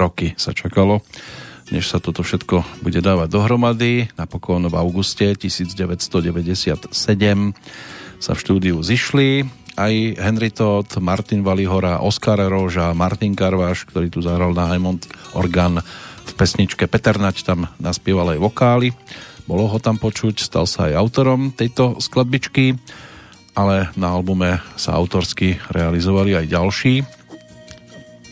roky 0.00 0.32
sa 0.40 0.56
čakalo, 0.56 1.04
než 1.68 1.92
sa 1.92 2.00
toto 2.00 2.24
všetko 2.24 2.80
bude 2.80 3.04
dávať 3.04 3.28
dohromady. 3.28 4.08
Napokon 4.16 4.64
v 4.64 4.74
auguste 4.80 5.36
1997 5.36 6.88
sa 8.20 8.32
v 8.32 8.38
štúdiu 8.40 8.80
zišli 8.80 9.44
aj 9.80 9.94
Henry 10.20 10.50
Todd, 10.50 10.88
Martin 11.00 11.40
Valihora, 11.40 12.02
Oskar 12.04 12.40
Roža, 12.40 12.92
Martin 12.92 13.32
Karváš, 13.32 13.88
ktorý 13.88 14.12
tu 14.12 14.20
zahral 14.20 14.52
na 14.52 14.68
Hammond 14.68 15.06
orgán 15.32 15.80
v 16.26 16.32
pesničke 16.36 16.84
Peter 16.84 17.16
Nať 17.16 17.42
tam 17.46 17.70
naspieval 17.80 18.36
aj 18.36 18.38
vokály. 18.44 18.92
Bolo 19.48 19.66
ho 19.66 19.78
tam 19.82 19.96
počuť, 19.98 20.36
stal 20.42 20.68
sa 20.68 20.92
aj 20.92 20.98
autorom 21.00 21.50
tejto 21.50 21.98
skladbičky, 21.98 22.78
ale 23.56 23.90
na 23.98 24.14
albume 24.14 24.62
sa 24.78 24.94
autorsky 24.94 25.58
realizovali 25.74 26.38
aj 26.38 26.46
ďalší. 26.46 26.94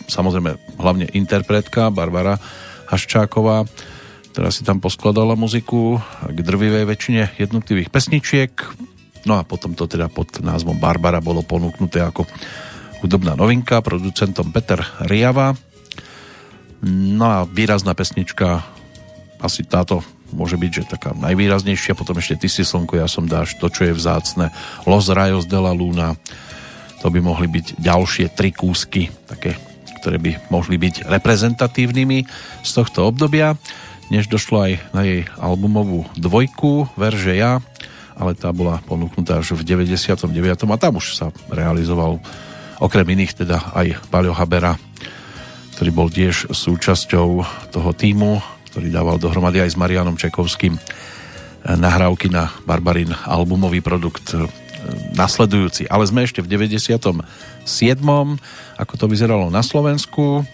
Samozrejme, 0.07 0.68
hlavne 0.79 1.11
interpretka 1.13 1.91
Barbara 1.91 2.39
Haščáková, 2.89 3.69
ktorá 4.33 4.49
si 4.55 4.63
tam 4.63 4.79
poskladala 4.79 5.35
muziku 5.35 5.99
k 6.25 6.39
drvivej 6.39 6.87
väčšine 6.87 7.23
jednotlivých 7.37 7.91
pesničiek. 7.91 8.53
No 9.27 9.37
a 9.37 9.43
potom 9.43 9.75
to 9.75 9.91
teda 9.91 10.07
pod 10.07 10.41
názvom 10.41 10.79
Barbara 10.79 11.19
bolo 11.19 11.43
ponúknuté 11.43 12.01
ako 12.01 12.25
hudobná 13.03 13.35
novinka 13.35 13.83
producentom 13.83 14.55
Peter 14.55 14.79
Riava. 15.05 15.59
No 16.87 17.27
a 17.27 17.39
výrazná 17.45 17.93
pesnička 17.99 18.63
asi 19.43 19.67
táto 19.67 20.03
môže 20.31 20.61
byť, 20.61 20.71
že 20.71 20.93
taká 20.99 21.11
najvýraznejšia, 21.17 21.99
potom 21.99 22.21
ešte 22.21 22.47
Ty 22.47 22.49
si 22.53 22.63
slnko, 22.63 23.01
ja 23.01 23.09
som 23.09 23.25
dáš, 23.25 23.57
to, 23.57 23.73
čo 23.73 23.89
je 23.89 23.97
vzácne, 23.97 24.53
Los 24.85 25.09
Rayos 25.09 25.49
de 25.49 25.59
la 25.59 25.73
Luna, 25.73 26.15
to 27.01 27.09
by 27.09 27.23
mohli 27.23 27.49
byť 27.49 27.81
ďalšie 27.81 28.27
tri 28.37 28.53
kúsky, 28.53 29.09
ktoré 29.99 30.23
by 30.23 30.51
mohli 30.51 30.79
byť 30.79 31.11
reprezentatívnymi 31.11 32.19
z 32.63 32.71
tohto 32.71 33.11
obdobia, 33.11 33.59
než 34.09 34.31
došlo 34.31 34.65
aj 34.65 34.73
na 34.97 35.03
jej 35.05 35.29
albumovú 35.37 36.09
dvojku, 36.17 36.89
Verže 36.97 37.37
ja, 37.37 37.61
ale 38.19 38.35
tá 38.35 38.51
bola 38.51 38.83
ponúknutá 38.83 39.39
až 39.39 39.55
v 39.55 39.63
99. 39.63 40.33
a 40.43 40.77
tam 40.81 40.99
už 40.99 41.15
sa 41.15 41.31
realizoval 41.53 42.19
okrem 42.83 43.07
iných 43.15 43.45
teda 43.45 43.75
aj 43.75 44.11
Paľo 44.11 44.35
Habera, 44.35 44.75
ktorý 45.79 45.91
bol 45.95 46.09
tiež 46.11 46.51
súčasťou 46.51 47.29
toho 47.71 47.91
týmu, 47.95 48.43
ktorý 48.75 48.91
dával 48.91 49.17
dohromady 49.23 49.63
aj 49.63 49.75
s 49.75 49.81
Marianom 49.81 50.19
Čekovským 50.19 50.75
nahrávky 51.69 52.31
na 52.31 52.51
Barbarin 52.67 53.15
albumový 53.27 53.83
produkt 53.83 54.35
nasledujúci. 55.15 55.91
Ale 55.91 56.07
sme 56.07 56.25
ešte 56.25 56.43
v 56.45 56.49
97. 56.51 56.89
Ako 58.79 58.95
to 58.95 59.07
vyzeralo 59.11 59.51
na 59.51 59.61
Slovensku, 59.65 60.47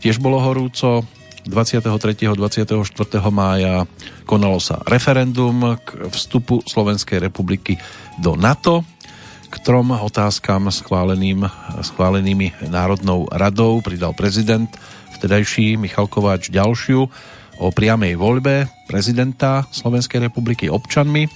tiež 0.00 0.20
bolo 0.20 0.40
horúco, 0.40 1.04
23. 1.48 2.36
24. 2.36 2.76
mája 3.32 3.88
konalo 4.28 4.60
sa 4.60 4.84
referendum 4.84 5.80
k 5.80 6.12
vstupu 6.12 6.60
Slovenskej 6.68 7.16
republiky 7.16 7.80
do 8.20 8.36
NATO, 8.36 8.84
k 9.50 9.56
trom 9.58 9.90
otázkam 9.90 10.70
schváleným, 10.70 11.42
schválenými 11.82 12.70
Národnou 12.70 13.26
radou 13.34 13.82
pridal 13.82 14.14
prezident 14.14 14.70
vtedajší 15.18 15.74
Michal 15.74 16.06
Kováč 16.06 16.54
ďalšiu 16.54 17.10
o 17.60 17.66
priamej 17.74 18.14
voľbe 18.14 18.70
prezidenta 18.86 19.66
Slovenskej 19.74 20.30
republiky 20.30 20.70
občanmi. 20.70 21.26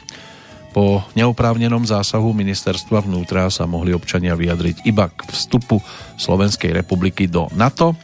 Po 0.74 1.06
neoprávnenom 1.14 1.86
zásahu 1.86 2.34
ministerstva 2.34 3.06
vnútra 3.06 3.46
sa 3.46 3.62
mohli 3.62 3.94
občania 3.94 4.34
vyjadriť 4.34 4.82
iba 4.90 5.06
k 5.06 5.22
vstupu 5.30 5.78
Slovenskej 6.18 6.74
republiky 6.74 7.30
do 7.30 7.46
NATO. 7.54 7.94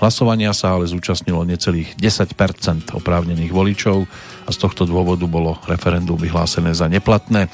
Hlasovania 0.00 0.56
sa 0.56 0.72
ale 0.72 0.88
zúčastnilo 0.88 1.44
necelých 1.44 2.00
10% 2.00 2.96
oprávnených 2.96 3.52
voličov 3.52 4.08
a 4.46 4.50
z 4.50 4.56
tohto 4.56 4.88
dôvodu 4.88 5.28
bolo 5.28 5.60
referendum 5.68 6.16
vyhlásené 6.16 6.72
za 6.72 6.88
neplatné. 6.88 7.52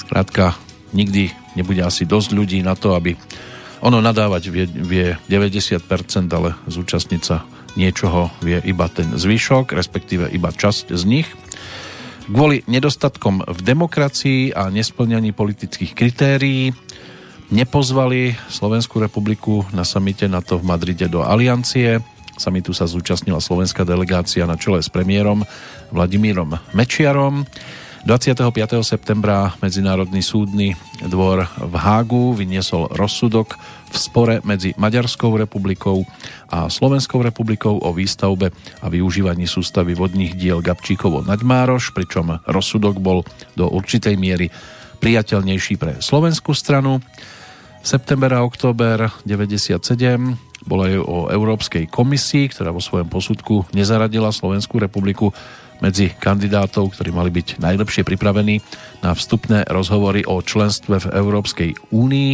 Skrátka, 0.00 0.56
nikdy 0.96 1.36
nebude 1.52 1.84
asi 1.84 2.08
dosť 2.08 2.32
ľudí 2.32 2.64
na 2.64 2.80
to, 2.80 2.96
aby 2.96 3.12
ono 3.84 4.00
nadávať 4.00 4.42
vie, 4.48 4.64
vie 4.64 5.06
90%, 5.28 5.84
ale 6.32 6.56
zúčastniť 6.64 7.22
sa 7.22 7.44
niečoho 7.76 8.32
vie 8.40 8.56
iba 8.64 8.88
ten 8.88 9.12
zvyšok, 9.12 9.76
respektíve 9.76 10.32
iba 10.32 10.48
časť 10.48 10.96
z 10.96 11.02
nich. 11.04 11.28
Kvôli 12.26 12.66
nedostatkom 12.66 13.46
v 13.46 13.60
demokracii 13.62 14.50
a 14.50 14.66
nesplňaní 14.66 15.30
politických 15.30 15.94
kritérií 15.94 16.74
nepozvali 17.54 18.34
Slovenskú 18.50 18.98
republiku 18.98 19.62
na 19.70 19.86
samite 19.86 20.26
NATO 20.26 20.58
v 20.58 20.66
Madride 20.66 21.06
do 21.06 21.22
aliancie. 21.22 22.02
Samitu 22.34 22.74
sa 22.74 22.90
zúčastnila 22.90 23.38
slovenská 23.38 23.86
delegácia 23.86 24.42
na 24.42 24.58
čele 24.58 24.82
s 24.82 24.90
premiérom 24.90 25.46
Vladimírom 25.94 26.58
Mečiarom. 26.74 27.46
25. 28.06 28.86
septembra 28.86 29.50
Medzinárodný 29.58 30.22
súdny 30.22 30.78
dvor 31.10 31.42
v 31.58 31.74
Hágu 31.74 32.38
vyniesol 32.38 32.86
rozsudok 32.94 33.58
v 33.90 33.96
spore 33.98 34.38
medzi 34.46 34.78
Maďarskou 34.78 35.34
republikou 35.34 36.06
a 36.46 36.70
Slovenskou 36.70 37.18
republikou 37.26 37.82
o 37.82 37.90
výstavbe 37.90 38.54
a 38.78 38.86
využívaní 38.86 39.50
sústavy 39.50 39.98
vodných 39.98 40.38
diel 40.38 40.62
Gabčíkovo 40.62 41.26
Naďmároš, 41.26 41.90
pričom 41.98 42.38
rozsudok 42.46 43.02
bol 43.02 43.26
do 43.58 43.66
určitej 43.74 44.14
miery 44.14 44.54
priateľnejší 45.02 45.74
pre 45.74 45.98
slovenskú 45.98 46.54
stranu. 46.54 47.02
September 47.82 48.30
a 48.38 48.46
október 48.46 49.10
97 49.26 49.82
bola 50.62 50.94
aj 50.94 50.98
o 51.02 51.26
Európskej 51.26 51.90
komisii, 51.90 52.54
ktorá 52.54 52.70
vo 52.70 52.78
svojom 52.78 53.10
posudku 53.10 53.66
nezaradila 53.74 54.30
Slovenskú 54.30 54.78
republiku 54.78 55.34
medzi 55.80 56.12
kandidátov, 56.12 56.96
ktorí 56.96 57.12
mali 57.12 57.30
byť 57.32 57.60
najlepšie 57.60 58.02
pripravení 58.02 58.60
na 59.04 59.12
vstupné 59.12 59.68
rozhovory 59.68 60.24
o 60.24 60.40
členstve 60.40 61.02
v 61.02 61.06
Európskej 61.12 61.70
únii 61.92 62.30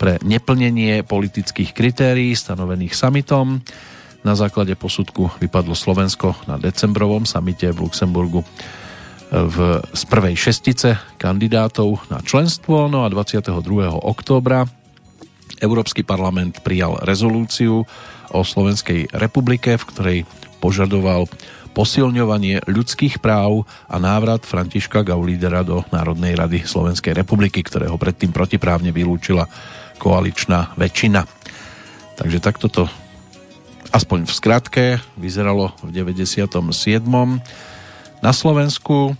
pre 0.00 0.16
neplnenie 0.24 1.04
politických 1.04 1.76
kritérií 1.76 2.32
stanovených 2.32 2.96
samitom. 2.96 3.60
Na 4.20 4.36
základe 4.36 4.76
posudku 4.76 5.32
vypadlo 5.40 5.72
Slovensko 5.72 6.36
na 6.44 6.60
decembrovom 6.60 7.24
samite 7.24 7.72
v 7.72 7.88
Luxemburgu 7.88 8.44
v, 9.30 9.56
z 9.94 10.02
prvej 10.10 10.34
šestice 10.34 10.98
kandidátov 11.16 12.02
na 12.10 12.18
členstvo, 12.20 12.90
no 12.90 13.06
a 13.06 13.08
22. 13.08 13.54
októbra 13.94 14.66
Európsky 15.60 16.02
parlament 16.02 16.64
prijal 16.64 16.98
rezolúciu 17.04 17.84
o 18.30 18.40
Slovenskej 18.40 19.12
republike, 19.14 19.76
v 19.76 19.88
ktorej 19.92 20.18
požadoval 20.58 21.28
posilňovanie 21.72 22.66
ľudských 22.66 23.22
práv 23.22 23.64
a 23.86 23.96
návrat 24.02 24.42
Františka 24.42 25.06
Gaulídera 25.06 25.62
do 25.62 25.86
Národnej 25.94 26.34
rady 26.34 26.66
Slovenskej 26.66 27.14
republiky, 27.14 27.62
ktorého 27.62 27.94
predtým 27.96 28.34
protiprávne 28.34 28.90
vylúčila 28.90 29.46
koaličná 30.00 30.74
väčšina. 30.74 31.24
Takže 32.18 32.38
takto 32.42 32.66
to 32.68 32.84
aspoň 33.94 34.26
v 34.26 34.32
skratke 34.32 34.84
vyzeralo 35.16 35.72
v 35.80 35.90
97. 35.94 36.52
Na 38.20 38.32
Slovensku 38.34 39.16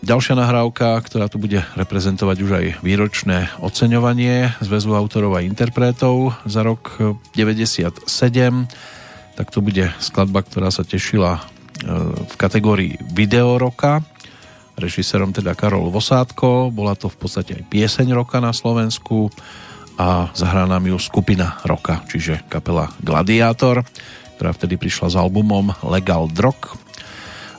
Ďalšia 0.00 0.32
nahrávka, 0.32 0.96
ktorá 1.04 1.28
tu 1.28 1.36
bude 1.36 1.60
reprezentovať 1.76 2.36
už 2.40 2.50
aj 2.56 2.66
výročné 2.80 3.52
oceňovanie 3.60 4.48
Zväzu 4.64 4.96
autorov 4.96 5.36
a 5.36 5.44
interpretov 5.44 6.32
za 6.48 6.64
rok 6.64 6.96
97, 7.36 8.08
tak 9.40 9.48
to 9.48 9.64
bude 9.64 9.88
skladba, 10.04 10.44
ktorá 10.44 10.68
sa 10.68 10.84
tešila 10.84 11.40
e, 11.40 11.42
v 12.28 12.34
kategórii 12.36 13.00
Video 13.08 13.56
roka. 13.56 14.04
Režisérom 14.76 15.32
teda 15.32 15.56
Karol 15.56 15.88
Vosátko, 15.88 16.68
bola 16.68 16.92
to 16.92 17.08
v 17.08 17.16
podstate 17.16 17.56
aj 17.56 17.64
pieseň 17.72 18.12
roka 18.12 18.36
na 18.44 18.52
Slovensku 18.52 19.32
a 19.96 20.28
zahrá 20.36 20.68
nám 20.68 20.84
ju 20.84 21.00
skupina 21.00 21.56
roka, 21.64 22.04
čiže 22.04 22.44
kapela 22.52 22.92
Gladiátor, 23.00 23.80
ktorá 24.36 24.52
vtedy 24.52 24.76
prišla 24.76 25.08
s 25.08 25.16
albumom 25.16 25.72
Legal 25.88 26.28
Drog 26.28 26.76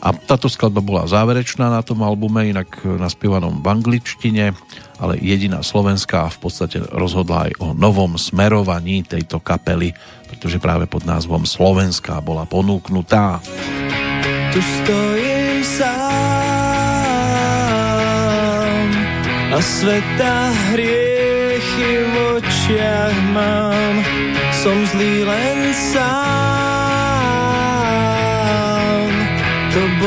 a 0.02 0.10
táto 0.18 0.50
skladba 0.50 0.82
bola 0.82 1.06
záverečná 1.06 1.70
na 1.70 1.86
tom 1.86 2.02
albume, 2.02 2.50
inak 2.50 2.82
naspievanom 2.82 3.62
v 3.62 3.68
angličtine, 3.70 4.58
ale 4.98 5.14
jediná 5.22 5.62
slovenská 5.62 6.26
v 6.34 6.38
podstate 6.42 6.82
rozhodla 6.90 7.46
aj 7.50 7.62
o 7.62 7.78
novom 7.78 8.18
smerovaní 8.18 9.06
tejto 9.06 9.38
kapely, 9.38 9.94
pretože 10.26 10.58
práve 10.58 10.90
pod 10.90 11.06
názvom 11.06 11.46
Slovenská 11.46 12.18
bola 12.26 12.50
ponúknutá. 12.50 13.46
Tu 14.52 14.60
stojím 14.60 15.62
sám 15.62 16.02
a 19.54 19.58
sveta 19.62 20.50
hriechy 20.74 21.92
v 22.10 22.14
očiach 22.42 23.16
mám. 23.38 24.02
Som 24.66 24.78
zlý 24.94 25.26
len 25.30 25.74
sám 25.74 26.61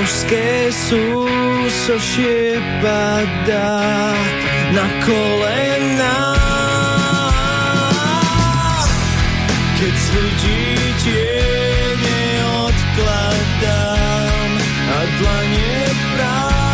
mužské 0.04 0.68
sú, 0.68 1.24
sošie 1.88 2.60
padá 2.84 4.12
na 4.76 4.84
kolená. 5.00 6.36
Keď 9.80 9.94
z 9.96 10.06
ľudí 10.12 10.60
tiene 11.08 12.20
odkladám 12.68 14.50
a 14.92 14.98
dlanie 15.08 15.88
prázdna, 16.12 16.68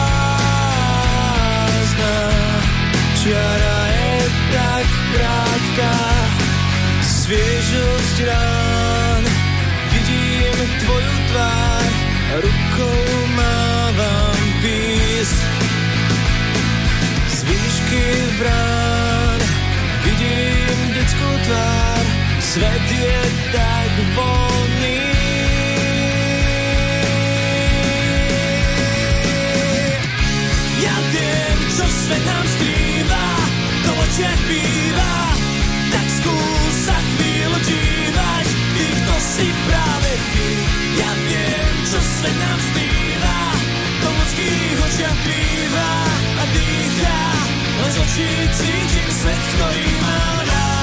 čiara 3.14 3.82
je 3.94 4.26
tak 4.50 4.86
krátka, 5.14 5.94
sviežosť 7.06 8.26
rád. 8.26 8.69
Rukou 12.40 13.00
mávam 13.36 14.40
pís. 14.64 15.30
Z 17.28 17.38
výšky 17.44 18.04
brán 18.40 19.40
vidím 20.04 20.78
detskú 20.96 21.30
tvár, 21.44 22.04
svet 22.40 22.86
je 22.88 23.20
tak 23.52 23.92
voľný. 24.16 25.02
Ja 30.80 30.96
viem, 31.12 31.58
čo 31.76 31.84
svet 31.84 32.24
nám 32.24 32.46
skrýva, 32.48 33.26
to 33.84 33.90
v 33.92 34.00
býva, 34.48 35.14
tak 35.92 36.06
skús 36.08 36.74
sa 36.88 36.96
chvíľu 36.96 37.58
dívať, 37.68 38.46
ty 38.74 38.86
to 39.04 39.16
si 39.20 39.46
práve 39.68 40.12
ty. 40.32 40.48
Ja 40.98 41.10
viem, 41.28 41.29
čo 41.90 41.98
svet 41.98 42.36
nám 42.38 42.60
skrýva, 42.70 43.38
to 43.98 44.06
v 44.06 44.14
ľudských 44.14 44.78
očiach 44.78 45.18
býva 45.26 45.92
a 46.38 46.44
dýcha, 46.54 47.22
len 47.82 47.90
z 47.90 47.96
očí 47.98 48.30
cítim 48.54 49.08
svet, 49.10 49.42
ktorý 49.58 49.86
mám 50.06 50.38
rád. 50.46 50.78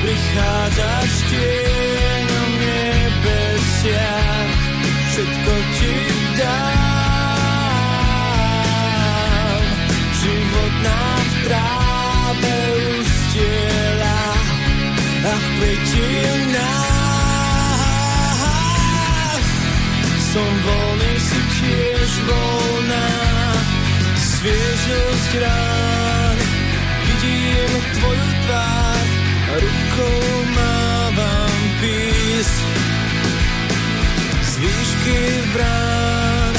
Prichádzaš 0.00 1.12
tieňom 1.32 2.50
nebesia, 2.60 4.12
všetko 5.08 5.52
ti 5.80 5.94
dám. 6.36 6.79
V 15.40 15.44
kvetinách 15.56 17.00
som 20.30 20.50
voľný, 20.62 21.14
si 21.18 21.40
tiež 21.58 22.10
voľná 22.28 23.10
sviežosť 24.14 25.30
rán. 25.42 26.38
Vidím 27.02 27.72
tvoju 27.98 28.28
tvár, 28.46 29.04
rukou 29.58 30.22
mávam 30.54 31.58
pís. 31.82 32.50
Z 34.40 34.52
výšky 34.62 35.20
brán 35.52 36.54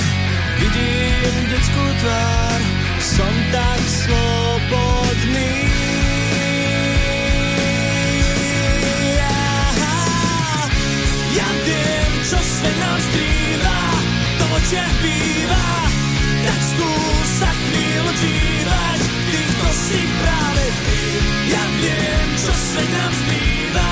vidím 0.60 1.34
detskú 1.50 1.86
tvár, 2.04 2.60
som 3.00 3.34
tak 3.56 3.82
slobodný. 3.88 5.11
Očiach 14.62 14.94
býva, 15.02 15.68
tak 16.46 16.60
skús 16.62 17.30
sa 17.42 17.50
chvíľu 17.50 18.12
dívať, 18.14 19.00
ty 19.02 19.40
to 19.58 19.70
si 19.74 20.02
práve 20.22 20.66
ty. 20.86 21.02
Ja 21.50 21.64
viem, 21.82 22.28
čo 22.38 22.54
svet 22.54 22.90
nám 22.94 23.14
skrýva, 23.18 23.92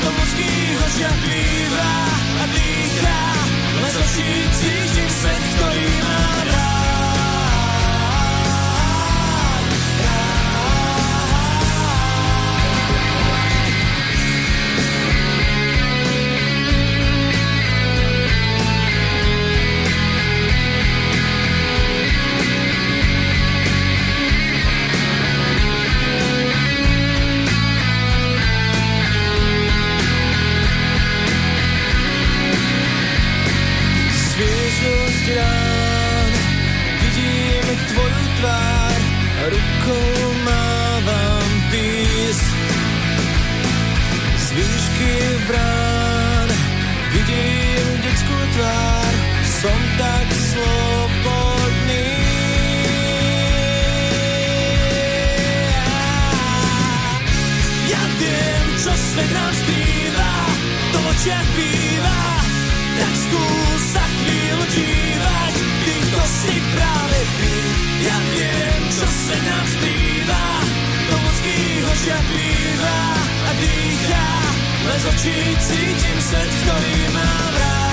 to 0.00 0.08
ľudských 0.08 0.76
očiach 0.88 1.18
býva 1.28 1.92
a 2.24 2.44
dýcha, 2.56 3.20
len 3.76 3.90
z 3.92 3.96
očí 4.00 4.30
cítim 4.56 5.08
svet, 5.12 5.42
ktorý 5.60 5.88
mám 6.00 6.40
rád. 6.48 6.77
Rukou 39.88 40.32
mávam 40.44 41.48
pís. 41.72 42.40
Z 44.36 44.46
výšky 44.52 45.14
brán, 45.48 46.48
vidím 47.12 47.88
detskú 48.04 48.38
tvár, 48.56 49.12
som 49.60 49.80
tak 49.96 50.26
slobodný. 50.52 52.08
Ja 57.88 58.02
viem, 58.20 58.66
čo 58.76 58.92
svet 58.92 59.30
nám 59.32 59.52
skrýva, 59.56 60.32
to 60.92 60.98
v 61.00 61.06
očiach 61.16 61.48
býva, 61.56 62.20
tak 62.98 63.12
skús 63.16 63.82
sa 63.96 64.04
chvíľu 64.04 64.64
dívať, 64.68 65.07
len 74.98 75.06
z 75.06 75.06
očí 75.14 75.36
cítim 75.62 76.18
svet, 76.18 76.50
ktorý 76.50 76.94
mám 77.14 77.54
rád. 77.54 77.86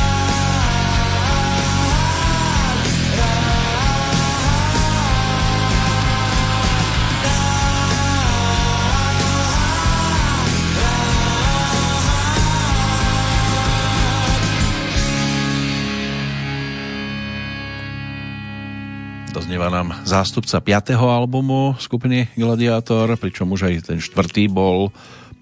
Doznieva 19.35 19.67
nám 19.69 19.93
zástupca 20.07 20.57
5. 20.57 20.95
albumu 20.95 21.75
skupiny 21.77 22.33
Gladiátor, 22.33 23.13
pričom 23.19 23.51
už 23.53 23.69
aj 23.69 23.93
ten 23.93 23.99
štvrtý 24.01 24.49
bol 24.49 24.89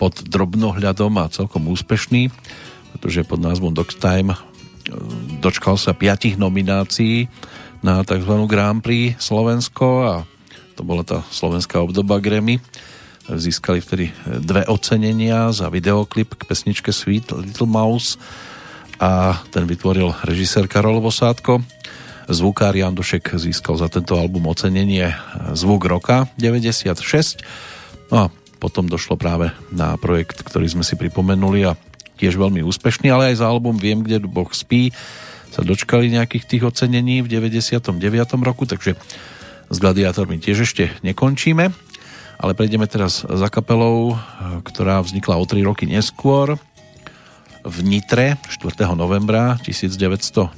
pod 0.03 0.19
drobnohľadom 0.27 1.15
a 1.15 1.31
celkom 1.31 1.71
úspešný, 1.71 2.27
pretože 2.91 3.23
pod 3.23 3.39
názvom 3.39 3.71
Dog 3.71 3.95
Time 3.95 4.35
e, 4.35 4.39
dočkal 5.39 5.79
sa 5.79 5.95
5 5.95 6.35
nominácií 6.35 7.31
na 7.79 8.03
tzv. 8.03 8.33
Grand 8.43 8.83
Prix 8.83 9.15
Slovensko 9.15 9.87
a 10.03 10.13
to 10.75 10.83
bola 10.83 11.07
tá 11.07 11.23
slovenská 11.31 11.79
obdoba 11.79 12.19
Grammy. 12.19 12.59
Získali 13.31 13.79
vtedy 13.79 14.11
dve 14.43 14.67
ocenenia 14.67 15.55
za 15.55 15.71
videoklip 15.71 16.35
k 16.35 16.51
pesničke 16.51 16.91
Sweet 16.91 17.31
Little 17.39 17.71
Mouse 17.71 18.19
a 18.99 19.39
ten 19.55 19.63
vytvoril 19.63 20.11
režisér 20.27 20.67
Karol 20.67 20.99
Vosátko. 20.99 21.63
Zvukár 22.27 22.75
Jan 22.75 22.91
Dušek 22.91 23.39
získal 23.39 23.79
za 23.79 23.87
tento 23.87 24.19
album 24.19 24.51
ocenenie 24.51 25.15
Zvuk 25.55 25.87
roka 25.87 26.27
96. 26.35 27.39
No 28.11 28.27
a 28.27 28.42
potom 28.63 28.87
došlo 28.87 29.19
práve 29.19 29.51
na 29.75 29.99
projekt, 29.99 30.39
ktorý 30.39 30.71
sme 30.71 30.87
si 30.87 30.95
pripomenuli 30.95 31.67
a 31.67 31.75
tiež 32.15 32.39
veľmi 32.39 32.63
úspešný, 32.63 33.11
ale 33.11 33.35
aj 33.35 33.43
za 33.43 33.51
album 33.51 33.75
Viem, 33.75 34.07
kde 34.07 34.23
Boh 34.23 34.47
spí 34.55 34.95
sa 35.51 35.67
dočkali 35.67 36.07
nejakých 36.07 36.47
tých 36.47 36.63
ocenení 36.63 37.19
v 37.19 37.27
99. 37.27 37.91
roku, 38.39 38.63
takže 38.63 38.95
s 39.67 39.77
Gladiátormi 39.83 40.39
tiež 40.39 40.63
ešte 40.63 40.95
nekončíme, 41.03 41.75
ale 42.39 42.51
prejdeme 42.55 42.87
teraz 42.87 43.27
za 43.27 43.47
kapelou, 43.51 44.15
ktorá 44.63 45.03
vznikla 45.03 45.35
o 45.35 45.43
3 45.43 45.67
roky 45.67 45.83
neskôr 45.83 46.55
v 47.63 47.77
Nitre 47.83 48.39
4. 48.47 48.87
novembra 48.95 49.59
1992. 49.59 50.55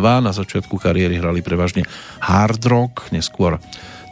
Na 0.00 0.32
začiatku 0.32 0.80
kariéry 0.80 1.20
hrali 1.20 1.44
prevažne 1.44 1.84
hard 2.24 2.64
rock, 2.64 3.12
neskôr 3.12 3.60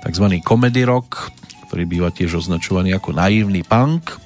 tzv. 0.04 0.26
comedy 0.44 0.84
rock, 0.84 1.32
ktorý 1.68 1.84
býva 1.84 2.08
tiež 2.08 2.40
označovaný 2.40 2.96
ako 2.96 3.12
naivný 3.12 3.60
punk. 3.60 4.16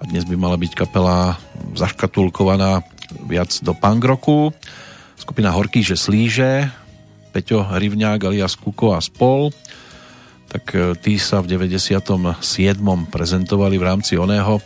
A 0.00 0.08
dnes 0.08 0.24
by 0.24 0.32
mala 0.40 0.56
byť 0.56 0.72
kapela 0.72 1.36
zaškatulkovaná 1.76 2.80
viac 3.28 3.52
do 3.60 3.76
punk 3.76 4.00
roku. 4.00 4.56
Skupina 5.20 5.52
Horký, 5.52 5.84
že 5.84 6.00
slíže, 6.00 6.72
Peťo 7.36 7.68
Rivňák 7.68 8.24
alias 8.24 8.56
Kuko 8.56 8.96
a 8.96 9.00
spol. 9.04 9.52
tak 10.48 10.72
e, 10.72 10.96
tí 10.98 11.20
sa 11.20 11.44
v 11.44 11.52
97. 11.52 12.40
prezentovali 13.12 13.76
v 13.76 13.84
rámci 13.84 14.16
oného 14.16 14.58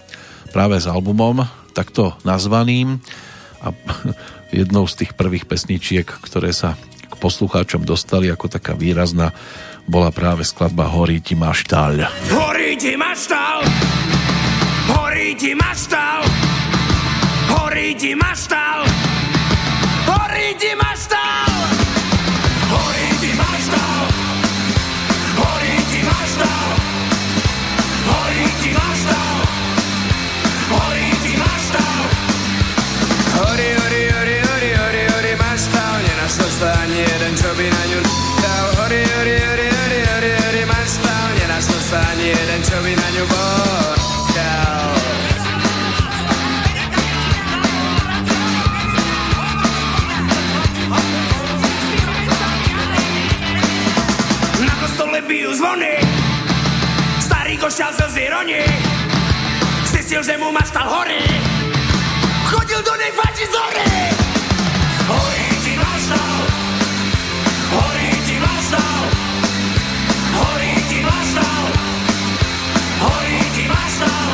práve 0.55 0.79
s 0.79 0.87
albumom 0.87 1.43
takto 1.75 2.15
nazvaným 2.23 3.03
a 3.59 3.75
jednou 4.55 4.87
z 4.87 5.03
tých 5.03 5.13
prvých 5.19 5.51
pesničiek, 5.51 6.07
ktoré 6.07 6.55
sa 6.55 6.79
k 7.11 7.15
poslucháčom 7.19 7.83
dostali 7.83 8.31
ako 8.31 8.47
taká 8.49 8.79
výrazná, 8.79 9.35
bola 9.85 10.11
práve 10.11 10.45
skladba 10.45 10.89
Horí 10.89 11.21
ti 11.21 11.37
maštáľ. 11.37 12.09
Horí 12.33 12.77
ti 12.81 12.97
maštal, 12.97 13.63
horí 14.91 15.37
ti 15.37 15.53
maštal, 15.55 16.21
horí 17.55 17.95
ti 17.95 18.13
maštal, 18.17 18.83
horí 20.09 20.49
ti 20.59 20.73
maštal, 20.75 20.94
ironi, 58.45 58.65
zistil, 59.89 60.23
že 60.23 60.37
mu 60.37 60.53
maštal 60.53 60.85
horí, 60.89 61.25
chodil 62.49 62.81
do 62.85 62.95
nej 63.01 63.13
fači 63.17 63.47
zory. 63.49 63.89
Horí 65.09 65.47
ti 65.65 65.73
maštal, 65.77 66.37
horí 67.73 68.09
ti 68.29 68.37
maštal, 68.41 69.01
horí 70.37 70.73
ti 70.89 70.99
maštal, 71.01 71.65
horí 73.01 73.41
ti 73.57 73.65
maštal. 73.69 74.29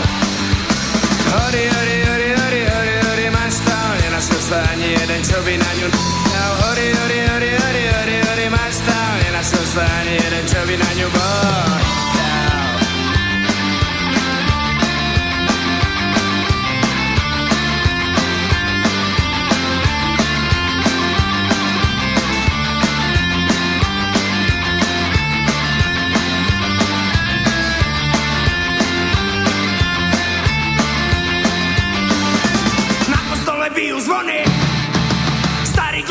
Horí, 1.30 1.64
horí, 1.70 1.97
horí, 2.06 2.28
horí, 2.34 2.60
horí, 2.66 2.94
horí, 3.06 3.26
maštal, 3.30 3.90
nenašlo 4.02 4.39
sa 4.42 4.58
ani 4.74 4.89
jeden, 4.90 5.22
čo 5.22 5.39
by 5.42 5.55
na 5.55 5.70
ňu 5.78 5.89
dal. 6.34 6.52
Horí, 6.66 6.86
horí, 6.98 7.18
horí, 7.30 7.50
horí, 7.55 7.82
horí, 7.94 8.16
horí, 8.26 8.47
maštal, 8.50 9.10
nenašlo 9.22 9.62
sa 9.70 9.82
ani 10.02 10.14
jeden, 10.18 10.44
čo 10.50 10.60
by 10.66 10.74
na 10.74 10.90
ňu 10.98 11.08
bodal. 11.14 11.69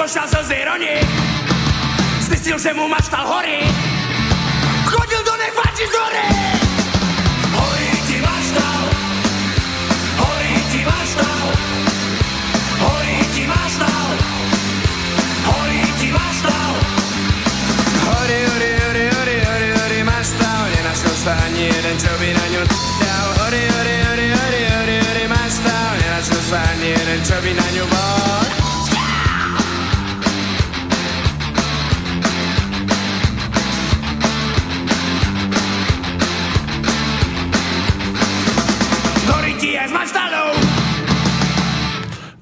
Sa 0.10 0.26
z 0.26 0.58
ironi, 0.58 1.06
zistil, 2.26 2.58
že 2.58 2.74
mu 2.74 2.90
maštal 2.90 3.30
horí, 3.30 3.62
chodil 4.90 5.22
do 5.22 5.34
nej 5.38 5.54
fači 5.54 5.86
zory. 5.86 6.26
Horí 7.54 7.92
ti 8.10 8.18
maštal, 8.18 8.82
horí 10.18 10.56
ti 10.74 10.82
maštal, 10.82 11.46
horí 12.82 13.18
ti 13.38 13.44
maštal, 13.46 14.08
horí 15.46 15.82
ti 16.02 16.10
maštal. 16.10 16.72
Horí, 18.10 18.40
horí, 18.50 18.72
horí, 18.82 19.06
horí, 19.14 19.38
horí, 19.46 19.70
horí, 19.78 20.00
maštal, 20.10 20.62
nenašlo 20.74 21.14
sa 21.22 21.38
ani 21.38 21.70
jeden, 21.70 21.96
čo 22.02 22.10
by 22.18 22.30
na 22.34 22.46
ňu 22.50 22.62
dal. 22.98 23.28
Horí, 23.46 23.62
horí, 23.62 23.96
horí, 24.10 24.28
horí, 24.34 24.62
horí, 24.74 24.96
horí, 25.06 25.26
maštal, 25.30 25.92
nenašlo 26.02 26.40
sa 26.50 26.58
ani 26.66 26.98
jeden, 26.98 27.20
čo 27.22 27.38
by 27.46 27.52
na 27.54 27.59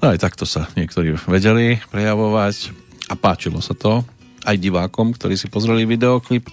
Aj 0.08 0.16
takto 0.16 0.48
sa 0.48 0.64
niektorí 0.72 1.20
vedeli 1.28 1.84
prejavovať 1.92 2.72
a 3.12 3.14
páčilo 3.14 3.60
sa 3.60 3.76
to 3.76 4.00
aj 4.48 4.56
divákom, 4.56 5.12
ktorí 5.12 5.36
si 5.36 5.52
pozreli 5.52 5.84
videoklip, 5.84 6.48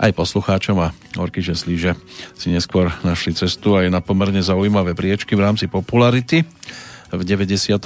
aj 0.00 0.16
poslucháčom 0.16 0.80
a 0.80 0.96
Orky 1.20 1.44
že 1.44 1.52
si 2.32 2.48
neskôr 2.48 2.88
našli 3.04 3.36
cestu 3.36 3.76
aj 3.76 3.92
na 3.92 4.00
pomerne 4.00 4.40
zaujímavé 4.40 4.96
priečky 4.96 5.36
v 5.36 5.44
rámci 5.44 5.68
popularity. 5.68 6.48
V 7.12 7.20
97. 7.20 7.76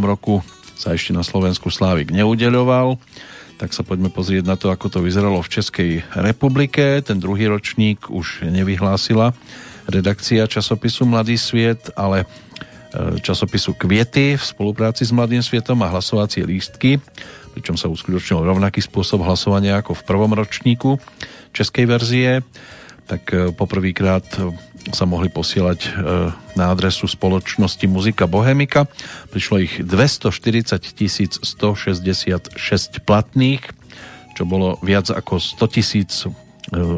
roku 0.00 0.40
sa 0.80 0.96
ešte 0.96 1.12
na 1.12 1.20
Slovensku 1.20 1.68
Slávik 1.68 2.08
neudeľoval, 2.08 2.96
tak 3.60 3.76
sa 3.76 3.84
poďme 3.84 4.08
pozrieť 4.08 4.48
na 4.48 4.56
to, 4.56 4.72
ako 4.72 4.88
to 4.88 5.04
vyzeralo 5.04 5.44
v 5.44 5.52
Českej 5.60 5.90
republike. 6.16 7.04
Ten 7.04 7.20
druhý 7.20 7.52
ročník 7.52 8.08
už 8.08 8.48
nevyhlásila 8.48 9.36
redakcia 9.92 10.48
časopisu 10.48 11.04
Mladý 11.04 11.36
sviet, 11.36 11.92
ale 11.92 12.24
časopisu 13.20 13.76
Kviety 13.76 14.40
v 14.40 14.42
spolupráci 14.42 15.04
s 15.04 15.12
Mladým 15.12 15.44
svietom 15.44 15.76
a 15.84 15.92
hlasovacie 15.92 16.44
lístky, 16.44 16.96
pričom 17.52 17.76
sa 17.76 17.92
uskutočnil 17.92 18.40
rovnaký 18.40 18.80
spôsob 18.80 19.26
hlasovania 19.26 19.82
ako 19.82 19.92
v 19.98 20.06
prvom 20.08 20.32
ročníku 20.32 20.96
českej 21.52 21.84
verzie, 21.90 22.30
tak 23.08 23.22
e, 23.32 23.50
poprvýkrát 23.56 24.24
e, 24.36 24.52
sa 24.92 25.08
mohli 25.08 25.32
posielať 25.32 25.80
e, 25.80 25.90
na 26.54 26.64
adresu 26.70 27.08
spoločnosti 27.08 27.82
Muzika 27.88 28.28
Bohemika. 28.28 28.84
Prišlo 29.32 29.64
ich 29.64 29.80
240 29.80 31.40
166 31.40 32.52
platných, 33.02 33.64
čo 34.36 34.42
bolo 34.44 34.76
viac 34.84 35.08
ako 35.08 35.40
100 35.40 35.74
tisíc 35.74 36.12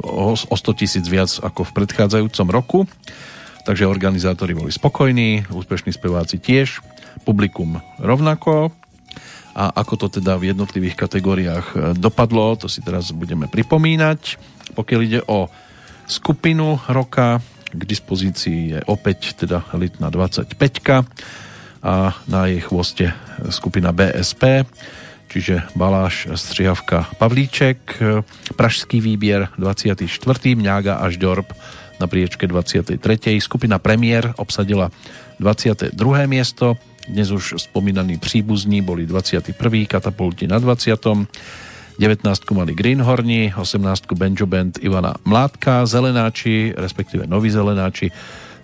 o 0.03 0.35
100 0.35 0.83
tisíc 0.83 1.07
viac 1.07 1.31
ako 1.31 1.63
v 1.63 1.75
predchádzajúcom 1.79 2.47
roku. 2.51 2.79
Takže 3.61 3.87
organizátori 3.87 4.57
boli 4.57 4.73
spokojní, 4.73 5.47
úspešní 5.53 5.93
speváci 5.93 6.41
tiež, 6.41 6.81
publikum 7.25 7.81
rovnako. 8.01 8.73
A 9.51 9.69
ako 9.75 10.07
to 10.07 10.23
teda 10.23 10.39
v 10.39 10.55
jednotlivých 10.55 10.97
kategóriách 10.97 11.67
e, 11.75 11.77
dopadlo, 11.99 12.55
to 12.57 12.71
si 12.71 12.81
teraz 12.81 13.11
budeme 13.11 13.51
pripomínať. 13.51 14.39
Pokiaľ 14.79 15.01
ide 15.03 15.21
o 15.27 15.51
skupinu 16.07 16.79
roka, 16.87 17.43
k 17.71 17.83
dispozícii 17.83 18.79
je 18.79 18.81
opäť 18.87 19.39
teda 19.39 19.67
elitná 19.75 20.11
25 20.11 21.07
a 21.81 22.13
na 22.27 22.41
jej 22.51 22.61
chvoste 22.61 23.15
skupina 23.49 23.95
BSP, 23.95 24.67
čiže 25.31 25.63
Baláš, 25.79 26.29
Střihavka, 26.35 27.09
Pavlíček, 27.17 27.79
Pražský 28.59 29.01
výbier 29.01 29.49
24. 29.57 30.11
Mňága 30.59 30.99
až 31.01 31.17
Dorb 31.17 31.49
na 32.01 32.09
priečke 32.09 32.49
23. 32.49 32.97
Skupina 33.45 33.77
Premiér 33.77 34.33
obsadila 34.41 34.89
22. 35.37 35.93
miesto, 36.25 36.81
dnes 37.05 37.29
už 37.29 37.61
spomínaní 37.61 38.17
príbuzní 38.17 38.81
boli 38.81 39.05
21. 39.05 39.53
Katapulti 39.85 40.49
na 40.49 40.57
20. 40.57 40.97
19 42.01 42.25
mali 42.57 42.73
Greenhorni, 42.73 43.53
18 43.53 44.17
Benjo 44.17 44.49
Band 44.49 44.81
Ivana 44.81 45.21
Mládka, 45.29 45.85
Zelenáči, 45.85 46.73
respektíve 46.73 47.29
Noví 47.29 47.53
Zelenáči 47.53 48.09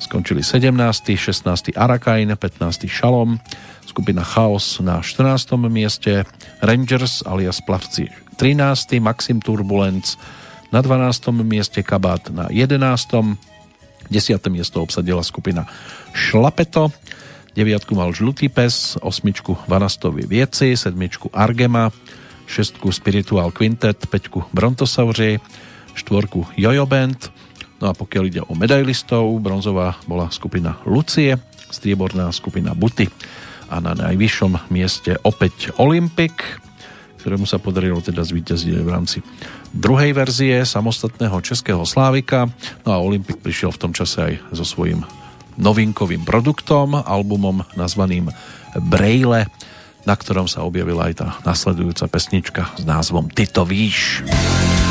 skončili 0.00 0.40
17. 0.40 0.73
16. 1.12 1.76
Arakain, 1.76 2.32
15. 2.32 2.89
Šalom, 2.89 3.36
skupina 3.84 4.24
Chaos 4.24 4.81
na 4.81 5.05
14. 5.05 5.52
mieste, 5.68 6.24
Rangers 6.65 7.20
alias 7.28 7.60
Plavci 7.60 8.08
13. 8.40 9.05
Maxim 9.05 9.44
Turbulence 9.44 10.16
na 10.77 10.85
12. 10.85 11.33
mieste, 11.41 11.81
Kabát 11.81 12.29
na 12.29 12.53
11. 12.53 13.41
10. 14.13 14.53
miesto 14.53 14.85
obsadila 14.85 15.25
skupina 15.25 15.65
Šlapeto, 16.13 16.93
9. 17.57 17.97
mal 17.97 18.13
Žlutý 18.13 18.53
pes, 18.53 19.01
8. 19.01 19.33
Vanastovi 19.65 20.29
Vieci, 20.29 20.77
7. 20.77 21.33
Argema, 21.33 21.89
6. 22.45 22.77
Spiritual 22.93 23.57
Quintet, 23.57 24.05
5. 24.05 24.53
Brontosauři, 24.53 25.41
4. 25.97 26.61
Jojo 26.61 26.85
Band, 26.85 27.33
no 27.81 27.89
a 27.89 27.97
pokiaľ 27.97 28.23
ide 28.29 28.43
o 28.45 28.53
medailistov, 28.53 29.33
bronzová 29.41 29.97
bola 30.05 30.29
skupina 30.29 30.77
Lucie, 30.85 31.41
strieborná 31.73 32.29
skupina 32.37 32.77
Buty 32.77 33.09
a 33.73 33.81
na 33.81 33.97
najvyššom 33.97 34.69
mieste 34.69 35.17
opäť 35.25 35.73
Olympic, 35.81 36.37
ktorému 37.27 37.43
sa 37.43 37.59
podarilo 37.59 37.99
teda 37.99 38.23
zvíťaziť 38.23 38.87
v 38.87 38.87
rámci 38.87 39.19
druhej 39.75 40.15
verzie 40.15 40.63
samostatného 40.63 41.35
českého 41.43 41.83
Slávika. 41.83 42.47
No 42.87 42.95
a 42.95 43.03
Olympik 43.03 43.43
prišiel 43.43 43.75
v 43.75 43.83
tom 43.83 43.91
čase 43.91 44.23
aj 44.23 44.55
so 44.55 44.63
svojím 44.63 45.03
novinkovým 45.59 46.23
produktom, 46.23 46.95
albumom 46.95 47.67
nazvaným 47.75 48.31
Braille, 48.79 49.51
na 50.07 50.15
ktorom 50.15 50.47
sa 50.47 50.63
objavila 50.63 51.11
aj 51.11 51.15
tá 51.19 51.29
nasledujúca 51.43 52.07
pesnička 52.07 52.63
s 52.79 52.87
názvom 52.87 53.27
Ty 53.27 53.51
to 53.51 53.67
víš. 53.67 54.23
Ztrácím 54.23 54.85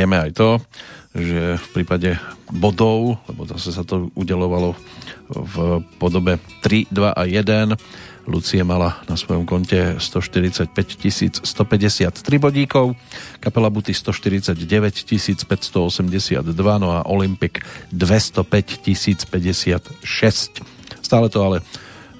vieme 0.00 0.16
aj 0.16 0.32
to, 0.32 0.56
že 1.12 1.60
v 1.60 1.66
prípade 1.76 2.16
bodov, 2.48 3.20
lebo 3.28 3.44
zase 3.44 3.76
sa 3.76 3.84
to 3.84 4.08
udelovalo 4.16 4.72
v 5.28 5.84
podobe 6.00 6.40
3, 6.64 6.88
2 6.88 7.12
a 7.12 7.22
1, 7.28 7.76
Lucie 8.28 8.62
mala 8.62 9.00
na 9.08 9.16
svojom 9.16 9.42
konte 9.48 9.98
145 9.98 10.72
153 11.42 11.44
bodíkov, 12.38 12.94
kapela 13.42 13.68
Buty 13.68 13.92
149 13.92 14.54
582, 14.56 16.44
no 16.78 16.88
a 16.94 17.04
Olympic 17.08 17.60
205 17.92 18.86
056. 19.28 20.04
Stále 21.00 21.26
to 21.28 21.38
ale 21.42 21.58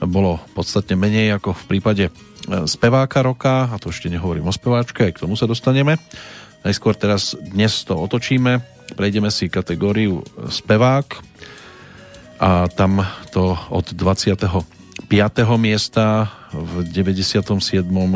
bolo 0.03 0.41
podstatne 0.57 0.97
menej 0.97 1.37
ako 1.37 1.53
v 1.53 1.65
prípade 1.69 2.05
e, 2.09 2.13
speváka 2.65 3.21
roka, 3.21 3.69
a 3.69 3.77
to 3.77 3.93
ešte 3.93 4.09
nehovorím 4.09 4.49
o 4.49 4.53
speváčke, 4.53 5.05
aj 5.05 5.21
k 5.21 5.23
tomu 5.23 5.37
sa 5.37 5.45
dostaneme. 5.45 6.01
Najskôr 6.61 6.93
teraz 6.93 7.33
dnes 7.41 7.73
to 7.89 7.97
otočíme, 7.97 8.61
prejdeme 8.93 9.33
si 9.33 9.49
kategóriu 9.49 10.21
spevák 10.45 11.09
a 12.37 12.69
tam 12.69 13.01
to 13.33 13.57
od 13.73 13.97
25. 13.97 15.09
miesta 15.57 16.29
v 16.53 16.85
97. 16.85 17.49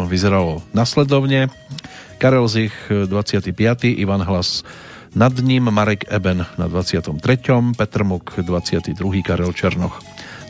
vyzeralo 0.04 0.60
nasledovne. 0.76 1.48
Karel 2.20 2.48
Zich 2.48 2.76
25. 2.88 3.56
Ivan 3.96 4.20
Hlas 4.20 4.60
nad 5.14 5.32
ním 5.40 5.72
Marek 5.72 6.04
Eben 6.12 6.44
na 6.58 6.66
23., 6.68 7.16
Petr 7.76 8.04
Muk 8.04 8.34
22., 8.36 9.24
Karel 9.24 9.52
Černoch 9.52 10.00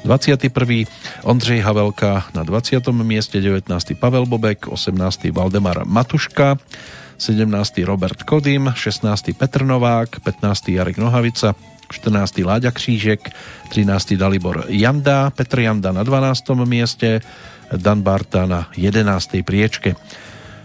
21. 0.05 0.91
Ondřej 1.23 1.61
Havelka 1.61 2.27
na 2.35 2.43
20. 2.43 2.89
mieste, 2.91 3.41
19. 3.41 3.93
Pavel 4.01 4.27
Bobek, 4.27 4.69
18. 4.69 5.31
Valdemar 5.31 5.87
Matuška, 5.87 6.59
17. 7.19 7.85
Robert 7.85 8.23
Kodym, 8.23 8.73
16. 8.75 9.33
Petr 9.39 9.65
Novák, 9.65 10.21
15. 10.21 10.69
Jarek 10.69 10.99
Nohavica, 10.99 11.55
14. 11.91 12.45
Láďa 12.45 12.71
Křížek, 12.71 13.31
13. 13.69 14.17
Dalibor 14.17 14.65
Janda, 14.69 15.31
Petr 15.31 15.61
Janda 15.61 15.93
na 15.93 16.03
12. 16.03 16.65
mieste, 16.65 17.21
Dan 17.77 18.03
Barta 18.03 18.47
na 18.47 18.69
11. 18.77 19.43
priečke. 19.43 19.97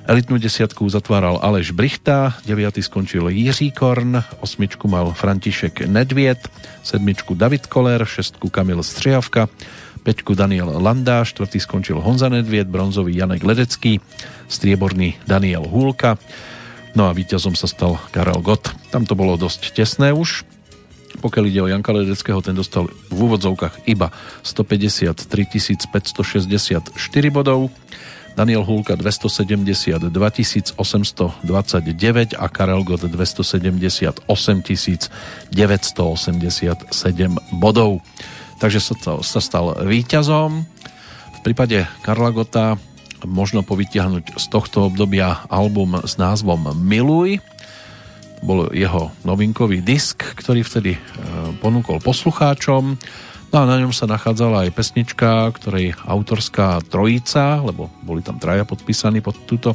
Elitnú 0.10 0.42
desiatku 0.42 0.90
zatváral 0.90 1.38
Aleš 1.38 1.70
Brichta, 1.70 2.34
9. 2.42 2.82
skončil 2.82 3.30
Jiří 3.30 3.70
Korn, 3.78 4.18
osmičku 4.42 4.90
mal 4.90 5.14
František 5.14 5.86
Nedviet, 5.86 6.50
sedmičku 6.82 7.38
David 7.38 7.70
Koller, 7.70 8.02
šestku 8.10 8.50
Kamil 8.50 8.82
Střihavka, 8.82 9.46
peťku 10.02 10.34
Daniel 10.34 10.80
Landa, 10.80 11.28
štvrtý 11.28 11.60
skončil 11.60 12.00
Honza 12.00 12.32
Nedviet, 12.32 12.72
bronzový 12.72 13.16
Janek 13.16 13.44
Ledecký, 13.44 14.00
strieborný 14.48 15.20
Daniel 15.28 15.68
Húlka, 15.68 16.18
no 16.96 17.06
a 17.06 17.12
víťazom 17.14 17.54
sa 17.54 17.68
stal 17.68 18.00
Karel 18.10 18.42
Gott. 18.42 18.72
Tam 18.90 19.06
to 19.06 19.14
bolo 19.14 19.38
dosť 19.38 19.76
tesné 19.76 20.16
už, 20.16 20.48
pokiaľ 21.20 21.44
ide 21.52 21.62
o 21.62 21.68
Janka 21.68 21.92
Ledeckého, 21.92 22.40
ten 22.40 22.56
dostal 22.56 22.88
v 22.88 23.20
úvodzovkách 23.20 23.92
iba 23.92 24.10
153 24.42 25.92
564 25.92 26.96
bodov, 27.30 27.68
Daniel 28.40 28.64
Hulka 28.64 28.96
272 28.96 30.08
829 30.80 32.40
a 32.40 32.48
Karel 32.48 32.88
Gott 32.88 33.04
278 33.04 34.24
987 35.52 37.60
bodov. 37.60 38.00
Takže 38.60 38.80
sa, 38.84 38.94
sa 39.24 39.40
stal 39.40 39.72
víťazom. 39.88 40.68
V 41.36 41.40
prípade 41.42 41.88
Karla 42.04 42.36
Gota 42.36 42.76
možno 43.24 43.64
povytiahnuť 43.64 44.36
z 44.36 44.46
tohto 44.52 44.88
obdobia 44.92 45.48
album 45.48 46.00
s 46.04 46.20
názvom 46.20 46.76
Miluj. 46.76 47.40
Bol 48.44 48.72
jeho 48.72 49.12
novinkový 49.28 49.84
disk, 49.84 50.24
ktorý 50.40 50.64
vtedy 50.64 50.96
e, 50.96 51.00
ponúkol 51.60 52.00
poslucháčom 52.00 52.96
No 53.50 53.66
a 53.66 53.70
na 53.70 53.82
ňom 53.82 53.90
sa 53.90 54.06
nachádzala 54.06 54.70
aj 54.70 54.78
pesnička, 54.78 55.50
ktorej 55.58 55.98
autorská 56.06 56.86
trojica, 56.86 57.58
lebo 57.66 57.90
boli 58.06 58.22
tam 58.22 58.38
traja 58.38 58.62
podpísaní 58.62 59.26
pod 59.26 59.34
túto 59.50 59.74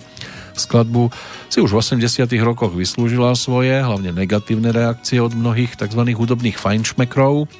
skladbu, 0.54 1.10
si 1.50 1.58
už 1.58 1.74
v 1.74 1.98
80 1.98 2.30
rokoch 2.46 2.70
vyslúžila 2.70 3.34
svoje, 3.34 3.74
hlavne 3.74 4.14
negatívne 4.14 4.70
reakcie 4.70 5.18
od 5.18 5.34
mnohých 5.34 5.74
tzv. 5.74 6.06
hudobných 6.06 6.54
fajnšmekrov, 6.54 7.50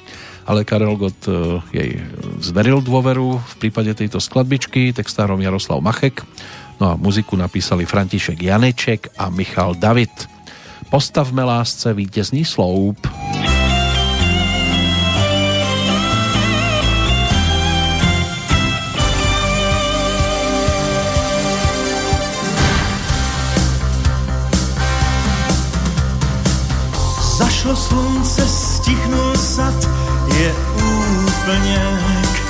ale 0.45 0.61
Karel 0.63 0.95
Gott 0.95 1.25
e, 1.27 1.31
jej 1.73 1.91
zveril 2.39 2.81
dôveru 2.85 3.41
v 3.41 3.55
prípade 3.57 3.89
tejto 3.97 4.21
skladbičky, 4.21 4.93
textárom 4.93 5.41
Jaroslav 5.41 5.81
Machek, 5.81 6.21
no 6.77 6.93
a 6.93 6.99
muziku 6.99 7.33
napísali 7.33 7.89
František 7.89 8.37
Janeček 8.37 9.17
a 9.17 9.33
Michal 9.33 9.75
David. 9.75 10.13
Postavme 10.89 11.43
lásce 11.43 11.93
vítězný 11.93 12.45
sloup. 12.45 13.07
Zašlo 27.37 27.75
slunce, 27.75 28.47
stichnul 28.47 29.35
sad, 29.35 30.04
je 30.39 30.53
úplněk. 30.75 32.45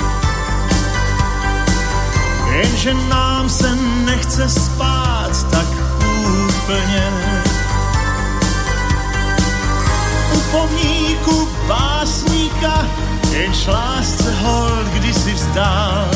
Jenže 2.52 2.94
nám 2.94 3.48
se 3.48 3.74
nechce 4.04 4.48
spát 4.48 5.50
tak 5.50 5.66
úplně. 6.48 7.12
U 10.34 10.40
pomníku 10.40 11.48
básníka, 11.68 12.86
jenž 13.30 13.66
lásce 13.66 14.34
hold 14.42 14.86
kdysi 14.88 15.34
vzdál. 15.34 16.08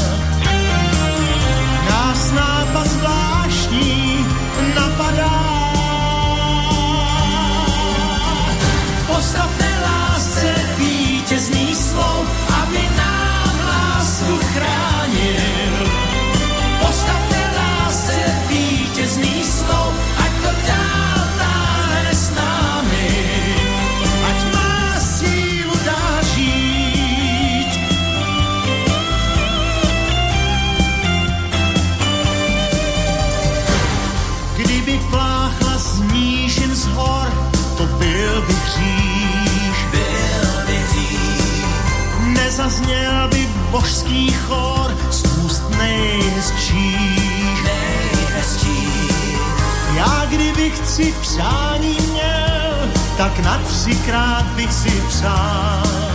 Nás 1.90 2.32
nápad 2.32 2.86
zvláštní 2.86 4.26
napadá, 4.74 5.50
Postavme 9.06 9.59
Nezazněl 42.60 43.28
by 43.28 43.48
božský 43.70 44.32
chor 44.32 44.96
z 45.10 45.22
úst 45.44 45.62
nejhezčích. 45.78 47.64
Nejhezčích. 47.64 49.40
Já 49.94 50.26
kdybych 50.28 50.76
si 50.86 51.14
přání 51.20 51.96
měl, 52.10 52.90
tak 53.16 53.38
na 53.38 53.58
třikrát 53.58 54.44
bych 54.44 54.72
si 54.72 55.02
přál. 55.08 56.09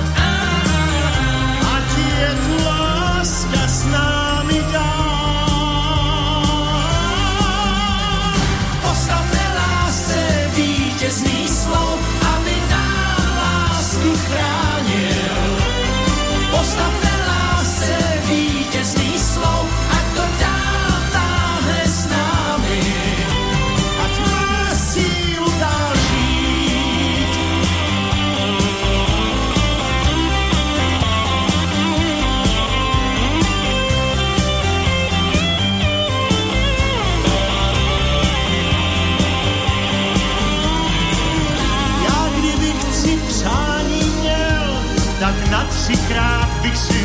Třikrát 46.76 46.94
bych 46.94 47.05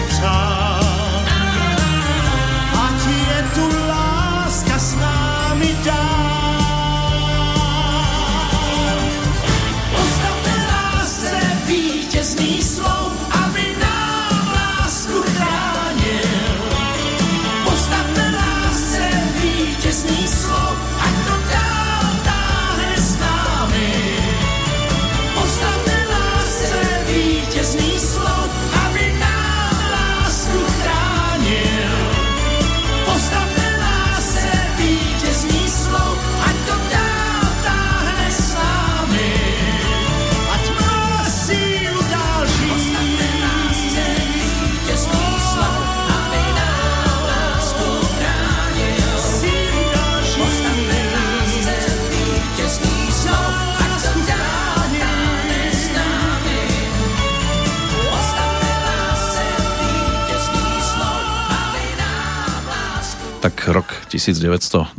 rok 63.69 63.89
1997 64.09 64.97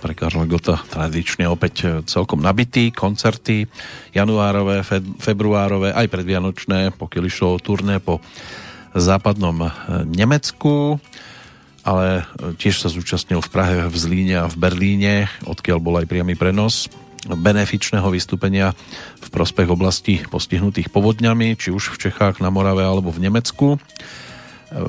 pre 0.00 0.12
Karla 0.16 0.48
Gota 0.48 0.80
tradične 0.88 1.44
opäť 1.50 2.04
celkom 2.08 2.40
nabitý, 2.40 2.88
koncerty 2.88 3.68
januárové, 4.16 4.80
februárové, 5.20 5.92
aj 5.92 6.08
predvianočné, 6.08 6.96
pokiaľ 6.96 7.24
išlo 7.28 7.60
turné 7.60 8.00
po 8.00 8.24
západnom 8.96 9.68
eh, 9.68 9.70
Nemecku, 10.08 10.96
ale 11.84 12.24
eh, 12.24 12.56
tiež 12.56 12.80
sa 12.80 12.88
zúčastnil 12.88 13.44
v 13.44 13.52
Prahe, 13.52 13.76
v 13.88 13.96
Zlíne 13.96 14.36
a 14.44 14.50
v 14.50 14.56
Berlíne, 14.56 15.28
odkiaľ 15.44 15.78
bol 15.80 16.00
aj 16.00 16.08
priamy 16.08 16.36
prenos 16.38 16.88
benefičného 17.22 18.08
vystúpenia 18.10 18.74
v 19.22 19.28
prospech 19.30 19.70
oblasti 19.70 20.18
postihnutých 20.26 20.90
povodňami, 20.90 21.54
či 21.54 21.70
už 21.70 21.94
v 21.94 22.10
Čechách, 22.10 22.42
na 22.42 22.50
Morave 22.50 22.82
alebo 22.82 23.14
v 23.14 23.22
Nemecku. 23.22 23.78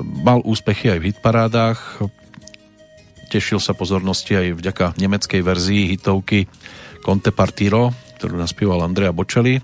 Mal 0.02 0.42
úspechy 0.42 0.90
aj 0.90 0.98
v 0.98 1.06
hitparádách, 1.14 1.78
Tešil 3.34 3.58
sa 3.58 3.74
pozornosti 3.74 4.38
aj 4.38 4.62
vďaka 4.62 4.94
nemeckej 4.94 5.42
verzii 5.42 5.90
hitovky 5.90 6.46
Conte 7.02 7.34
Partiro, 7.34 7.90
ktorú 8.14 8.38
naspieval 8.38 8.86
Andrea 8.86 9.10
Bocelli 9.10 9.58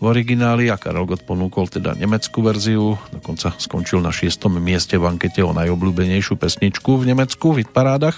v 0.00 0.04
origináli 0.08 0.72
a 0.72 0.80
Karel 0.80 1.04
Gott 1.04 1.28
ponúkol 1.28 1.68
teda 1.68 1.92
nemeckú 1.92 2.40
verziu, 2.40 2.96
dokonca 3.12 3.52
skončil 3.60 4.00
na 4.00 4.08
šiestom 4.08 4.56
mieste 4.56 4.96
v 4.96 5.04
ankete 5.04 5.44
o 5.44 5.52
najobľúbenejšiu 5.52 6.40
pesničku 6.40 7.04
v 7.04 7.12
Nemecku 7.12 7.52
v 7.52 7.60
hitparádach. 7.68 8.16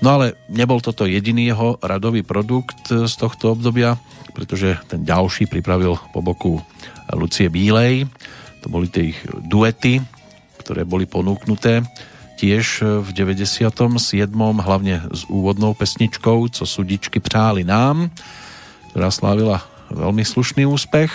No 0.00 0.16
ale 0.16 0.40
nebol 0.48 0.80
toto 0.80 1.04
jediný 1.04 1.44
jeho 1.44 1.76
radový 1.84 2.24
produkt 2.24 2.88
z 2.88 3.12
tohto 3.12 3.60
obdobia, 3.60 4.00
pretože 4.32 4.80
ten 4.88 5.04
ďalší 5.04 5.52
pripravil 5.52 6.00
po 6.16 6.24
boku 6.24 6.64
Lucie 7.12 7.52
Bílej. 7.52 8.08
To 8.64 8.72
boli 8.72 8.88
tie 8.88 9.12
ich 9.12 9.20
duety, 9.44 10.00
ktoré 10.64 10.88
boli 10.88 11.04
ponúknuté 11.04 11.84
tiež 12.36 12.84
v 12.84 13.08
97. 13.16 13.72
hlavne 14.60 15.08
s 15.08 15.24
úvodnou 15.26 15.72
pesničkou 15.72 16.52
Co 16.52 16.64
sudičky 16.68 17.16
přáli 17.20 17.64
nám, 17.64 18.12
ktorá 18.92 19.08
slávila 19.08 19.64
veľmi 19.88 20.20
slušný 20.20 20.68
úspech. 20.68 21.10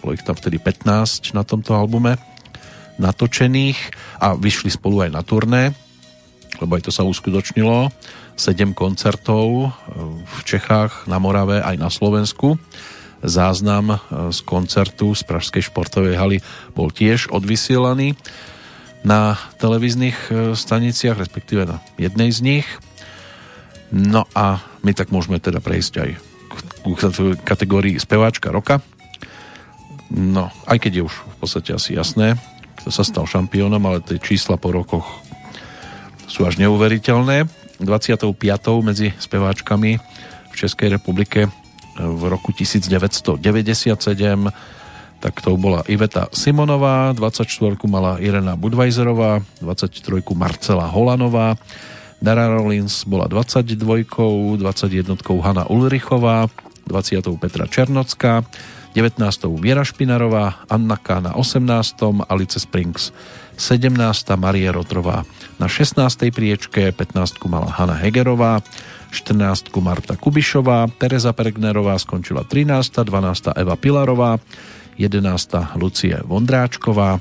Bolo 0.00 0.14
ich 0.14 0.22
tam 0.22 0.38
vtedy 0.38 0.62
15 0.62 1.34
na 1.34 1.42
tomto 1.42 1.74
albume 1.74 2.16
natočených 3.00 3.78
a 4.20 4.36
vyšli 4.36 4.70
spolu 4.70 5.08
aj 5.08 5.10
na 5.10 5.24
turné, 5.24 5.72
lebo 6.60 6.76
aj 6.76 6.86
to 6.86 6.92
sa 6.92 7.02
uskutočnilo. 7.02 7.88
7 8.36 8.72
koncertov 8.72 9.72
v 10.24 10.38
Čechách, 10.48 11.04
na 11.08 11.20
Morave 11.20 11.60
aj 11.60 11.76
na 11.76 11.92
Slovensku. 11.92 12.56
Záznam 13.20 14.00
z 14.32 14.38
koncertu 14.48 15.12
z 15.12 15.28
Pražskej 15.28 15.68
športovej 15.68 16.16
haly 16.16 16.38
bol 16.72 16.88
tiež 16.88 17.28
odvysielaný 17.28 18.16
na 19.00 19.36
televíznych 19.56 20.18
e, 20.28 20.32
staniciach, 20.52 21.16
respektíve 21.16 21.64
na 21.64 21.80
jednej 21.96 22.30
z 22.32 22.40
nich. 22.44 22.66
No 23.90 24.28
a 24.36 24.62
my 24.84 24.92
tak 24.92 25.10
môžeme 25.10 25.40
teda 25.42 25.58
prejsť 25.58 25.94
aj 25.98 26.10
k 26.84 27.42
kategórii 27.42 27.98
speváčka 27.98 28.52
roka. 28.52 28.80
No, 30.10 30.50
aj 30.66 30.78
keď 30.82 30.92
je 31.00 31.02
už 31.06 31.14
v 31.14 31.36
podstate 31.38 31.70
asi 31.70 31.94
jasné, 31.94 32.34
kto 32.82 32.90
sa 32.90 33.06
stal 33.06 33.24
šampiónom, 33.30 33.82
ale 33.86 34.02
tie 34.02 34.18
čísla 34.18 34.58
po 34.58 34.74
rokoch 34.74 35.06
sú 36.26 36.46
až 36.46 36.58
neuveriteľné. 36.58 37.46
25. 37.80 38.36
medzi 38.84 39.14
speváčkami 39.16 39.90
v 40.50 40.54
Českej 40.54 40.98
republike 40.98 41.48
v 41.96 42.22
roku 42.28 42.52
1997 42.52 43.40
tak 45.20 45.44
to 45.44 45.52
bola 45.60 45.84
Iveta 45.84 46.32
Simonová, 46.32 47.12
24 47.12 47.76
mala 47.84 48.16
Irena 48.24 48.56
Budweiserová, 48.56 49.44
23 49.60 50.24
Marcela 50.32 50.88
Holanová, 50.88 51.60
Dara 52.20 52.48
Rollins 52.48 53.04
bola 53.04 53.28
22, 53.28 54.56
21 54.56 55.16
Hanna 55.40 55.64
Ulrichová, 55.68 56.48
20 56.88 57.36
Petra 57.40 57.68
Černocká, 57.68 58.44
19 58.96 59.20
Viera 59.60 59.84
Špinarová, 59.84 60.66
Anna 60.66 60.96
K. 60.96 61.20
na 61.20 61.32
18, 61.36 62.26
Alice 62.28 62.58
Springs 62.60 63.12
17, 63.60 63.92
Marie 64.40 64.72
Rotrová 64.72 65.22
na 65.60 65.68
16. 65.68 66.32
priečke, 66.32 66.92
15 66.92 67.44
mala 67.44 67.68
Hanna 67.68 67.94
Hegerová, 67.94 68.64
14 69.12 69.68
Marta 69.84 70.16
Kubišová, 70.16 70.88
Teresa 70.96 71.36
Pergnerová 71.36 71.94
skončila 72.00 72.42
13, 72.42 73.04
12 73.04 73.52
Eva 73.56 73.76
Pilarová, 73.76 74.40
11. 75.00 75.80
Lucie 75.80 76.20
Vondráčková, 76.28 77.16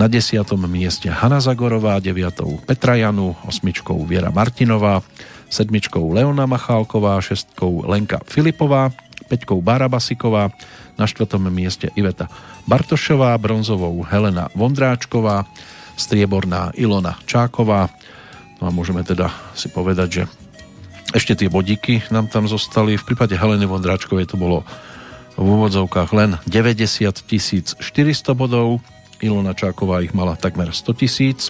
na 0.00 0.08
10. 0.08 0.40
mieste 0.64 1.12
Hanna 1.12 1.44
Zagorová, 1.44 2.00
9. 2.00 2.64
Petra 2.64 2.96
Janu, 2.96 3.36
8. 3.44 3.68
Viera 4.08 4.32
Martinová, 4.32 5.04
7. 5.52 5.68
Leona 5.92 6.48
Machálková, 6.48 7.20
6. 7.20 7.60
Lenka 7.84 8.24
Filipová, 8.24 8.88
5. 9.28 9.60
Bára 9.60 9.92
Basiková, 9.92 10.48
na 10.96 11.04
4. 11.04 11.36
mieste 11.52 11.92
Iveta 11.96 12.32
Bartošová, 12.64 13.36
bronzovou 13.36 14.00
Helena 14.08 14.48
Vondráčková, 14.56 15.44
strieborná 16.00 16.72
Ilona 16.80 17.20
Čáková. 17.28 17.92
No 18.60 18.68
a 18.68 18.70
môžeme 18.72 19.04
teda 19.04 19.28
si 19.52 19.68
povedať, 19.68 20.08
že 20.08 20.22
ešte 21.12 21.36
tie 21.36 21.48
bodíky 21.52 22.04
nám 22.08 22.32
tam 22.32 22.48
zostali. 22.48 22.96
V 22.96 23.04
prípade 23.04 23.36
Heleny 23.36 23.68
Vondráčkovej 23.68 24.32
to 24.32 24.36
bolo 24.40 24.64
v 25.40 25.48
úvodzovkách 25.48 26.12
len 26.12 26.36
90 26.44 27.80
400 27.80 28.36
bodov. 28.36 28.84
Ilona 29.24 29.56
Čáková 29.56 30.04
ich 30.04 30.12
mala 30.12 30.36
takmer 30.36 30.68
100 30.68 31.00
tisíc. 31.00 31.48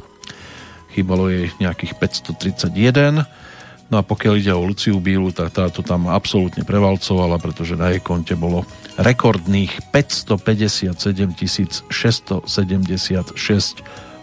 Chýbalo 0.94 1.27
jej 1.27 1.51
nejakých 1.59 1.99
531. 1.99 3.27
No 3.91 3.99
a 3.99 4.07
pokiaľ 4.07 4.35
ide 4.39 4.55
o 4.55 4.62
Luciu 4.62 5.02
Bílu, 5.02 5.35
tak 5.35 5.51
táto 5.51 5.83
tam 5.83 6.07
absolútne 6.07 6.62
prevalcovala, 6.62 7.43
pretože 7.43 7.75
na 7.75 7.91
jej 7.91 7.99
konte 7.99 8.39
bolo 8.39 8.62
rekordných 8.94 9.91
557 9.91 11.91
676 11.91 12.47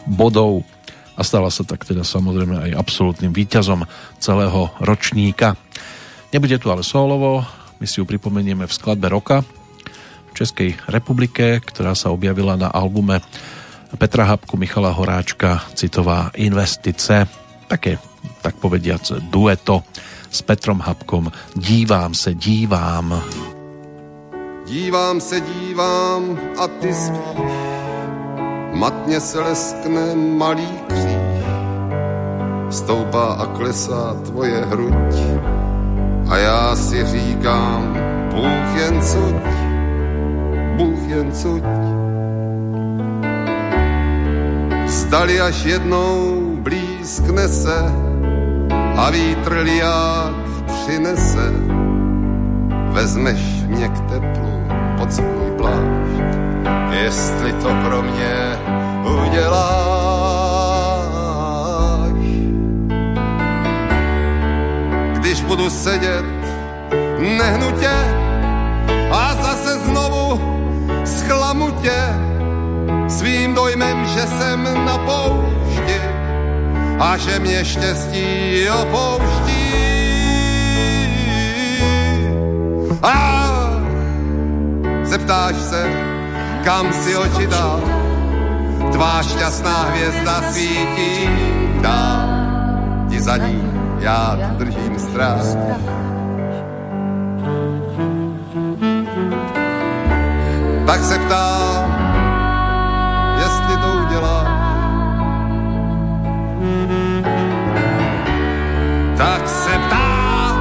bodov 0.07 0.63
a 1.19 1.21
stala 1.27 1.51
sa 1.51 1.67
tak 1.67 1.83
teda 1.83 2.07
samozrejme 2.07 2.71
aj 2.71 2.79
absolútnym 2.79 3.35
víťazom 3.35 3.83
celého 4.23 4.71
ročníka. 4.79 5.59
Nebude 6.31 6.55
tu 6.55 6.71
ale 6.71 6.87
solovo, 6.87 7.43
my 7.83 7.83
si 7.83 7.99
ju 7.99 8.07
pripomenieme 8.07 8.63
v 8.63 8.71
skladbe 8.71 9.11
roka 9.11 9.43
Českej 10.37 10.77
republike, 10.85 11.57
ktorá 11.65 11.97
sa 11.97 12.13
objavila 12.13 12.53
na 12.53 12.69
albume 12.69 13.25
Petra 13.97 14.29
Habku, 14.29 14.53
Michala 14.53 14.93
Horáčka, 14.93 15.65
citová 15.73 16.29
Investice. 16.37 17.25
Také, 17.65 17.97
tak 18.45 18.61
povediac, 18.61 19.01
dueto 19.33 19.81
s 20.29 20.45
Petrom 20.45 20.83
Habkom. 20.85 21.33
Dívám 21.57 22.13
se, 22.13 22.37
dívám. 22.37 23.23
Dívám 24.67 25.17
se, 25.17 25.41
dívám 25.41 26.37
a 26.59 26.67
ty 26.67 26.93
spíš. 26.93 27.57
Matně 28.77 29.19
se 29.19 29.39
leskne 29.39 30.15
malý 30.15 30.69
kříž. 30.87 31.47
Stoupá 32.69 33.33
a 33.33 33.45
klesá 33.57 34.13
tvoje 34.27 34.65
hruď 34.65 35.15
a 36.29 36.37
já 36.37 36.75
si 36.75 37.05
říkám, 37.05 37.97
Bůh 38.31 38.79
jen 38.79 39.01
cuď, 39.01 39.66
Bůh 40.77 40.99
jen 41.07 41.31
cuď. 41.31 41.63
Zdali 44.85 45.41
až 45.41 45.65
jednou 45.65 46.41
blízkne 46.61 47.47
se 47.47 47.77
a 48.97 49.09
vítr 49.09 49.53
liák 49.53 50.35
přinese, 50.65 51.51
vezmeš 52.91 53.39
mě 53.67 53.87
k 53.87 53.99
teplu 53.99 54.51
pod 54.97 55.13
svůj 55.13 55.51
plášť, 55.57 56.21
jestli 56.91 57.53
to 57.53 57.69
pro 57.85 58.01
mě 58.01 58.57
uděláš 59.23 59.97
když 65.13 65.41
budu 65.41 65.69
sedět 65.69 66.25
nehnutě 67.37 67.89
a 67.89 68.16
zklamu 71.27 71.71
tě 71.71 71.99
svým 73.07 73.53
dojmem, 73.53 74.05
že 74.05 74.21
jsem 74.21 74.85
na 74.85 74.97
poušti 74.97 76.01
a 76.99 77.17
že 77.17 77.39
mě 77.39 77.65
štěstí 77.65 78.69
opouští. 78.69 79.67
A 83.03 83.15
zeptáš 85.03 85.55
se, 85.55 85.91
kam 86.63 86.93
si 86.93 87.15
oči 87.15 87.47
dal, 87.47 87.81
tvá 88.91 89.23
šťastná 89.23 89.83
hvězda 89.83 90.41
svítí 90.51 91.29
dál, 91.81 92.23
ti 93.09 93.21
za 93.21 93.37
ní 93.37 93.71
já 93.99 94.37
držím 94.57 94.99
strach. 94.99 95.45
Tak 100.87 101.03
se 101.03 101.19
ptám, 101.19 101.83
jestli 103.37 103.77
to 103.77 103.87
udělá. 104.07 104.47
tak 109.17 109.49
se 109.49 109.71
ptám, 109.87 110.55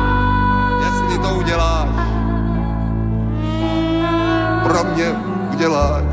jestli 0.84 1.18
to 1.18 1.34
uděláš. 1.34 1.88
Pro 4.62 4.84
mě 4.84 5.06
uděláš. 5.52 6.05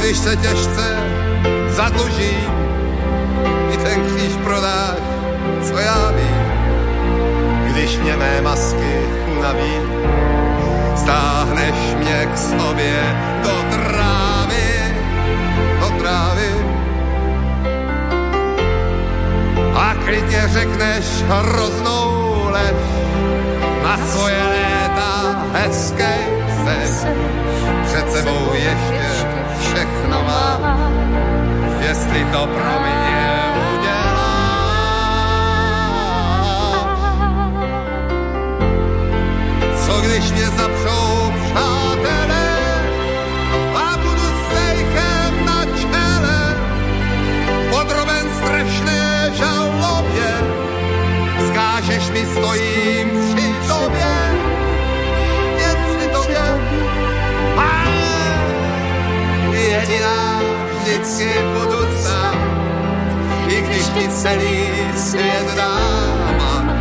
Když 0.00 0.18
se 0.18 0.36
těžce 0.36 0.96
zadluží, 1.68 2.36
i 3.72 3.76
ten 3.76 4.06
kříž 4.06 4.32
prodáš, 4.44 4.98
co 5.62 5.78
já 5.78 6.10
vím, 6.10 6.44
když 7.72 7.98
mě 7.98 8.16
mé 8.16 8.40
masky 8.40 9.00
unaví, 9.38 9.72
stáhneš 10.96 11.74
mě 11.98 12.28
k 12.34 12.38
sobě 12.38 13.16
do 13.42 13.64
trávy, 13.70 14.94
do 15.80 15.88
trávy. 15.98 16.50
A 19.74 19.94
klidně 20.04 20.48
řekneš 20.48 21.04
hroznou 21.28 22.48
lež 22.50 22.76
na 23.82 23.98
svoje 24.06 24.42
léta 24.44 25.44
hezké 25.52 26.14
seš. 26.64 27.10
Před 27.84 28.12
sebou 28.12 28.52
ještě 28.54 28.99
všechno 29.60 30.22
mám, 30.22 30.60
jestli 31.80 32.24
to 32.32 32.46
pro 32.46 32.80
mě 32.80 33.42
udělá. 33.72 34.30
Co 39.86 40.00
když 40.00 40.30
mě 40.32 40.46
zapřou 40.46 41.32
přátelé 41.44 42.50
a 43.74 43.96
budu 43.96 44.28
sejchem 44.54 45.46
na 45.46 45.64
čele, 45.64 46.56
podroben 47.70 48.26
strašné 48.38 49.30
žalobě, 49.34 50.32
skážeš 51.48 52.10
mi 52.10 52.26
stojím 52.26 53.08
při 53.34 53.54
tobě, 53.68 54.19
budu 61.54 62.02
sám, 62.02 62.38
i 63.48 63.60
když 63.62 63.88
ti 63.88 64.08
celý 64.08 64.68
svět 64.96 65.54
dám. 65.56 66.80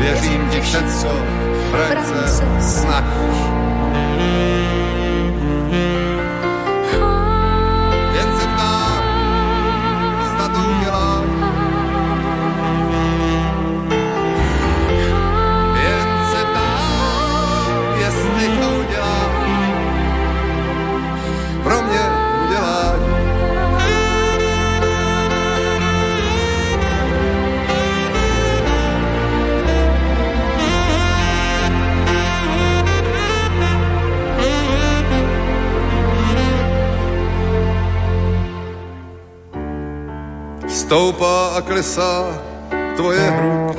Věřím 0.00 0.48
ti 0.50 0.60
všecko, 0.60 1.12
prece 1.70 2.60
snaž. 2.60 3.69
Stoupá 40.90 41.54
a 41.54 41.62
klesá 41.62 42.34
tvoje 42.98 43.22
hruď, 43.30 43.78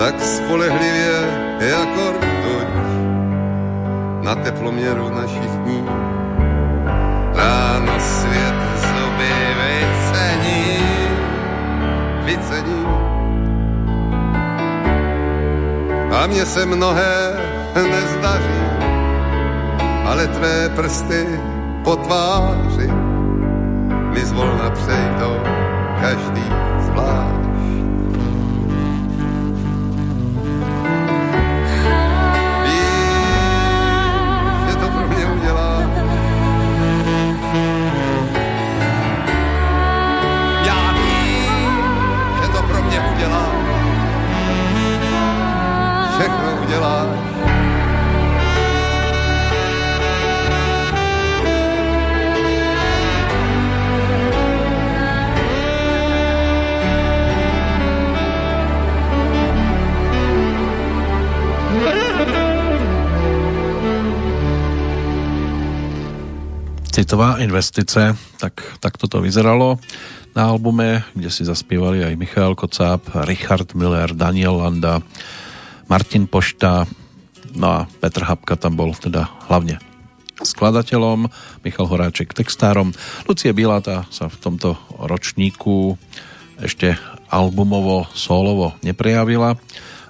tak 0.00 0.16
spolehlivě 0.16 1.12
jako 1.60 2.02
rtuť 2.16 2.70
na 4.24 4.34
teploměru 4.34 5.12
našich 5.12 5.52
dní. 5.60 5.84
Ráno 7.36 7.92
svět 8.00 8.58
zuby 8.80 9.32
vycení, 9.60 10.80
vycení. 12.24 12.84
A 16.16 16.26
mně 16.26 16.46
se 16.46 16.66
mnohé 16.66 17.16
nezdaří, 17.74 18.64
ale 20.08 20.26
tvé 20.26 20.68
prsty 20.68 21.26
po 21.84 21.96
tváři 21.96 22.88
mi 24.14 24.20
zvolna 24.24 24.70
přejdou 24.70 25.33
každý 26.04 26.44
zvlášť. 26.84 27.33
Citová 66.94 67.42
investice, 67.42 68.14
tak, 68.38 68.62
tak 68.78 68.94
toto 68.94 69.18
vyzeralo 69.18 69.82
na 70.30 70.46
albume, 70.46 71.02
kde 71.10 71.26
si 71.26 71.42
zaspievali 71.42 72.06
aj 72.06 72.14
Michal 72.14 72.54
Kocáb, 72.54 73.02
Richard 73.26 73.74
Miller, 73.74 74.14
Daniel 74.14 74.62
Landa, 74.62 75.02
Martin 75.90 76.30
Pošta, 76.30 76.86
no 77.58 77.66
a 77.66 77.78
Petr 77.98 78.22
Hapka 78.22 78.54
tam 78.54 78.78
bol 78.78 78.94
teda 78.94 79.26
hlavne 79.50 79.82
skladateľom, 80.38 81.26
Michal 81.66 81.90
Horáček 81.90 82.30
textárom. 82.30 82.94
Lucie 83.26 83.50
Bielata 83.50 84.06
sa 84.14 84.30
v 84.30 84.38
tomto 84.38 84.78
ročníku 84.94 85.98
ešte 86.62 86.94
albumovo, 87.26 88.06
solovo 88.14 88.78
neprejavila 88.86 89.58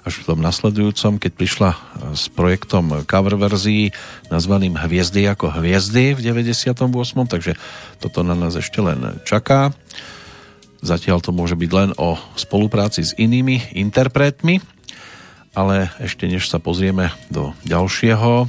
až 0.05 0.21
v 0.21 0.27
tom 0.29 0.39
nasledujúcom, 0.39 1.17
keď 1.17 1.31
prišla 1.33 1.69
s 2.13 2.29
projektom 2.29 3.03
cover 3.09 3.35
verzií 3.41 3.89
nazvaným 4.29 4.77
Hviezdy 4.77 5.25
ako 5.25 5.49
hviezdy 5.49 6.13
v 6.13 6.21
98. 6.21 6.77
Takže 7.25 7.57
toto 7.97 8.21
na 8.21 8.37
nás 8.37 8.53
ešte 8.53 8.85
len 8.85 9.17
čaká. 9.25 9.73
Zatiaľ 10.85 11.25
to 11.25 11.33
môže 11.33 11.57
byť 11.57 11.71
len 11.73 11.89
o 11.97 12.13
spolupráci 12.37 13.01
s 13.01 13.17
inými 13.17 13.73
interpretmi, 13.73 14.61
ale 15.57 15.89
ešte 15.97 16.29
než 16.29 16.45
sa 16.53 16.61
pozrieme 16.61 17.09
do 17.33 17.57
ďalšieho 17.65 18.45
e, 18.45 18.47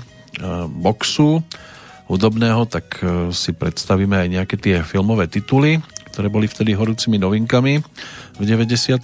boxu 0.69 1.41
hudobného, 2.13 2.69
tak 2.69 3.01
e, 3.01 3.33
si 3.33 3.57
predstavíme 3.57 4.21
aj 4.21 4.29
nejaké 4.29 4.57
tie 4.61 4.85
filmové 4.85 5.33
tituly, 5.33 5.81
ktoré 6.13 6.29
boli 6.29 6.45
vtedy 6.45 6.77
horúcimi 6.77 7.17
novinkami 7.17 7.81
v 8.37 8.45
97. 8.45 9.01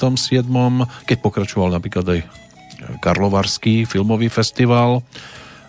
keď 1.08 1.16
pokračoval 1.24 1.72
napríklad 1.72 2.04
aj 2.04 2.41
Karlovarský 3.00 3.84
filmový 3.84 4.28
festival. 4.32 5.02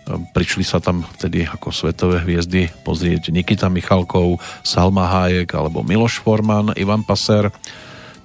Prišli 0.04 0.64
sa 0.68 0.84
tam 0.84 1.00
vtedy 1.16 1.48
ako 1.48 1.72
svetové 1.72 2.20
hviezdy 2.20 2.68
pozrieť 2.84 3.32
Nikita 3.32 3.72
Michalkov, 3.72 4.36
Salma 4.60 5.08
Hájek 5.08 5.56
alebo 5.56 5.80
Miloš 5.80 6.20
Forman, 6.20 6.76
Ivan 6.76 7.08
Paser, 7.08 7.48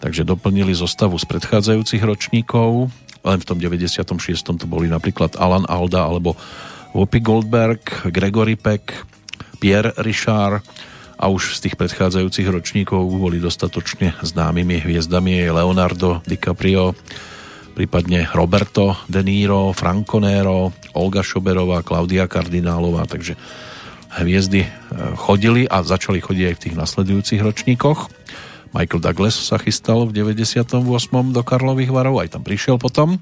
takže 0.03 0.27
doplnili 0.27 0.75
zostavu 0.75 1.15
z 1.15 1.23
predchádzajúcich 1.23 2.03
ročníkov. 2.03 2.91
Len 3.23 3.39
v 3.39 3.47
tom 3.47 3.59
96. 3.59 4.11
to 4.43 4.65
boli 4.67 4.91
napríklad 4.91 5.39
Alan 5.39 5.63
Alda 5.71 6.03
alebo 6.03 6.35
Whoopi 6.91 7.23
Goldberg, 7.23 8.11
Gregory 8.11 8.59
Peck, 8.59 9.07
Pierre 9.59 9.95
Richard 10.03 10.63
a 11.19 11.27
už 11.27 11.59
z 11.59 11.67
tých 11.67 11.75
predchádzajúcich 11.75 12.47
ročníkov 12.47 13.03
boli 13.11 13.43
dostatočne 13.43 14.15
známymi 14.23 14.83
hviezdami 14.83 15.51
Leonardo 15.51 16.23
DiCaprio, 16.23 16.95
prípadne 17.79 18.27
Roberto 18.35 18.91
De 19.07 19.23
Niro, 19.23 19.71
Franco 19.71 20.19
Nero, 20.19 20.75
Olga 20.99 21.23
Šoberová, 21.23 21.79
Klaudia 21.79 22.27
Kardinálová, 22.27 23.07
takže 23.07 23.39
hviezdy 24.19 24.67
chodili 25.15 25.63
a 25.63 25.79
začali 25.79 26.19
chodiť 26.19 26.43
aj 26.51 26.55
v 26.59 26.63
tých 26.67 26.75
nasledujúcich 26.75 27.39
ročníkoch. 27.39 28.11
Michael 28.75 28.99
Douglas 28.99 29.39
sa 29.39 29.55
chystal 29.55 30.03
v 30.03 30.11
98. 30.11 30.75
do 31.31 31.39
Karlových 31.39 31.95
varov, 31.95 32.19
aj 32.19 32.35
tam 32.35 32.43
prišiel 32.43 32.75
potom. 32.75 33.15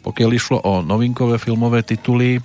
Pokiaľ 0.00 0.30
išlo 0.32 0.58
o 0.64 0.80
novinkové 0.80 1.36
filmové 1.36 1.84
tituly, 1.84 2.40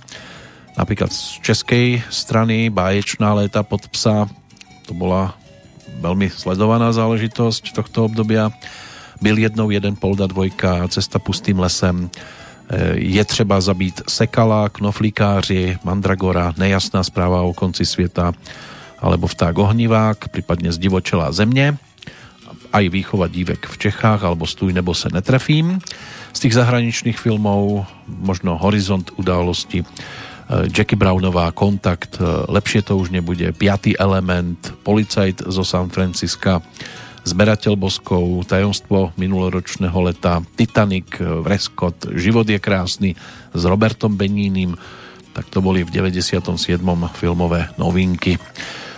napríklad 0.76 1.08
z 1.08 1.40
českej 1.40 2.04
strany 2.12 2.68
Báječná 2.68 3.32
léta 3.32 3.64
pod 3.64 3.88
psa, 3.88 4.28
to 4.84 4.92
bola 4.92 5.32
veľmi 6.04 6.28
sledovaná 6.28 6.92
záležitosť 6.92 7.72
tohto 7.72 8.04
obdobia. 8.04 8.52
Byl 9.20 9.38
jednou 9.38 9.70
jeden 9.70 9.96
polda 9.96 10.26
dvojka, 10.26 10.88
cesta 10.88 11.18
pustým 11.18 11.58
lesem, 11.58 12.10
e, 12.70 12.98
je 12.98 13.24
třeba 13.24 13.60
zabít 13.60 14.02
Sekala, 14.08 14.68
Knoflíkáři, 14.68 15.78
Mandragora, 15.84 16.54
Nejasná 16.56 17.02
správa 17.02 17.42
o 17.42 17.52
konci 17.52 17.86
sveta, 17.86 18.32
alebo 18.98 19.26
Vták 19.26 19.58
ohnivák, 19.58 20.28
prípadne 20.28 20.72
Zdivočelá 20.72 21.32
země 21.32 21.78
aj 22.72 22.84
výchova 22.88 23.28
dívek 23.28 23.66
v 23.66 23.76
Čechách 23.78 24.24
alebo 24.24 24.46
Stůj 24.46 24.72
nebo 24.72 24.94
se 24.94 25.08
netrefím. 25.12 25.80
Z 26.32 26.40
tých 26.40 26.54
zahraničných 26.54 27.18
filmov 27.18 27.88
možno 28.06 28.60
Horizont 28.60 29.10
události, 29.16 29.82
eh, 29.82 30.68
Jackie 30.68 30.98
Brownová, 30.98 31.52
Kontakt, 31.52 32.20
eh, 32.20 32.24
Lepšie 32.48 32.82
to 32.84 32.96
už 32.96 33.10
nebude, 33.10 33.52
Piatý 33.56 33.96
element, 33.96 34.74
Policajt 34.84 35.48
zo 35.48 35.64
San 35.64 35.88
Francisca, 35.88 36.60
Zberateľ 37.26 37.74
boskov, 37.74 38.46
Tajomstvo 38.46 39.16
minuloročného 39.18 39.98
leta, 40.02 40.42
Titanic, 40.54 41.18
eh, 41.18 41.26
Vreskot, 41.26 42.14
Život 42.14 42.46
je 42.46 42.58
krásny 42.62 43.10
s 43.54 43.62
Robertom 43.66 44.14
Benínim, 44.14 44.78
tak 45.32 45.54
to 45.54 45.62
boli 45.62 45.86
v 45.86 45.94
97. 45.94 47.10
filmové 47.14 47.70
novinky. 47.78 48.38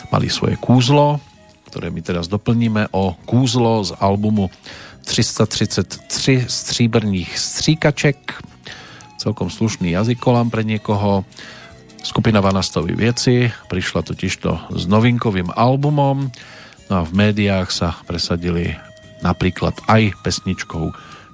Mali 0.08 0.32
svoje 0.32 0.57
kúzlo, 0.57 1.20
ktoré 1.68 1.92
my 1.92 2.00
teraz 2.00 2.26
doplníme 2.26 2.90
o 2.97 3.12
kúzlo 3.28 3.84
z 3.84 3.92
albumu 4.00 4.49
333 5.05 6.49
stříbrných 6.49 7.31
stříkaček. 7.39 8.18
Celkom 9.20 9.52
slušný 9.52 9.92
jazykolám 9.92 10.49
pre 10.49 10.65
niekoho. 10.65 11.28
Skupina 12.00 12.40
Vanastovi 12.40 12.97
Vieci 12.97 13.52
prišla 13.68 14.00
totižto 14.00 14.73
s 14.73 14.82
novinkovým 14.89 15.52
albumom 15.52 16.32
no 16.90 16.94
a 17.00 17.06
v 17.06 17.12
médiách 17.14 17.70
sa 17.70 17.94
presadili 18.04 18.74
napríklad 19.22 19.78
aj 19.86 20.18
pesničkou, 20.20 20.90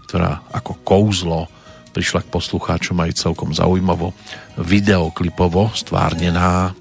ktorá 0.07 0.45
ako 0.53 0.77
kouzlo 0.85 1.49
prišla 1.97 2.29
k 2.29 2.33
poslucháčom 2.33 3.01
aj 3.01 3.17
celkom 3.17 3.57
zaujímavo 3.57 4.13
videoklipovo 4.61 5.73
stvárnená 5.73 6.77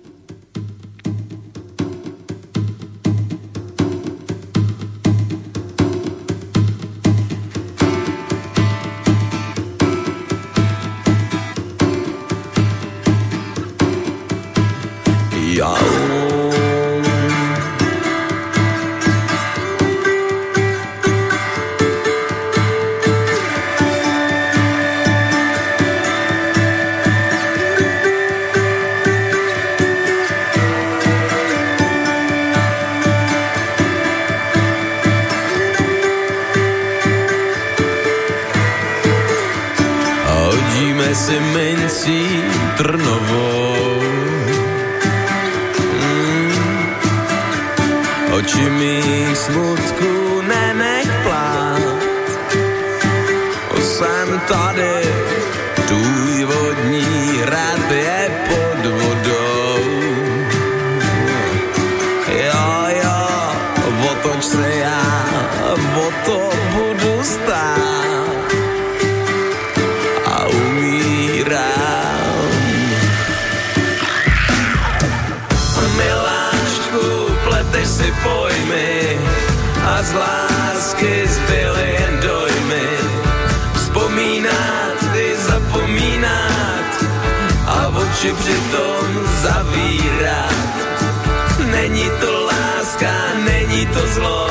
oči 88.25 88.33
přitom 88.33 89.25
zavírat, 89.41 90.55
Není 91.71 92.09
to 92.21 92.45
láska, 92.45 93.11
není 93.45 93.85
to 93.85 94.07
zlo, 94.07 94.49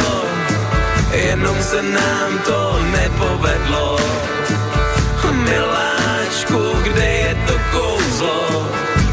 jenom 1.13 1.63
se 1.63 1.83
nám 1.83 2.39
to 2.47 2.81
nepovedlo. 2.93 3.99
Miláčku, 5.33 6.73
kde 6.83 7.05
je 7.05 7.35
to 7.47 7.55
kouzlo, 7.73 8.69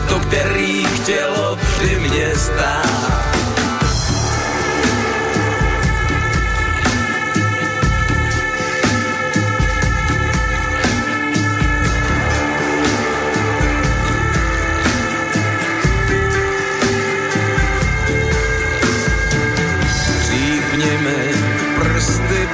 to, 0.09 0.19
který 0.19 0.85
chtělo 0.85 1.55
při 1.55 1.99
mě 1.99 2.35
stát? 2.35 3.10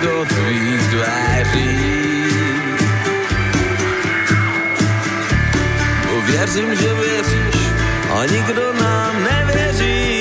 do 0.07 0.25
tvých 0.25 0.81
dveří. 0.87 1.77
Bo 6.05 6.21
věřím, 6.21 6.75
že 6.75 6.93
věříš 6.93 7.57
a 8.15 8.25
nikdo 8.25 8.73
nám 8.73 9.23
nevěří. 9.23 10.16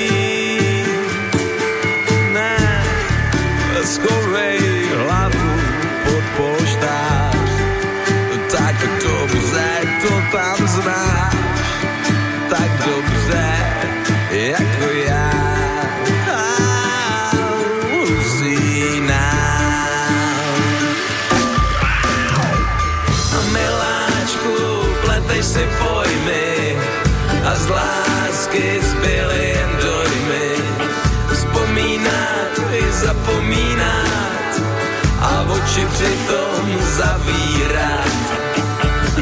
oči 35.77 35.87
přitom 35.93 36.77
zavírat, 36.97 38.17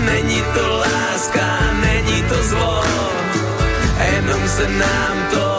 Není 0.05 0.43
to 0.53 0.77
láska, 0.77 1.59
není 1.81 2.23
to 2.23 2.43
zlo, 2.43 2.83
jenom 4.15 4.47
se 4.47 4.69
nám 4.69 5.27
to 5.33 5.54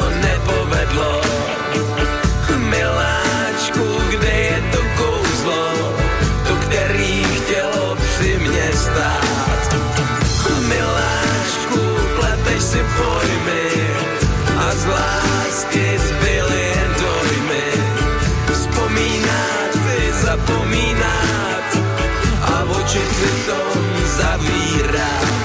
otvírá. 24.46 25.35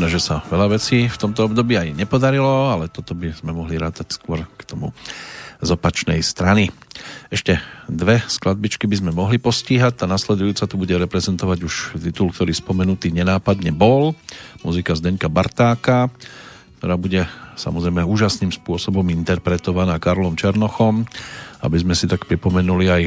Možné, 0.00 0.16
že 0.16 0.32
sa 0.32 0.40
veľa 0.48 0.80
vecí 0.80 1.12
v 1.12 1.20
tomto 1.20 1.52
období 1.52 1.76
aj 1.76 1.92
nepodarilo, 1.92 2.72
ale 2.72 2.88
toto 2.88 3.12
by 3.12 3.36
sme 3.36 3.52
mohli 3.52 3.76
rátať 3.76 4.16
skôr 4.16 4.48
k 4.56 4.64
tomu 4.64 4.96
z 5.60 5.68
opačnej 5.76 6.24
strany. 6.24 6.72
Ešte 7.28 7.60
dve 7.84 8.24
skladbičky 8.24 8.88
by 8.88 8.96
sme 8.96 9.12
mohli 9.12 9.36
postíhať. 9.36 10.00
Tá 10.00 10.06
nasledujúca 10.08 10.64
tu 10.64 10.80
bude 10.80 10.96
reprezentovať 10.96 11.58
už 11.60 12.00
titul, 12.00 12.32
ktorý 12.32 12.48
spomenutý 12.48 13.12
nenápadne 13.12 13.76
bol. 13.76 14.16
Muzika 14.64 14.96
Zdeňka 14.96 15.28
Bartáka, 15.28 16.08
ktorá 16.80 16.96
bude 16.96 17.28
samozrejme 17.60 18.00
úžasným 18.00 18.56
spôsobom 18.56 19.04
interpretovaná 19.12 20.00
Karlom 20.00 20.32
Černochom, 20.32 21.04
aby 21.60 21.76
sme 21.76 21.92
si 21.92 22.08
tak 22.08 22.24
pripomenuli 22.24 22.88
aj 22.88 23.02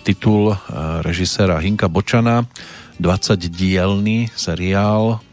titul 0.00 0.56
eh, 0.56 0.56
režiséra 1.04 1.60
Hinka 1.60 1.92
Bočana, 1.92 2.48
20-dielný 2.96 4.32
seriál 4.32 5.27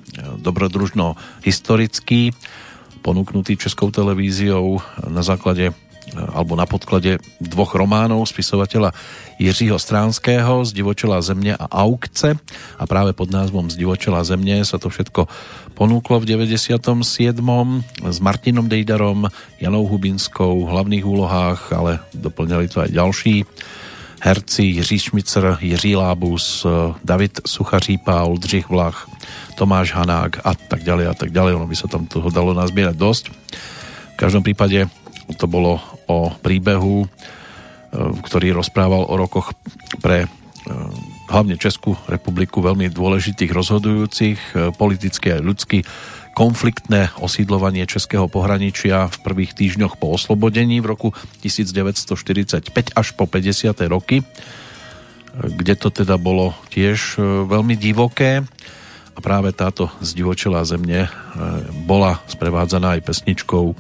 dobrodružno 0.46 1.18
historický, 1.42 2.30
ponúknutý 3.02 3.58
Českou 3.58 3.90
televíziou 3.90 4.82
na 5.10 5.26
základe 5.26 5.74
alebo 6.14 6.54
na 6.54 6.70
podklade 6.70 7.18
dvoch 7.42 7.74
románov 7.74 8.30
spisovateľa 8.30 8.94
Jiřího 9.42 9.82
Stránského 9.82 10.62
z 10.62 10.70
Divočela 10.74 11.18
země 11.22 11.58
a 11.58 11.66
aukce 11.82 12.38
a 12.78 12.84
práve 12.86 13.18
pod 13.18 13.34
názvom 13.34 13.74
Divočela 13.74 14.22
zemne 14.22 14.62
sa 14.62 14.78
to 14.78 14.94
všetko 14.94 15.26
ponúklo 15.74 16.22
v 16.22 16.38
97. 16.38 16.78
s 18.06 18.18
Martinom 18.22 18.70
Dejdarom, 18.70 19.28
Janou 19.58 19.90
Hubinskou 19.90 20.64
v 20.64 20.70
hlavných 20.70 21.06
úlohách, 21.06 21.74
ale 21.74 22.00
doplňali 22.14 22.66
to 22.70 22.86
aj 22.86 22.90
ďalší 22.94 23.36
herci 24.22 24.64
Jiří 24.64 25.00
Šmicer, 25.00 25.58
Jiří 25.62 25.96
Lábus, 25.96 26.66
David 27.04 27.42
Suchařípa, 27.46 28.24
Oldřich 28.24 28.70
Vlach, 28.70 29.10
Tomáš 29.56 29.96
Hanák 29.96 30.44
a 30.44 30.52
tak 30.54 30.84
ďalej 30.84 31.06
a 31.08 31.16
tak 31.16 31.32
ďalej. 31.32 31.56
Ono 31.56 31.68
by 31.68 31.76
sa 31.80 31.88
tam 31.88 32.06
toho 32.06 32.28
dalo 32.28 32.52
nazbierať 32.52 32.96
dosť. 33.00 33.24
V 34.14 34.18
každom 34.20 34.44
prípade 34.44 34.92
to 35.40 35.48
bolo 35.50 35.80
o 36.06 36.30
príbehu, 36.30 37.04
e, 37.04 37.08
ktorý 38.22 38.54
rozprával 38.54 39.08
o 39.08 39.16
rokoch 39.18 39.58
pre 40.04 40.26
e, 40.26 40.28
hlavne 41.32 41.58
Českú 41.58 41.98
republiku 42.06 42.62
veľmi 42.62 42.92
dôležitých, 42.94 43.52
rozhodujúcich, 43.52 44.40
e, 44.54 44.76
politicky 44.76 45.34
aj 45.34 45.42
ľudsky, 45.42 45.78
konfliktné 46.36 47.16
osídlovanie 47.24 47.88
českého 47.88 48.28
pohraničia 48.28 49.08
v 49.08 49.18
prvých 49.24 49.56
týždňoch 49.56 49.96
po 49.96 50.14
oslobodení 50.14 50.84
v 50.84 50.92
roku 50.92 51.10
1945 51.42 52.70
až 52.92 53.08
po 53.16 53.24
50. 53.24 53.72
roky, 53.88 54.20
kde 55.36 55.74
to 55.80 55.88
teda 55.96 56.20
bolo 56.20 56.52
tiež 56.76 57.20
veľmi 57.48 57.80
divoké 57.80 58.44
a 59.16 59.20
práve 59.24 59.56
táto 59.56 59.88
zdivočelá 60.04 60.68
zemne 60.68 61.08
e, 61.08 61.10
bola 61.88 62.20
sprevádzaná 62.28 63.00
aj 63.00 63.08
pesničkou, 63.08 63.72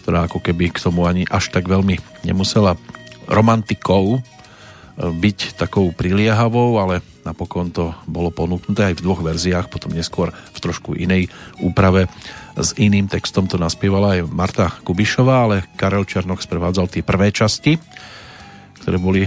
ktorá 0.00 0.24
ako 0.26 0.40
keby 0.40 0.72
k 0.72 0.80
tomu 0.80 1.04
ani 1.04 1.28
až 1.28 1.52
tak 1.52 1.68
veľmi 1.68 2.00
nemusela 2.24 2.80
romantikou 3.28 4.16
e, 4.16 4.20
byť 4.98 5.60
takou 5.60 5.92
priliehavou, 5.92 6.80
ale 6.80 7.04
napokon 7.22 7.68
to 7.68 7.92
bolo 8.08 8.32
ponúknuté 8.32 8.90
aj 8.90 8.98
v 8.98 9.04
dvoch 9.04 9.20
verziách, 9.20 9.68
potom 9.68 9.92
neskôr 9.92 10.32
v 10.32 10.58
trošku 10.58 10.96
inej 10.96 11.28
úprave 11.60 12.08
s 12.56 12.76
iným 12.76 13.08
textom 13.08 13.48
to 13.48 13.56
naspievala 13.56 14.20
aj 14.20 14.28
Marta 14.28 14.68
Kubišová, 14.84 15.48
ale 15.48 15.56
Karel 15.76 16.04
Černoch 16.04 16.44
sprevádzal 16.44 16.88
tie 16.92 17.00
prvé 17.00 17.32
časti, 17.32 17.80
ktoré 18.82 19.00
boli 19.00 19.24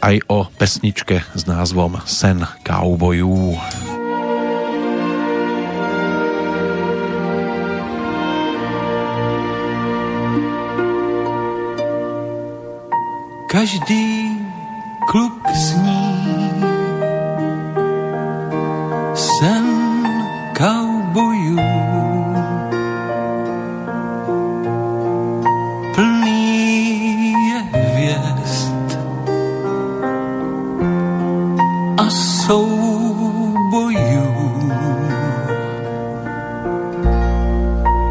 aj 0.00 0.24
o 0.32 0.48
pesničke 0.48 1.20
s 1.36 1.42
názvom 1.44 2.00
Sen 2.08 2.40
kaubojú. 2.64 3.60
Každý 13.50 14.38
kluk 15.10 15.48
sní. 15.54 16.62
Sen 19.14 19.66
kaubojů 20.52 21.58
plný 25.94 27.34
je 27.98 28.22
a 31.98 32.10
soubojů. 32.10 33.10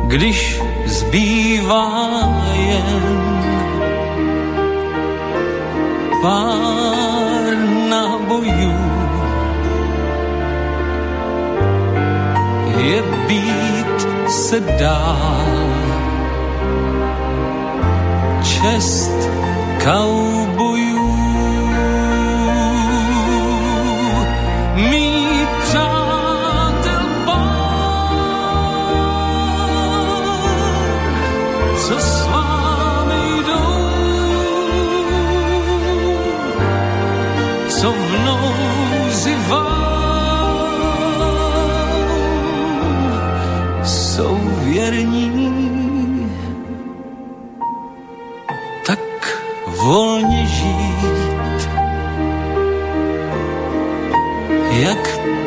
Když 0.08 0.61
zbývá 0.85 2.19
pár 6.22 7.56
nábojů. 7.90 8.80
Je 12.78 13.04
být 13.28 14.30
se 14.30 14.60
dál 14.60 15.70
čest 18.44 19.30
kaubojů. 19.84 20.49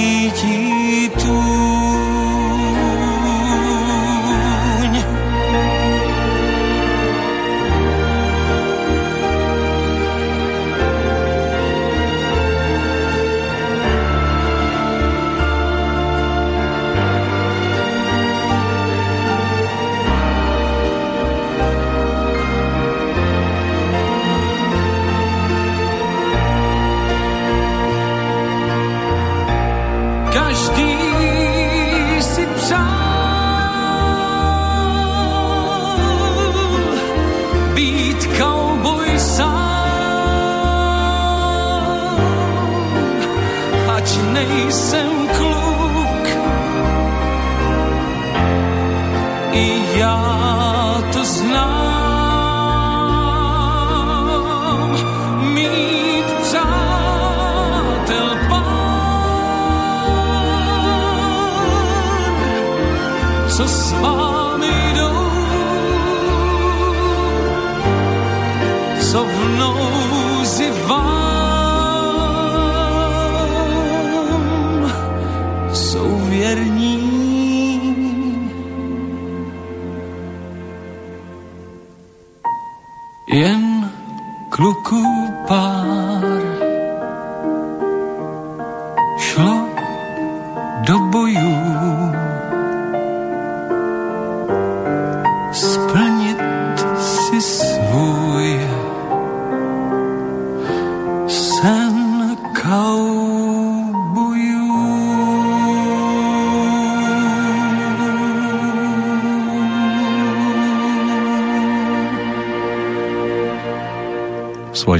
ať 44.43 45.01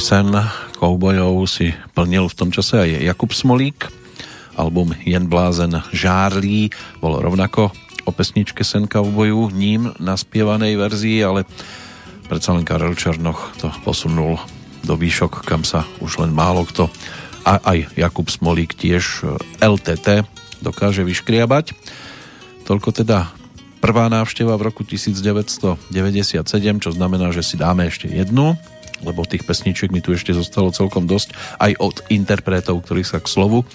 sen 0.03 0.35
koubojov 0.83 1.47
si 1.47 1.71
plnil 1.95 2.27
v 2.27 2.35
tom 2.35 2.51
čase 2.51 2.75
aj 2.75 3.07
Jakub 3.07 3.31
Smolík. 3.31 3.87
Album 4.59 4.99
Jen 5.07 5.31
blázen 5.31 5.79
žárlí 5.95 6.75
bol 6.99 7.23
rovnako 7.23 7.71
o 8.03 8.11
pesničke 8.11 8.67
Sen 8.67 8.91
kauboju 8.91 9.55
ním 9.55 9.95
naspievanej 10.03 10.75
verzii, 10.75 11.23
ale 11.23 11.47
predsa 12.27 12.51
len 12.51 12.67
Karel 12.67 12.99
Černoch 12.99 13.55
to 13.63 13.71
posunul 13.87 14.43
do 14.83 14.99
výšok, 14.99 15.47
kam 15.47 15.63
sa 15.63 15.87
už 16.03 16.19
len 16.19 16.35
málo 16.35 16.67
kto 16.67 16.91
a 17.47 17.63
aj 17.63 17.95
Jakub 17.95 18.27
Smolík 18.27 18.75
tiež 18.75 19.23
LTT 19.63 20.27
dokáže 20.67 21.07
vyškriabať. 21.07 21.79
Toľko 22.67 22.91
teda 22.91 23.31
prvá 23.79 24.11
návšteva 24.11 24.59
v 24.59 24.67
roku 24.67 24.83
1997, 24.83 25.95
čo 26.83 26.91
znamená, 26.91 27.31
že 27.31 27.47
si 27.47 27.55
dáme 27.55 27.87
ešte 27.87 28.11
jednu, 28.11 28.59
lebo 29.03 29.27
tých 29.27 29.45
pesničiek 29.47 29.91
mi 29.91 30.01
tu 30.01 30.15
ešte 30.15 30.35
zostalo 30.35 30.75
celkom 30.75 31.07
dosť, 31.07 31.35
aj 31.59 31.73
od 31.79 31.97
interpretov, 32.09 32.83
ktorí 32.87 33.03
sa 33.03 33.19
k 33.19 33.31
slovu 33.31 33.67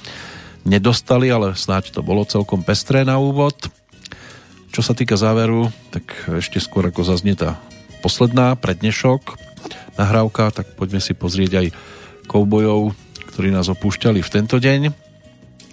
nedostali, 0.68 1.32
ale 1.32 1.56
snáď 1.56 1.96
to 1.96 2.04
bolo 2.04 2.28
celkom 2.28 2.60
pestré 2.64 3.08
na 3.08 3.16
úvod. 3.20 3.56
Čo 4.76 4.84
sa 4.84 4.92
týka 4.92 5.16
záveru, 5.16 5.72
tak 5.96 6.12
ešte 6.28 6.60
skôr 6.60 6.84
ako 6.92 7.08
zaznie 7.08 7.40
tá 7.40 7.56
posledná 8.04 8.54
prednešok 8.60 9.40
nahrávka, 9.96 10.54
tak 10.54 10.76
poďme 10.78 11.02
si 11.02 11.16
pozrieť 11.18 11.52
aj 11.64 11.68
koubojov, 12.30 12.94
ktorí 13.34 13.50
nás 13.50 13.72
opúšťali 13.72 14.20
v 14.22 14.34
tento 14.34 14.60
deň, 14.60 14.92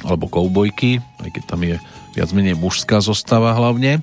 alebo 0.06 0.30
koubojky, 0.30 1.02
aj 1.20 1.30
keď 1.34 1.42
tam 1.44 1.60
je 1.66 1.76
viac 2.14 2.30
menej 2.30 2.54
mužská 2.56 3.02
zostava 3.02 3.52
hlavne. 3.58 4.00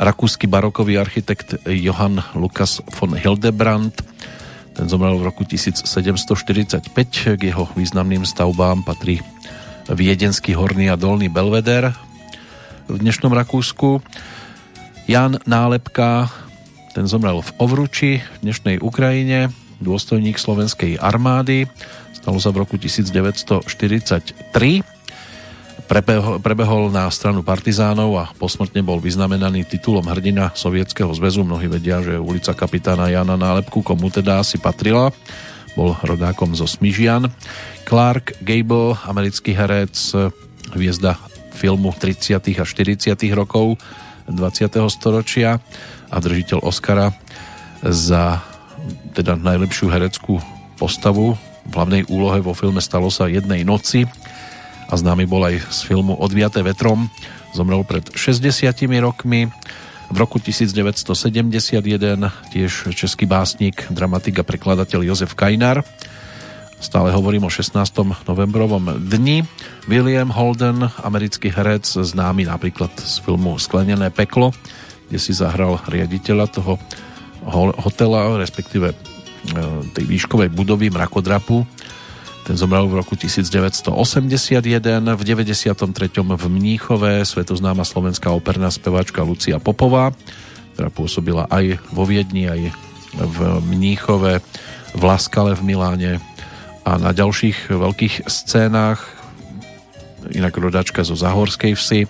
Rakúsky 0.00 0.50
barokový 0.50 0.98
architekt 0.98 1.54
Johann 1.68 2.18
Lukas 2.34 2.82
von 2.98 3.14
Hildebrand 3.14 3.94
ten 4.74 4.90
zomrel 4.90 5.14
v 5.16 5.30
roku 5.30 5.46
1745. 5.46 6.90
K 7.38 7.40
jeho 7.40 7.64
významným 7.78 8.26
stavbám 8.26 8.82
patrí 8.82 9.22
Viedenský 9.86 10.58
horný 10.58 10.90
a 10.90 10.98
dolný 10.98 11.30
Belveder 11.30 11.94
v 12.90 12.96
dnešnom 12.98 13.30
Rakúsku. 13.30 14.02
Jan 15.06 15.38
Nálepka, 15.46 16.28
ten 16.92 17.06
zomrel 17.06 17.40
v 17.40 17.50
Ovruči 17.62 18.12
v 18.20 18.38
dnešnej 18.42 18.82
Ukrajine, 18.82 19.54
dôstojník 19.78 20.40
slovenskej 20.40 20.98
armády. 20.98 21.70
Stalo 22.16 22.42
sa 22.42 22.50
v 22.50 22.64
roku 22.64 22.80
1943 22.80 24.93
prebehol, 25.88 26.40
prebehol 26.40 26.88
na 26.88 27.08
stranu 27.12 27.44
partizánov 27.44 28.10
a 28.16 28.24
posmrtne 28.36 28.80
bol 28.80 29.00
vyznamenaný 29.00 29.68
titulom 29.68 30.04
hrdina 30.08 30.52
Sovietskeho 30.56 31.12
zväzu. 31.12 31.44
Mnohí 31.44 31.68
vedia, 31.68 32.00
že 32.00 32.16
ulica 32.16 32.56
kapitána 32.56 33.12
Jana 33.12 33.36
Nálepku 33.36 33.84
komu 33.84 34.08
teda 34.08 34.40
asi 34.40 34.56
patrila. 34.56 35.12
Bol 35.74 35.98
rodákom 36.06 36.54
zo 36.54 36.70
Smižian. 36.70 37.28
Clark 37.84 38.38
Gable, 38.40 38.94
americký 39.04 39.52
herec, 39.52 39.92
hviezda 40.72 41.18
filmu 41.54 41.94
30. 41.94 42.40
a 42.58 42.64
40. 42.64 43.14
rokov 43.34 43.78
20. 44.26 44.70
storočia 44.88 45.60
a 46.08 46.16
držiteľ 46.16 46.64
Oscara 46.64 47.12
za 47.84 48.40
teda 49.12 49.36
najlepšiu 49.36 49.86
hereckú 49.92 50.40
postavu 50.80 51.36
v 51.64 51.72
hlavnej 51.72 52.02
úlohe 52.08 52.40
vo 52.44 52.52
filme 52.52 52.80
Stalo 52.80 53.08
sa 53.08 53.28
jednej 53.28 53.64
noci 53.64 54.04
a 54.88 54.94
známy 54.94 55.24
bol 55.24 55.44
aj 55.46 55.60
z 55.72 55.80
filmu 55.88 56.16
Odviaté 56.16 56.60
vetrom. 56.60 57.08
Zomrel 57.56 57.86
pred 57.86 58.04
60 58.12 58.74
rokmi. 59.00 59.48
V 60.12 60.16
roku 60.20 60.36
1971 60.36 61.80
tiež 62.52 62.92
český 62.92 63.24
básnik, 63.24 63.88
dramatik 63.88 64.36
a 64.40 64.44
prekladateľ 64.44 65.00
Jozef 65.00 65.32
Kajnar. 65.32 65.80
Stále 66.84 67.16
hovorím 67.16 67.48
o 67.48 67.50
16. 67.50 67.80
novembrovom 68.28 69.00
dni. 69.08 69.48
William 69.88 70.28
Holden, 70.28 70.92
americký 71.00 71.48
herec, 71.48 71.88
známy 71.88 72.44
napríklad 72.44 72.92
z 73.00 73.24
filmu 73.24 73.56
Sklenené 73.56 74.12
peklo, 74.12 74.52
kde 75.08 75.16
si 75.16 75.32
zahral 75.32 75.80
riaditeľa 75.88 76.46
toho 76.52 76.76
hotela, 77.80 78.36
respektíve 78.36 78.92
e, 78.92 78.96
tej 79.96 80.04
výškovej 80.04 80.52
budovy 80.52 80.92
mrakodrapu 80.92 81.64
ten 82.44 82.60
zomrel 82.60 82.84
v 82.92 83.00
roku 83.00 83.16
1981, 83.16 83.96
v 85.16 85.22
93. 85.24 85.80
v 86.12 86.44
Mníchove 86.52 87.24
svetoznáma 87.24 87.88
slovenská 87.88 88.28
operná 88.36 88.68
speváčka 88.68 89.24
Lucia 89.24 89.56
Popová, 89.56 90.12
ktorá 90.76 90.92
pôsobila 90.92 91.48
aj 91.48 91.80
vo 91.88 92.04
Viedni, 92.04 92.44
aj 92.44 92.68
v 93.16 93.38
Mníchove, 93.64 94.44
v 94.92 95.02
Laskale 95.02 95.56
v 95.56 95.62
Miláne 95.64 96.12
a 96.84 97.00
na 97.00 97.16
ďalších 97.16 97.72
veľkých 97.72 98.28
scénách, 98.28 99.00
inak 100.36 100.52
rodačka 100.60 101.00
zo 101.00 101.16
Zahorskej 101.16 101.72
vsi. 101.72 102.04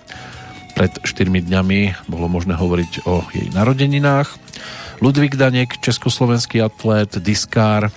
Pred 0.74 1.06
4 1.06 1.30
dňami 1.30 2.10
bolo 2.10 2.26
možné 2.26 2.58
hovoriť 2.58 3.06
o 3.06 3.22
jej 3.30 3.46
narodeninách. 3.54 4.34
Ludvík 4.98 5.38
Danek, 5.38 5.78
československý 5.78 6.58
atlét, 6.58 7.22
diskár, 7.22 7.94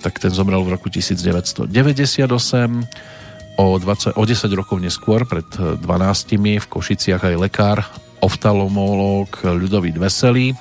tak 0.00 0.18
ten 0.18 0.32
zomrel 0.32 0.62
v 0.64 0.76
roku 0.76 0.88
1998. 0.88 1.68
O, 3.56 3.80
20, 3.80 4.20
o 4.20 4.22
10 4.28 4.52
rokov 4.52 4.76
neskôr, 4.76 5.24
pred 5.24 5.48
12 5.48 5.80
e, 5.80 6.60
v 6.60 6.66
Košiciach 6.68 7.24
aj 7.24 7.36
lekár, 7.40 7.78
oftalmológ 8.20 9.32
Ľudovít 9.40 9.96
Veselý, 9.96 10.52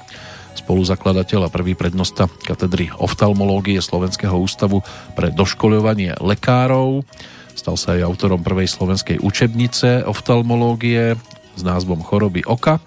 spoluzakladateľ 0.56 1.48
a 1.48 1.54
prvý 1.54 1.76
prednosta 1.76 2.32
katedry 2.48 2.88
oftalmológie 2.96 3.84
Slovenského 3.84 4.40
ústavu 4.40 4.80
pre 5.12 5.28
doškoľovanie 5.36 6.24
lekárov. 6.24 7.04
Stal 7.52 7.76
sa 7.76 8.00
aj 8.00 8.08
autorom 8.08 8.40
prvej 8.40 8.72
slovenskej 8.72 9.20
učebnice 9.20 10.08
oftalmológie 10.08 11.20
s 11.56 11.62
názvom 11.68 12.00
Choroby 12.00 12.48
oka. 12.48 12.80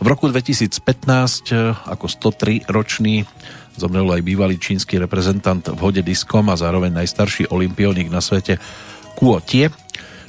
V 0.00 0.06
roku 0.08 0.28
2015 0.28 1.52
e, 1.52 1.72
ako 1.72 2.06
103 2.08 2.64
ročný 2.68 3.28
Zomrel 3.74 4.06
aj 4.06 4.22
bývalý 4.22 4.56
čínsky 4.56 5.02
reprezentant 5.02 5.66
v 5.66 5.78
hode 5.82 6.02
diskom 6.06 6.46
a 6.46 6.54
zároveň 6.54 6.94
najstarší 6.94 7.50
olimpionik 7.50 8.06
na 8.06 8.22
svete 8.22 8.62
Kuo 9.18 9.42
Tie. 9.42 9.66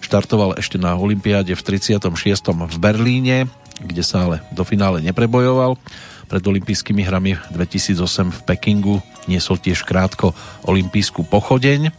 Štartoval 0.02 0.58
ešte 0.58 0.82
na 0.82 0.98
olympiáde 0.98 1.54
v 1.54 1.62
36. 1.62 2.10
v 2.54 2.76
Berlíne, 2.82 3.46
kde 3.82 4.02
sa 4.02 4.26
ale 4.26 4.42
do 4.50 4.66
finále 4.66 5.02
neprebojoval. 5.06 5.78
Pred 6.26 6.42
olympijskými 6.42 7.06
hrami 7.06 7.38
2008 7.54 8.34
v 8.34 8.40
Pekingu 8.50 8.98
niesol 9.30 9.62
tiež 9.62 9.86
krátko 9.86 10.34
olympijskú 10.66 11.22
pochodeň. 11.30 11.94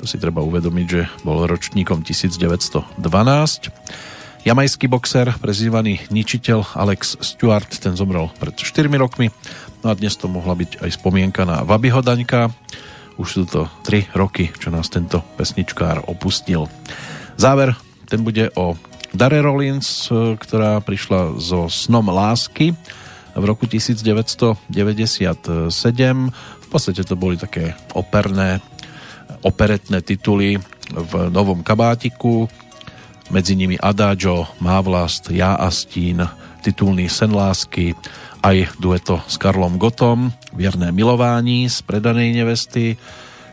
To 0.00 0.08
si 0.08 0.16
treba 0.16 0.40
uvedomiť, 0.40 0.86
že 0.88 1.12
bol 1.28 1.44
ročníkom 1.44 2.00
1912. 2.00 2.88
Jamajský 4.40 4.88
boxer, 4.88 5.36
prezývaný 5.36 6.00
ničiteľ 6.08 6.72
Alex 6.72 7.20
Stewart, 7.20 7.68
ten 7.76 7.92
zomrel 7.92 8.32
pred 8.40 8.56
4 8.56 8.88
rokmi. 8.96 9.28
No 9.84 9.92
a 9.92 9.94
dnes 9.94 10.16
to 10.16 10.32
mohla 10.32 10.56
byť 10.56 10.80
aj 10.80 10.96
spomienka 10.96 11.44
na 11.44 11.60
Vabyho 11.60 12.00
Daňka. 12.00 12.48
Už 13.20 13.28
sú 13.28 13.44
to 13.44 13.68
3 13.84 14.16
roky, 14.16 14.48
čo 14.56 14.72
nás 14.72 14.88
tento 14.88 15.20
pesničkár 15.36 16.08
opustil. 16.08 16.72
Záver, 17.36 17.76
ten 18.08 18.24
bude 18.24 18.48
o 18.56 18.80
Dare 19.12 19.44
Rollins, 19.44 20.08
ktorá 20.14 20.80
prišla 20.80 21.36
so 21.36 21.68
Snom 21.68 22.08
lásky 22.08 22.72
v 23.36 23.44
roku 23.44 23.68
1997. 23.68 24.72
V 26.32 26.66
podstate 26.72 27.04
to 27.04 27.12
boli 27.12 27.36
také 27.36 27.76
operné, 27.92 28.64
operetné 29.44 30.00
tituly 30.00 30.56
v 30.96 31.12
novom 31.28 31.60
kabátiku, 31.60 32.48
medzi 33.30 33.54
nimi 33.56 33.78
Adagio, 33.78 34.46
Má 34.60 34.82
vlast, 34.82 35.30
Ja 35.30 35.54
a 35.56 35.70
stín, 35.70 36.22
titulný 36.60 37.08
Sen 37.08 37.30
lásky, 37.30 37.94
aj 38.42 38.76
dueto 38.82 39.22
s 39.26 39.38
Karlom 39.38 39.78
Gotom, 39.78 40.34
Vierné 40.52 40.92
milování 40.92 41.70
z 41.70 41.82
predanej 41.86 42.34
nevesty, 42.34 42.98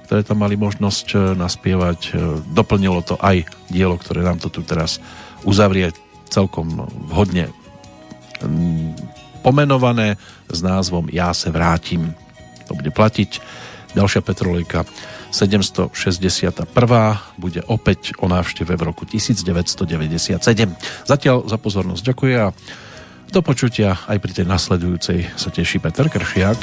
ktoré 0.08 0.24
tam 0.24 0.42
mali 0.42 0.56
možnosť 0.56 1.08
e, 1.14 1.18
naspievať. 1.36 2.00
E, 2.08 2.12
doplnilo 2.56 3.04
to 3.04 3.20
aj 3.20 3.44
dielo, 3.68 4.00
ktoré 4.00 4.24
nám 4.24 4.40
to 4.40 4.48
tu 4.48 4.64
teraz 4.64 5.04
uzavrie 5.44 5.92
celkom 6.28 6.88
vhodne 7.12 7.52
pomenované 9.42 10.20
s 10.52 10.60
názvom 10.60 11.08
Ja 11.12 11.34
se 11.34 11.48
vrátim. 11.52 12.12
To 12.68 12.76
bude 12.76 12.92
platiť. 12.92 13.40
Ďalšia 13.96 14.22
petrolejka 14.26 14.84
761. 15.32 16.68
bude 17.38 17.62
opäť 17.68 18.16
o 18.20 18.28
návšteve 18.28 18.74
v 18.76 18.82
roku 18.82 19.04
1997. 19.06 20.40
Zatiaľ 21.08 21.38
za 21.48 21.58
pozornosť 21.60 22.04
ďakujem 22.04 22.40
a 22.42 22.56
do 23.28 23.42
počutia 23.44 24.00
aj 24.08 24.18
pri 24.24 24.32
tej 24.32 24.46
nasledujúcej 24.48 25.20
sa 25.36 25.52
teší 25.52 25.84
Peter 25.84 26.08
Kršiak. 26.08 26.60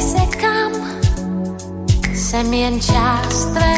Se 0.00 0.36
kam, 0.40 0.72
jsem 2.14 2.54
jen 2.54 2.80
část 2.80 3.44
tvé 3.44 3.69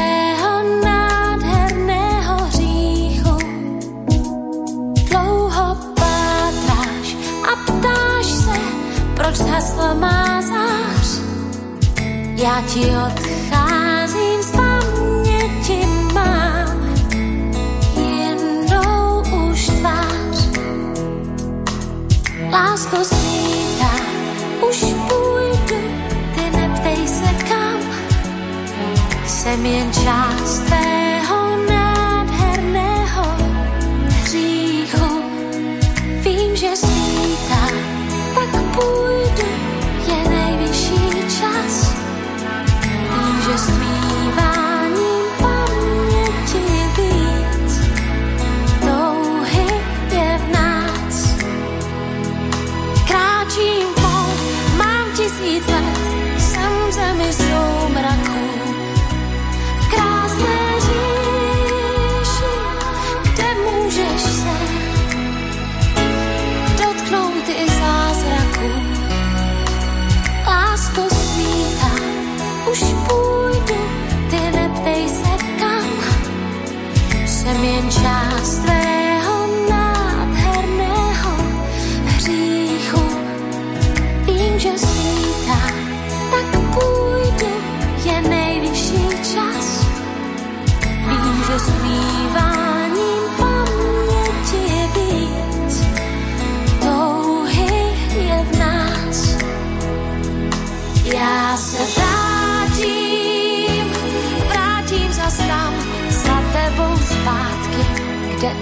Ja 12.43 12.59
ti 12.67 12.83
odcházím 12.91 14.43
z 14.43 14.51
paměti 14.51 15.87
mám 16.15 16.75
jednou 17.95 19.23
už 19.47 19.67
tvář. 19.67 20.39
Lásko 22.51 23.05
svítá, 23.05 23.95
už 24.69 24.79
půjdu, 25.07 25.83
ty 26.35 26.57
neptej 26.57 27.09
se 27.09 27.31
kam. 27.49 27.79
Jsem 29.27 29.67
jen 29.67 29.93
část 29.93 30.72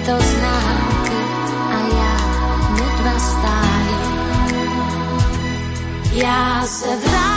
to 0.06 0.24
znak 0.24 1.10
a 1.70 1.78
já 1.94 2.16
dva 2.96 3.12
vás 3.12 3.36
Já 6.12 6.66
se 6.66 6.96
vrátím. 6.96 7.29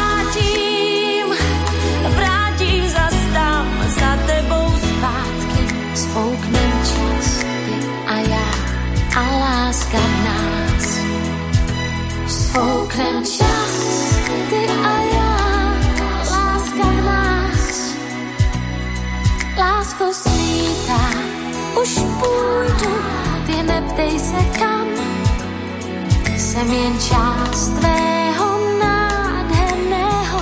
jsem 26.53 26.71
jen 26.71 26.99
část 26.99 27.69
tvého 27.69 28.59
nádherného 28.79 30.39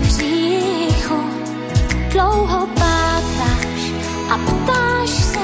hříchu. 0.00 1.20
Dlouho 2.12 2.66
pátáš 2.66 3.92
a 4.30 4.38
ptáš 4.38 5.10
se, 5.10 5.38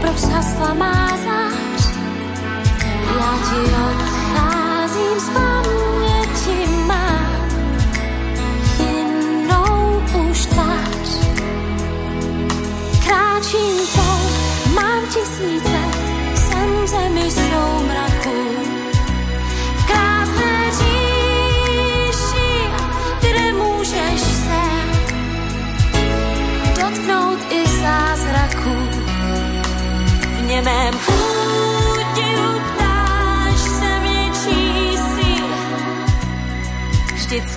proč 0.00 0.16
zhasla 0.16 0.74
má 0.74 1.08
zář. 1.08 1.90
Já 3.16 3.38
ti 3.50 3.74
odpíšu 3.74 4.05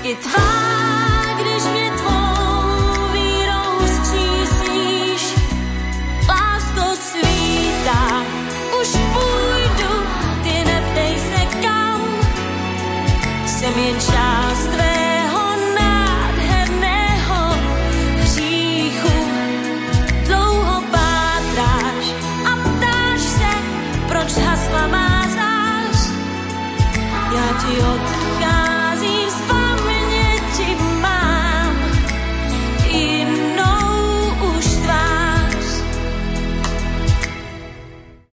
guitare. 0.10 0.59